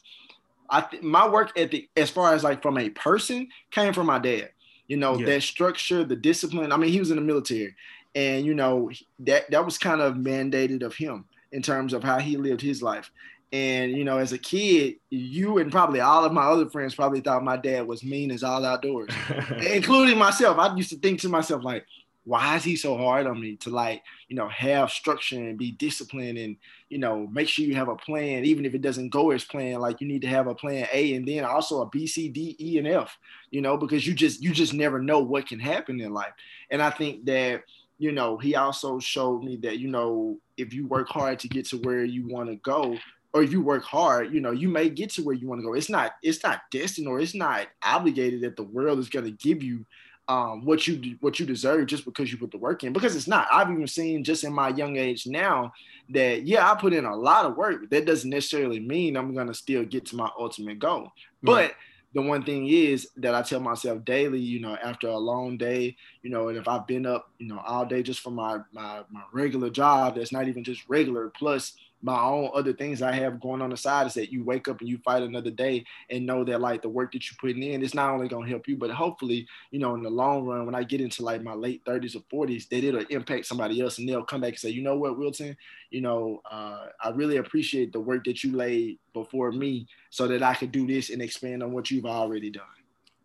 I 0.71 0.81
th- 0.81 1.03
my 1.03 1.29
work 1.29 1.53
ethic, 1.55 1.91
as 1.99 2.09
far 2.09 2.33
as 2.33 2.45
like 2.45 2.63
from 2.63 2.79
a 2.79 2.89
person, 2.89 3.49
came 3.71 3.93
from 3.93 4.07
my 4.07 4.19
dad. 4.19 4.49
You 4.89 4.97
know, 4.97 5.19
yeah. 5.19 5.27
that 5.27 5.43
structure, 5.43 6.03
the 6.03 6.17
discipline. 6.17 6.73
I 6.73 6.79
mean, 6.79 6.91
he 6.91 6.99
was 6.99 7.11
in 7.11 7.17
the 7.17 7.23
military, 7.23 7.75
and 8.15 8.47
you 8.47 8.55
know 8.55 8.91
that 9.19 9.51
that 9.51 9.67
was 9.67 9.77
kind 9.77 10.01
of 10.01 10.15
mandated 10.15 10.83
of 10.83 10.95
him 10.95 11.27
in 11.53 11.61
terms 11.61 11.93
of 11.93 12.03
how 12.03 12.19
he 12.19 12.39
lived 12.39 12.63
his 12.63 12.83
life. 12.83 13.11
And 13.53 13.93
you 13.93 14.05
know, 14.05 14.19
as 14.19 14.33
a 14.33 14.39
kid, 14.39 14.97
you 15.11 15.59
and 15.59 15.71
probably 15.71 16.01
all 16.01 16.25
of 16.25 16.33
my 16.33 16.43
other 16.43 16.69
friends 16.69 16.95
probably 16.95 17.21
thought 17.21 17.45
my 17.45 17.57
dad 17.57 17.87
was 17.87 18.03
mean 18.03 18.31
as 18.31 18.43
all 18.43 18.65
outdoors, 18.65 19.11
including 19.71 20.19
myself. 20.19 20.59
I 20.59 20.75
used 20.75 20.91
to 20.91 20.97
think 20.97 21.21
to 21.21 21.29
myself 21.29 21.63
like, 21.63 21.87
why 22.27 22.57
is 22.57 22.65
he 22.65 22.75
so 22.75 22.97
hard 22.97 23.29
on 23.29 23.41
me 23.41 23.55
to 23.55 23.71
like, 23.71 24.03
you 24.29 24.35
know, 24.35 24.49
have 24.49 24.91
structure 24.91 25.37
and 25.37 25.57
be 25.57 25.71
disciplined 25.71 26.37
and, 26.37 26.57
you 26.89 26.99
know, 26.99 27.29
make 27.29 27.49
sure 27.49 27.65
you 27.65 27.77
have 27.77 27.89
a 27.89 27.95
plan, 27.95 28.45
even 28.45 28.67
if 28.67 28.75
it 28.75 28.83
doesn't 28.83 29.11
go 29.11 29.31
as 29.31 29.45
planned, 29.45 29.81
like 29.81 30.01
you 30.01 30.09
need 30.09 30.23
to 30.23 30.29
have 30.29 30.49
a 30.49 30.55
plan 30.55 30.89
A 30.93 31.15
and 31.15 31.27
then 31.27 31.45
also 31.45 31.83
a 31.83 31.89
B, 31.89 32.05
C, 32.05 32.29
D, 32.29 32.57
E, 32.59 32.79
and 32.79 32.89
F, 32.89 33.17
you 33.53 33.61
know, 33.61 33.77
because 33.77 34.05
you 34.05 34.13
just, 34.13 34.43
you 34.43 34.53
just 34.53 34.75
never 34.75 35.01
know 35.01 35.21
what 35.21 35.47
can 35.47 35.61
happen 35.61 36.01
in 36.01 36.13
life. 36.13 36.33
And 36.69 36.83
I 36.83 36.91
think 36.91 37.25
that, 37.27 37.63
you 37.99 38.11
know, 38.11 38.37
he 38.39 38.57
also 38.57 38.99
showed 38.99 39.45
me 39.45 39.55
that, 39.59 39.79
you 39.79 39.87
know, 39.87 40.39
if 40.57 40.75
you 40.75 40.89
work 40.89 41.09
hard 41.09 41.39
to 41.39 41.49
get 41.49 41.67
to 41.67 41.77
where 41.77 42.05
you 42.05 42.27
want 42.27 42.49
to 42.49 42.57
go, 42.57 42.99
or 43.37 43.43
you 43.43 43.61
work 43.61 43.85
hard, 43.85 44.33
you 44.33 44.41
know, 44.41 44.51
you 44.51 44.67
may 44.67 44.89
get 44.89 45.11
to 45.11 45.23
where 45.23 45.35
you 45.35 45.47
want 45.47 45.61
to 45.61 45.67
go. 45.67 45.75
It's 45.75 45.91
not, 45.91 46.13
it's 46.23 46.43
not 46.43 46.63
destined 46.71 47.07
or 47.07 47.21
it's 47.21 47.35
not 47.35 47.67
obligated 47.85 48.41
that 48.41 48.57
the 48.57 48.63
world 48.63 48.99
is 48.99 49.11
going 49.11 49.27
to 49.27 49.31
give 49.31 49.63
you 49.63 49.85
um, 50.27 50.65
what 50.65 50.89
you 50.89 51.19
what 51.21 51.39
you 51.39 51.45
deserve 51.45 51.87
just 51.87 52.07
because 52.07 52.33
you 52.33 52.39
put 52.39 52.51
the 52.51 52.57
work 52.57 52.83
in. 52.83 52.95
Because 52.95 53.15
it's 53.15 53.29
not. 53.29 53.47
I've 53.53 53.71
even 53.71 53.87
seen 53.87 54.25
just 54.25 54.43
in 54.43 54.55
my 54.55 54.71
young 54.71 54.97
age 54.97 55.27
now 55.27 55.71
that 56.09 56.47
yeah, 56.47 56.69
I 56.69 56.75
put 56.77 56.95
in 56.95 57.05
a 57.05 57.15
lot 57.15 57.45
of 57.45 57.59
work. 57.59 57.91
That 57.91 58.07
doesn't 58.07 58.31
necessarily 58.31 58.81
mean 58.81 59.19
I'm 59.19 59.35
gonna 59.35 59.55
still 59.55 59.85
get 59.85 60.07
to 60.07 60.17
my 60.17 60.31
ultimate 60.39 60.79
goal. 60.79 61.13
But 61.43 61.75
the 62.15 62.23
one 62.23 62.43
thing 62.43 62.67
is 62.67 63.09
that 63.19 63.35
I 63.35 63.43
tell 63.43 63.61
myself 63.61 64.05
daily, 64.05 64.41
you 64.41 64.59
know, 64.59 64.77
after 64.83 65.09
a 65.09 65.19
long 65.19 65.59
day, 65.59 65.95
you 66.23 66.31
know, 66.31 66.49
and 66.49 66.57
if 66.57 66.67
I've 66.67 66.87
been 66.87 67.05
up, 67.05 67.31
you 67.39 67.47
know, 67.47 67.63
all 67.65 67.85
day 67.85 68.03
just 68.03 68.21
for 68.21 68.31
my 68.31 68.61
my 68.73 69.03
my 69.11 69.23
regular 69.33 69.69
job, 69.69 70.17
that's 70.17 70.33
not 70.33 70.49
even 70.49 70.65
just 70.65 70.89
regular, 70.89 71.31
plus 71.37 71.75
my 72.03 72.21
own 72.21 72.51
other 72.55 72.73
things 72.73 73.03
I 73.03 73.13
have 73.13 73.41
going 73.41 73.63
on 73.63 73.71
the 73.71 73.77
side 73.77 74.07
is 74.07 74.15
that 74.15 74.31
you 74.31 74.45
wake 74.45 74.69
up 74.69 74.81
and 74.81 74.89
you 74.89 74.99
fight 74.99 75.23
another 75.23 75.51
day 75.51 75.85
and 76.11 76.27
know 76.27 76.45
that 76.45 76.61
like 76.61 76.83
the 76.83 76.89
work 76.89 77.13
that 77.13 77.29
you're 77.29 77.39
putting 77.41 77.63
in 77.63 77.83
it's 77.83 77.95
not 77.95 78.11
only 78.11 78.29
gonna 78.29 78.49
help 78.49 78.69
you, 78.69 78.77
but 78.77 78.91
hopefully, 78.91 79.47
you 79.71 79.79
know, 79.79 79.95
in 79.95 80.03
the 80.03 80.11
long 80.11 80.45
run, 80.45 80.67
when 80.67 80.75
I 80.75 80.83
get 80.83 81.01
into 81.01 81.23
like 81.23 81.43
my 81.43 81.55
late 81.55 81.85
30s 81.85 82.17
or 82.17 82.47
40s, 82.47 82.69
that 82.69 82.85
it'll 82.85 83.05
impact 83.11 83.47
somebody 83.47 83.81
else 83.81 83.99
and 83.99 84.09
they'll 84.09 84.25
come 84.25 84.41
back 84.41 84.51
and 84.51 84.59
say, 84.59 84.71
you 84.71 84.83
know 84.83 84.97
what, 84.97 85.19
Wilton, 85.19 85.57
you 85.91 86.01
know, 86.01 86.43
uh, 86.51 86.87
I 87.03 87.11
really 87.11 87.39
appreciate 87.39 87.93
the 87.93 88.01
work 88.01 88.25
that 88.25 88.45
you 88.45 88.53
laid 88.57 88.99
before 89.13 89.53
me 89.53 89.87
so 90.11 90.29
that 90.29 90.43
I 90.43 90.55
could 90.55 90.73
do 90.73 90.87
this 90.87 91.11
and 91.11 91.23
expand 91.23 91.63
on 91.63 91.73
what 91.73 91.91
you've 91.91 92.07
already 92.07 92.51
done. 92.51 92.76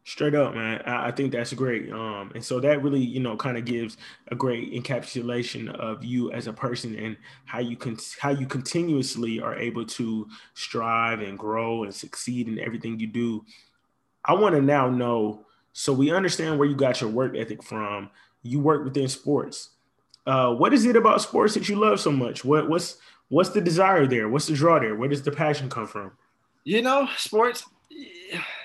Straight 0.03 0.33
up, 0.33 0.55
man. 0.55 0.81
I, 0.87 1.11
think 1.11 1.31
that's 1.31 1.53
great. 1.53 1.91
Um, 1.91 2.31
and 2.33 2.43
so 2.43 2.59
that 2.59 2.81
really, 2.81 2.99
you 2.99 3.19
know, 3.19 3.37
kind 3.37 3.55
of 3.55 3.65
gives 3.65 3.97
a 4.29 4.35
great 4.35 4.73
encapsulation 4.73 5.71
of 5.75 6.03
you 6.03 6.31
as 6.31 6.47
a 6.47 6.53
person 6.53 6.95
and 6.95 7.15
how 7.45 7.59
you 7.59 7.77
can 7.77 7.97
how 8.19 8.31
you 8.31 8.47
continuously 8.47 9.39
are 9.39 9.55
able 9.55 9.85
to 9.85 10.27
strive 10.55 11.21
and 11.21 11.37
grow 11.37 11.83
and 11.83 11.93
succeed 11.93 12.47
in 12.47 12.57
everything 12.57 12.99
you 12.99 13.05
do. 13.05 13.45
I 14.25 14.33
want 14.33 14.55
to 14.55 14.61
now 14.61 14.89
know. 14.89 15.45
So 15.73 15.93
we 15.93 16.11
understand 16.11 16.57
where 16.57 16.67
you 16.67 16.75
got 16.75 16.99
your 16.99 17.11
work 17.11 17.35
ethic 17.37 17.61
from. 17.61 18.09
You 18.41 18.59
work 18.59 18.83
within 18.83 19.07
sports. 19.07 19.69
Uh, 20.25 20.53
what 20.55 20.73
is 20.73 20.85
it 20.85 20.95
about 20.95 21.21
sports 21.21 21.53
that 21.53 21.69
you 21.69 21.75
love 21.75 21.99
so 21.99 22.11
much? 22.11 22.43
What 22.43 22.67
what's 22.67 22.97
what's 23.29 23.49
the 23.49 23.61
desire 23.61 24.07
there? 24.07 24.29
What's 24.29 24.47
the 24.47 24.55
draw 24.55 24.79
there? 24.79 24.95
Where 24.95 25.09
does 25.09 25.21
the 25.21 25.31
passion 25.31 25.69
come 25.69 25.85
from? 25.85 26.13
You 26.63 26.81
know, 26.81 27.07
sports 27.17 27.65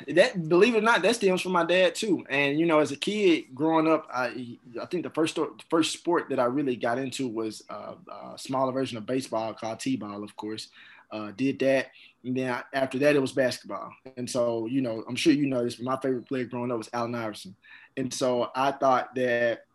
that 0.09 0.49
believe 0.49 0.75
it 0.75 0.79
or 0.79 0.83
not, 0.83 1.03
that 1.03 1.17
stems 1.17 1.43
from 1.43 1.53
my 1.53 1.64
dad 1.64 1.95
too. 1.95 2.25
And 2.29 2.59
you 2.59 2.67
know, 2.67 2.79
as 2.79 2.93
a 2.93 2.97
kid 2.97 3.55
growing 3.55 3.89
up, 3.89 4.07
I 4.12 4.59
I 4.81 4.87
think 4.87 5.03
the 5.03 5.11
first 5.11 5.39
first 5.71 5.93
sport 5.93 6.29
that 6.31 6.41
I 6.41 6.45
really 6.45 6.77
got 6.77 6.99
into 6.99 7.29
was 7.29 7.62
uh, 7.69 7.95
a 8.35 8.39
smaller 8.39 8.73
version 8.73 8.99
of 8.99 9.07
baseball 9.07 9.55
called 9.55 9.81
t-ball, 9.81 10.23
of 10.23 10.37
course. 10.37 10.69
Uh, 11.12 11.31
did 11.37 11.57
that, 11.61 11.87
and 12.25 12.37
then 12.37 12.61
after 12.73 12.99
that, 12.99 13.14
it 13.14 13.21
was 13.21 13.31
basketball. 13.31 13.93
And 14.17 14.29
so, 14.29 14.67
you 14.67 14.81
know, 14.81 15.05
I'm 15.09 15.14
sure 15.14 15.33
you 15.33 15.47
know 15.47 15.62
this, 15.62 15.77
but 15.77 15.85
my 15.85 15.97
favorite 16.01 16.27
player 16.27 16.45
growing 16.45 16.73
up 16.73 16.79
was 16.79 16.91
Allen 16.93 17.14
Iverson. 17.14 17.55
And 17.97 18.12
so 18.12 18.51
I 18.57 18.73
thought 18.73 19.14
that 19.14 19.66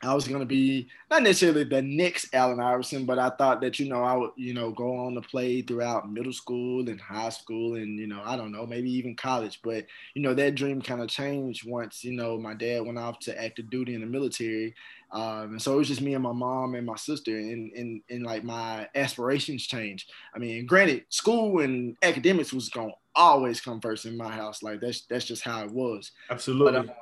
I 0.00 0.14
was 0.14 0.28
going 0.28 0.40
to 0.40 0.46
be 0.46 0.88
not 1.10 1.24
necessarily 1.24 1.64
the 1.64 1.82
next 1.82 2.32
Allen 2.32 2.60
Iverson, 2.60 3.04
but 3.04 3.18
I 3.18 3.30
thought 3.30 3.60
that, 3.62 3.80
you 3.80 3.88
know, 3.88 4.04
I 4.04 4.14
would, 4.14 4.30
you 4.36 4.54
know, 4.54 4.70
go 4.70 4.96
on 4.96 5.14
to 5.14 5.20
play 5.20 5.60
throughout 5.60 6.12
middle 6.12 6.32
school 6.32 6.88
and 6.88 7.00
high 7.00 7.30
school 7.30 7.74
and, 7.74 7.98
you 7.98 8.06
know, 8.06 8.22
I 8.24 8.36
don't 8.36 8.52
know, 8.52 8.64
maybe 8.64 8.90
even 8.92 9.16
college. 9.16 9.58
But, 9.64 9.86
you 10.14 10.22
know, 10.22 10.34
that 10.34 10.54
dream 10.54 10.80
kind 10.80 11.02
of 11.02 11.08
changed 11.08 11.68
once, 11.68 12.04
you 12.04 12.12
know, 12.12 12.38
my 12.38 12.54
dad 12.54 12.86
went 12.86 12.98
off 12.98 13.18
to 13.20 13.42
active 13.42 13.70
duty 13.70 13.94
in 13.94 14.00
the 14.00 14.06
military. 14.06 14.72
Um, 15.10 15.52
and 15.52 15.62
so 15.62 15.72
it 15.74 15.78
was 15.78 15.88
just 15.88 16.02
me 16.02 16.14
and 16.14 16.22
my 16.22 16.32
mom 16.32 16.76
and 16.76 16.86
my 16.86 16.96
sister 16.96 17.36
and, 17.36 17.72
and, 17.72 18.00
and 18.08 18.22
like 18.22 18.44
my 18.44 18.88
aspirations 18.94 19.66
changed. 19.66 20.12
I 20.32 20.38
mean, 20.38 20.64
granted, 20.66 21.06
school 21.08 21.60
and 21.60 21.96
academics 22.02 22.52
was 22.52 22.68
going 22.68 22.90
to 22.90 22.96
always 23.16 23.60
come 23.60 23.80
first 23.80 24.04
in 24.04 24.16
my 24.16 24.30
house. 24.30 24.62
Like 24.62 24.80
that's, 24.80 25.06
that's 25.06 25.24
just 25.24 25.42
how 25.42 25.64
it 25.64 25.72
was. 25.72 26.12
Absolutely. 26.30 26.82
But, 26.82 26.90
uh, 26.90 26.94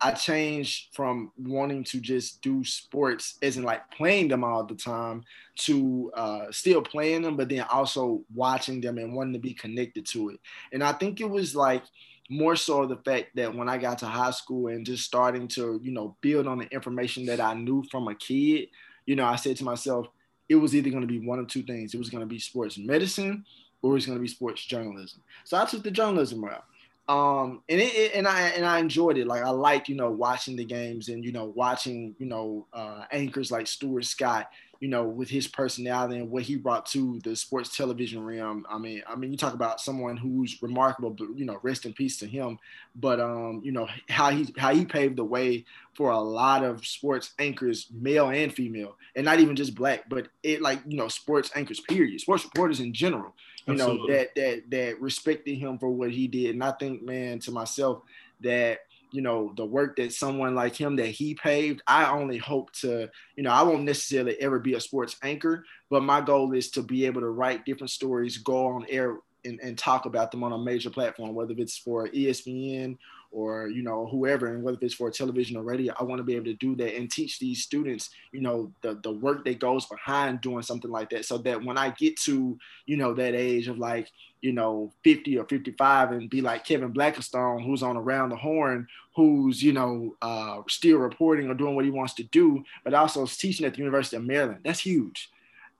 I 0.00 0.12
changed 0.12 0.94
from 0.94 1.32
wanting 1.36 1.82
to 1.84 2.00
just 2.00 2.40
do 2.40 2.64
sports, 2.64 3.36
isn't 3.40 3.64
like 3.64 3.90
playing 3.90 4.28
them 4.28 4.44
all 4.44 4.64
the 4.64 4.76
time, 4.76 5.24
to 5.56 6.12
uh, 6.14 6.46
still 6.50 6.82
playing 6.82 7.22
them, 7.22 7.36
but 7.36 7.48
then 7.48 7.64
also 7.72 8.22
watching 8.32 8.80
them 8.80 8.98
and 8.98 9.14
wanting 9.14 9.32
to 9.32 9.40
be 9.40 9.54
connected 9.54 10.06
to 10.06 10.30
it. 10.30 10.40
And 10.72 10.84
I 10.84 10.92
think 10.92 11.20
it 11.20 11.28
was 11.28 11.56
like 11.56 11.82
more 12.30 12.54
so 12.54 12.86
the 12.86 12.96
fact 12.96 13.34
that 13.34 13.54
when 13.54 13.68
I 13.68 13.78
got 13.78 13.98
to 13.98 14.06
high 14.06 14.30
school 14.30 14.68
and 14.68 14.86
just 14.86 15.04
starting 15.04 15.48
to, 15.48 15.80
you 15.82 15.90
know, 15.90 16.16
build 16.20 16.46
on 16.46 16.58
the 16.58 16.66
information 16.66 17.26
that 17.26 17.40
I 17.40 17.54
knew 17.54 17.82
from 17.90 18.06
a 18.06 18.14
kid, 18.14 18.68
you 19.06 19.16
know, 19.16 19.24
I 19.24 19.36
said 19.36 19.56
to 19.56 19.64
myself, 19.64 20.06
it 20.48 20.56
was 20.56 20.76
either 20.76 20.90
going 20.90 21.02
to 21.02 21.08
be 21.08 21.26
one 21.26 21.38
of 21.38 21.48
two 21.48 21.62
things. 21.62 21.92
It 21.92 21.98
was 21.98 22.10
going 22.10 22.20
to 22.20 22.26
be 22.26 22.38
sports 22.38 22.78
medicine 22.78 23.44
or 23.82 23.92
it 23.92 23.94
was 23.94 24.06
going 24.06 24.18
to 24.18 24.22
be 24.22 24.28
sports 24.28 24.64
journalism. 24.64 25.22
So 25.44 25.56
I 25.56 25.64
took 25.64 25.82
the 25.82 25.90
journalism 25.90 26.44
route. 26.44 26.64
Um, 27.08 27.62
and 27.68 27.80
it, 27.80 27.94
it, 27.94 28.14
and 28.14 28.28
I 28.28 28.48
and 28.48 28.66
I 28.66 28.78
enjoyed 28.78 29.16
it. 29.16 29.26
Like 29.26 29.42
I 29.42 29.50
like 29.50 29.88
you 29.88 29.94
know 29.94 30.10
watching 30.10 30.56
the 30.56 30.64
games 30.64 31.08
and 31.08 31.24
you 31.24 31.32
know 31.32 31.46
watching 31.46 32.14
you 32.18 32.26
know 32.26 32.66
uh, 32.72 33.04
anchors 33.10 33.50
like 33.50 33.66
Stuart 33.66 34.04
Scott 34.04 34.50
you 34.80 34.88
know, 34.88 35.04
with 35.04 35.28
his 35.28 35.48
personality 35.48 36.16
and 36.16 36.30
what 36.30 36.44
he 36.44 36.56
brought 36.56 36.86
to 36.86 37.18
the 37.24 37.34
sports 37.34 37.76
television 37.76 38.24
realm. 38.24 38.64
I 38.70 38.78
mean, 38.78 39.02
I 39.08 39.16
mean, 39.16 39.32
you 39.32 39.36
talk 39.36 39.54
about 39.54 39.80
someone 39.80 40.16
who's 40.16 40.62
remarkable, 40.62 41.10
but 41.10 41.36
you 41.36 41.44
know, 41.44 41.58
rest 41.62 41.84
in 41.84 41.92
peace 41.92 42.16
to 42.18 42.26
him. 42.26 42.58
But 42.94 43.18
um, 43.18 43.60
you 43.64 43.72
know, 43.72 43.88
how 44.08 44.30
he 44.30 44.54
how 44.56 44.72
he 44.72 44.84
paved 44.84 45.16
the 45.16 45.24
way 45.24 45.64
for 45.94 46.10
a 46.10 46.18
lot 46.18 46.62
of 46.62 46.86
sports 46.86 47.32
anchors, 47.40 47.88
male 47.92 48.28
and 48.28 48.52
female, 48.52 48.96
and 49.16 49.24
not 49.24 49.40
even 49.40 49.56
just 49.56 49.74
black, 49.74 50.08
but 50.08 50.28
it 50.44 50.62
like 50.62 50.80
you 50.86 50.96
know, 50.96 51.08
sports 51.08 51.50
anchors, 51.56 51.80
period, 51.80 52.20
sports 52.20 52.44
reporters 52.44 52.80
in 52.80 52.92
general. 52.92 53.34
You 53.68 53.74
Absolutely. 53.74 54.08
know, 54.08 54.14
that 54.14 54.34
that 54.34 54.70
that 54.70 55.00
respected 55.00 55.56
him 55.56 55.78
for 55.78 55.90
what 55.90 56.10
he 56.10 56.26
did. 56.26 56.54
And 56.54 56.64
I 56.64 56.72
think, 56.72 57.02
man, 57.02 57.38
to 57.40 57.52
myself, 57.52 58.02
that 58.40 58.80
you 59.10 59.22
know 59.22 59.52
the 59.56 59.64
work 59.64 59.96
that 59.96 60.12
someone 60.12 60.54
like 60.54 60.74
him 60.74 60.96
that 60.96 61.06
he 61.06 61.34
paved 61.34 61.82
i 61.86 62.10
only 62.10 62.36
hope 62.36 62.70
to 62.72 63.08
you 63.36 63.42
know 63.42 63.50
i 63.50 63.62
won't 63.62 63.84
necessarily 63.84 64.38
ever 64.40 64.58
be 64.58 64.74
a 64.74 64.80
sports 64.80 65.16
anchor 65.22 65.64
but 65.90 66.02
my 66.02 66.20
goal 66.20 66.52
is 66.52 66.70
to 66.70 66.82
be 66.82 67.06
able 67.06 67.20
to 67.20 67.30
write 67.30 67.64
different 67.64 67.90
stories 67.90 68.38
go 68.38 68.66
on 68.66 68.84
air 68.88 69.16
and, 69.44 69.60
and 69.60 69.78
talk 69.78 70.04
about 70.04 70.30
them 70.30 70.44
on 70.44 70.52
a 70.52 70.58
major 70.58 70.90
platform 70.90 71.34
whether 71.34 71.54
it's 71.56 71.78
for 71.78 72.08
espn 72.08 72.96
or 73.30 73.68
you 73.68 73.82
know 73.82 74.06
whoever 74.06 74.54
and 74.54 74.62
whether 74.62 74.78
it's 74.80 74.94
for 74.94 75.10
television 75.10 75.56
or 75.56 75.62
radio 75.62 75.92
i 75.98 76.04
want 76.04 76.18
to 76.18 76.24
be 76.24 76.34
able 76.34 76.46
to 76.46 76.54
do 76.54 76.74
that 76.74 76.96
and 76.96 77.10
teach 77.10 77.38
these 77.38 77.62
students 77.62 78.10
you 78.32 78.40
know 78.40 78.72
the, 78.82 78.98
the 79.02 79.10
work 79.10 79.44
that 79.44 79.58
goes 79.58 79.84
behind 79.86 80.40
doing 80.40 80.62
something 80.62 80.90
like 80.90 81.10
that 81.10 81.24
so 81.24 81.36
that 81.38 81.62
when 81.62 81.76
i 81.76 81.90
get 81.90 82.16
to 82.16 82.58
you 82.86 82.96
know 82.96 83.12
that 83.12 83.34
age 83.34 83.68
of 83.68 83.78
like 83.78 84.10
you 84.40 84.52
know 84.52 84.92
50 85.04 85.36
or 85.38 85.44
55 85.44 86.12
and 86.12 86.30
be 86.30 86.40
like 86.40 86.64
kevin 86.64 86.92
blackistone 86.92 87.64
who's 87.64 87.82
on 87.82 87.96
around 87.96 88.30
the 88.30 88.36
horn 88.36 88.86
who's 89.14 89.62
you 89.62 89.72
know 89.72 90.14
uh, 90.22 90.62
still 90.68 90.98
reporting 90.98 91.50
or 91.50 91.54
doing 91.54 91.74
what 91.74 91.84
he 91.84 91.90
wants 91.90 92.14
to 92.14 92.22
do 92.24 92.64
but 92.84 92.94
also 92.94 93.26
teaching 93.26 93.66
at 93.66 93.74
the 93.74 93.78
university 93.78 94.16
of 94.16 94.24
maryland 94.24 94.60
that's 94.64 94.80
huge. 94.80 95.30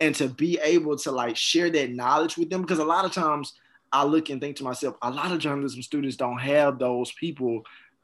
And 0.01 0.14
to 0.14 0.28
be 0.28 0.59
able 0.62 0.96
to 0.99 1.11
like 1.11 1.36
share 1.36 1.70
that 1.70 1.90
knowledge 1.90 2.36
with 2.36 2.51
them 2.51 2.62
because 2.62 2.78
a 2.78 2.84
lot 2.84 3.05
of 3.05 3.12
times 3.12 3.55
I 3.93 4.05
look 4.05 4.30
and 4.30 4.41
think 4.41 4.57
to 4.57 4.64
myself, 4.64 4.97
a 5.03 5.11
lot 5.11 5.32
of 5.32 5.39
journalism 5.39 5.82
students 5.82 6.16
don't 6.16 6.39
have 6.39 6.78
those 6.78 7.12
people 7.12 7.62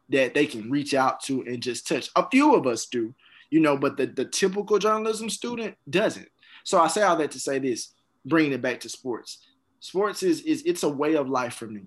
that 0.08 0.34
they 0.34 0.46
can 0.46 0.70
reach 0.70 0.94
out 0.94 1.20
to 1.24 1.42
and 1.42 1.62
just 1.62 1.86
touch. 1.86 2.10
A 2.16 2.28
few 2.28 2.54
of 2.54 2.66
us 2.66 2.86
do, 2.86 3.14
you 3.50 3.60
know, 3.60 3.76
but 3.76 3.96
the, 3.96 4.06
the 4.06 4.24
typical 4.24 4.78
journalism 4.78 5.30
student 5.30 5.76
doesn't. 5.88 6.28
So 6.64 6.80
I 6.80 6.88
say 6.88 7.02
all 7.02 7.16
that 7.16 7.30
to 7.32 7.40
say 7.40 7.58
this, 7.58 7.92
bringing 8.24 8.52
it 8.52 8.62
back 8.62 8.80
to 8.80 8.88
sports. 8.88 9.46
Sports 9.80 10.22
is, 10.22 10.40
is 10.42 10.62
it's 10.64 10.82
a 10.82 10.88
way 10.88 11.14
of 11.14 11.28
life 11.28 11.54
for 11.54 11.66
me. 11.66 11.82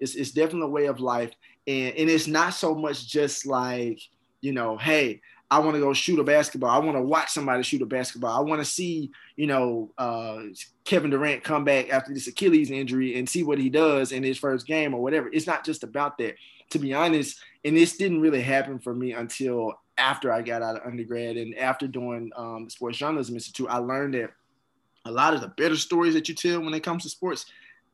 It's, 0.00 0.14
it's 0.14 0.32
definitely 0.32 0.68
a 0.68 0.70
way 0.70 0.86
of 0.86 1.00
life. 1.00 1.32
And, 1.66 1.94
and 1.94 2.10
it's 2.10 2.26
not 2.26 2.54
so 2.54 2.74
much 2.74 3.08
just 3.08 3.46
like, 3.46 4.00
you 4.40 4.52
know, 4.52 4.76
hey, 4.76 5.20
I 5.50 5.60
want 5.60 5.74
to 5.74 5.80
go 5.80 5.94
shoot 5.94 6.18
a 6.18 6.24
basketball. 6.24 6.70
I 6.70 6.78
want 6.78 6.96
to 6.96 7.02
watch 7.02 7.30
somebody 7.30 7.62
shoot 7.62 7.80
a 7.80 7.86
basketball. 7.86 8.36
I 8.36 8.42
want 8.42 8.60
to 8.60 8.66
see, 8.66 9.10
you 9.36 9.46
know, 9.46 9.90
uh, 9.96 10.42
Kevin 10.84 11.10
Durant 11.10 11.42
come 11.42 11.64
back 11.64 11.90
after 11.90 12.12
this 12.12 12.26
Achilles 12.26 12.70
injury 12.70 13.18
and 13.18 13.28
see 13.28 13.42
what 13.42 13.58
he 13.58 13.70
does 13.70 14.12
in 14.12 14.22
his 14.22 14.38
first 14.38 14.66
game 14.66 14.92
or 14.92 15.02
whatever. 15.02 15.30
It's 15.32 15.46
not 15.46 15.64
just 15.64 15.84
about 15.84 16.18
that. 16.18 16.34
To 16.70 16.78
be 16.78 16.92
honest, 16.92 17.40
and 17.64 17.74
this 17.74 17.96
didn't 17.96 18.20
really 18.20 18.42
happen 18.42 18.78
for 18.78 18.94
me 18.94 19.12
until 19.12 19.72
after 19.96 20.30
I 20.30 20.42
got 20.42 20.62
out 20.62 20.76
of 20.76 20.86
undergrad 20.86 21.38
and 21.38 21.56
after 21.56 21.86
doing 21.86 22.30
um, 22.36 22.68
Sports 22.68 22.98
Journalism 22.98 23.34
Institute, 23.34 23.68
I 23.70 23.78
learned 23.78 24.14
that 24.14 24.32
a 25.06 25.10
lot 25.10 25.32
of 25.32 25.40
the 25.40 25.48
better 25.48 25.76
stories 25.76 26.12
that 26.12 26.28
you 26.28 26.34
tell 26.34 26.60
when 26.60 26.74
it 26.74 26.84
comes 26.84 27.04
to 27.04 27.08
sports 27.08 27.46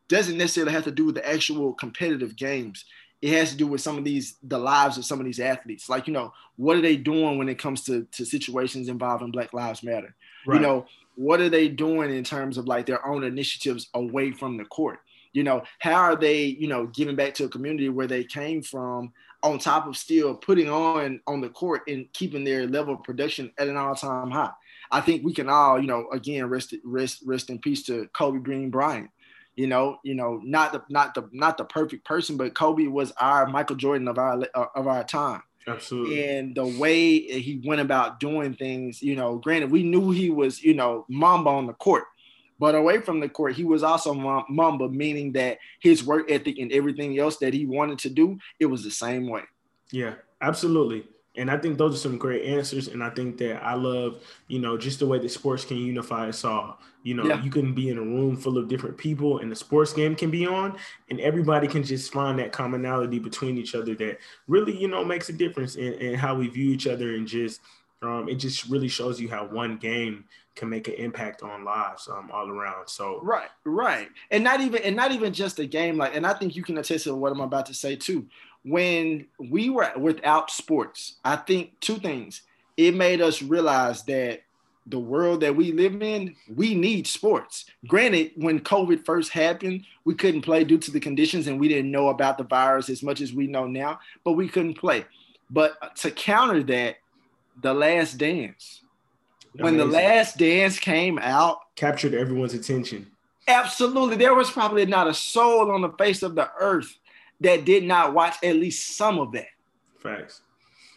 doesn't 0.09 0.36
necessarily 0.36 0.72
have 0.72 0.84
to 0.84 0.90
do 0.90 1.07
with 1.07 1.14
the 1.14 1.28
actual 1.28 1.72
competitive 1.72 2.36
games 2.36 2.84
it 3.24 3.32
has 3.32 3.52
to 3.52 3.56
do 3.56 3.66
with 3.66 3.80
some 3.80 3.96
of 3.96 4.04
these 4.04 4.36
the 4.42 4.58
lives 4.58 4.98
of 4.98 5.06
some 5.06 5.18
of 5.18 5.24
these 5.24 5.40
athletes. 5.40 5.88
Like 5.88 6.06
you 6.06 6.12
know 6.12 6.34
what 6.56 6.76
are 6.76 6.82
they 6.82 6.96
doing 6.96 7.38
when 7.38 7.48
it 7.48 7.58
comes 7.58 7.82
to 7.84 8.06
to 8.12 8.26
situations 8.26 8.88
involving 8.88 9.30
black 9.30 9.54
lives 9.54 9.82
matter? 9.82 10.14
Right. 10.46 10.56
you 10.56 10.60
know 10.60 10.84
what 11.16 11.40
are 11.40 11.48
they 11.48 11.68
doing 11.68 12.14
in 12.14 12.22
terms 12.22 12.58
of 12.58 12.66
like 12.66 12.84
their 12.84 13.06
own 13.06 13.24
initiatives 13.24 13.88
away 13.94 14.32
from 14.32 14.58
the 14.58 14.66
court? 14.66 14.98
You 15.32 15.42
know 15.42 15.62
how 15.78 15.94
are 15.94 16.16
they 16.16 16.44
you 16.44 16.68
know 16.68 16.86
giving 16.88 17.16
back 17.16 17.32
to 17.34 17.44
a 17.44 17.48
community 17.48 17.88
where 17.88 18.06
they 18.06 18.24
came 18.24 18.60
from 18.60 19.10
on 19.42 19.58
top 19.58 19.86
of 19.86 19.96
still 19.96 20.34
putting 20.34 20.68
on 20.68 21.18
on 21.26 21.40
the 21.40 21.48
court 21.48 21.80
and 21.88 22.12
keeping 22.12 22.44
their 22.44 22.66
level 22.66 22.92
of 22.92 23.04
production 23.04 23.50
at 23.56 23.68
an 23.68 23.78
all-time 23.78 24.30
high? 24.30 24.52
I 24.90 25.00
think 25.00 25.24
we 25.24 25.32
can 25.32 25.48
all 25.48 25.80
you 25.80 25.86
know 25.86 26.10
again 26.12 26.44
rest 26.44 26.74
rest 26.84 27.22
rest 27.24 27.48
in 27.48 27.58
peace 27.58 27.84
to 27.84 28.06
kobe 28.12 28.38
bean 28.38 28.68
bryant 28.68 29.08
you 29.57 29.66
know, 29.66 29.98
you 30.02 30.14
know, 30.14 30.40
not 30.42 30.72
the 30.72 30.82
not 30.88 31.14
the 31.14 31.28
not 31.32 31.57
the 31.57 31.64
perfect 31.64 32.05
person, 32.05 32.36
but 32.36 32.55
Kobe 32.55 32.86
was 32.86 33.12
our 33.12 33.46
Michael 33.46 33.76
Jordan 33.76 34.09
of 34.09 34.18
our 34.18 34.42
uh, 34.55 34.66
of 34.74 34.86
our 34.86 35.05
time. 35.05 35.42
Absolutely. 35.66 36.28
And 36.28 36.55
the 36.55 36.66
way 36.66 37.18
he 37.20 37.62
went 37.64 37.80
about 37.80 38.20
doing 38.20 38.55
things, 38.55 39.02
you 39.02 39.16
know, 39.16 39.36
granted, 39.38 39.70
we 39.70 39.82
knew 39.82 40.11
he 40.11 40.28
was, 40.28 40.62
you 40.62 40.74
know, 40.74 41.07
Mamba 41.09 41.48
on 41.50 41.66
the 41.66 41.72
court, 41.72 42.05
but 42.59 42.74
away 42.74 43.00
from 43.00 43.20
the 43.20 43.28
court, 43.28 43.55
he 43.55 43.64
was 43.64 43.82
also 43.82 44.12
Mamba, 44.12 44.88
meaning 44.88 45.32
that 45.32 45.59
his 45.80 46.05
work 46.05 46.30
ethic 46.30 46.59
and 46.59 46.70
everything 46.72 47.18
else 47.18 47.38
that 47.38 47.55
he 47.55 47.64
wanted 47.64 47.98
to 48.00 48.11
do, 48.11 48.38
it 48.61 48.66
was 48.66 48.84
the 48.84 48.90
same 48.90 49.26
way. 49.28 49.42
Yeah, 49.90 50.14
absolutely. 50.42 51.07
And 51.37 51.51
I 51.51 51.57
think 51.57 51.78
those 51.78 51.95
are 51.95 51.99
some 51.99 52.16
great 52.16 52.45
answers. 52.45 52.89
And 52.89 53.03
I 53.03 53.11
think 53.11 53.39
that 53.39 53.62
I 53.62 53.74
love, 53.74 54.22
you 54.49 54.61
know, 54.61 54.78
just 54.78 55.01
the 55.01 55.07
way 55.07 55.18
that 55.18 55.28
sports 55.30 55.64
can 55.64 55.78
unify 55.78 56.28
us 56.28 56.45
all. 56.45 56.78
You 57.03 57.14
know, 57.14 57.26
yeah. 57.26 57.43
you 57.43 57.51
can 57.51 57.74
be 57.74 57.91
in 57.91 57.99
a 57.99 58.03
room 58.03 58.37
full 58.37 58.57
of 58.57 58.68
different 58.68 58.97
people 58.97 59.41
and 59.41 59.51
the 59.51 59.57
sports 59.57 59.93
game 59.93 60.14
can 60.14 60.30
be 60.30 60.47
on, 60.47 60.78
and 61.11 61.20
everybody 61.20 61.68
can 61.68 61.82
just 61.82 62.12
find 62.12 62.39
that 62.39 62.51
commonality 62.51 63.18
between 63.18 63.59
each 63.59 63.74
other 63.74 63.95
that 63.97 64.18
really, 64.49 64.74
you 64.74 64.89
know, 64.89 65.05
makes 65.05 65.28
a 65.28 65.32
difference 65.32 65.76
in, 65.76 65.93
in 65.95 66.14
how 66.14 66.35
we 66.35 66.49
view 66.49 66.70
each 66.70 66.87
other 66.87 67.14
and 67.14 67.26
just 67.26 67.61
um, 68.05 68.28
it 68.28 68.37
just 68.37 68.68
really 68.68 68.89
shows 68.89 69.20
you 69.20 69.28
how 69.28 69.47
one 69.47 69.76
game 69.76 70.24
can 70.57 70.68
make 70.68 70.89
an 70.89 70.95
impact 70.95 71.43
on 71.43 71.64
lives 71.64 72.09
um, 72.09 72.30
all 72.32 72.49
around. 72.49 72.89
So 72.89 73.20
right, 73.22 73.49
right, 73.64 74.09
and 74.30 74.45
not 74.45 74.61
even 74.61 74.82
and 74.82 74.95
not 74.95 75.12
even 75.12 75.32
just 75.32 75.59
a 75.59 75.66
game 75.66 75.97
like, 75.97 76.14
and 76.14 76.26
I 76.26 76.35
think 76.35 76.55
you 76.55 76.62
can 76.62 76.78
attest 76.78 77.05
to 77.05 77.14
what 77.14 77.32
I'm 77.32 77.41
about 77.41 77.66
to 77.66 77.74
say 77.74 77.97
too 77.97 78.26
when 78.64 79.26
we 79.38 79.70
were 79.70 79.92
without 79.96 80.50
sports, 80.50 81.16
I 81.24 81.36
think 81.36 81.78
two 81.80 81.96
things. 81.96 82.42
It 82.76 82.94
made 82.94 83.20
us 83.20 83.42
realize 83.42 84.02
that 84.04 84.42
the 84.86 84.98
world 84.98 85.40
that 85.40 85.54
we 85.54 85.72
live 85.72 86.02
in, 86.02 86.34
we 86.54 86.74
need 86.74 87.06
sports. 87.06 87.66
Granted, 87.86 88.32
when 88.36 88.60
COVID 88.60 89.04
first 89.04 89.32
happened, 89.32 89.84
we 90.04 90.14
couldn't 90.14 90.42
play 90.42 90.64
due 90.64 90.78
to 90.78 90.90
the 90.90 91.00
conditions 91.00 91.46
and 91.46 91.58
we 91.58 91.68
didn't 91.68 91.90
know 91.90 92.08
about 92.08 92.36
the 92.36 92.44
virus 92.44 92.90
as 92.90 93.02
much 93.02 93.20
as 93.20 93.32
we 93.32 93.46
know 93.46 93.66
now, 93.66 94.00
but 94.24 94.32
we 94.32 94.48
couldn't 94.48 94.74
play. 94.74 95.04
But 95.48 95.96
to 95.98 96.10
counter 96.10 96.62
that, 96.64 96.96
The 97.62 97.72
Last 97.72 98.18
Dance. 98.18 98.82
When 99.54 99.76
The 99.76 99.86
Last 99.86 100.36
Dance 100.36 100.78
came 100.78 101.18
out, 101.18 101.58
captured 101.76 102.12
everyone's 102.12 102.54
attention. 102.54 103.06
Absolutely. 103.46 104.16
There 104.16 104.34
was 104.34 104.50
probably 104.50 104.84
not 104.84 105.06
a 105.06 105.14
soul 105.14 105.70
on 105.70 105.82
the 105.82 105.90
face 105.90 106.22
of 106.22 106.34
the 106.34 106.50
earth 106.58 106.98
that 107.41 107.64
did 107.64 107.85
not 107.85 108.14
watch 108.14 108.37
at 108.43 108.57
least 108.57 108.97
some 108.97 109.18
of 109.18 109.32
that. 109.32 109.49
Facts. 109.99 110.41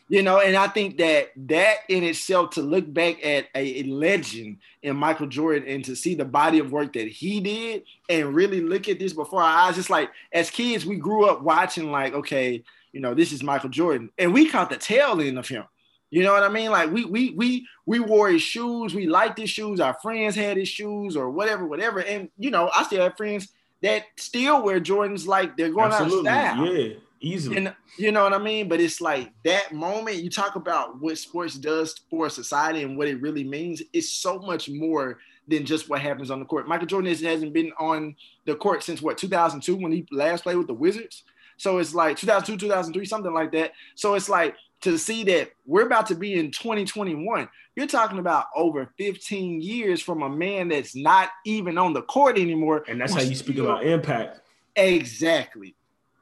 You 0.10 0.24
know, 0.24 0.40
and 0.40 0.56
I 0.56 0.68
think 0.68 0.98
that 1.00 1.32
that 1.48 1.80
in 1.90 2.04
itself 2.04 2.52
to 2.52 2.62
look 2.62 2.92
back 2.92 3.26
at 3.26 3.48
a, 3.54 3.82
a, 3.82 3.84
legend 3.84 4.60
in 4.82 4.96
Michael 4.96 5.28
Jordan 5.28 5.68
and 5.68 5.84
to 5.84 5.98
see 5.98 6.16
the 6.16 6.24
body 6.24 6.60
of 6.60 6.72
work 6.72 6.94
that 6.94 7.10
he 7.10 7.42
did 7.42 7.84
and 8.10 8.34
really 8.34 8.62
look 8.62 8.88
at 8.88 9.00
this 9.00 9.12
before 9.12 9.42
our 9.42 9.68
eyes, 9.68 9.76
just 9.76 9.90
like 9.90 10.10
as 10.32 10.50
kids, 10.50 10.86
we 10.86 10.96
grew 10.96 11.26
up 11.26 11.42
watching 11.42 11.92
like, 11.92 12.14
okay, 12.14 12.64
you 12.94 13.02
know, 13.02 13.14
this 13.14 13.34
is 13.34 13.44
Michael 13.44 13.70
Jordan, 13.70 14.10
and 14.18 14.34
we 14.34 14.48
caught 14.48 14.70
the 14.70 14.78
tail 14.78 15.20
end 15.20 15.38
of 15.38 15.48
him. 15.48 15.66
You 16.10 16.24
know 16.24 16.32
what 16.32 16.44
I 16.44 16.50
mean? 16.50 16.72
Like 16.72 16.90
we 16.90 17.04
we 17.04 17.32
we 17.32 17.68
we 17.86 18.00
wore 18.00 18.30
his 18.30 18.42
shoes, 18.42 18.96
we 18.96 19.08
liked 19.08 19.38
his 19.38 19.50
shoes, 19.50 19.82
our 19.82 19.94
friends 20.02 20.36
had 20.36 20.56
his 20.56 20.70
shoes 20.70 21.18
or 21.18 21.30
whatever, 21.30 21.68
whatever. 21.68 22.00
And 22.00 22.30
you 22.38 22.50
know, 22.50 22.72
I 22.74 22.84
still 22.84 23.04
have 23.04 23.18
friends 23.18 23.50
that 23.82 24.04
still 24.16 24.64
wear 24.64 24.80
Jordans 24.80 25.28
like 25.28 25.58
they're 25.58 25.72
going 25.72 25.92
Absolutely. 25.92 26.30
out 26.30 26.60
of 26.60 26.68
style. 26.68 26.76
Yeah, 26.76 26.94
easily. 27.20 27.58
And 27.58 27.76
you 27.98 28.12
know 28.12 28.24
what 28.24 28.34
I 28.34 28.38
mean? 28.38 28.68
But 28.68 28.80
it's 28.80 29.02
like 29.02 29.32
that 29.44 29.74
moment 29.74 30.18
you 30.18 30.30
talk 30.30 30.56
about 30.56 31.00
what 31.00 31.18
sports 31.18 31.56
does 31.56 32.00
for 32.10 32.30
society 32.30 32.84
and 32.84 32.98
what 32.98 33.08
it 33.08 33.22
really 33.22 33.44
means. 33.44 33.82
It's 33.94 34.10
so 34.10 34.40
much 34.40 34.70
more 34.70 35.20
than 35.48 35.66
just 35.66 35.90
what 35.90 36.02
happens 36.02 36.30
on 36.30 36.40
the 36.40 36.46
court. 36.46 36.68
Michael 36.68 36.88
Jordan 36.88 37.10
hasn't 37.12 37.54
been 37.54 37.72
on 37.80 38.16
the 38.46 38.56
court 38.56 38.84
since 38.84 39.02
what 39.02 39.18
2002 39.18 39.76
when 39.76 39.92
he 39.92 40.06
last 40.12 40.44
played 40.44 40.58
with 40.58 40.68
the 40.68 40.74
Wizards. 40.74 41.24
So 41.58 41.80
it's 41.80 41.96
like 41.96 42.18
2002, 42.18 42.58
2003, 42.68 43.06
something 43.06 43.34
like 43.34 43.52
that. 43.54 43.72
So 43.96 44.14
it's 44.14 44.30
like 44.30 44.56
to 44.82 44.98
see 44.98 45.24
that 45.26 45.52
we're 45.66 45.86
about 45.86 46.08
to 46.08 46.16
be 46.16 46.34
in 46.34 46.52
2021. 46.52 47.50
You're 47.76 47.88
talking 47.88 48.20
about 48.20 48.46
over 48.56 48.92
15 48.98 49.62
years 49.62 50.02
from 50.02 50.22
a 50.22 50.30
man 50.30 50.70
that's 50.70 50.96
not 50.96 51.30
even 51.46 51.78
on 51.78 51.94
the 51.94 52.02
court 52.04 52.38
anymore. 52.38 52.84
And 52.88 53.00
that's 53.00 53.14
how 53.14 53.22
you 53.22 53.36
speak 53.36 53.58
about 53.58 53.86
impact. 53.86 54.42
Exactly. 54.76 55.76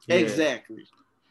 Yeah. 0.06 0.16
Exactly. 0.16 0.86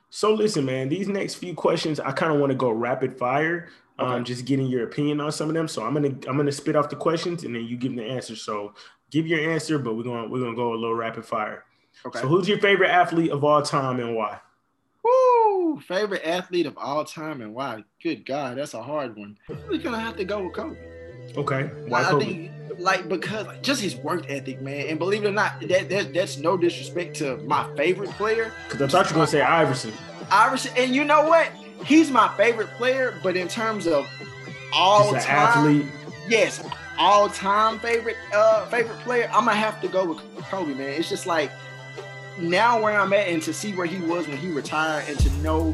So 0.09 0.33
listen, 0.33 0.65
man, 0.65 0.89
these 0.89 1.07
next 1.07 1.35
few 1.35 1.53
questions, 1.53 1.99
I 1.99 2.11
kind 2.11 2.31
of 2.31 2.39
want 2.39 2.51
to 2.51 2.57
go 2.57 2.69
rapid 2.69 3.17
fire. 3.17 3.69
Um, 3.97 4.07
okay. 4.07 4.15
Um, 4.17 4.23
just 4.25 4.45
getting 4.45 4.67
your 4.67 4.83
opinion 4.83 5.21
on 5.21 5.31
some 5.31 5.49
of 5.49 5.55
them. 5.55 5.67
So 5.67 5.83
I'm 5.83 5.93
gonna 5.93 6.15
I'm 6.27 6.37
gonna 6.37 6.51
spit 6.51 6.75
off 6.75 6.89
the 6.89 6.95
questions 6.95 7.43
and 7.43 7.55
then 7.55 7.65
you 7.65 7.77
give 7.77 7.95
them 7.95 8.05
the 8.05 8.11
answer. 8.11 8.35
So 8.35 8.73
give 9.09 9.25
your 9.25 9.39
answer, 9.51 9.79
but 9.79 9.95
we're 9.95 10.03
gonna 10.03 10.27
we're 10.27 10.41
gonna 10.41 10.55
go 10.55 10.73
a 10.73 10.75
little 10.75 10.95
rapid 10.95 11.25
fire. 11.25 11.65
Okay. 12.05 12.19
So 12.19 12.27
who's 12.27 12.47
your 12.47 12.59
favorite 12.59 12.89
athlete 12.89 13.31
of 13.31 13.43
all 13.43 13.61
time 13.61 13.99
and 13.99 14.15
why? 14.15 14.39
Woo! 15.05 15.79
Favorite 15.81 16.23
athlete 16.23 16.65
of 16.65 16.77
all 16.77 17.05
time 17.05 17.41
and 17.41 17.53
why? 17.53 17.83
Good 18.01 18.25
God, 18.25 18.57
that's 18.57 18.73
a 18.73 18.81
hard 18.81 19.15
one. 19.15 19.37
We're 19.47 19.77
gonna 19.77 19.99
have 19.99 20.17
to 20.17 20.25
go 20.25 20.43
with 20.43 20.53
Kobe. 20.53 20.77
Okay. 21.37 21.69
Why 21.87 22.01
I, 22.01 22.09
Kobe? 22.09 22.25
think 22.25 22.51
like 22.79 23.07
because 23.07 23.45
like, 23.45 23.61
just 23.61 23.81
his 23.81 23.95
work 23.95 24.29
ethic, 24.29 24.61
man. 24.61 24.87
And 24.87 24.97
believe 24.97 25.23
it 25.23 25.27
or 25.27 25.31
not, 25.31 25.59
that, 25.61 25.89
that 25.89 26.13
that's 26.13 26.37
no 26.37 26.57
disrespect 26.57 27.15
to 27.17 27.37
my 27.37 27.71
favorite 27.75 28.09
player. 28.11 28.51
Because 28.67 28.81
I 28.81 28.87
thought 28.87 29.05
you 29.05 29.13
were 29.13 29.19
gonna 29.19 29.27
say 29.27 29.41
Iverson. 29.41 29.93
Iverson, 30.31 30.71
and 30.75 30.95
you 30.95 31.03
know 31.03 31.27
what? 31.27 31.51
He's 31.85 32.09
my 32.09 32.35
favorite 32.35 32.69
player, 32.77 33.19
but 33.21 33.37
in 33.37 33.47
terms 33.47 33.85
of 33.85 34.09
all 34.73 35.11
time, 35.11 35.21
athlete. 35.27 35.85
yes, 36.27 36.63
all 36.97 37.29
time 37.29 37.79
favorite 37.79 38.17
uh 38.33 38.65
favorite 38.67 38.99
player, 39.01 39.29
I'm 39.31 39.45
gonna 39.45 39.55
have 39.55 39.79
to 39.81 39.87
go 39.87 40.05
with 40.05 40.19
Kobe, 40.45 40.73
man. 40.73 40.89
It's 40.89 41.09
just 41.09 41.27
like 41.27 41.51
now 42.37 42.81
where 42.81 42.99
I'm 42.99 43.13
at 43.13 43.27
and 43.27 43.41
to 43.43 43.53
see 43.53 43.73
where 43.73 43.85
he 43.85 43.99
was 44.05 44.27
when 44.27 44.37
he 44.37 44.49
retired 44.49 45.05
and 45.07 45.17
to 45.19 45.29
know 45.37 45.71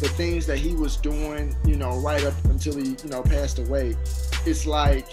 the 0.00 0.08
things 0.08 0.46
that 0.46 0.58
he 0.58 0.74
was 0.74 0.96
doing, 0.96 1.56
you 1.64 1.76
know, 1.76 1.98
right 1.98 2.24
up 2.24 2.34
until 2.44 2.76
he, 2.76 2.96
you 3.02 3.10
know, 3.10 3.22
passed 3.22 3.58
away, 3.58 3.96
it's 4.44 4.66
like 4.66 5.06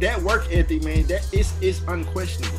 that 0.00 0.20
work 0.22 0.46
ethic, 0.50 0.82
man, 0.82 1.04
that 1.06 1.32
is 1.32 1.52
is 1.60 1.82
unquestionable. 1.88 2.58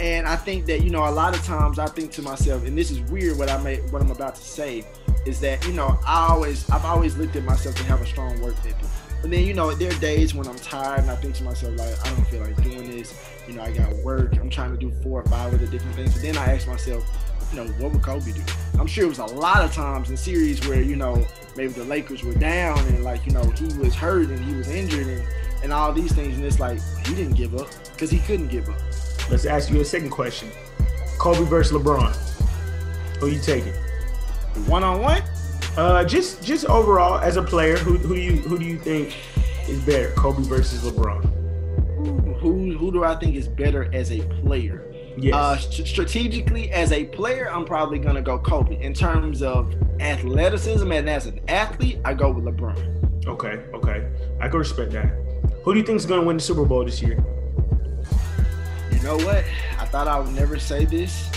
And 0.00 0.26
I 0.26 0.36
think 0.36 0.64
that, 0.66 0.82
you 0.82 0.90
know, 0.90 1.06
a 1.06 1.10
lot 1.10 1.36
of 1.36 1.44
times 1.44 1.78
I 1.78 1.86
think 1.86 2.10
to 2.12 2.22
myself, 2.22 2.64
and 2.64 2.76
this 2.76 2.90
is 2.90 3.00
weird 3.10 3.38
what 3.38 3.50
I 3.50 3.62
may 3.62 3.76
what 3.90 4.00
I'm 4.02 4.10
about 4.10 4.34
to 4.36 4.42
say, 4.42 4.84
is 5.26 5.40
that, 5.40 5.66
you 5.66 5.72
know, 5.72 5.98
I 6.06 6.28
always 6.28 6.68
I've 6.70 6.84
always 6.84 7.16
looked 7.16 7.36
at 7.36 7.44
myself 7.44 7.74
to 7.76 7.84
have 7.84 8.00
a 8.00 8.06
strong 8.06 8.40
work 8.40 8.56
ethic. 8.58 8.76
But 9.20 9.30
then, 9.30 9.44
you 9.44 9.54
know, 9.54 9.72
there 9.74 9.90
are 9.90 10.00
days 10.00 10.34
when 10.34 10.46
I'm 10.46 10.56
tired 10.56 11.00
and 11.00 11.10
I 11.10 11.16
think 11.16 11.34
to 11.36 11.44
myself, 11.44 11.76
like, 11.76 12.06
I 12.06 12.14
don't 12.14 12.26
feel 12.28 12.40
like 12.40 12.56
doing 12.62 12.90
this. 12.90 13.14
You 13.46 13.54
know, 13.54 13.62
I 13.62 13.72
got 13.72 13.92
work. 13.96 14.36
I'm 14.36 14.48
trying 14.48 14.70
to 14.70 14.78
do 14.78 14.90
four 15.02 15.20
or 15.20 15.24
five 15.26 15.52
of 15.52 15.60
the 15.60 15.66
different 15.66 15.94
things. 15.96 16.14
But 16.14 16.22
then 16.22 16.38
I 16.38 16.54
ask 16.54 16.66
myself, 16.66 17.04
you 17.52 17.56
know, 17.56 17.66
what 17.72 17.92
would 17.92 18.02
Kobe 18.02 18.32
do? 18.32 18.42
I'm 18.78 18.86
sure 18.86 19.04
it 19.04 19.08
was 19.08 19.18
a 19.18 19.26
lot 19.26 19.62
of 19.64 19.72
times 19.72 20.08
in 20.08 20.16
series 20.16 20.66
where, 20.66 20.80
you 20.80 20.96
know, 20.96 21.26
maybe 21.56 21.72
the 21.72 21.84
Lakers 21.84 22.22
were 22.22 22.34
down 22.34 22.78
and 22.78 23.04
like, 23.04 23.26
you 23.26 23.32
know, 23.32 23.42
he 23.50 23.64
was 23.78 23.94
hurt 23.94 24.28
and 24.28 24.40
he 24.40 24.54
was 24.54 24.68
injured 24.68 25.06
and, 25.06 25.28
and 25.64 25.72
all 25.72 25.92
these 25.92 26.12
things. 26.12 26.36
And 26.36 26.44
it's 26.44 26.60
like, 26.60 26.80
he 27.06 27.14
didn't 27.14 27.34
give 27.34 27.54
up 27.56 27.68
because 27.92 28.10
he 28.10 28.20
couldn't 28.20 28.48
give 28.48 28.68
up. 28.68 28.80
Let's 29.30 29.44
ask 29.44 29.70
you 29.70 29.80
a 29.80 29.84
second 29.84 30.10
question. 30.10 30.50
Kobe 31.18 31.44
versus 31.44 31.76
LeBron. 31.76 32.14
Who 33.18 33.26
you 33.26 33.40
taking? 33.40 33.74
One 34.66 34.82
on 34.82 35.02
one? 35.02 35.22
Uh, 35.76 36.04
just 36.04 36.42
just 36.42 36.66
overall 36.66 37.18
as 37.18 37.36
a 37.36 37.42
player, 37.42 37.76
who 37.76 37.96
who 37.98 38.14
you 38.14 38.32
who 38.36 38.58
do 38.58 38.64
you 38.64 38.78
think 38.78 39.16
is 39.68 39.80
better, 39.82 40.10
Kobe 40.12 40.42
versus 40.42 40.82
LeBron? 40.82 41.24
Who 42.40 42.76
who 42.76 42.92
do 42.92 43.04
I 43.04 43.14
think 43.16 43.36
is 43.36 43.46
better 43.48 43.88
as 43.94 44.10
a 44.10 44.20
player? 44.42 44.86
Yes. 45.16 45.34
Uh, 45.34 45.56
st- 45.56 45.86
strategically, 45.86 46.70
as 46.70 46.92
a 46.92 47.04
player, 47.06 47.50
I'm 47.50 47.64
probably 47.64 47.98
gonna 47.98 48.22
go 48.22 48.38
Kobe. 48.38 48.80
In 48.80 48.94
terms 48.94 49.42
of 49.42 49.74
athleticism 50.00 50.90
and 50.90 51.08
as 51.08 51.26
an 51.26 51.40
athlete, 51.48 51.98
I 52.04 52.14
go 52.14 52.30
with 52.30 52.44
LeBron. 52.44 53.26
Okay, 53.26 53.62
okay, 53.74 54.08
I 54.40 54.48
can 54.48 54.58
respect 54.58 54.92
that. 54.92 55.12
Who 55.62 55.74
do 55.74 55.78
you 55.78 55.84
think 55.84 55.96
is 55.96 56.06
going 56.06 56.20
to 56.22 56.26
win 56.26 56.38
the 56.38 56.42
Super 56.42 56.64
Bowl 56.64 56.84
this 56.84 57.02
year? 57.02 57.22
You 58.92 59.02
know 59.02 59.16
what? 59.18 59.44
I 59.78 59.84
thought 59.84 60.08
I 60.08 60.18
would 60.18 60.34
never 60.34 60.58
say 60.58 60.86
this, 60.86 61.28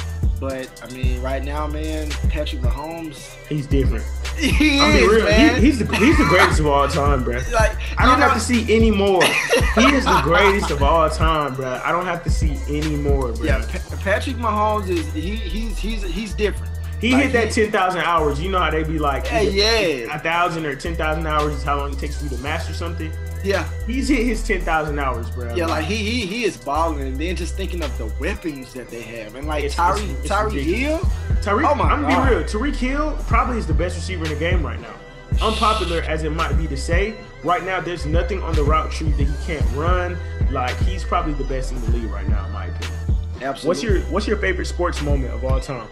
but 0.43 0.83
I 0.83 0.93
mean, 0.93 1.21
right 1.21 1.41
now, 1.41 1.67
man, 1.67 2.09
Patrick 2.27 2.61
Mahomes. 2.61 3.33
He's 3.47 3.65
different. 3.65 4.05
He 4.33 4.79
I'm 4.79 4.95
is, 4.95 5.07
real. 5.07 5.25
Man. 5.25 5.61
He, 5.61 5.67
he's 5.67 5.77
the 5.77 5.95
he's 5.95 6.17
the 6.17 6.25
greatest 6.25 6.59
of 6.59 6.65
all 6.65 6.87
time, 6.87 7.23
bro. 7.23 7.39
Like 7.53 7.77
I 7.99 8.05
don't 8.05 8.19
know, 8.19 8.27
have 8.27 8.33
to 8.33 8.39
see 8.39 8.61
any 8.75 8.89
more. 8.89 9.23
he 9.75 9.85
is 9.93 10.05
the 10.05 10.21
greatest 10.23 10.71
of 10.71 10.81
all 10.81 11.07
time, 11.07 11.53
bro. 11.53 11.79
I 11.85 11.91
don't 11.91 12.05
have 12.05 12.23
to 12.23 12.31
see 12.31 12.57
any 12.67 12.95
more, 12.95 13.31
bro. 13.31 13.45
Yeah, 13.45 13.63
pa- 13.63 13.97
Patrick 14.01 14.37
Mahomes 14.37 14.89
is 14.89 15.13
he 15.13 15.35
he's 15.35 15.77
he's 15.77 16.01
he's 16.01 16.33
different. 16.33 16.73
He 16.99 17.13
like, 17.13 17.25
hit 17.25 17.33
that 17.33 17.51
ten 17.51 17.71
thousand 17.71 18.01
hours. 18.01 18.41
You 18.41 18.49
know 18.49 18.59
how 18.59 18.71
they 18.71 18.83
be 18.83 18.97
like, 18.97 19.25
yeah, 19.25 19.41
yeah, 19.41 20.15
a 20.15 20.19
thousand 20.19 20.65
or 20.65 20.75
ten 20.75 20.95
thousand 20.95 21.27
hours 21.27 21.53
is 21.53 21.63
how 21.63 21.77
long 21.77 21.93
it 21.93 21.99
takes 21.99 22.17
for 22.17 22.23
you 22.23 22.31
to 22.31 22.37
master 22.39 22.73
something. 22.73 23.13
Yeah, 23.43 23.67
he's 23.85 24.07
hit 24.07 24.25
his 24.25 24.45
ten 24.45 24.61
thousand 24.61 24.99
hours, 24.99 25.29
bro. 25.29 25.53
Yeah, 25.53 25.65
like 25.67 25.85
he 25.85 25.97
he 25.97 26.25
he 26.25 26.43
is 26.45 26.55
balling, 26.55 27.01
and 27.01 27.17
then 27.17 27.35
just 27.35 27.55
thinking 27.55 27.83
of 27.83 27.95
the 27.97 28.05
weapons 28.19 28.73
that 28.73 28.87
they 28.89 29.01
have, 29.01 29.35
and 29.35 29.47
like 29.47 29.69
Tyree 29.71 29.99
Tyreek 30.23 30.63
Hill. 30.63 30.99
Tyreek, 31.41 31.69
oh 31.69 31.75
my 31.75 31.85
I'm 31.85 32.03
gonna 32.03 32.29
be 32.29 32.35
real. 32.35 32.43
Tyreek 32.45 32.75
Hill 32.75 33.17
probably 33.27 33.57
is 33.57 33.67
the 33.67 33.73
best 33.73 33.95
receiver 33.95 34.23
in 34.23 34.29
the 34.31 34.39
game 34.39 34.65
right 34.65 34.79
now. 34.79 34.93
Unpopular 35.41 36.01
as 36.03 36.23
it 36.23 36.29
might 36.29 36.53
be 36.53 36.67
to 36.67 36.77
say, 36.77 37.15
right 37.43 37.63
now 37.63 37.81
there's 37.81 38.05
nothing 38.05 38.41
on 38.41 38.53
the 38.55 38.63
route 38.63 38.91
tree 38.91 39.11
that 39.11 39.23
he 39.23 39.45
can't 39.45 39.75
run. 39.75 40.17
Like 40.51 40.77
he's 40.79 41.03
probably 41.03 41.33
the 41.33 41.43
best 41.43 41.73
in 41.73 41.81
the 41.81 41.91
league 41.91 42.11
right 42.11 42.27
now, 42.29 42.45
in 42.45 42.51
my 42.53 42.67
opinion. 42.67 43.17
Absolutely. 43.41 43.67
What's 43.67 43.83
your 43.83 43.99
What's 44.03 44.27
your 44.27 44.37
favorite 44.37 44.67
sports 44.67 45.01
moment 45.01 45.33
of 45.33 45.43
all 45.43 45.59
time? 45.59 45.87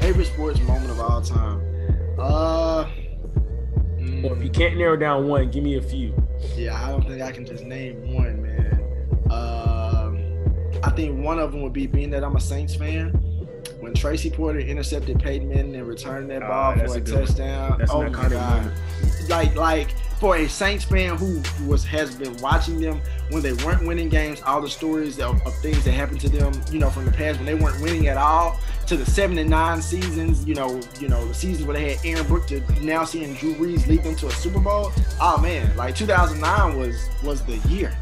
Favorite 0.00 0.26
sports 0.26 0.58
moment 0.60 0.90
of 0.90 1.00
all 1.00 1.22
time. 1.22 1.60
Uh. 2.18 2.86
Mm, 4.24 4.30
or 4.30 4.36
if 4.36 4.44
you 4.44 4.50
can't 4.50 4.76
narrow 4.76 4.96
down 4.96 5.28
one, 5.28 5.50
give 5.50 5.62
me 5.62 5.76
a 5.76 5.82
few. 5.82 6.14
Yeah, 6.56 6.82
I 6.82 6.90
don't 6.90 7.06
think 7.06 7.22
I 7.22 7.32
can 7.32 7.44
just 7.44 7.64
name 7.64 8.12
one, 8.12 8.42
man. 8.42 8.80
Um, 9.30 10.80
I 10.82 10.90
think 10.90 11.22
one 11.22 11.38
of 11.38 11.52
them 11.52 11.62
would 11.62 11.72
be 11.72 11.86
being 11.86 12.10
that 12.10 12.24
I'm 12.24 12.36
a 12.36 12.40
Saints 12.40 12.74
fan. 12.74 13.10
When 13.80 13.94
Tracy 13.94 14.30
Porter 14.30 14.60
intercepted 14.60 15.20
Peyton 15.20 15.48
Manning 15.48 15.74
and 15.76 15.86
returned 15.86 16.30
that 16.30 16.42
ah, 16.42 16.74
ball 16.74 16.86
for 16.86 16.94
a, 16.94 16.98
a 16.98 17.00
touchdown. 17.00 17.84
oh 17.90 18.08
my 18.08 18.28
god! 18.28 18.72
Like, 19.28 19.54
like 19.56 19.88
for 20.24 20.36
a 20.36 20.48
Saints 20.48 20.86
fan 20.86 21.18
who 21.18 21.42
was 21.68 21.84
has 21.84 22.14
been 22.14 22.34
watching 22.38 22.80
them 22.80 22.98
when 23.28 23.42
they 23.42 23.52
weren't 23.62 23.86
winning 23.86 24.08
games, 24.08 24.40
all 24.40 24.58
the 24.58 24.70
stories 24.70 25.20
of, 25.20 25.38
of, 25.46 25.54
things 25.58 25.84
that 25.84 25.92
happened 25.92 26.18
to 26.18 26.30
them, 26.30 26.50
you 26.72 26.78
know, 26.78 26.88
from 26.88 27.04
the 27.04 27.10
past 27.10 27.36
when 27.38 27.44
they 27.44 27.54
weren't 27.54 27.78
winning 27.82 28.06
at 28.06 28.16
all, 28.16 28.58
to 28.86 28.96
the 28.96 29.04
seven 29.04 29.36
and 29.36 29.50
nine 29.50 29.82
seasons, 29.82 30.42
you 30.46 30.54
know, 30.54 30.80
you 30.98 31.08
know, 31.08 31.28
the 31.28 31.34
seasons 31.34 31.66
where 31.66 31.76
they 31.76 31.92
had 31.92 32.06
Aaron 32.06 32.26
Brooks 32.26 32.46
to 32.46 32.60
now 32.82 33.04
seeing 33.04 33.34
Drew 33.34 33.54
Brees 33.54 33.86
lead 33.86 34.02
them 34.02 34.16
to 34.16 34.28
a 34.28 34.30
Super 34.30 34.60
Bowl. 34.60 34.92
Oh 35.20 35.38
man, 35.42 35.76
like 35.76 35.94
2009 35.94 36.74
was 36.78 37.06
was 37.22 37.44
the 37.44 37.56
year. 37.68 37.94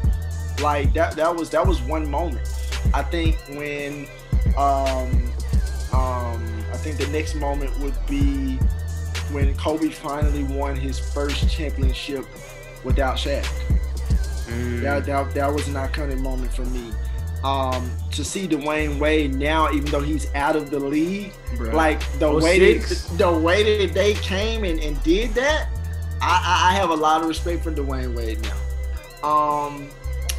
Like 0.61 0.93
that 0.93 1.17
that 1.17 1.35
was 1.35 1.49
that 1.49 1.67
was 1.67 1.81
one 1.81 2.09
moment. 2.09 2.47
I 2.93 3.03
think 3.03 3.35
when 3.49 4.07
um 4.55 5.11
um 5.91 6.63
I 6.71 6.77
think 6.77 6.99
the 6.99 7.09
next 7.11 7.35
moment 7.35 7.77
would 7.79 7.97
be 8.07 8.59
when 9.33 9.55
Kobe 9.55 9.89
finally 9.89 10.43
won 10.43 10.75
his 10.75 10.99
first 10.99 11.49
championship 11.49 12.25
without 12.83 13.17
Shaq. 13.17 13.43
Mm. 14.47 14.81
That, 14.81 15.05
that, 15.05 15.33
that 15.33 15.53
was 15.53 15.67
an 15.67 15.73
iconic 15.75 16.19
moment 16.19 16.53
for 16.53 16.65
me. 16.65 16.91
Um, 17.43 17.91
to 18.11 18.23
see 18.23 18.47
Dwyane 18.47 18.99
Wade 18.99 19.35
now, 19.35 19.69
even 19.71 19.91
though 19.91 20.01
he's 20.01 20.33
out 20.33 20.55
of 20.55 20.69
the 20.69 20.79
league, 20.79 21.33
Bruh. 21.55 21.73
like 21.73 21.99
the 22.19 22.31
way 22.33 22.77
that 22.77 23.17
the 23.17 23.29
way 23.29 23.85
that 23.85 23.93
they 23.93 24.13
came 24.13 24.63
and, 24.63 24.79
and 24.79 25.01
did 25.03 25.31
that, 25.31 25.67
I, 26.21 26.69
I 26.69 26.75
have 26.75 26.89
a 26.89 26.95
lot 26.95 27.21
of 27.21 27.27
respect 27.27 27.61
for 27.63 27.71
Dwyane 27.71 28.15
Wade 28.15 28.39
now. 28.43 29.27
Um, 29.29 29.89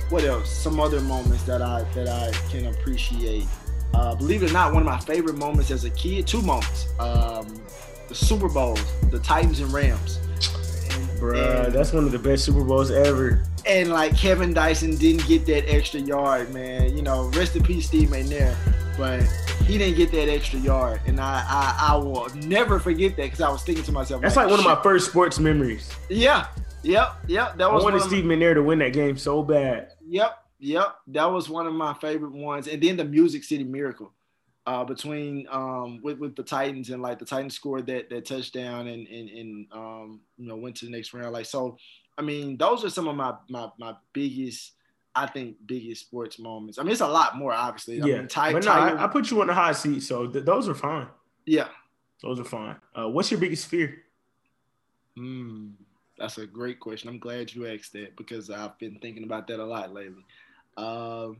what 0.09 0.25
else? 0.25 0.51
Some 0.51 0.81
other 0.81 1.03
moments 1.03 1.43
that 1.43 1.61
I 1.61 1.83
that 1.95 2.09
I 2.09 2.33
can 2.49 2.69
appreciate. 2.69 3.45
Uh, 3.93 4.15
believe 4.15 4.43
it 4.43 4.51
or 4.51 4.55
not, 4.55 4.73
one 4.73 4.83
of 4.83 4.87
my 4.87 4.99
favorite 5.01 5.37
moments 5.37 5.71
as 5.71 5.85
a 5.85 5.91
kid, 5.91 6.27
two 6.27 6.41
moments. 6.41 6.89
Um, 6.99 7.47
the 7.47 7.84
Super 8.15 8.49
Bowls, 8.49 8.83
the 9.11 9.19
Titans 9.19 9.61
and 9.61 9.73
Rams. 9.73 10.19
Bruh, 11.19 11.67
and, 11.67 11.73
that's 11.73 11.93
one 11.93 12.05
of 12.05 12.13
the 12.13 12.19
best 12.19 12.45
Super 12.45 12.63
Bowls 12.63 12.91
ever. 12.91 13.43
And 13.67 13.91
like 13.91 14.17
Kevin 14.17 14.53
Dyson 14.53 14.97
didn't 14.97 15.27
get 15.27 15.47
that 15.47 15.69
extra 15.69 16.01
yard, 16.01 16.53
man. 16.53 16.97
You 16.97 17.03
know, 17.03 17.29
rest 17.31 17.57
in 17.57 17.63
peace, 17.63 17.87
Steve 17.87 18.11
McNair. 18.11 18.55
But 18.97 19.23
he 19.65 19.79
didn't 19.79 19.97
get 19.97 20.13
that 20.13 20.29
extra 20.29 20.59
yard, 20.61 21.01
and 21.07 21.19
I 21.21 21.45
I, 21.49 21.93
I 21.93 21.97
will 21.97 22.29
never 22.47 22.79
forget 22.79 23.17
that 23.17 23.25
because 23.25 23.41
I 23.41 23.51
was 23.51 23.63
thinking 23.63 23.85
to 23.85 23.93
myself. 23.93 24.23
That's 24.23 24.37
like, 24.37 24.47
like 24.47 24.51
one 24.51 24.61
of 24.61 24.67
my 24.67 24.81
first 24.83 25.11
sports 25.11 25.39
memories. 25.39 25.91
Yeah, 26.09 26.47
yep, 26.83 27.15
yep. 27.27 27.57
That 27.57 27.73
was. 27.73 27.83
I 27.83 27.85
wanted 27.85 28.03
Steve 28.03 28.25
my, 28.25 28.35
McNair 28.35 28.55
to 28.55 28.63
win 28.63 28.79
that 28.81 28.93
game 28.93 29.17
so 29.17 29.43
bad. 29.43 29.93
Yep, 30.07 30.39
yep. 30.61 30.97
That 31.09 31.25
was 31.33 31.49
one 31.49 31.67
of 31.67 31.73
my 31.73 31.95
favorite 31.95 32.33
ones, 32.33 32.69
and 32.69 32.81
then 32.83 32.97
the 32.97 33.05
Music 33.05 33.43
City 33.43 33.65
Miracle 33.65 34.13
uh, 34.67 34.85
between 34.85 35.47
um, 35.51 36.01
with 36.03 36.19
with 36.19 36.37
the 36.37 36.43
Titans 36.43 36.91
and 36.91 37.03
like 37.03 37.19
the 37.19 37.25
Titans 37.25 37.55
scored 37.55 37.87
that 37.87 38.09
that 38.11 38.25
touchdown 38.25 38.89
and 38.89 39.07
and, 39.09 39.29
and 39.29 39.67
um, 39.73 40.21
you 40.39 40.49
know 40.49 40.57
went 40.57 40.77
to 40.77 40.87
the 40.87 40.91
next 40.91 41.13
round. 41.13 41.33
Like 41.33 41.47
so, 41.47 41.77
I 42.17 42.23
mean, 42.23 42.57
those 42.57 42.85
are 42.85 42.91
some 42.91 43.09
of 43.09 43.17
my 43.17 43.35
my 43.49 43.69
my 43.79 43.95
biggest. 44.13 44.73
I 45.17 45.27
think 45.27 45.59
biggest 45.65 46.01
sports 46.01 46.41
moments. 46.41 46.77
I 46.77 46.83
mean, 46.83 46.91
it's 46.91 47.01
a 47.01 47.07
lot 47.07 47.37
more, 47.37 47.53
obviously. 47.53 48.03
I 48.03 48.07
yeah, 48.07 48.17
mean, 48.17 48.27
Ty, 48.27 48.53
but 48.53 48.65
no, 48.65 48.73
I, 48.73 49.05
I, 49.05 49.07
put 49.07 49.31
you 49.31 49.41
on 49.43 49.47
the 49.47 49.55
hot 49.55 49.77
seat, 49.77 50.01
so 50.01 50.27
th- 50.27 50.45
those 50.45 50.69
are 50.69 50.75
fine. 50.75 51.07
Yeah, 51.47 51.69
those 52.21 52.41
are 52.41 52.45
fine. 52.45 52.75
Uh, 52.99 53.09
what's 53.09 53.31
your 53.31 53.39
biggest 53.39 53.69
fear? 53.69 54.03
Hmm, 55.17 55.69
that's 56.19 56.39
a 56.39 56.47
great 56.49 56.81
question. 56.81 57.11
I'm 57.11 57.21
glad 57.21 57.55
you 57.55 57.65
asked 57.69 57.93
that 57.93 58.17
because 58.17 58.51
I've 58.51 58.77
been 58.81 58.99
thinking 58.99 59.23
about 59.23 59.47
that 59.47 59.61
a 59.61 59.65
lot 59.65 59.93
lately. 59.93 60.25
Um, 60.77 61.37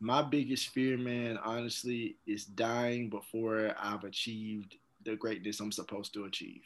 my 0.00 0.22
biggest 0.22 0.68
fear, 0.70 0.96
man, 0.96 1.38
honestly, 1.44 2.16
is 2.26 2.46
dying 2.46 3.10
before 3.10 3.74
I've 3.78 4.04
achieved 4.04 4.76
the 5.04 5.14
greatness 5.14 5.60
I'm 5.60 5.72
supposed 5.72 6.14
to 6.14 6.24
achieve. 6.24 6.62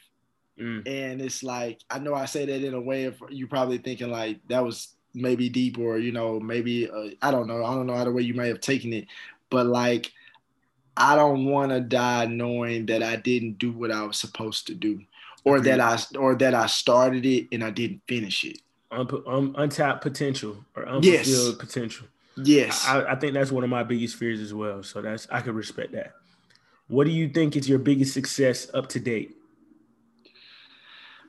Mm. 0.59 0.87
And 0.87 1.21
it's 1.21 1.43
like 1.43 1.81
I 1.89 1.99
know 1.99 2.13
I 2.13 2.25
say 2.25 2.45
that 2.45 2.63
in 2.63 2.73
a 2.73 2.81
way 2.81 3.05
of 3.05 3.21
you 3.29 3.45
probably 3.45 3.77
thinking 3.77 4.09
like 4.09 4.39
that 4.47 4.63
was 4.63 4.93
maybe 5.13 5.49
deep 5.49 5.77
or 5.77 5.97
you 5.97 6.13
know 6.13 6.39
maybe 6.39 6.89
uh, 6.89 7.09
I 7.21 7.31
don't 7.31 7.47
know 7.47 7.63
I 7.63 7.73
don't 7.75 7.87
know 7.87 7.95
how 7.95 8.05
the 8.05 8.11
way 8.11 8.21
you 8.21 8.33
may 8.33 8.47
have 8.47 8.61
taken 8.61 8.93
it, 8.93 9.07
but 9.49 9.65
like 9.65 10.13
I 10.95 11.15
don't 11.17 11.45
want 11.45 11.71
to 11.71 11.81
die 11.81 12.25
knowing 12.25 12.85
that 12.85 13.03
I 13.03 13.17
didn't 13.17 13.57
do 13.57 13.73
what 13.73 13.91
I 13.91 14.03
was 14.03 14.17
supposed 14.17 14.67
to 14.67 14.73
do, 14.73 15.01
or 15.43 15.59
that 15.59 15.81
I 15.81 15.99
or 16.17 16.35
that 16.35 16.53
I 16.53 16.67
started 16.67 17.25
it 17.25 17.49
and 17.51 17.61
I 17.61 17.71
didn't 17.71 18.01
finish 18.07 18.45
it. 18.45 18.61
Un- 18.91 19.55
untapped 19.57 20.01
potential 20.01 20.63
or 20.73 20.87
unfulfilled 20.87 21.27
yes. 21.27 21.51
potential. 21.55 22.07
Yes. 22.37 22.85
I, 22.85 23.13
I 23.13 23.15
think 23.15 23.33
that's 23.33 23.51
one 23.51 23.63
of 23.63 23.69
my 23.69 23.83
biggest 23.83 24.15
fears 24.15 24.41
as 24.41 24.53
well. 24.53 24.83
So 24.83 25.01
that's 25.01 25.27
I 25.31 25.41
can 25.41 25.55
respect 25.55 25.93
that. 25.93 26.13
What 26.87 27.05
do 27.05 27.11
you 27.11 27.29
think 27.29 27.55
is 27.55 27.67
your 27.67 27.79
biggest 27.79 28.13
success 28.13 28.69
up 28.73 28.87
to 28.89 28.99
date? 28.99 29.35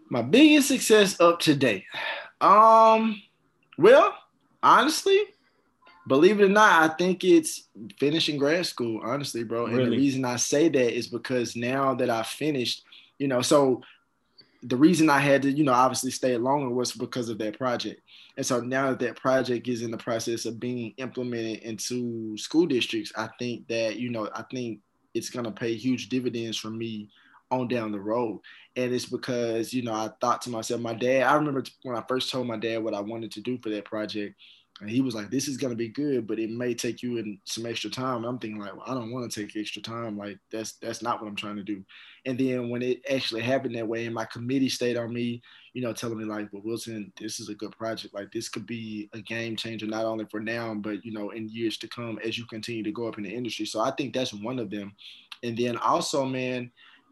My 0.08 0.22
biggest 0.22 0.68
success 0.68 1.20
up 1.20 1.40
to 1.40 1.54
date. 1.54 1.84
Um, 2.40 3.22
well, 3.78 4.14
honestly, 4.62 5.20
believe 6.06 6.40
it 6.40 6.44
or 6.44 6.48
not, 6.48 6.90
I 6.90 6.94
think 6.94 7.24
it's 7.24 7.68
finishing 7.98 8.36
grad 8.36 8.66
school, 8.66 9.00
honestly, 9.02 9.44
bro. 9.44 9.66
Really? 9.66 9.82
And 9.82 9.92
the 9.92 9.96
reason 9.96 10.24
I 10.24 10.36
say 10.36 10.68
that 10.68 10.96
is 10.96 11.08
because 11.08 11.56
now 11.56 11.94
that 11.94 12.10
I 12.10 12.22
finished, 12.22 12.84
you 13.18 13.28
know, 13.28 13.40
so 13.40 13.82
the 14.62 14.76
reason 14.76 15.08
I 15.10 15.18
had 15.18 15.42
to, 15.42 15.50
you 15.50 15.64
know, 15.64 15.72
obviously 15.72 16.10
stay 16.10 16.36
longer 16.36 16.68
was 16.68 16.92
because 16.92 17.28
of 17.28 17.38
that 17.38 17.58
project. 17.58 18.00
And 18.36 18.44
so 18.44 18.60
now 18.60 18.90
that 18.90 18.98
that 19.00 19.16
project 19.16 19.66
is 19.66 19.82
in 19.82 19.90
the 19.90 19.96
process 19.96 20.44
of 20.44 20.60
being 20.60 20.92
implemented 20.98 21.60
into 21.60 22.36
school 22.36 22.66
districts, 22.66 23.12
I 23.16 23.28
think 23.38 23.66
that, 23.68 23.96
you 23.96 24.10
know, 24.10 24.28
I 24.34 24.42
think 24.42 24.80
it's 25.14 25.30
going 25.30 25.46
to 25.46 25.50
pay 25.50 25.74
huge 25.74 26.08
dividends 26.08 26.58
for 26.58 26.68
me 26.68 27.08
on 27.50 27.68
down 27.68 27.92
the 27.92 28.00
road. 28.00 28.40
And 28.74 28.92
it's 28.92 29.06
because, 29.06 29.72
you 29.72 29.82
know, 29.82 29.94
I 29.94 30.10
thought 30.20 30.42
to 30.42 30.50
myself, 30.50 30.80
my 30.80 30.92
dad, 30.92 31.22
I 31.22 31.34
remember 31.36 31.64
when 31.82 31.96
I 31.96 32.04
first 32.06 32.30
told 32.30 32.46
my 32.46 32.58
dad 32.58 32.82
what 32.82 32.94
I 32.94 33.00
wanted 33.00 33.30
to 33.32 33.40
do 33.40 33.58
for 33.62 33.70
that 33.70 33.86
project, 33.86 34.34
and 34.80 34.90
he 34.90 35.00
was 35.00 35.14
like, 35.14 35.30
"This 35.30 35.48
is 35.48 35.56
gonna 35.56 35.74
be 35.74 35.88
good, 35.88 36.26
but 36.26 36.38
it 36.38 36.50
may 36.50 36.74
take 36.74 37.02
you 37.02 37.16
in 37.16 37.38
some 37.44 37.64
extra 37.64 37.88
time." 37.88 38.18
And 38.18 38.26
I'm 38.26 38.38
thinking 38.38 38.60
like, 38.60 38.74
well, 38.74 38.84
"I 38.86 38.94
don't 38.94 39.10
want 39.10 39.30
to 39.30 39.40
take 39.40 39.56
extra 39.56 39.80
time. 39.80 40.18
Like 40.18 40.38
that's 40.50 40.72
that's 40.74 41.02
not 41.02 41.20
what 41.20 41.28
I'm 41.28 41.36
trying 41.36 41.56
to 41.56 41.62
do." 41.62 41.82
And 42.26 42.38
then 42.38 42.68
when 42.68 42.82
it 42.82 43.02
actually 43.10 43.40
happened 43.40 43.74
that 43.74 43.88
way, 43.88 44.04
and 44.04 44.14
my 44.14 44.26
committee 44.26 44.68
stayed 44.68 44.96
on 44.96 45.12
me, 45.12 45.40
you 45.72 45.80
know, 45.80 45.92
telling 45.92 46.18
me 46.18 46.24
like, 46.24 46.52
"Well, 46.52 46.62
Wilton, 46.62 47.12
this 47.18 47.40
is 47.40 47.48
a 47.48 47.54
good 47.54 47.72
project. 47.72 48.12
Like 48.12 48.30
this 48.32 48.48
could 48.48 48.66
be 48.66 49.08
a 49.14 49.20
game 49.20 49.56
changer 49.56 49.86
not 49.86 50.04
only 50.04 50.26
for 50.30 50.40
now, 50.40 50.74
but 50.74 51.04
you 51.04 51.12
know, 51.12 51.30
in 51.30 51.48
years 51.48 51.78
to 51.78 51.88
come 51.88 52.18
as 52.22 52.36
you 52.36 52.44
continue 52.46 52.82
to 52.82 52.92
go 52.92 53.08
up 53.08 53.16
in 53.16 53.24
the 53.24 53.34
industry." 53.34 53.64
So 53.66 53.80
I 53.80 53.92
think 53.92 54.12
that's 54.12 54.34
one 54.34 54.58
of 54.58 54.70
them. 54.70 54.94
And 55.42 55.56
then 55.56 55.78
also, 55.78 56.24
man, 56.24 56.70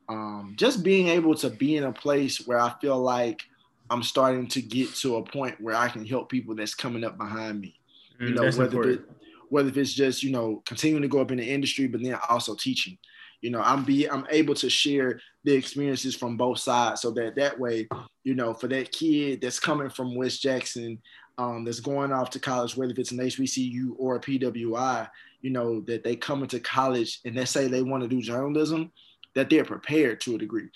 um, 0.09 0.55
just 0.57 0.83
being 0.83 1.09
able 1.09 1.35
to 1.37 1.49
be 1.51 1.77
in 1.77 1.85
a 1.85 1.93
place 1.93 2.47
where 2.47 2.61
I 2.61 2.75
feel 2.81 2.99
like 2.99 3.43
I'm 3.91 4.03
starting 4.03 4.49
to 4.49 4.63
get 4.63 4.95
to 4.97 5.17
a 5.17 5.23
point 5.23 5.61
where 5.61 5.75
I 5.75 5.89
can 5.89 6.07
help 6.07 6.31
people 6.31 6.55
that's 6.55 6.75
coming 6.75 7.05
up 7.05 7.19
behind 7.19 7.61
me. 7.61 7.75
You 8.19 8.29
mm, 8.29 8.35
know, 8.35 8.59
whether 8.59 8.91
it, 8.91 9.01
whether 9.49 9.69
if 9.69 9.77
it's 9.77 9.93
just 9.93 10.23
you 10.23 10.31
know 10.31 10.63
continuing 10.67 11.03
to 11.03 11.09
go 11.09 11.21
up 11.21 11.31
in 11.31 11.39
the 11.39 11.51
industry, 11.51 11.87
but 11.87 12.03
then 12.03 12.19
also 12.29 12.55
teaching. 12.55 12.99
You 13.41 13.51
know, 13.51 13.61
I'm 13.61 13.85
be 13.85 14.09
I'm 14.09 14.27
able 14.31 14.55
to 14.55 14.71
share 14.71 15.21
the 15.45 15.53
experiences 15.53 16.15
from 16.15 16.37
both 16.37 16.61
sides, 16.61 17.03
so 17.03 17.11
that 17.13 17.37
that 17.37 17.59
way, 17.59 17.89
you 18.23 18.35
know, 18.35 18.55
for 18.55 18.69
that 18.69 18.91
kid 18.91 19.43
that's 19.43 19.61
coming 19.61 19.91
from 19.91 20.15
West 20.15 20.41
Jackson, 20.41 20.99
um, 21.39 21.65
that's 21.65 21.81
going 21.81 22.13
off 22.13 22.31
to 22.31 22.41
college, 22.41 22.77
whether 22.77 22.95
it's 22.97 23.11
an 23.11 23.19
HBCU 23.19 23.95
or 23.99 24.17
a 24.17 24.21
PWI, 24.21 25.09
you 25.43 25.51
know, 25.51 25.81
that 25.83 26.05
they 26.05 26.17
come 26.17 26.43
into 26.43 26.61
college 26.61 27.21
and 27.25 27.37
they 27.37 27.45
say 27.45 27.67
they 27.67 27.83
want 27.83 28.03
to 28.03 28.09
do 28.09 28.23
journalism, 28.23 28.91
that 29.35 29.51
they're 29.51 29.65
prepared 29.65 30.21
to 30.23 30.35
a 30.35 30.39
degree. 30.39 30.69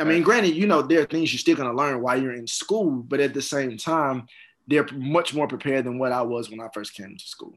I 0.00 0.04
mean, 0.04 0.22
granted, 0.22 0.54
you 0.54 0.66
know, 0.66 0.82
there 0.82 1.02
are 1.02 1.06
things 1.06 1.32
you're 1.32 1.38
still 1.38 1.56
going 1.56 1.68
to 1.68 1.76
learn 1.76 2.00
while 2.00 2.20
you're 2.20 2.34
in 2.34 2.46
school, 2.46 2.90
but 2.90 3.20
at 3.20 3.34
the 3.34 3.42
same 3.42 3.76
time, 3.76 4.26
they're 4.66 4.86
much 4.92 5.34
more 5.34 5.48
prepared 5.48 5.84
than 5.84 5.98
what 5.98 6.12
I 6.12 6.22
was 6.22 6.50
when 6.50 6.60
I 6.60 6.68
first 6.72 6.94
came 6.94 7.16
to 7.16 7.24
school. 7.24 7.54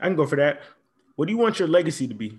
I 0.00 0.06
can 0.06 0.16
go 0.16 0.26
for 0.26 0.36
that. 0.36 0.62
What 1.16 1.26
do 1.26 1.32
you 1.32 1.38
want 1.38 1.58
your 1.58 1.68
legacy 1.68 2.08
to 2.08 2.14
be? 2.14 2.38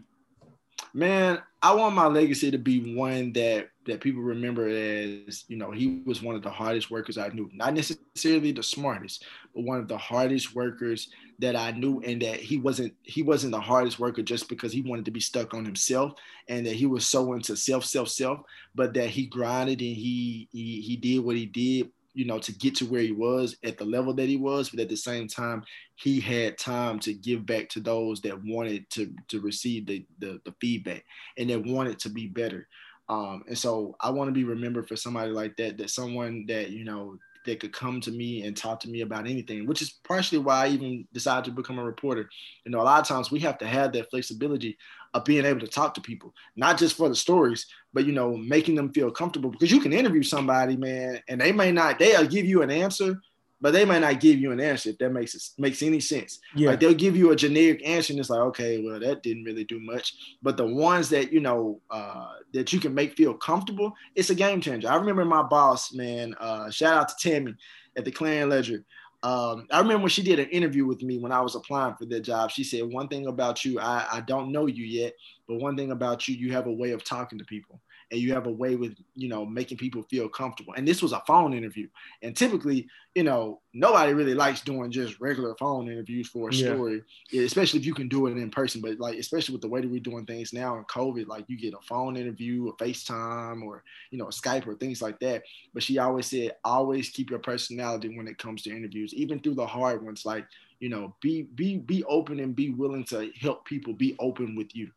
Man, 0.93 1.41
I 1.61 1.75
want 1.75 1.95
my 1.95 2.07
legacy 2.07 2.51
to 2.51 2.57
be 2.57 2.95
one 2.95 3.33
that 3.33 3.69
that 3.85 4.01
people 4.01 4.21
remember 4.21 4.67
as, 4.67 5.45
you 5.47 5.57
know, 5.57 5.71
he 5.71 6.01
was 6.05 6.21
one 6.21 6.35
of 6.35 6.43
the 6.43 6.49
hardest 6.49 6.91
workers 6.91 7.17
I 7.17 7.29
knew. 7.29 7.49
Not 7.53 7.73
necessarily 7.73 8.51
the 8.51 8.63
smartest, 8.63 9.25
but 9.53 9.63
one 9.63 9.79
of 9.79 9.87
the 9.87 9.97
hardest 9.97 10.53
workers 10.53 11.09
that 11.39 11.55
I 11.55 11.71
knew 11.71 12.01
and 12.01 12.21
that 12.21 12.39
he 12.39 12.57
wasn't 12.57 12.93
he 13.03 13.23
wasn't 13.23 13.51
the 13.51 13.59
hardest 13.59 13.99
worker 13.99 14.21
just 14.21 14.49
because 14.49 14.71
he 14.71 14.81
wanted 14.81 15.05
to 15.05 15.11
be 15.11 15.19
stuck 15.19 15.53
on 15.53 15.65
himself 15.65 16.13
and 16.47 16.65
that 16.65 16.75
he 16.75 16.85
was 16.85 17.07
so 17.07 17.33
into 17.33 17.55
self 17.55 17.85
self 17.85 18.09
self, 18.09 18.41
but 18.75 18.93
that 18.93 19.09
he 19.09 19.25
grinded 19.25 19.79
and 19.81 19.95
he 19.95 20.47
he 20.51 20.81
he 20.81 20.95
did 20.95 21.19
what 21.19 21.35
he 21.35 21.45
did 21.45 21.89
you 22.13 22.25
know, 22.25 22.39
to 22.39 22.51
get 22.51 22.75
to 22.75 22.85
where 22.85 23.01
he 23.01 23.11
was 23.11 23.55
at 23.63 23.77
the 23.77 23.85
level 23.85 24.13
that 24.13 24.27
he 24.27 24.35
was, 24.35 24.69
but 24.69 24.79
at 24.79 24.89
the 24.89 24.97
same 24.97 25.27
time, 25.27 25.63
he 25.95 26.19
had 26.19 26.57
time 26.57 26.99
to 26.99 27.13
give 27.13 27.45
back 27.45 27.69
to 27.69 27.79
those 27.79 28.19
that 28.21 28.43
wanted 28.43 28.89
to 28.89 29.13
to 29.27 29.39
receive 29.39 29.85
the 29.85 30.05
the, 30.19 30.41
the 30.43 30.53
feedback 30.59 31.05
and 31.37 31.49
that 31.49 31.65
wanted 31.65 31.99
to 31.99 32.09
be 32.09 32.27
better. 32.27 32.67
Um, 33.07 33.43
and 33.47 33.57
so 33.57 33.95
I 33.99 34.11
want 34.11 34.27
to 34.27 34.33
be 34.33 34.43
remembered 34.43 34.87
for 34.87 34.95
somebody 34.95 35.31
like 35.31 35.57
that, 35.57 35.77
that 35.77 35.89
someone 35.89 36.45
that, 36.47 36.69
you 36.69 36.83
know, 36.83 37.17
could 37.55 37.73
come 37.73 38.01
to 38.01 38.11
me 38.11 38.43
and 38.43 38.55
talk 38.55 38.79
to 38.81 38.89
me 38.89 39.01
about 39.01 39.27
anything, 39.27 39.65
which 39.65 39.81
is 39.81 39.91
partially 40.03 40.37
why 40.37 40.65
I 40.65 40.69
even 40.69 41.07
decided 41.13 41.45
to 41.45 41.51
become 41.51 41.79
a 41.79 41.83
reporter. 41.83 42.29
You 42.65 42.71
know, 42.71 42.81
a 42.81 42.83
lot 42.83 43.01
of 43.01 43.07
times 43.07 43.31
we 43.31 43.39
have 43.39 43.57
to 43.59 43.67
have 43.67 43.91
that 43.93 44.09
flexibility 44.09 44.77
of 45.13 45.25
being 45.25 45.45
able 45.45 45.59
to 45.61 45.67
talk 45.67 45.93
to 45.95 46.01
people, 46.01 46.33
not 46.55 46.77
just 46.77 46.95
for 46.95 47.09
the 47.09 47.15
stories, 47.15 47.65
but 47.93 48.05
you 48.05 48.11
know, 48.11 48.37
making 48.37 48.75
them 48.75 48.93
feel 48.93 49.11
comfortable 49.11 49.49
because 49.49 49.71
you 49.71 49.79
can 49.79 49.93
interview 49.93 50.23
somebody, 50.23 50.77
man, 50.77 51.21
and 51.27 51.41
they 51.41 51.51
may 51.51 51.71
not, 51.71 51.99
they'll 51.99 52.27
give 52.27 52.45
you 52.45 52.61
an 52.61 52.71
answer, 52.71 53.19
but 53.61 53.73
they 53.73 53.85
might 53.85 53.99
not 53.99 54.19
give 54.19 54.39
you 54.39 54.51
an 54.51 54.59
answer 54.59 54.89
if 54.89 54.97
that 54.99 55.11
makes 55.11 55.35
it 55.35 55.43
makes 55.57 55.81
any 55.81 55.99
sense. 55.99 56.39
Yeah. 56.55 56.69
Like 56.69 56.79
they'll 56.79 56.93
give 56.93 57.15
you 57.15 57.31
a 57.31 57.35
generic 57.35 57.85
answer 57.85 58.13
and 58.13 58.19
it's 58.19 58.29
like, 58.29 58.39
okay, 58.39 58.81
well, 58.83 58.99
that 58.99 59.23
didn't 59.23 59.43
really 59.43 59.65
do 59.65 59.79
much. 59.79 60.15
But 60.41 60.57
the 60.57 60.65
ones 60.65 61.09
that 61.09 61.31
you 61.31 61.39
know 61.39 61.81
uh, 61.89 62.33
that 62.53 62.71
you 62.71 62.79
can 62.79 62.93
make 62.93 63.15
feel 63.15 63.33
comfortable, 63.33 63.93
it's 64.15 64.29
a 64.29 64.35
game 64.35 64.61
changer. 64.61 64.89
I 64.89 64.95
remember 64.95 65.25
my 65.25 65.43
boss, 65.43 65.93
man. 65.93 66.35
Uh, 66.39 66.69
shout 66.69 66.97
out 66.97 67.09
to 67.09 67.29
Tammy 67.29 67.55
at 67.97 68.05
the 68.05 68.11
Clarion 68.11 68.49
Ledger. 68.49 68.83
Um, 69.21 69.67
I 69.69 69.79
remember 69.79 70.03
when 70.03 70.09
she 70.09 70.23
did 70.23 70.39
an 70.39 70.47
interview 70.49 70.85
with 70.85 71.01
me 71.03 71.17
when 71.17 71.33
I 71.33 71.41
was 71.41 71.55
applying 71.55 71.95
for 71.95 72.05
that 72.05 72.21
job. 72.21 72.51
She 72.51 72.63
said, 72.63 72.83
"One 72.83 73.09
thing 73.09 73.27
about 73.27 73.65
you, 73.65 73.79
I, 73.79 74.07
I 74.13 74.21
don't 74.21 74.51
know 74.51 74.67
you 74.67 74.85
yet, 74.85 75.13
but 75.47 75.59
one 75.59 75.75
thing 75.75 75.91
about 75.91 76.27
you, 76.27 76.35
you 76.35 76.53
have 76.53 76.67
a 76.67 76.71
way 76.71 76.91
of 76.91 77.03
talking 77.03 77.37
to 77.37 77.45
people." 77.45 77.81
And 78.11 78.19
you 78.19 78.33
have 78.33 78.47
a 78.47 78.51
way 78.51 78.75
with 78.75 78.95
you 79.15 79.29
know 79.29 79.45
making 79.45 79.77
people 79.77 80.03
feel 80.03 80.27
comfortable. 80.29 80.73
And 80.75 80.87
this 80.87 81.01
was 81.01 81.11
a 81.11 81.21
phone 81.27 81.53
interview. 81.53 81.87
And 82.21 82.35
typically 82.35 82.87
you 83.15 83.23
know 83.23 83.61
nobody 83.73 84.13
really 84.13 84.33
likes 84.33 84.61
doing 84.61 84.91
just 84.91 85.19
regular 85.19 85.55
phone 85.55 85.89
interviews 85.89 86.27
for 86.27 86.49
a 86.49 86.53
yeah. 86.53 86.73
story 86.73 87.01
especially 87.33 87.79
if 87.79 87.85
you 87.85 87.93
can 87.93 88.07
do 88.07 88.27
it 88.27 88.37
in 88.37 88.49
person. 88.49 88.81
But 88.81 88.99
like 88.99 89.17
especially 89.17 89.53
with 89.53 89.61
the 89.61 89.69
way 89.69 89.81
that 89.81 89.89
we're 89.89 89.99
doing 89.99 90.25
things 90.25 90.53
now 90.53 90.77
in 90.77 90.83
covid 90.85 91.27
like 91.27 91.45
you 91.47 91.57
get 91.57 91.73
a 91.73 91.81
phone 91.81 92.17
interview 92.17 92.69
a 92.69 92.83
facetime 92.83 93.63
or 93.63 93.83
you 94.11 94.17
know 94.17 94.27
a 94.27 94.31
skype 94.31 94.67
or 94.67 94.75
things 94.75 95.01
like 95.01 95.19
that. 95.19 95.43
But 95.73 95.83
she 95.83 95.97
always 95.97 96.27
said 96.27 96.55
always 96.63 97.09
keep 97.09 97.29
your 97.29 97.39
personality 97.39 98.15
when 98.15 98.27
it 98.27 98.37
comes 98.37 98.63
to 98.63 98.75
interviews 98.75 99.13
even 99.13 99.39
through 99.39 99.55
the 99.55 99.67
hard 99.67 100.03
ones. 100.03 100.25
Like 100.25 100.45
you 100.79 100.89
know 100.89 101.15
be 101.21 101.43
be 101.43 101.77
be 101.77 102.03
open 102.05 102.39
and 102.39 102.55
be 102.55 102.69
willing 102.69 103.03
to 103.05 103.29
help 103.39 103.65
people 103.65 103.93
be 103.93 104.15
open 104.19 104.55
with 104.55 104.75
you 104.75 104.89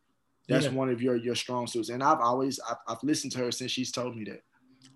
that's 0.52 0.66
yeah. 0.66 0.72
one 0.72 0.90
of 0.90 1.02
your 1.02 1.16
your 1.16 1.34
strong 1.34 1.66
suits. 1.66 1.88
And 1.88 2.02
I've 2.02 2.20
always 2.20 2.60
I've, 2.68 2.76
I've 2.88 3.02
listened 3.02 3.32
to 3.32 3.38
her 3.38 3.52
since 3.52 3.70
she's 3.70 3.92
told 3.92 4.16
me 4.16 4.24
that. 4.24 4.42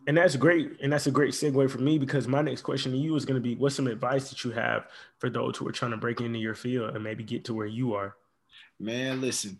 And 0.06 0.16
that's 0.16 0.36
great. 0.36 0.78
And 0.80 0.92
that's 0.92 1.08
a 1.08 1.10
great 1.10 1.32
segue 1.32 1.68
for 1.68 1.78
me 1.78 1.98
because 1.98 2.28
my 2.28 2.40
next 2.40 2.62
question 2.62 2.92
to 2.92 2.98
you 2.98 3.16
is 3.16 3.24
going 3.24 3.40
to 3.40 3.40
be 3.40 3.56
what's 3.56 3.74
some 3.74 3.88
advice 3.88 4.28
that 4.30 4.44
you 4.44 4.52
have 4.52 4.86
for 5.18 5.28
those 5.28 5.56
who 5.56 5.66
are 5.66 5.72
trying 5.72 5.90
to 5.90 5.96
break 5.96 6.20
into 6.20 6.38
your 6.38 6.54
field 6.54 6.94
and 6.94 7.02
maybe 7.02 7.24
get 7.24 7.44
to 7.46 7.54
where 7.54 7.66
you 7.66 7.94
are? 7.94 8.14
Man, 8.78 9.20
listen, 9.20 9.58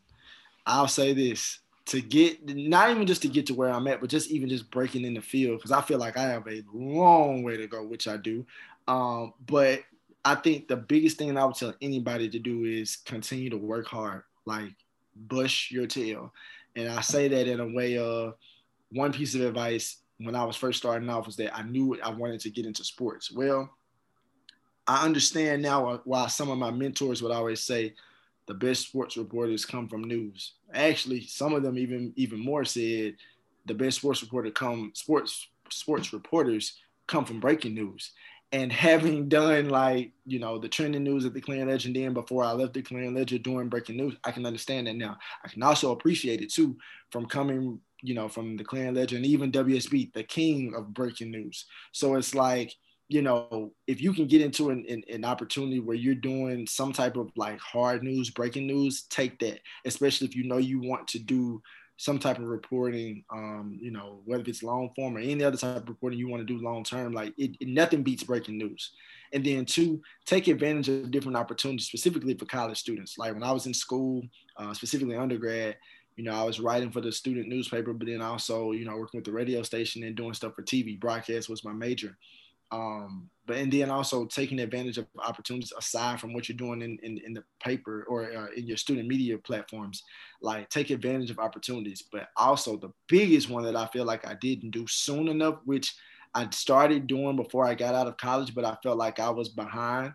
I'll 0.64 0.88
say 0.88 1.12
this 1.14 1.58
to 1.86 2.00
get 2.00 2.56
not 2.56 2.90
even 2.90 3.06
just 3.06 3.22
to 3.22 3.28
get 3.28 3.46
to 3.46 3.54
where 3.54 3.70
I'm 3.70 3.86
at, 3.88 4.00
but 4.00 4.10
just 4.10 4.30
even 4.30 4.48
just 4.48 4.70
breaking 4.70 5.04
in 5.04 5.14
the 5.14 5.20
field 5.20 5.58
because 5.58 5.72
I 5.72 5.80
feel 5.80 5.98
like 5.98 6.16
I 6.16 6.22
have 6.22 6.46
a 6.46 6.62
long 6.72 7.42
way 7.42 7.56
to 7.56 7.66
go, 7.66 7.84
which 7.84 8.06
I 8.06 8.16
do. 8.16 8.46
Um, 8.86 9.34
but 9.46 9.82
I 10.24 10.34
think 10.34 10.68
the 10.68 10.76
biggest 10.76 11.18
thing 11.18 11.36
I 11.36 11.44
would 11.44 11.54
tell 11.54 11.74
anybody 11.80 12.28
to 12.28 12.38
do 12.38 12.64
is 12.64 12.96
continue 12.96 13.50
to 13.50 13.56
work 13.56 13.86
hard. 13.86 14.22
Like 14.44 14.74
bush 15.16 15.70
your 15.70 15.86
tail. 15.86 16.32
And 16.74 16.88
I 16.88 17.00
say 17.00 17.28
that 17.28 17.48
in 17.48 17.60
a 17.60 17.72
way 17.72 17.98
of 17.98 18.34
one 18.90 19.12
piece 19.12 19.34
of 19.34 19.40
advice 19.40 19.98
when 20.18 20.34
I 20.34 20.44
was 20.44 20.56
first 20.56 20.78
starting 20.78 21.08
off 21.08 21.26
was 21.26 21.36
that 21.36 21.56
I 21.56 21.62
knew 21.62 21.98
I 22.02 22.10
wanted 22.10 22.40
to 22.40 22.50
get 22.50 22.66
into 22.66 22.84
sports. 22.84 23.30
Well, 23.30 23.70
I 24.86 25.04
understand 25.04 25.62
now 25.62 26.00
why 26.04 26.28
some 26.28 26.50
of 26.50 26.58
my 26.58 26.70
mentors 26.70 27.22
would 27.22 27.32
always 27.32 27.60
say 27.60 27.94
the 28.46 28.54
best 28.54 28.88
sports 28.88 29.16
reporters 29.16 29.64
come 29.64 29.88
from 29.88 30.04
news. 30.04 30.54
Actually, 30.72 31.26
some 31.26 31.52
of 31.52 31.62
them 31.62 31.76
even 31.76 32.12
even 32.16 32.38
more 32.38 32.64
said 32.64 33.16
the 33.66 33.74
best 33.74 33.98
sports 33.98 34.22
reporter 34.22 34.50
come 34.50 34.92
sports 34.94 35.48
sports 35.70 36.12
reporters 36.12 36.78
come 37.08 37.24
from 37.24 37.40
breaking 37.40 37.74
news 37.74 38.12
and 38.52 38.72
having 38.72 39.28
done 39.28 39.68
like 39.68 40.12
you 40.24 40.38
know 40.38 40.58
the 40.58 40.68
trending 40.68 41.04
news 41.04 41.24
at 41.24 41.34
the 41.34 41.40
Clarion 41.40 41.68
Ledger, 41.68 41.92
then 41.92 42.14
before 42.14 42.44
I 42.44 42.52
left 42.52 42.74
the 42.74 42.82
Clarion 42.82 43.14
Ledger 43.14 43.38
doing 43.38 43.68
breaking 43.68 43.96
news, 43.96 44.16
I 44.24 44.30
can 44.30 44.46
understand 44.46 44.86
that 44.86 44.96
now. 44.96 45.16
I 45.44 45.48
can 45.48 45.62
also 45.62 45.92
appreciate 45.92 46.40
it 46.40 46.52
too 46.52 46.76
from 47.10 47.26
coming, 47.26 47.80
you 48.02 48.14
know, 48.14 48.28
from 48.28 48.56
the 48.56 48.64
Clarion 48.64 48.94
Ledger, 48.94 49.16
even 49.16 49.52
WSB, 49.52 50.12
the 50.12 50.22
king 50.22 50.74
of 50.76 50.94
breaking 50.94 51.30
news. 51.30 51.66
So 51.92 52.14
it's 52.14 52.34
like 52.34 52.74
you 53.08 53.22
know, 53.22 53.72
if 53.86 54.00
you 54.00 54.12
can 54.12 54.26
get 54.26 54.42
into 54.42 54.70
an, 54.70 54.84
an, 54.88 55.04
an, 55.08 55.24
opportunity 55.24 55.78
where 55.78 55.94
you're 55.94 56.14
doing 56.14 56.66
some 56.66 56.92
type 56.92 57.16
of 57.16 57.30
like 57.36 57.58
hard 57.60 58.02
news, 58.02 58.30
breaking 58.30 58.66
news, 58.66 59.04
take 59.04 59.38
that, 59.38 59.60
especially 59.84 60.26
if 60.26 60.34
you 60.34 60.42
know 60.42 60.56
you 60.56 60.80
want 60.80 61.06
to 61.08 61.20
do 61.20 61.62
some 61.98 62.18
type 62.18 62.38
of 62.38 62.44
reporting, 62.44 63.24
um, 63.32 63.78
you 63.80 63.90
know, 63.90 64.20
whether 64.24 64.44
it's 64.46 64.62
long 64.62 64.90
form 64.94 65.16
or 65.16 65.20
any 65.20 65.42
other 65.42 65.56
type 65.56 65.82
of 65.82 65.88
reporting 65.88 66.18
you 66.18 66.28
want 66.28 66.46
to 66.46 66.54
do 66.54 66.62
long 66.62 66.84
term, 66.84 67.12
like 67.12 67.32
it, 67.38 67.56
it, 67.60 67.68
nothing 67.68 68.02
beats 68.02 68.22
breaking 68.22 68.58
news. 68.58 68.92
And 69.32 69.44
then 69.44 69.64
two, 69.64 70.02
take 70.24 70.46
advantage 70.48 70.88
of 70.88 71.10
different 71.10 71.36
opportunities, 71.36 71.86
specifically 71.86 72.34
for 72.34 72.44
college 72.44 72.78
students. 72.78 73.16
Like 73.16 73.32
when 73.32 73.42
I 73.42 73.52
was 73.52 73.66
in 73.66 73.74
school, 73.74 74.22
uh, 74.58 74.74
specifically 74.74 75.16
undergrad, 75.16 75.76
you 76.16 76.24
know, 76.24 76.32
I 76.32 76.44
was 76.44 76.60
writing 76.60 76.90
for 76.90 77.00
the 77.00 77.12
student 77.12 77.48
newspaper, 77.48 77.92
but 77.92 78.06
then 78.06 78.22
also, 78.22 78.72
you 78.72 78.84
know, 78.84 78.96
working 78.96 79.18
with 79.18 79.26
the 79.26 79.32
radio 79.32 79.62
station 79.62 80.02
and 80.02 80.16
doing 80.16 80.34
stuff 80.34 80.54
for 80.54 80.62
TV. 80.62 80.98
Broadcast 80.98 81.48
was 81.48 81.64
my 81.64 81.72
major. 81.72 82.16
Um, 82.70 83.30
but 83.46 83.58
and 83.58 83.72
then 83.72 83.90
also 83.90 84.24
taking 84.24 84.58
advantage 84.58 84.98
of 84.98 85.06
opportunities 85.24 85.72
aside 85.78 86.20
from 86.20 86.34
what 86.34 86.48
you're 86.48 86.56
doing 86.56 86.82
in, 86.82 86.98
in, 87.02 87.18
in 87.18 87.32
the 87.32 87.44
paper 87.62 88.04
or 88.08 88.24
uh, 88.24 88.46
in 88.56 88.66
your 88.66 88.76
student 88.76 89.06
media 89.06 89.38
platforms 89.38 90.02
like 90.42 90.68
take 90.68 90.90
advantage 90.90 91.30
of 91.30 91.38
opportunities. 91.38 92.02
But 92.02 92.28
also 92.36 92.76
the 92.76 92.92
biggest 93.08 93.48
one 93.48 93.64
that 93.64 93.76
i 93.76 93.86
feel 93.86 94.04
like 94.04 94.26
i 94.26 94.34
didn't 94.34 94.70
do 94.70 94.86
soon 94.86 95.28
enough 95.28 95.56
which 95.64 95.94
i 96.34 96.48
started 96.50 97.06
doing 97.06 97.36
before 97.36 97.66
i 97.66 97.74
got 97.74 97.94
out 97.94 98.06
of 98.06 98.16
college 98.16 98.54
but 98.54 98.64
i 98.64 98.76
felt 98.82 98.98
like 98.98 99.20
i 99.20 99.30
was 99.30 99.48
behind 99.48 100.12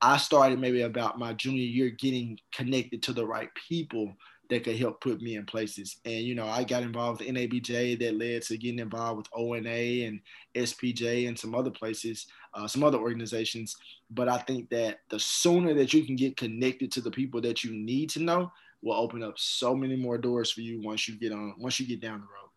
i 0.00 0.16
started 0.16 0.58
maybe 0.58 0.82
about 0.82 1.18
my 1.18 1.32
junior 1.34 1.62
year 1.62 1.90
getting 1.90 2.38
connected 2.52 3.02
to 3.02 3.12
the 3.12 3.24
right 3.24 3.50
people 3.68 4.12
that 4.50 4.64
could 4.64 4.76
help 4.76 5.00
put 5.00 5.22
me 5.22 5.36
in 5.36 5.46
places. 5.46 5.96
And 6.04 6.22
you 6.22 6.34
know, 6.34 6.46
I 6.46 6.64
got 6.64 6.82
involved 6.82 7.20
with 7.20 7.28
NABJ 7.28 7.98
that 8.00 8.16
led 8.16 8.42
to 8.42 8.58
getting 8.58 8.80
involved 8.80 9.18
with 9.18 9.28
ONA 9.32 10.06
and 10.06 10.20
SPJ 10.54 11.28
and 11.28 11.38
some 11.38 11.54
other 11.54 11.70
places, 11.70 12.26
uh, 12.54 12.66
some 12.66 12.84
other 12.84 12.98
organizations. 12.98 13.76
But 14.10 14.28
I 14.28 14.38
think 14.38 14.68
that 14.70 15.00
the 15.08 15.18
sooner 15.20 15.72
that 15.74 15.94
you 15.94 16.04
can 16.04 16.16
get 16.16 16.36
connected 16.36 16.90
to 16.92 17.00
the 17.00 17.10
people 17.10 17.40
that 17.42 17.64
you 17.64 17.72
need 17.72 18.10
to 18.10 18.22
know 18.22 18.52
will 18.82 18.94
open 18.94 19.22
up 19.22 19.38
so 19.38 19.74
many 19.74 19.96
more 19.96 20.18
doors 20.18 20.50
for 20.50 20.62
you 20.62 20.80
once 20.82 21.08
you 21.08 21.16
get 21.16 21.32
on 21.32 21.54
once 21.58 21.78
you 21.78 21.86
get 21.86 22.00
down 22.00 22.20
the 22.20 22.26
road. 22.26 22.50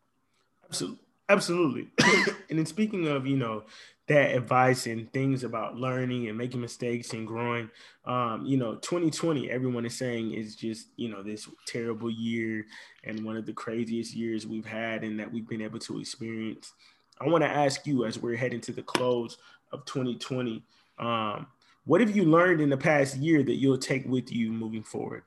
Absolutely. 0.65 1.02
Absolutely. 1.29 1.89
and 2.49 2.59
then 2.59 2.65
speaking 2.65 3.07
of, 3.07 3.25
you 3.25 3.37
know, 3.37 3.63
that 4.07 4.35
advice 4.35 4.85
and 4.85 5.11
things 5.13 5.43
about 5.43 5.77
learning 5.77 6.27
and 6.27 6.37
making 6.37 6.59
mistakes 6.59 7.13
and 7.13 7.25
growing. 7.25 7.69
Um, 8.05 8.45
you 8.45 8.57
know, 8.57 8.75
2020, 8.75 9.49
everyone 9.49 9.85
is 9.85 9.95
saying 9.95 10.33
is 10.33 10.55
just, 10.55 10.87
you 10.97 11.07
know, 11.07 11.23
this 11.23 11.47
terrible 11.65 12.11
year 12.11 12.65
and 13.05 13.23
one 13.23 13.37
of 13.37 13.45
the 13.45 13.53
craziest 13.53 14.13
years 14.13 14.45
we've 14.45 14.65
had 14.65 15.03
and 15.03 15.17
that 15.19 15.31
we've 15.31 15.47
been 15.47 15.61
able 15.61 15.79
to 15.79 15.99
experience. 15.99 16.73
I 17.21 17.27
want 17.27 17.43
to 17.43 17.49
ask 17.49 17.87
you 17.87 18.05
as 18.05 18.19
we're 18.19 18.35
heading 18.35 18.59
to 18.61 18.73
the 18.73 18.83
close 18.83 19.37
of 19.71 19.85
2020, 19.85 20.63
um, 20.99 21.47
what 21.85 22.01
have 22.01 22.15
you 22.15 22.25
learned 22.25 22.59
in 22.59 22.69
the 22.69 22.77
past 22.77 23.15
year 23.17 23.41
that 23.43 23.55
you'll 23.55 23.77
take 23.77 24.05
with 24.05 24.31
you 24.31 24.51
moving 24.51 24.83
forward? 24.83 25.23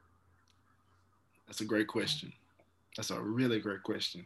That's 1.47 1.63
a 1.63 1.65
great 1.65 1.87
question. 1.87 2.33
That's 2.97 3.11
a 3.11 3.21
really 3.21 3.61
great 3.61 3.83
question. 3.83 4.25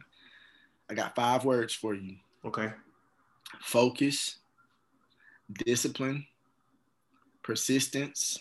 I 0.91 0.93
got 0.93 1.15
five 1.15 1.45
words 1.45 1.73
for 1.73 1.95
you. 1.95 2.17
Okay 2.45 2.71
focus, 3.59 4.37
discipline, 5.65 6.25
persistence, 7.43 8.39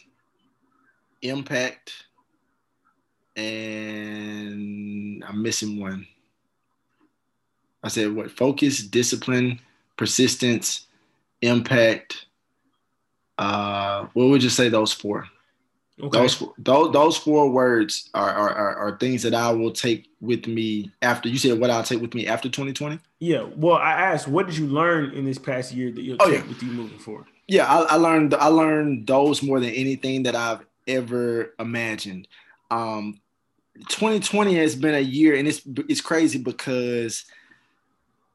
impact, 1.22 2.06
and 3.36 5.24
I'm 5.26 5.42
missing 5.42 5.80
one. 5.80 6.06
I 7.82 7.88
said 7.88 8.14
what? 8.14 8.30
Focus, 8.30 8.82
discipline, 8.82 9.60
persistence, 9.96 10.86
impact. 11.40 12.26
Uh, 13.38 14.06
what 14.12 14.28
would 14.28 14.42
you 14.42 14.50
say 14.50 14.68
those 14.68 14.92
four? 14.92 15.26
Okay. 16.02 16.18
Those, 16.18 16.42
those 16.58 16.92
those 16.92 17.16
four 17.16 17.50
words 17.50 18.10
are, 18.14 18.30
are, 18.30 18.76
are 18.76 18.98
things 18.98 19.22
that 19.22 19.34
I 19.34 19.50
will 19.52 19.72
take 19.72 20.08
with 20.20 20.46
me 20.46 20.90
after 21.02 21.28
you 21.28 21.38
said 21.38 21.58
what 21.58 21.70
I'll 21.70 21.82
take 21.82 22.00
with 22.00 22.14
me 22.14 22.26
after 22.26 22.48
2020. 22.48 22.98
Yeah. 23.18 23.46
Well, 23.56 23.76
I 23.76 23.92
asked, 23.92 24.28
what 24.28 24.46
did 24.46 24.56
you 24.56 24.66
learn 24.66 25.12
in 25.12 25.24
this 25.24 25.38
past 25.38 25.72
year 25.72 25.90
that 25.92 26.02
you'll 26.02 26.16
oh, 26.20 26.30
take 26.30 26.42
yeah. 26.42 26.48
with 26.48 26.62
you 26.62 26.70
moving 26.72 26.98
forward? 26.98 27.26
Yeah, 27.48 27.66
I, 27.66 27.94
I, 27.94 27.96
learned 27.96 28.34
I 28.34 28.46
learned 28.46 29.06
those 29.06 29.42
more 29.42 29.58
than 29.60 29.70
anything 29.70 30.22
that 30.22 30.36
I've 30.36 30.64
ever 30.86 31.54
imagined. 31.58 32.28
Um, 32.70 33.20
2020 33.88 34.54
has 34.56 34.76
been 34.76 34.94
a 34.94 35.00
year, 35.00 35.34
and 35.34 35.48
it's 35.48 35.62
it's 35.88 36.00
crazy 36.00 36.38
because 36.38 37.24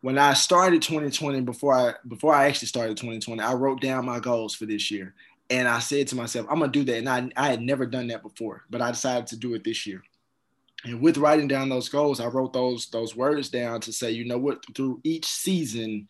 when 0.02 0.18
I 0.18 0.34
started 0.34 0.82
2020, 0.82 1.42
before 1.42 1.74
I 1.74 1.94
before 2.08 2.34
I 2.34 2.48
actually 2.48 2.68
started 2.68 2.98
2020, 2.98 3.42
I 3.42 3.54
wrote 3.54 3.82
down 3.82 4.06
my 4.06 4.20
goals 4.20 4.54
for 4.54 4.66
this 4.66 4.92
year, 4.92 5.14
and 5.50 5.68
I 5.68 5.80
said 5.80 6.08
to 6.08 6.16
myself, 6.16 6.48
I'm 6.50 6.60
gonna 6.60 6.72
do 6.72 6.84
that. 6.86 6.98
And 6.98 7.10
I, 7.10 7.30
I 7.36 7.50
had 7.50 7.62
never 7.62 7.86
done 7.86 8.08
that 8.08 8.24
before, 8.24 8.64
but 8.70 8.82
I 8.82 8.92
decided 8.92 9.28
to 9.28 9.38
do 9.38 9.54
it 9.54 9.64
this 9.64 9.86
year. 9.86 10.02
And 10.84 11.02
with 11.02 11.18
writing 11.18 11.48
down 11.48 11.70
those 11.70 11.90
goals, 11.90 12.20
I 12.20 12.28
wrote 12.28 12.54
those 12.54 12.88
those 12.88 13.16
words 13.16 13.50
down 13.50 13.82
to 13.82 13.94
say, 13.94 14.12
you 14.12 14.26
know 14.26 14.38
what, 14.38 14.64
through 14.76 15.02
each 15.04 15.26
season, 15.26 16.08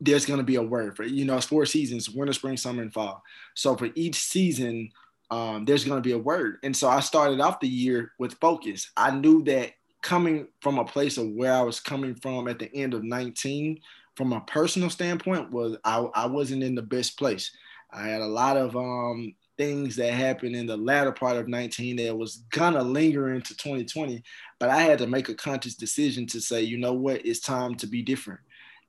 there's 0.00 0.26
gonna 0.26 0.42
be 0.42 0.56
a 0.56 0.62
word 0.62 0.96
for 0.96 1.04
you 1.04 1.24
know, 1.24 1.36
it's 1.36 1.46
four 1.46 1.66
seasons, 1.66 2.10
winter, 2.10 2.32
spring, 2.32 2.56
summer, 2.56 2.82
and 2.82 2.92
fall. 2.92 3.22
So 3.54 3.76
for 3.76 3.88
each 3.94 4.16
season, 4.16 4.90
um, 5.30 5.64
there's 5.64 5.84
gonna 5.84 6.00
be 6.00 6.12
a 6.12 6.18
word. 6.18 6.58
And 6.62 6.76
so 6.76 6.88
I 6.88 7.00
started 7.00 7.40
off 7.40 7.60
the 7.60 7.68
year 7.68 8.12
with 8.18 8.38
focus. 8.40 8.90
I 8.96 9.10
knew 9.10 9.42
that 9.44 9.72
coming 10.02 10.48
from 10.60 10.78
a 10.78 10.84
place 10.84 11.18
of 11.18 11.30
where 11.30 11.52
I 11.52 11.62
was 11.62 11.80
coming 11.80 12.14
from 12.14 12.48
at 12.48 12.58
the 12.58 12.74
end 12.74 12.94
of 12.94 13.04
19, 13.04 13.80
from 14.16 14.32
a 14.32 14.40
personal 14.42 14.90
standpoint, 14.90 15.50
was 15.50 15.76
I, 15.84 15.98
I 16.14 16.26
wasn't 16.26 16.62
in 16.62 16.74
the 16.74 16.82
best 16.82 17.18
place. 17.18 17.50
I 17.92 18.08
had 18.08 18.20
a 18.20 18.26
lot 18.26 18.56
of 18.56 18.76
um, 18.76 19.34
things 19.58 19.96
that 19.96 20.12
happened 20.12 20.56
in 20.56 20.66
the 20.66 20.76
latter 20.76 21.12
part 21.12 21.36
of 21.36 21.48
19 21.48 21.96
that 21.96 22.16
was 22.16 22.44
gonna 22.50 22.82
linger 22.82 23.34
into 23.34 23.54
2020, 23.56 24.22
but 24.58 24.70
I 24.70 24.80
had 24.82 24.98
to 24.98 25.06
make 25.06 25.28
a 25.28 25.34
conscious 25.34 25.74
decision 25.74 26.26
to 26.28 26.40
say, 26.40 26.62
you 26.62 26.78
know 26.78 26.92
what, 26.92 27.26
it's 27.26 27.40
time 27.40 27.74
to 27.76 27.86
be 27.86 28.02
different. 28.02 28.40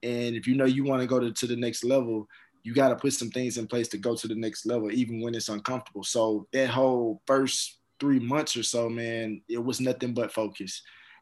And 0.04 0.36
if 0.36 0.48
you 0.48 0.56
know 0.56 0.66
you 0.66 0.84
want 0.84 1.02
to 1.02 1.08
go 1.08 1.20
to, 1.20 1.32
to 1.32 1.48
the 1.48 1.56
next 1.56 1.84
level, 1.84 2.28
you 2.64 2.74
got 2.74 2.90
to 2.90 2.96
put 2.96 3.14
some 3.14 3.30
things 3.30 3.58
in 3.58 3.68
place 3.68 3.88
to 3.90 3.98
go 3.98 4.16
to 4.16 4.28
the 4.28 4.36
next 4.36 4.66
level, 4.66 4.92
even 4.92 5.20
when 5.20 5.36
it's 5.36 5.50
uncomfortable. 5.50 6.04
So 6.04 6.48
that 6.54 6.70
whole 6.70 7.22
first 7.26 7.80
three 8.00 8.20
months 8.20 8.56
or 8.56 8.64
so, 8.64 8.88
man, 8.90 9.42
it 9.50 9.64
was 9.64 9.82
nothing 9.82 10.14
but 10.14 10.32
focus. 10.32 10.82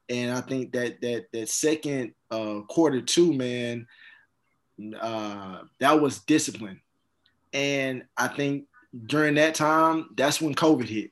And 0.10 0.32
I 0.32 0.42
think 0.42 0.74
that 0.74 1.02
that 1.02 1.26
that 1.34 1.50
second 1.50 2.14
uh, 2.32 2.62
quarter 2.68 3.02
two, 3.02 3.34
man, 3.34 3.88
uh, 5.00 5.62
that 5.80 6.02
was 6.02 6.20
discipline 6.20 6.82
and 7.54 8.04
I 8.18 8.28
think 8.28 8.66
during 9.06 9.36
that 9.36 9.56
time, 9.56 10.10
that's 10.16 10.42
when 10.42 10.56
COVID 10.56 10.88
hit. 10.88 11.12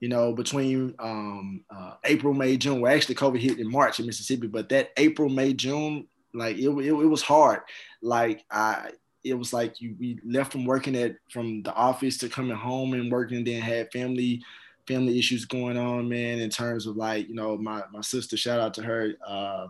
You 0.00 0.08
know, 0.08 0.32
between 0.32 0.94
um, 0.98 1.62
uh, 1.70 1.94
April, 2.04 2.32
May, 2.32 2.56
June. 2.56 2.80
Well, 2.80 2.94
actually, 2.94 3.16
COVID 3.16 3.38
hit 3.38 3.58
in 3.58 3.70
March 3.70 4.00
in 4.00 4.06
Mississippi, 4.06 4.46
but 4.46 4.70
that 4.70 4.92
April, 4.96 5.28
May, 5.28 5.52
June, 5.52 6.06
like 6.32 6.56
it, 6.56 6.68
it, 6.68 6.92
it 6.92 7.06
was 7.06 7.20
hard. 7.20 7.60
Like 8.00 8.44
I, 8.50 8.92
it 9.24 9.34
was 9.34 9.52
like 9.52 9.80
you 9.80 9.94
we 9.98 10.18
left 10.24 10.52
from 10.52 10.64
working 10.64 10.96
at 10.96 11.16
from 11.30 11.62
the 11.62 11.74
office 11.74 12.16
to 12.18 12.30
coming 12.30 12.56
home 12.56 12.94
and 12.94 13.12
working, 13.12 13.38
and 13.38 13.46
then 13.46 13.60
had 13.60 13.92
family 13.92 14.42
family 14.88 15.18
issues 15.18 15.44
going 15.44 15.76
on, 15.76 16.08
man. 16.08 16.40
In 16.40 16.48
terms 16.48 16.86
of 16.86 16.96
like 16.96 17.28
you 17.28 17.34
know 17.34 17.58
my 17.58 17.82
my 17.92 18.00
sister, 18.00 18.36
shout 18.36 18.60
out 18.60 18.74
to 18.74 18.82
her. 18.82 19.12
Uh, 19.26 19.68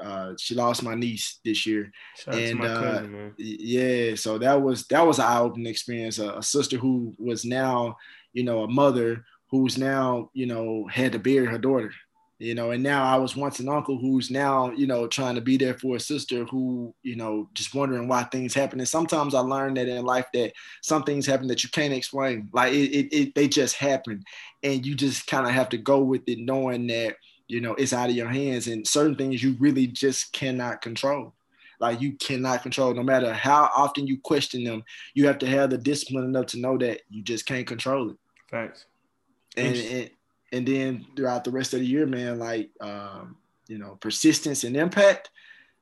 uh, 0.00 0.34
she 0.38 0.54
lost 0.54 0.82
my 0.82 0.94
niece 0.94 1.40
this 1.44 1.66
year, 1.66 1.90
Shout 2.16 2.34
and 2.34 2.60
uh, 2.60 2.80
cousin, 2.80 3.34
yeah, 3.38 4.14
so 4.14 4.38
that 4.38 4.60
was 4.60 4.86
that 4.88 5.06
was 5.06 5.18
an 5.18 5.26
eye-opening 5.26 5.66
experience. 5.66 6.18
A, 6.18 6.34
a, 6.34 6.42
sister 6.42 6.76
who 6.76 7.14
was 7.18 7.44
now, 7.44 7.96
you 8.32 8.44
know, 8.44 8.62
a 8.62 8.68
mother 8.68 9.24
who's 9.50 9.78
now, 9.78 10.30
you 10.34 10.46
know, 10.46 10.86
had 10.90 11.12
to 11.12 11.18
bury 11.18 11.46
her 11.46 11.58
daughter, 11.58 11.90
you 12.38 12.54
know, 12.54 12.70
and 12.70 12.82
now 12.82 13.04
I 13.04 13.16
was 13.16 13.34
once 13.34 13.58
an 13.58 13.68
uncle 13.68 13.98
who's 13.98 14.30
now, 14.30 14.70
you 14.70 14.86
know, 14.86 15.08
trying 15.08 15.34
to 15.34 15.40
be 15.40 15.56
there 15.56 15.74
for 15.74 15.96
a 15.96 16.00
sister 16.00 16.44
who, 16.44 16.94
you 17.02 17.16
know, 17.16 17.48
just 17.54 17.74
wondering 17.74 18.06
why 18.06 18.22
things 18.24 18.54
happen. 18.54 18.78
And 18.78 18.88
sometimes 18.88 19.34
I 19.34 19.40
learned 19.40 19.76
that 19.76 19.88
in 19.88 20.04
life 20.04 20.26
that 20.34 20.52
some 20.82 21.02
things 21.02 21.26
happen 21.26 21.48
that 21.48 21.64
you 21.64 21.70
can't 21.70 21.92
explain, 21.92 22.48
like 22.52 22.72
it, 22.72 22.90
it, 22.92 23.12
it 23.12 23.34
they 23.34 23.48
just 23.48 23.74
happen, 23.74 24.22
and 24.62 24.86
you 24.86 24.94
just 24.94 25.26
kind 25.26 25.46
of 25.46 25.52
have 25.52 25.68
to 25.70 25.78
go 25.78 26.00
with 26.00 26.22
it, 26.28 26.38
knowing 26.38 26.86
that 26.86 27.16
you 27.48 27.60
know 27.60 27.74
it's 27.74 27.92
out 27.92 28.10
of 28.10 28.16
your 28.16 28.28
hands 28.28 28.68
and 28.68 28.86
certain 28.86 29.16
things 29.16 29.42
you 29.42 29.56
really 29.58 29.86
just 29.86 30.32
cannot 30.32 30.82
control. 30.82 31.34
Like 31.80 32.00
you 32.00 32.12
cannot 32.14 32.62
control. 32.62 32.92
No 32.92 33.04
matter 33.04 33.32
how 33.32 33.70
often 33.76 34.06
you 34.06 34.18
question 34.18 34.64
them 34.64 34.82
you 35.14 35.26
have 35.26 35.38
to 35.38 35.46
have 35.46 35.70
the 35.70 35.78
discipline 35.78 36.24
enough 36.24 36.46
to 36.46 36.60
know 36.60 36.78
that 36.78 37.02
you 37.08 37.22
just 37.22 37.46
can't 37.46 37.66
control 37.66 38.10
it. 38.10 38.16
Thanks 38.50 38.86
and, 39.58 39.76
and 39.76 40.10
and 40.52 40.66
then 40.66 41.06
throughout 41.16 41.44
the 41.44 41.50
rest 41.50 41.74
of 41.74 41.80
the 41.80 41.86
year 41.86 42.06
man 42.06 42.38
like 42.38 42.70
um 42.80 43.36
you 43.66 43.78
know 43.78 43.96
persistence 44.00 44.64
and 44.64 44.76
impact 44.76 45.30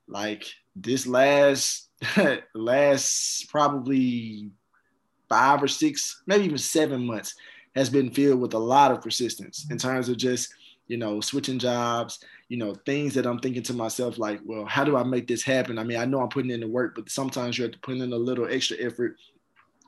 like 0.09 0.45
this 0.75 1.07
last 1.07 1.89
last 2.55 3.49
probably 3.49 4.51
five 5.29 5.62
or 5.62 5.69
six 5.69 6.23
maybe 6.27 6.45
even 6.45 6.59
seven 6.59 7.05
months 7.07 7.35
has 7.75 7.91
been 7.91 8.11
filled 8.11 8.41
with 8.41 8.55
a 8.55 8.59
lot 8.59 8.91
of 8.91 9.03
persistence 9.03 9.67
in 9.71 9.79
terms 9.79 10.09
of 10.09 10.17
just 10.17 10.53
you 10.89 10.97
know, 10.97 11.20
switching 11.20 11.59
jobs, 11.59 12.20
you 12.49 12.57
know, 12.57 12.74
things 12.74 13.14
that 13.14 13.26
I'm 13.26 13.39
thinking 13.39 13.62
to 13.64 13.74
myself, 13.74 14.18
like, 14.18 14.41
well, 14.45 14.64
how 14.64 14.84
do 14.84 14.97
I 14.97 15.03
make 15.03 15.26
this 15.26 15.43
happen? 15.43 15.78
I 15.78 15.84
mean, 15.84 15.99
I 15.99 16.05
know 16.05 16.20
I'm 16.20 16.28
putting 16.28 16.51
in 16.51 16.61
the 16.61 16.68
work, 16.68 16.95
but 16.95 17.11
sometimes 17.11 17.59
you 17.59 17.64
have 17.64 17.72
to 17.72 17.78
put 17.80 17.97
in 17.97 18.12
a 18.12 18.16
little 18.16 18.47
extra 18.49 18.76
effort 18.78 19.16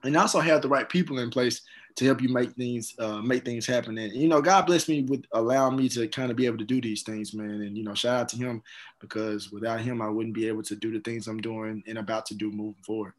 and 0.04 0.16
also 0.16 0.40
have 0.40 0.62
the 0.62 0.68
right 0.68 0.88
people 0.88 1.18
in 1.18 1.30
place 1.30 1.62
to 1.96 2.04
help 2.04 2.22
you 2.22 2.28
make 2.28 2.52
things 2.52 2.94
uh, 3.00 3.20
make 3.20 3.44
things 3.44 3.66
happen. 3.66 3.98
And 3.98 4.12
you 4.12 4.28
know, 4.28 4.40
God 4.40 4.66
bless 4.66 4.88
me 4.88 5.02
with 5.02 5.24
allowing 5.32 5.76
me 5.76 5.88
to 5.90 6.06
kind 6.08 6.30
of 6.30 6.36
be 6.36 6.46
able 6.46 6.58
to 6.58 6.64
do 6.64 6.80
these 6.80 7.02
things, 7.02 7.34
man. 7.34 7.50
And 7.50 7.76
you 7.76 7.82
know, 7.82 7.94
shout 7.94 8.20
out 8.20 8.28
to 8.30 8.36
Him 8.36 8.62
because 9.00 9.50
without 9.50 9.80
Him, 9.80 10.00
I 10.00 10.08
wouldn't 10.08 10.34
be 10.34 10.46
able 10.46 10.62
to 10.64 10.76
do 10.76 10.92
the 10.92 11.00
things 11.00 11.26
I'm 11.26 11.40
doing 11.40 11.82
and 11.86 11.98
about 11.98 12.26
to 12.26 12.34
do 12.34 12.50
moving 12.50 12.82
forward. 12.84 13.14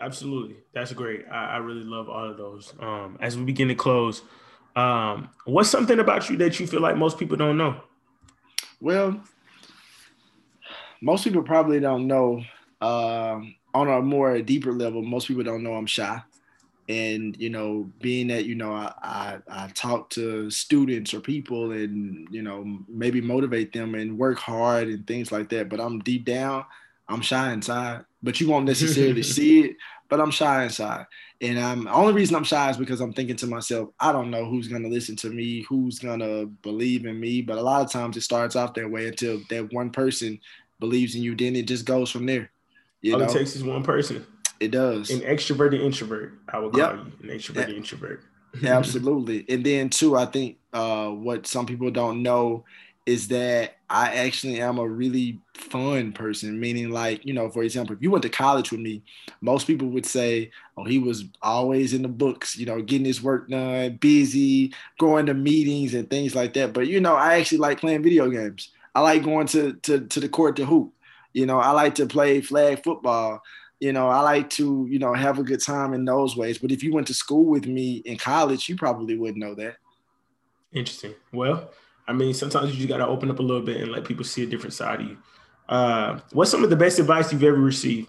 Absolutely, 0.00 0.56
that's 0.72 0.92
great. 0.92 1.24
I, 1.30 1.54
I 1.54 1.56
really 1.58 1.84
love 1.84 2.08
all 2.08 2.30
of 2.30 2.36
those. 2.36 2.72
Um, 2.78 3.18
as 3.20 3.36
we 3.36 3.44
begin 3.44 3.68
to 3.68 3.74
close, 3.74 4.22
um, 4.76 5.30
what's 5.44 5.70
something 5.70 5.98
about 5.98 6.28
you 6.30 6.36
that 6.38 6.60
you 6.60 6.66
feel 6.66 6.80
like 6.80 6.96
most 6.96 7.18
people 7.18 7.36
don't 7.36 7.56
know? 7.56 7.80
Well, 8.80 9.20
most 11.00 11.24
people 11.24 11.42
probably 11.42 11.80
don't 11.80 12.06
know. 12.06 12.42
Um, 12.80 13.54
on 13.74 13.88
a 13.88 14.00
more 14.00 14.40
deeper 14.40 14.72
level, 14.72 15.02
most 15.02 15.28
people 15.28 15.44
don't 15.44 15.62
know 15.62 15.74
I'm 15.74 15.86
shy. 15.86 16.20
And 16.88 17.36
you 17.38 17.50
know, 17.50 17.90
being 18.00 18.28
that 18.28 18.46
you 18.46 18.56
know 18.56 18.72
I, 18.72 18.92
I, 19.02 19.38
I 19.48 19.68
talk 19.68 20.10
to 20.10 20.50
students 20.50 21.14
or 21.14 21.20
people, 21.20 21.70
and 21.70 22.26
you 22.32 22.42
know 22.42 22.78
maybe 22.88 23.20
motivate 23.20 23.72
them 23.72 23.94
and 23.94 24.18
work 24.18 24.38
hard 24.38 24.88
and 24.88 25.06
things 25.06 25.30
like 25.30 25.48
that. 25.50 25.68
But 25.68 25.80
I'm 25.80 26.00
deep 26.00 26.24
down, 26.24 26.64
I'm 27.08 27.20
shy 27.20 27.52
inside. 27.52 28.04
But 28.22 28.40
you 28.40 28.48
won't 28.48 28.66
necessarily 28.66 29.22
see 29.36 29.60
it. 29.60 29.76
But 30.10 30.20
I'm 30.20 30.30
shy 30.30 30.64
inside. 30.64 31.06
And 31.40 31.58
I'm 31.58 31.84
the 31.84 31.92
only 31.92 32.12
reason 32.12 32.36
I'm 32.36 32.44
shy 32.44 32.68
is 32.68 32.76
because 32.76 33.00
I'm 33.00 33.14
thinking 33.14 33.36
to 33.36 33.46
myself, 33.46 33.90
I 33.98 34.12
don't 34.12 34.30
know 34.30 34.44
who's 34.44 34.68
gonna 34.68 34.88
listen 34.88 35.16
to 35.16 35.30
me, 35.30 35.62
who's 35.62 35.98
gonna 35.98 36.46
believe 36.46 37.06
in 37.06 37.18
me. 37.18 37.40
But 37.40 37.56
a 37.56 37.62
lot 37.62 37.82
of 37.82 37.90
times 37.90 38.16
it 38.16 38.22
starts 38.22 38.56
off 38.56 38.74
that 38.74 38.90
way 38.90 39.08
until 39.08 39.40
that 39.48 39.72
one 39.72 39.90
person 39.90 40.38
believes 40.80 41.14
in 41.14 41.22
you. 41.22 41.34
Then 41.34 41.56
it 41.56 41.66
just 41.66 41.86
goes 41.86 42.10
from 42.10 42.26
there. 42.26 42.50
You 43.00 43.14
All 43.14 43.20
know? 43.20 43.26
it 43.26 43.32
takes 43.32 43.56
is 43.56 43.64
one 43.64 43.82
person. 43.82 44.26
It 44.58 44.72
does. 44.72 45.08
An 45.08 45.20
extroverted 45.20 45.80
introvert, 45.80 46.34
I 46.52 46.58
would 46.58 46.72
call 46.72 46.80
yep. 46.80 46.94
you. 47.22 47.30
An 47.30 47.38
extroverted 47.38 47.76
introvert. 47.76 48.22
Absolutely. 48.64 49.46
And 49.48 49.64
then 49.64 49.88
too, 49.88 50.16
I 50.16 50.26
think 50.26 50.58
uh, 50.72 51.08
what 51.08 51.46
some 51.46 51.66
people 51.66 51.90
don't 51.90 52.22
know 52.22 52.64
is 53.10 53.26
that 53.28 53.74
I 53.88 54.14
actually 54.14 54.60
am 54.60 54.78
a 54.78 54.86
really 54.86 55.40
fun 55.54 56.12
person, 56.12 56.60
meaning 56.60 56.90
like, 56.90 57.26
you 57.26 57.34
know, 57.34 57.50
for 57.50 57.64
example, 57.64 57.96
if 57.96 58.00
you 58.00 58.10
went 58.10 58.22
to 58.22 58.28
college 58.28 58.70
with 58.70 58.78
me, 58.78 59.02
most 59.40 59.66
people 59.66 59.88
would 59.88 60.06
say, 60.06 60.52
oh, 60.76 60.84
he 60.84 61.00
was 61.00 61.24
always 61.42 61.92
in 61.92 62.02
the 62.02 62.08
books, 62.08 62.56
you 62.56 62.66
know, 62.66 62.80
getting 62.80 63.04
his 63.04 63.20
work 63.20 63.48
done, 63.48 63.96
busy, 63.96 64.72
going 65.00 65.26
to 65.26 65.34
meetings 65.34 65.94
and 65.94 66.08
things 66.08 66.36
like 66.36 66.54
that. 66.54 66.72
But, 66.72 66.86
you 66.86 67.00
know, 67.00 67.16
I 67.16 67.34
actually 67.34 67.58
like 67.58 67.80
playing 67.80 68.04
video 68.04 68.30
games. 68.30 68.70
I 68.94 69.00
like 69.00 69.24
going 69.24 69.48
to, 69.48 69.72
to, 69.72 70.06
to 70.06 70.20
the 70.20 70.28
court 70.28 70.54
to 70.56 70.64
hoop. 70.64 70.92
You 71.32 71.46
know, 71.46 71.58
I 71.58 71.72
like 71.72 71.96
to 71.96 72.06
play 72.06 72.40
flag 72.40 72.84
football. 72.84 73.42
You 73.80 73.92
know, 73.92 74.08
I 74.08 74.20
like 74.20 74.50
to, 74.50 74.86
you 74.88 75.00
know, 75.00 75.14
have 75.14 75.40
a 75.40 75.42
good 75.42 75.62
time 75.62 75.94
in 75.94 76.04
those 76.04 76.36
ways. 76.36 76.58
But 76.58 76.70
if 76.70 76.84
you 76.84 76.94
went 76.94 77.08
to 77.08 77.14
school 77.14 77.46
with 77.46 77.66
me 77.66 78.02
in 78.04 78.18
college, 78.18 78.68
you 78.68 78.76
probably 78.76 79.18
wouldn't 79.18 79.38
know 79.38 79.56
that. 79.56 79.78
Interesting. 80.72 81.14
Well, 81.32 81.70
I 82.08 82.12
mean, 82.12 82.34
sometimes 82.34 82.70
you 82.72 82.76
just 82.76 82.88
got 82.88 82.98
to 82.98 83.06
open 83.06 83.30
up 83.30 83.38
a 83.38 83.42
little 83.42 83.62
bit 83.62 83.80
and 83.80 83.92
let 83.92 84.04
people 84.04 84.24
see 84.24 84.42
a 84.42 84.46
different 84.46 84.72
side 84.72 85.00
of 85.00 85.06
you. 85.06 85.18
Uh, 85.68 86.20
what's 86.32 86.50
some 86.50 86.64
of 86.64 86.70
the 86.70 86.76
best 86.76 86.98
advice 86.98 87.32
you've 87.32 87.44
ever 87.44 87.56
received? 87.56 88.08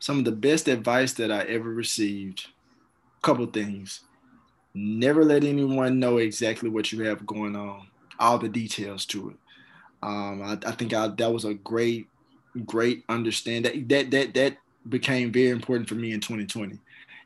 some 0.00 0.18
of 0.18 0.24
the 0.24 0.32
best 0.32 0.68
advice 0.68 1.12
that 1.14 1.30
I 1.32 1.40
ever 1.42 1.70
received. 1.70 2.46
Couple 3.22 3.46
things. 3.46 4.00
Never 4.74 5.24
let 5.24 5.42
anyone 5.42 5.98
know 5.98 6.18
exactly 6.18 6.68
what 6.68 6.92
you 6.92 7.02
have 7.04 7.26
going 7.26 7.56
on, 7.56 7.88
all 8.20 8.38
the 8.38 8.48
details 8.48 9.06
to 9.06 9.30
it. 9.30 9.36
Um, 10.02 10.42
I, 10.42 10.58
I, 10.68 10.72
think 10.72 10.92
I, 10.92 11.08
that 11.08 11.32
was 11.32 11.44
a 11.44 11.54
great, 11.54 12.06
great 12.66 13.04
understand 13.08 13.64
that 13.64 13.88
that 13.88 14.10
that 14.10 14.34
that 14.34 14.58
became 14.88 15.32
very 15.32 15.48
important 15.48 15.88
for 15.88 15.94
me 15.94 16.12
in 16.12 16.20
2020. 16.20 16.78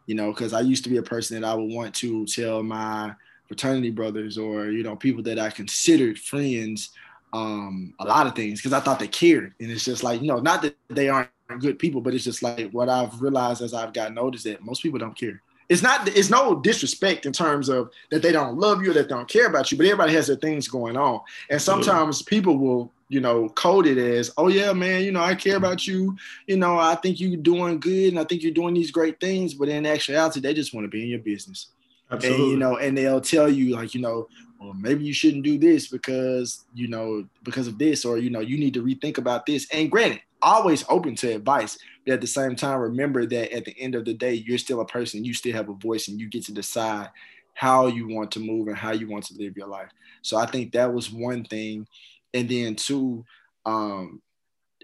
You 0.06 0.14
know, 0.14 0.32
because 0.32 0.52
I 0.52 0.60
used 0.60 0.84
to 0.84 0.90
be 0.90 0.96
a 0.96 1.02
person 1.02 1.40
that 1.40 1.46
I 1.46 1.54
would 1.54 1.70
want 1.70 1.94
to 1.96 2.24
tell 2.26 2.62
my 2.62 3.14
fraternity 3.50 3.90
brothers 3.90 4.38
or 4.38 4.66
you 4.66 4.84
know 4.84 4.94
people 4.94 5.24
that 5.24 5.36
I 5.36 5.50
considered 5.50 6.16
friends 6.16 6.90
um, 7.32 7.94
a 7.98 8.04
lot 8.04 8.28
of 8.28 8.36
things 8.36 8.60
because 8.60 8.72
I 8.72 8.78
thought 8.80 9.00
they 9.00 9.08
cared, 9.08 9.54
and 9.58 9.70
it's 9.70 9.84
just 9.84 10.04
like 10.04 10.20
you 10.20 10.28
know, 10.28 10.38
not 10.38 10.62
that 10.62 10.76
they 10.88 11.08
aren't 11.08 11.30
good 11.58 11.80
people, 11.80 12.00
but 12.00 12.14
it's 12.14 12.24
just 12.24 12.44
like 12.44 12.70
what 12.70 12.88
I've 12.88 13.20
realized 13.20 13.60
as 13.60 13.74
I've 13.74 13.92
gotten 13.92 14.18
older 14.18 14.36
is 14.36 14.44
that 14.44 14.64
most 14.64 14.82
people 14.82 15.00
don't 15.00 15.18
care. 15.18 15.42
It's 15.68 15.82
not 15.82 16.08
it's 16.16 16.30
no 16.30 16.60
disrespect 16.60 17.26
in 17.26 17.32
terms 17.32 17.68
of 17.68 17.90
that 18.10 18.22
they 18.22 18.30
don't 18.30 18.58
love 18.58 18.82
you 18.82 18.92
or 18.92 18.94
that 18.94 19.08
they 19.08 19.14
don't 19.14 19.28
care 19.28 19.46
about 19.46 19.70
you, 19.70 19.78
but 19.78 19.86
everybody 19.86 20.12
has 20.14 20.28
their 20.28 20.36
things 20.36 20.68
going 20.68 20.96
on, 20.96 21.20
and 21.48 21.60
sometimes 21.60 22.22
people 22.22 22.56
will 22.56 22.92
you 23.08 23.20
know 23.20 23.48
code 23.50 23.88
it 23.88 23.98
as 23.98 24.32
oh 24.36 24.46
yeah 24.46 24.72
man 24.72 25.02
you 25.02 25.10
know 25.10 25.20
I 25.20 25.34
care 25.34 25.56
about 25.56 25.84
you 25.84 26.16
you 26.46 26.56
know 26.56 26.78
I 26.78 26.94
think 26.94 27.18
you're 27.18 27.36
doing 27.36 27.80
good 27.80 28.12
and 28.12 28.20
I 28.20 28.24
think 28.24 28.44
you're 28.44 28.52
doing 28.52 28.74
these 28.74 28.92
great 28.92 29.18
things, 29.18 29.54
but 29.54 29.68
in 29.68 29.86
actuality 29.86 30.38
they 30.38 30.54
just 30.54 30.72
want 30.72 30.84
to 30.84 30.88
be 30.88 31.02
in 31.02 31.08
your 31.08 31.18
business. 31.18 31.68
Absolutely. 32.10 32.42
And 32.42 32.50
you 32.52 32.58
know, 32.58 32.76
and 32.76 32.96
they'll 32.96 33.20
tell 33.20 33.48
you 33.48 33.74
like, 33.74 33.94
you 33.94 34.00
know, 34.00 34.28
well, 34.60 34.74
maybe 34.74 35.04
you 35.04 35.12
shouldn't 35.12 35.44
do 35.44 35.58
this 35.58 35.88
because 35.88 36.64
you 36.74 36.88
know 36.88 37.24
because 37.42 37.66
of 37.66 37.78
this, 37.78 38.04
or 38.04 38.18
you 38.18 38.30
know, 38.30 38.40
you 38.40 38.58
need 38.58 38.74
to 38.74 38.82
rethink 38.82 39.18
about 39.18 39.46
this. 39.46 39.66
And 39.72 39.90
granted, 39.90 40.20
always 40.42 40.84
open 40.88 41.14
to 41.16 41.34
advice, 41.34 41.78
but 42.04 42.14
at 42.14 42.20
the 42.20 42.26
same 42.26 42.56
time, 42.56 42.78
remember 42.78 43.26
that 43.26 43.54
at 43.54 43.64
the 43.64 43.78
end 43.78 43.94
of 43.94 44.04
the 44.04 44.14
day, 44.14 44.34
you're 44.34 44.58
still 44.58 44.80
a 44.80 44.86
person. 44.86 45.24
You 45.24 45.34
still 45.34 45.54
have 45.54 45.68
a 45.68 45.74
voice, 45.74 46.08
and 46.08 46.20
you 46.20 46.28
get 46.28 46.44
to 46.46 46.52
decide 46.52 47.08
how 47.54 47.86
you 47.86 48.08
want 48.08 48.32
to 48.32 48.40
move 48.40 48.68
and 48.68 48.76
how 48.76 48.92
you 48.92 49.08
want 49.08 49.24
to 49.26 49.34
live 49.38 49.56
your 49.56 49.68
life. 49.68 49.90
So 50.22 50.36
I 50.36 50.46
think 50.46 50.72
that 50.72 50.92
was 50.92 51.10
one 51.10 51.44
thing, 51.44 51.86
and 52.34 52.48
then 52.48 52.74
two, 52.74 53.24
um, 53.64 54.20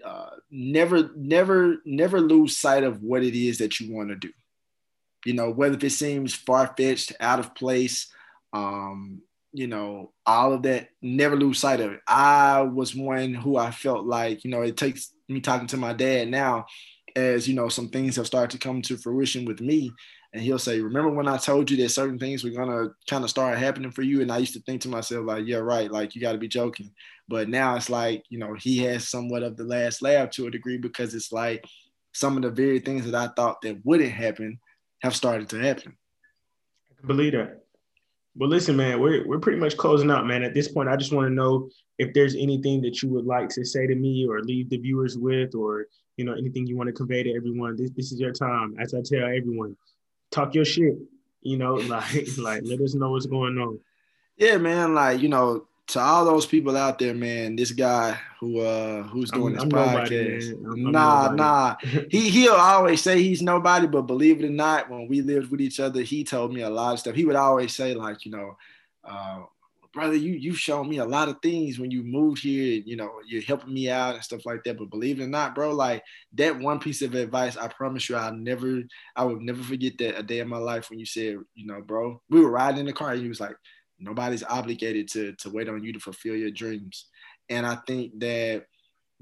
uh, 0.03 0.29
never, 0.49 1.11
never, 1.15 1.77
never 1.85 2.21
lose 2.21 2.57
sight 2.57 2.83
of 2.83 3.03
what 3.03 3.23
it 3.23 3.35
is 3.35 3.57
that 3.59 3.79
you 3.79 3.93
want 3.93 4.09
to 4.09 4.15
do 4.15 4.31
you 5.25 5.33
know, 5.33 5.51
whether 5.51 5.77
it 5.85 5.91
seems 5.91 6.33
far 6.33 6.73
fetched, 6.77 7.13
out 7.19 7.39
of 7.39 7.55
place, 7.55 8.11
um, 8.53 9.21
you 9.53 9.67
know, 9.67 10.11
all 10.25 10.53
of 10.53 10.63
that, 10.63 10.89
never 11.01 11.35
lose 11.35 11.59
sight 11.59 11.79
of 11.79 11.91
it. 11.93 12.01
I 12.07 12.61
was 12.61 12.95
one 12.95 13.33
who 13.33 13.57
I 13.57 13.71
felt 13.71 14.05
like, 14.05 14.43
you 14.43 14.51
know, 14.51 14.61
it 14.61 14.77
takes 14.77 15.11
me 15.27 15.41
talking 15.41 15.67
to 15.67 15.77
my 15.77 15.93
dad 15.93 16.27
now 16.27 16.65
as, 17.15 17.47
you 17.47 17.55
know, 17.55 17.69
some 17.69 17.89
things 17.89 18.15
have 18.15 18.27
started 18.27 18.51
to 18.51 18.65
come 18.65 18.81
to 18.83 18.97
fruition 18.97 19.45
with 19.45 19.59
me. 19.59 19.91
And 20.33 20.43
he'll 20.43 20.59
say, 20.59 20.81
Remember 20.81 21.09
when 21.09 21.27
I 21.27 21.37
told 21.37 21.71
you 21.71 21.77
that 21.77 21.89
certain 21.89 22.19
things 22.19 22.43
were 22.43 22.51
gonna 22.51 22.89
kind 23.09 23.23
of 23.23 23.29
start 23.29 23.57
happening 23.57 23.91
for 23.91 24.03
you? 24.03 24.21
And 24.21 24.31
I 24.31 24.37
used 24.37 24.53
to 24.53 24.59
think 24.59 24.81
to 24.81 24.89
myself, 24.89 25.25
like, 25.25 25.47
yeah, 25.47 25.57
right, 25.57 25.89
like 25.89 26.13
you 26.13 26.21
gotta 26.21 26.37
be 26.37 26.49
joking. 26.49 26.91
But 27.27 27.49
now 27.49 27.75
it's 27.75 27.89
like, 27.89 28.23
you 28.29 28.37
know, 28.37 28.53
he 28.53 28.79
has 28.79 29.07
somewhat 29.07 29.43
of 29.43 29.57
the 29.57 29.63
last 29.63 30.01
laugh 30.01 30.29
to 30.31 30.47
a 30.47 30.51
degree 30.51 30.77
because 30.77 31.15
it's 31.15 31.31
like 31.31 31.63
some 32.13 32.35
of 32.35 32.43
the 32.43 32.51
very 32.51 32.79
things 32.79 33.05
that 33.05 33.15
I 33.15 33.33
thought 33.35 33.61
that 33.61 33.83
wouldn't 33.85 34.11
happen 34.11 34.59
have 35.01 35.15
started 35.15 35.49
to 35.49 35.59
happen. 35.59 35.97
I 36.91 36.99
can 36.99 37.07
believe 37.07 37.33
that. 37.33 37.63
But 38.35 38.49
listen, 38.49 38.77
man, 38.77 38.99
we're 38.99 39.27
we're 39.27 39.39
pretty 39.39 39.59
much 39.59 39.77
closing 39.77 40.11
out, 40.11 40.27
man. 40.27 40.43
At 40.43 40.53
this 40.53 40.67
point, 40.67 40.89
I 40.89 40.95
just 40.95 41.11
want 41.11 41.27
to 41.27 41.33
know 41.33 41.69
if 41.97 42.13
there's 42.13 42.35
anything 42.35 42.81
that 42.83 43.01
you 43.01 43.09
would 43.09 43.25
like 43.25 43.49
to 43.49 43.65
say 43.65 43.87
to 43.87 43.95
me 43.95 44.27
or 44.27 44.41
leave 44.41 44.69
the 44.69 44.77
viewers 44.77 45.17
with, 45.17 45.55
or 45.55 45.87
you 46.17 46.25
know, 46.25 46.33
anything 46.33 46.67
you 46.67 46.77
want 46.77 46.87
to 46.87 46.93
convey 46.93 47.23
to 47.23 47.35
everyone. 47.35 47.75
This 47.75 47.89
this 47.91 48.11
is 48.11 48.19
your 48.19 48.33
time. 48.33 48.75
As 48.79 48.93
I 48.93 49.01
tell 49.03 49.25
everyone, 49.25 49.75
talk 50.29 50.53
your 50.53 50.65
shit. 50.65 50.97
You 51.41 51.57
know, 51.57 51.73
like 51.75 52.27
like 52.37 52.61
let 52.63 52.81
us 52.81 52.93
know 52.93 53.11
what's 53.11 53.25
going 53.25 53.57
on. 53.57 53.79
Yeah, 54.37 54.57
man. 54.57 54.93
Like 54.93 55.19
you 55.19 55.29
know, 55.29 55.65
to 55.87 56.01
all 56.01 56.25
those 56.25 56.45
people 56.45 56.75
out 56.75 56.99
there, 56.99 57.13
man, 57.13 57.55
this 57.55 57.71
guy 57.71 58.19
who 58.39 58.59
uh 58.59 59.03
who's 59.03 59.31
doing 59.31 59.57
I'm, 59.57 59.69
this 59.69 59.79
I'm 59.79 59.95
podcast, 59.97 60.61
nobody, 60.61 60.91
nah, 60.91 61.31
nah, 61.31 61.75
he 62.09 62.29
he'll 62.29 62.53
always 62.53 63.01
say 63.01 63.21
he's 63.21 63.41
nobody, 63.41 63.87
but 63.87 64.01
believe 64.01 64.43
it 64.43 64.47
or 64.47 64.51
not, 64.51 64.89
when 64.89 65.07
we 65.07 65.21
lived 65.21 65.49
with 65.49 65.61
each 65.61 65.79
other, 65.79 66.01
he 66.01 66.23
told 66.23 66.53
me 66.53 66.61
a 66.61 66.69
lot 66.69 66.93
of 66.93 66.99
stuff. 66.99 67.15
He 67.15 67.25
would 67.25 67.37
always 67.37 67.73
say 67.73 67.93
like, 67.93 68.25
you 68.25 68.31
know, 68.31 68.57
uh, 69.05 69.43
brother, 69.93 70.15
you 70.15 70.33
you've 70.33 70.59
shown 70.59 70.89
me 70.89 70.97
a 70.97 71.05
lot 71.05 71.29
of 71.29 71.41
things 71.41 71.79
when 71.79 71.89
you 71.89 72.03
moved 72.03 72.43
here. 72.43 72.81
You 72.85 72.97
know, 72.97 73.11
you're 73.25 73.41
helping 73.41 73.73
me 73.73 73.89
out 73.89 74.15
and 74.15 74.23
stuff 74.23 74.45
like 74.45 74.65
that. 74.65 74.77
But 74.77 74.89
believe 74.89 75.21
it 75.21 75.23
or 75.23 75.27
not, 75.27 75.55
bro, 75.55 75.73
like 75.73 76.03
that 76.33 76.59
one 76.59 76.79
piece 76.79 77.01
of 77.01 77.15
advice, 77.15 77.55
I 77.55 77.69
promise 77.69 78.09
you, 78.09 78.17
I'll 78.17 78.35
never, 78.35 78.81
I 79.15 79.23
would 79.23 79.41
never 79.41 79.63
forget 79.63 79.97
that 79.99 80.19
a 80.19 80.23
day 80.23 80.39
in 80.39 80.49
my 80.49 80.57
life 80.57 80.89
when 80.89 80.99
you 80.99 81.05
said, 81.05 81.37
you 81.55 81.65
know, 81.65 81.81
bro, 81.81 82.21
we 82.29 82.41
were 82.41 82.51
riding 82.51 82.81
in 82.81 82.85
the 82.87 82.93
car, 82.93 83.13
and 83.13 83.21
he 83.21 83.29
was 83.29 83.39
like 83.39 83.55
Nobody's 83.99 84.43
obligated 84.43 85.07
to 85.09 85.33
to 85.33 85.49
wait 85.49 85.69
on 85.69 85.83
you 85.83 85.93
to 85.93 85.99
fulfill 85.99 86.35
your 86.35 86.51
dreams. 86.51 87.05
And 87.49 87.65
I 87.65 87.75
think 87.87 88.19
that 88.19 88.65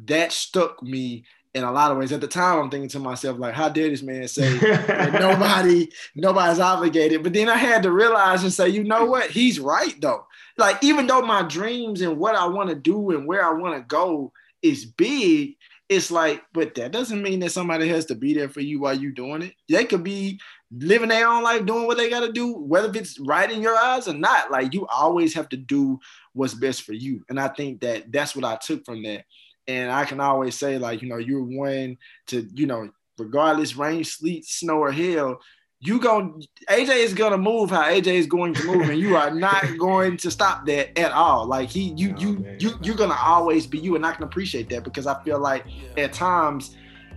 that 0.06 0.32
stuck 0.32 0.82
me 0.84 1.26
in 1.56 1.64
a 1.64 1.72
lot 1.72 1.90
of 1.90 1.98
ways. 1.98 2.12
At 2.12 2.20
the 2.20 2.28
time, 2.28 2.60
I'm 2.60 2.70
thinking 2.70 2.90
to 2.90 3.00
myself, 3.00 3.40
like, 3.40 3.54
how 3.54 3.70
dare 3.70 3.90
this 3.90 4.04
man 4.04 4.28
say 4.28 4.60
nobody, 5.14 5.90
nobody's 6.14 6.60
obligated? 6.60 7.24
But 7.24 7.34
then 7.34 7.48
I 7.48 7.56
had 7.56 7.82
to 7.84 7.92
realize 7.92 8.44
and 8.44 8.52
say, 8.52 8.68
you 8.68 8.84
know 8.84 9.06
what? 9.06 9.32
He's 9.32 9.60
right 9.60 9.96
though. 10.02 10.28
Like, 10.58 10.84
even 10.84 11.08
though 11.08 11.22
my 11.22 11.44
dreams 11.44 12.02
and 12.02 12.18
what 12.18 12.36
I 12.36 12.46
want 12.48 12.70
to 12.70 12.76
do 12.76 13.12
and 13.12 13.26
where 13.26 13.46
I 13.46 13.54
want 13.54 13.76
to 13.76 13.82
go 13.82 14.34
is 14.62 14.86
big, 14.86 15.56
it's 15.88 16.12
like, 16.12 16.44
but 16.54 16.76
that 16.76 16.92
doesn't 16.92 17.22
mean 17.22 17.40
that 17.40 17.52
somebody 17.52 17.88
has 17.88 18.06
to 18.08 18.16
be 18.16 18.34
there 18.34 18.50
for 18.50 18.62
you 18.62 18.82
while 18.82 18.98
you're 18.98 19.12
doing 19.12 19.44
it. 19.44 19.54
They 19.70 19.86
could 19.86 20.04
be 20.04 20.42
living 20.78 21.10
their 21.10 21.28
own 21.28 21.44
life, 21.44 21.66
doing 21.66 21.88
what 21.88 21.98
they 21.98 22.10
got 22.10 22.22
to 22.22 22.32
do, 22.32 22.54
whether 22.54 22.92
it's 22.98 23.20
right 23.20 23.50
in 23.50 23.62
your 23.62 23.76
eyes 23.76 24.08
or 24.08 24.14
not. 24.14 24.52
Like 24.52 24.74
you 24.74 24.88
always 24.88 25.34
have 25.36 25.50
to 25.50 25.58
do 25.58 26.00
what's 26.34 26.54
best 26.54 26.84
for 26.84 26.94
you. 26.94 27.24
And 27.30 27.40
I 27.40 27.48
think 27.50 27.82
that 27.82 28.12
that's 28.12 28.36
what 28.36 28.46
I 28.46 28.58
took 28.58 28.86
from 28.86 29.04
that. 29.04 29.26
And 29.68 29.92
I 29.92 30.06
can 30.06 30.20
always 30.20 30.56
say, 30.56 30.78
like, 30.78 31.02
you 31.02 31.10
know, 31.10 31.18
you're 31.18 31.44
one 31.44 31.98
to, 32.28 32.48
you 32.54 32.68
know, 32.68 32.90
regardless 33.18 33.76
rain, 33.76 34.04
sleet, 34.04 34.46
snow, 34.46 34.78
or 34.78 34.92
hail, 34.92 35.40
you 35.80 36.00
go 36.00 36.40
AJ 36.70 36.98
is 36.98 37.14
gonna 37.14 37.38
move 37.38 37.70
how 37.70 37.84
AJ 37.84 38.08
is 38.08 38.28
going 38.28 38.54
to 38.54 38.64
move, 38.66 38.90
and 38.90 39.00
you 39.00 39.16
are 39.16 39.32
not 39.32 39.64
going 39.78 40.18
to 40.18 40.32
stop 40.32 40.66
that 40.66 40.98
at 40.98 41.12
all. 41.12 41.46
Like 41.46 41.70
he, 41.70 41.94
you, 41.96 42.16
you, 42.18 42.40
man. 42.40 42.58
you, 42.60 42.72
you're 42.82 42.96
gonna 42.96 43.18
always 43.22 43.68
be 43.68 43.80
you, 43.80 43.96
and 43.96 44.06
I 44.06 44.14
can 44.14 44.24
appreciate 44.24 44.70
that 44.70 44.84
because 44.84 45.06
I 45.06 45.22
feel 45.24 45.40
like 45.40 45.66
at 45.98 46.14
times 46.14 46.76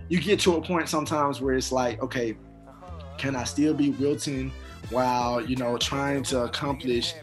you 0.09 0.19
get 0.19 0.39
to 0.41 0.55
a 0.55 0.61
point 0.61 0.89
sometimes 0.89 1.39
where 1.39 1.55
it's 1.55 1.71
like, 1.71 2.01
okay, 2.01 2.35
can 3.19 3.35
I 3.35 3.43
still 3.43 3.73
be 3.73 3.91
Wilton 3.91 4.51
while 4.89 5.41
you 5.41 5.55
know 5.55 5.77
trying 5.77 6.23
to 6.23 6.43
accomplish 6.45 7.13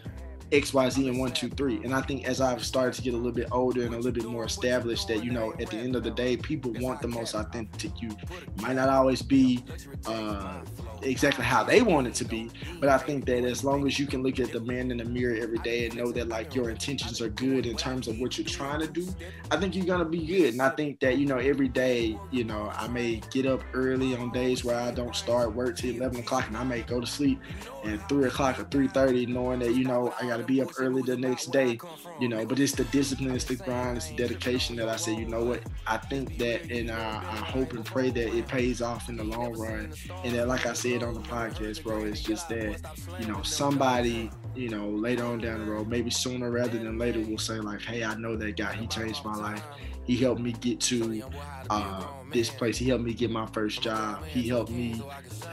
X, 0.51 0.73
Y, 0.73 0.89
Z, 0.89 1.07
and 1.07 1.19
one, 1.19 1.31
two, 1.31 1.49
three. 1.49 1.77
And 1.83 1.93
I 1.93 2.01
think 2.01 2.27
as 2.27 2.41
I've 2.41 2.63
started 2.63 2.93
to 2.95 3.01
get 3.01 3.13
a 3.13 3.17
little 3.17 3.31
bit 3.31 3.47
older 3.51 3.83
and 3.83 3.93
a 3.93 3.97
little 3.97 4.11
bit 4.11 4.25
more 4.25 4.45
established, 4.45 5.07
that 5.09 5.23
you 5.23 5.31
know, 5.31 5.53
at 5.59 5.69
the 5.69 5.77
end 5.77 5.95
of 5.95 6.03
the 6.03 6.11
day, 6.11 6.37
people 6.37 6.73
want 6.79 7.01
the 7.01 7.07
most 7.07 7.35
authentic 7.35 8.01
you. 8.01 8.15
Might 8.61 8.75
not 8.75 8.89
always 8.89 9.21
be 9.21 9.63
uh, 10.05 10.61
exactly 11.01 11.43
how 11.43 11.63
they 11.63 11.81
want 11.81 12.07
it 12.07 12.13
to 12.15 12.25
be. 12.25 12.49
But 12.79 12.89
I 12.89 12.97
think 12.97 13.25
that 13.25 13.43
as 13.43 13.63
long 13.63 13.85
as 13.87 13.99
you 13.99 14.07
can 14.07 14.23
look 14.23 14.39
at 14.39 14.51
the 14.51 14.59
man 14.61 14.91
in 14.91 14.97
the 14.97 15.05
mirror 15.05 15.35
every 15.41 15.59
day 15.59 15.85
and 15.85 15.95
know 15.95 16.11
that 16.11 16.27
like 16.27 16.55
your 16.55 16.69
intentions 16.69 17.21
are 17.21 17.29
good 17.29 17.65
in 17.65 17.75
terms 17.75 18.07
of 18.07 18.19
what 18.19 18.37
you're 18.37 18.47
trying 18.47 18.79
to 18.79 18.87
do, 18.87 19.07
I 19.51 19.57
think 19.57 19.75
you're 19.75 19.85
gonna 19.85 20.05
be 20.05 20.25
good. 20.25 20.53
And 20.53 20.61
I 20.61 20.69
think 20.69 20.99
that 21.01 21.17
you 21.17 21.25
know 21.25 21.37
every 21.37 21.67
day, 21.67 22.17
you 22.31 22.43
know, 22.43 22.71
I 22.75 22.87
may 22.87 23.21
get 23.31 23.45
up 23.45 23.61
early 23.73 24.15
on 24.15 24.31
days 24.31 24.63
where 24.63 24.77
I 24.77 24.91
don't 24.91 25.15
start 25.15 25.53
work 25.53 25.77
till 25.77 25.95
11 25.95 26.19
o'clock, 26.19 26.47
and 26.47 26.57
I 26.57 26.63
may 26.63 26.81
go 26.81 26.99
to 26.99 27.07
sleep 27.07 27.39
at 27.85 28.07
three 28.09 28.27
o'clock 28.27 28.59
or 28.59 28.63
3:30, 28.65 29.27
knowing 29.27 29.59
that 29.59 29.75
you 29.75 29.85
know 29.85 30.13
I 30.21 30.27
got 30.27 30.36
to 30.37 30.43
be 30.43 30.61
up 30.61 30.69
early 30.77 31.01
the 31.01 31.17
next 31.17 31.51
day. 31.51 31.79
You 32.19 32.29
know, 32.29 32.45
but 32.45 32.59
it's 32.59 32.73
the 32.73 32.85
discipline, 32.85 33.35
it's 33.35 33.45
the 33.45 33.55
grind, 33.55 33.97
it's 33.97 34.09
the 34.09 34.15
dedication 34.15 34.75
that 34.77 34.89
I 34.89 34.95
say. 34.95 35.15
You 35.15 35.27
know 35.27 35.43
what? 35.43 35.61
I 35.85 35.97
think 35.97 36.37
that, 36.37 36.71
and 36.71 36.91
I, 36.91 37.17
I 37.17 37.37
hope 37.37 37.73
and 37.73 37.85
pray 37.85 38.09
that 38.09 38.35
it 38.35 38.47
pays 38.47 38.81
off 38.81 39.09
in 39.09 39.17
the 39.17 39.23
long 39.23 39.53
run, 39.53 39.93
and 40.23 40.35
that, 40.35 40.47
like 40.47 40.65
I 40.65 40.73
said 40.73 41.03
on 41.03 41.13
the 41.13 41.21
podcast, 41.21 41.83
bro, 41.83 42.03
it's 42.03 42.21
just 42.21 42.49
that, 42.49 42.79
you 43.19 43.27
know, 43.27 43.41
somebody, 43.43 44.29
you 44.55 44.69
know, 44.69 44.89
later 44.89 45.25
on 45.25 45.39
down 45.39 45.59
the 45.59 45.71
road, 45.71 45.87
maybe 45.87 46.09
sooner 46.09 46.49
rather 46.49 46.77
than 46.77 46.97
later, 46.97 47.19
will 47.21 47.37
say, 47.37 47.55
like, 47.55 47.81
hey, 47.81 48.03
I 48.03 48.15
know 48.15 48.35
that 48.35 48.57
guy. 48.57 48.73
He 48.73 48.87
changed 48.87 49.23
my 49.25 49.35
life. 49.35 49.63
He 50.05 50.15
helped 50.15 50.41
me 50.41 50.53
get 50.53 50.79
to 50.81 51.23
uh, 51.69 52.07
this 52.31 52.49
place. 52.49 52.77
He 52.77 52.89
helped 52.89 53.03
me 53.03 53.13
get 53.13 53.31
my 53.31 53.45
first 53.47 53.81
job. 53.81 54.25
He 54.25 54.47
helped 54.47 54.71
me, 54.71 55.01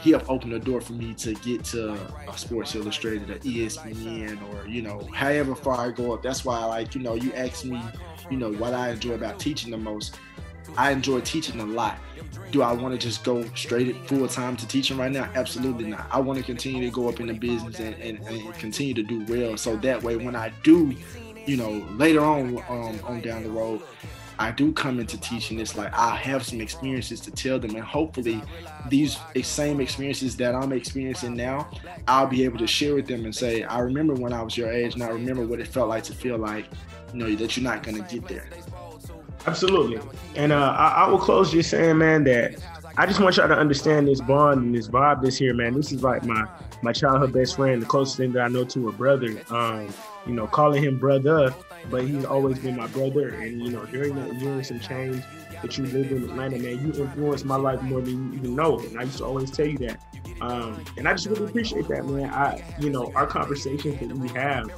he 0.00 0.10
helped 0.10 0.28
open 0.28 0.50
the 0.50 0.58
door 0.58 0.80
for 0.80 0.92
me 0.92 1.14
to 1.14 1.34
get 1.34 1.64
to 1.66 1.92
a 2.28 2.36
Sports 2.36 2.74
Illustrated, 2.74 3.30
a 3.30 3.38
ESPN, 3.40 4.38
or, 4.52 4.68
you 4.68 4.82
know, 4.82 5.00
however 5.12 5.54
far 5.54 5.86
I 5.86 5.90
go 5.90 6.12
up. 6.12 6.22
That's 6.22 6.44
why, 6.44 6.64
like, 6.64 6.94
you 6.94 7.00
know, 7.00 7.14
you 7.14 7.32
ask 7.34 7.64
me, 7.64 7.80
you 8.30 8.36
know, 8.36 8.52
what 8.52 8.74
I 8.74 8.90
enjoy 8.90 9.14
about 9.14 9.38
teaching 9.38 9.70
the 9.70 9.78
most. 9.78 10.18
I 10.76 10.90
enjoy 10.90 11.20
teaching 11.20 11.60
a 11.60 11.66
lot 11.66 11.98
do 12.54 12.62
I 12.62 12.72
want 12.72 12.94
to 12.94 12.98
just 12.98 13.24
go 13.24 13.44
straight 13.56 13.96
full 14.08 14.28
time 14.28 14.56
to 14.56 14.68
teaching 14.68 14.96
right 14.96 15.10
now? 15.10 15.28
Absolutely 15.34 15.86
not. 15.86 16.06
I 16.12 16.20
want 16.20 16.38
to 16.38 16.44
continue 16.44 16.88
to 16.88 16.94
go 16.94 17.08
up 17.08 17.18
in 17.18 17.26
the 17.26 17.32
business 17.34 17.80
and, 17.80 17.96
and, 17.96 18.18
and 18.28 18.54
continue 18.54 18.94
to 18.94 19.02
do 19.02 19.24
well. 19.24 19.56
So 19.56 19.76
that 19.78 20.00
way, 20.02 20.16
when 20.16 20.36
I 20.36 20.52
do, 20.62 20.94
you 21.46 21.56
know, 21.56 21.84
later 21.96 22.20
on 22.20 22.56
um, 22.68 23.00
on 23.02 23.20
down 23.22 23.42
the 23.42 23.50
road, 23.50 23.82
I 24.38 24.50
do 24.50 24.72
come 24.72 25.00
into 25.00 25.18
teaching, 25.18 25.60
it's 25.60 25.76
like 25.76 25.92
I 25.94 26.16
have 26.16 26.44
some 26.44 26.60
experiences 26.60 27.20
to 27.20 27.30
tell 27.30 27.58
them, 27.58 27.74
and 27.74 27.84
hopefully, 27.84 28.42
these 28.88 29.18
same 29.42 29.80
experiences 29.80 30.36
that 30.36 30.54
I'm 30.54 30.72
experiencing 30.72 31.34
now, 31.36 31.70
I'll 32.08 32.26
be 32.26 32.44
able 32.44 32.58
to 32.58 32.66
share 32.66 32.94
with 32.94 33.06
them 33.06 33.24
and 33.24 33.34
say, 33.34 33.62
I 33.62 33.80
remember 33.80 34.14
when 34.14 34.32
I 34.32 34.42
was 34.42 34.56
your 34.56 34.70
age, 34.70 34.94
and 34.94 35.02
I 35.02 35.08
remember 35.08 35.46
what 35.46 35.60
it 35.60 35.68
felt 35.68 35.88
like 35.88 36.04
to 36.04 36.14
feel 36.14 36.38
like, 36.38 36.66
you 37.12 37.18
know, 37.18 37.34
that 37.34 37.56
you're 37.56 37.64
not 37.64 37.82
gonna 37.82 38.00
get 38.00 38.26
there. 38.26 38.48
Absolutely, 39.46 40.00
and 40.36 40.52
uh, 40.52 40.74
I, 40.76 41.04
I 41.04 41.08
will 41.08 41.18
close 41.18 41.52
just 41.52 41.70
saying, 41.70 41.98
man, 41.98 42.24
that 42.24 42.62
I 42.96 43.06
just 43.06 43.20
want 43.20 43.36
y'all 43.36 43.48
to 43.48 43.56
understand 43.56 44.06
this 44.06 44.20
bond 44.20 44.62
and 44.62 44.74
this 44.74 44.88
vibe 44.88 45.20
this 45.20 45.36
here, 45.36 45.52
man. 45.52 45.74
This 45.74 45.92
is 45.92 46.02
like 46.02 46.24
my 46.24 46.46
my 46.82 46.92
childhood 46.92 47.32
best 47.32 47.56
friend, 47.56 47.80
the 47.82 47.86
closest 47.86 48.16
thing 48.16 48.32
that 48.32 48.42
I 48.42 48.48
know 48.48 48.64
to 48.64 48.88
a 48.88 48.92
brother. 48.92 49.40
Um, 49.50 49.88
you 50.26 50.32
know, 50.32 50.46
calling 50.46 50.82
him 50.82 50.98
brother, 50.98 51.54
but 51.90 52.04
he's 52.04 52.24
always 52.24 52.58
been 52.58 52.76
my 52.76 52.86
brother. 52.88 53.28
And 53.30 53.62
you 53.62 53.70
know, 53.70 53.84
during 53.86 54.14
that 54.16 54.38
during 54.38 54.62
some 54.64 54.80
change 54.80 55.22
that 55.62 55.78
you 55.78 55.84
lived 55.86 56.12
in 56.12 56.24
Atlanta, 56.24 56.58
man, 56.58 56.80
you 56.80 57.02
influenced 57.02 57.44
my 57.44 57.56
life 57.56 57.80
more 57.82 58.00
than 58.00 58.32
you 58.32 58.38
even 58.38 58.54
know. 58.54 58.78
And 58.78 58.98
I 58.98 59.04
used 59.04 59.18
to 59.18 59.24
always 59.24 59.50
tell 59.50 59.66
you 59.66 59.78
that. 59.78 60.00
Um, 60.40 60.84
and 60.96 61.08
I 61.08 61.12
just 61.12 61.26
really 61.26 61.44
appreciate 61.44 61.88
that, 61.88 62.04
man. 62.06 62.28
I, 62.30 62.62
you 62.78 62.90
know, 62.90 63.12
our 63.14 63.26
conversations 63.26 63.98
that 64.00 64.16
we 64.16 64.28
have, 64.30 64.68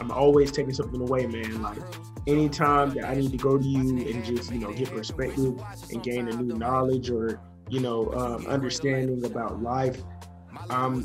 I'm 0.00 0.10
always 0.10 0.50
taking 0.50 0.74
something 0.74 1.00
away, 1.00 1.26
man. 1.26 1.62
Like 1.62 1.78
anytime 2.26 2.90
that 2.90 3.04
I 3.04 3.14
need 3.14 3.30
to 3.30 3.38
go 3.38 3.56
to 3.56 3.64
you 3.64 4.06
and 4.06 4.24
just, 4.24 4.52
you 4.52 4.58
know, 4.58 4.72
get 4.72 4.90
perspective 4.90 5.60
and 5.90 6.02
gain 6.02 6.28
a 6.28 6.32
new 6.32 6.54
knowledge 6.56 7.08
or, 7.08 7.40
you 7.68 7.80
know, 7.80 8.12
um, 8.12 8.46
understanding 8.46 9.24
about 9.24 9.62
life, 9.62 10.02
um, 10.70 11.02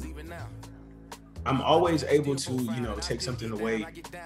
I'm 1.45 1.61
always 1.61 2.03
able 2.03 2.35
to, 2.35 2.53
you 2.53 2.81
know, 2.81 2.95
take 3.01 3.19
something 3.19 3.51
away 3.51 3.85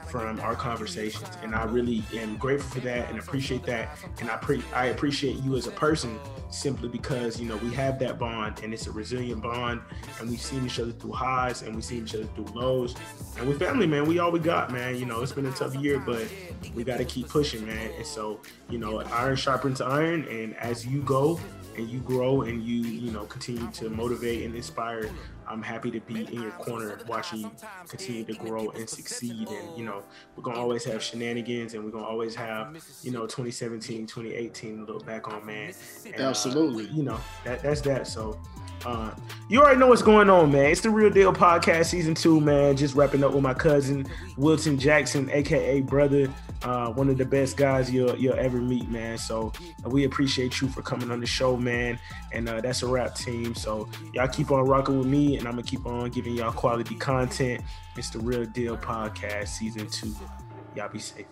from 0.10 0.40
our 0.42 0.56
conversations, 0.56 1.30
and 1.42 1.56
I 1.56 1.64
really 1.64 2.04
am 2.14 2.36
grateful 2.36 2.82
for 2.82 2.86
that 2.88 3.10
and 3.10 3.18
appreciate 3.20 3.64
that. 3.64 3.98
And 4.20 4.30
I 4.30 4.36
pre- 4.38 4.64
I 4.74 4.88
appreciate 4.88 5.38
you 5.38 5.56
as 5.56 5.68
a 5.68 5.72
person 5.72 6.20
simply 6.50 6.88
because 6.90 7.40
you 7.40 7.48
know 7.48 7.58
we 7.58 7.74
have 7.74 8.00
that 8.00 8.20
bond, 8.20 8.62
and 8.64 8.74
it's 8.74 8.88
a 8.88 8.92
resilient 8.92 9.42
bond, 9.42 9.82
and 10.20 10.30
we've 10.30 10.42
seen 10.42 10.66
each 10.66 10.80
other 10.80 10.92
through 10.92 11.14
highs 11.14 11.62
and 11.62 11.74
we've 11.74 11.86
seen 11.86 12.04
each 12.04 12.16
other 12.16 12.26
through 12.36 12.48
lows, 12.54 12.96
and 13.38 13.48
we're 13.48 13.58
family, 13.58 13.88
man. 13.88 14.06
We 14.06 14.20
all 14.20 14.32
we 14.32 14.40
got, 14.40 14.72
man. 14.72 14.98
You 14.98 15.06
know, 15.06 15.22
it's 15.22 15.32
been 15.32 15.46
a 15.46 15.52
tough 15.52 15.76
year, 15.76 16.00
but 16.00 16.28
we 16.74 16.84
got 16.84 16.98
to 16.98 17.06
keep 17.06 17.30
pushing, 17.30 17.66
man. 17.66 17.92
And 17.96 18.06
so, 18.06 18.42
you 18.70 18.78
know, 18.78 19.00
iron 19.00 19.38
sharpens 19.38 19.80
iron, 19.80 20.28
and 20.28 20.56
as 20.58 20.86
you 20.86 21.02
go 21.02 21.40
and 21.78 21.90
you 21.90 22.00
grow 22.00 22.44
and 22.44 22.64
you 22.64 22.82
you 22.82 23.12
know 23.12 23.26
continue 23.26 23.70
to 23.72 23.90
motivate 23.90 24.44
and 24.44 24.56
inspire 24.56 25.10
i'm 25.48 25.62
happy 25.62 25.92
to 25.92 26.00
be 26.02 26.26
in 26.34 26.42
your 26.42 26.52
corner 26.52 27.00
watching 27.08 27.40
you 27.40 27.52
continue 27.88 28.24
to 28.24 28.34
grow 28.34 28.70
and 28.72 28.90
succeed 28.90 29.48
and 29.48 29.78
you 29.78 29.86
know 29.86 30.04
we're 30.36 30.44
gonna 30.44 30.60
always 30.60 30.84
have 30.84 31.02
shenanigans 31.02 31.74
and 31.74 31.84
we're 31.84 31.92
gonna 31.92 32.06
always 32.06 32.36
have 32.36 32.76
you 33.04 33.12
know 33.12 33.22
2017 33.22 34.08
2018 34.08 34.86
look 34.86 35.06
back 35.06 35.28
on 35.28 35.46
man. 35.46 35.74
And, 36.06 36.16
absolutely. 36.16 36.86
uh, 36.86 36.94
you 36.94 37.04
know 37.04 37.20
that 37.44 37.62
that's 37.62 37.82
that. 37.82 38.08
So 38.08 38.40
uh, 38.86 39.12
you 39.50 39.62
already 39.62 39.80
know 39.80 39.88
what's 39.88 40.02
going 40.02 40.30
on, 40.30 40.52
man. 40.52 40.66
It's 40.72 40.82
the 40.82 40.90
Real 40.90 41.10
Deal 41.10 41.34
Podcast, 41.34 41.88
season 41.88 42.14
two, 42.14 42.40
man. 42.40 42.78
Just 42.78 42.96
wrapping 42.96 43.24
up 43.24 43.34
with 43.34 43.42
my 43.42 43.54
cousin 43.54 44.06
Wilton 44.38 44.78
Jackson, 44.78 45.30
aka 45.32 45.82
brother, 45.82 46.32
uh, 46.64 46.92
one 46.92 47.10
of 47.10 47.18
the 47.18 47.26
best 47.26 47.58
guys 47.58 47.92
you'll 47.92 48.16
you'll 48.18 48.38
ever 48.40 48.58
meet, 48.62 48.90
man. 48.90 49.18
So 49.18 49.52
uh, 49.84 49.90
we 49.90 50.06
appreciate 50.06 50.62
you 50.62 50.68
for 50.68 50.82
coming 50.82 51.10
on 51.10 51.20
the 51.20 51.26
show, 51.26 51.58
man. 51.58 52.00
And 52.32 52.48
uh, 52.48 52.62
that's 52.62 52.84
a 52.84 52.88
wrap, 52.88 53.16
team. 53.16 53.56
So 53.56 53.90
y'all 54.14 54.28
keep 54.28 54.52
on 54.52 54.66
rocking 54.66 55.00
with 55.00 55.08
me, 55.08 55.38
and 55.38 55.48
I'm 55.48 55.54
gonna 55.54 55.64
keep 55.64 55.86
on 55.86 56.10
giving 56.12 56.36
y'all 56.36 56.52
quality 56.52 56.96
content. 56.96 57.64
It's 57.98 58.10
the 58.12 58.20
Real 58.20 58.46
Deal 58.46 58.78
Podcast, 58.78 59.48
season 59.48 59.88
two. 59.88 60.14
Y'all 60.76 60.90
be 60.90 61.00
safe. 61.00 61.26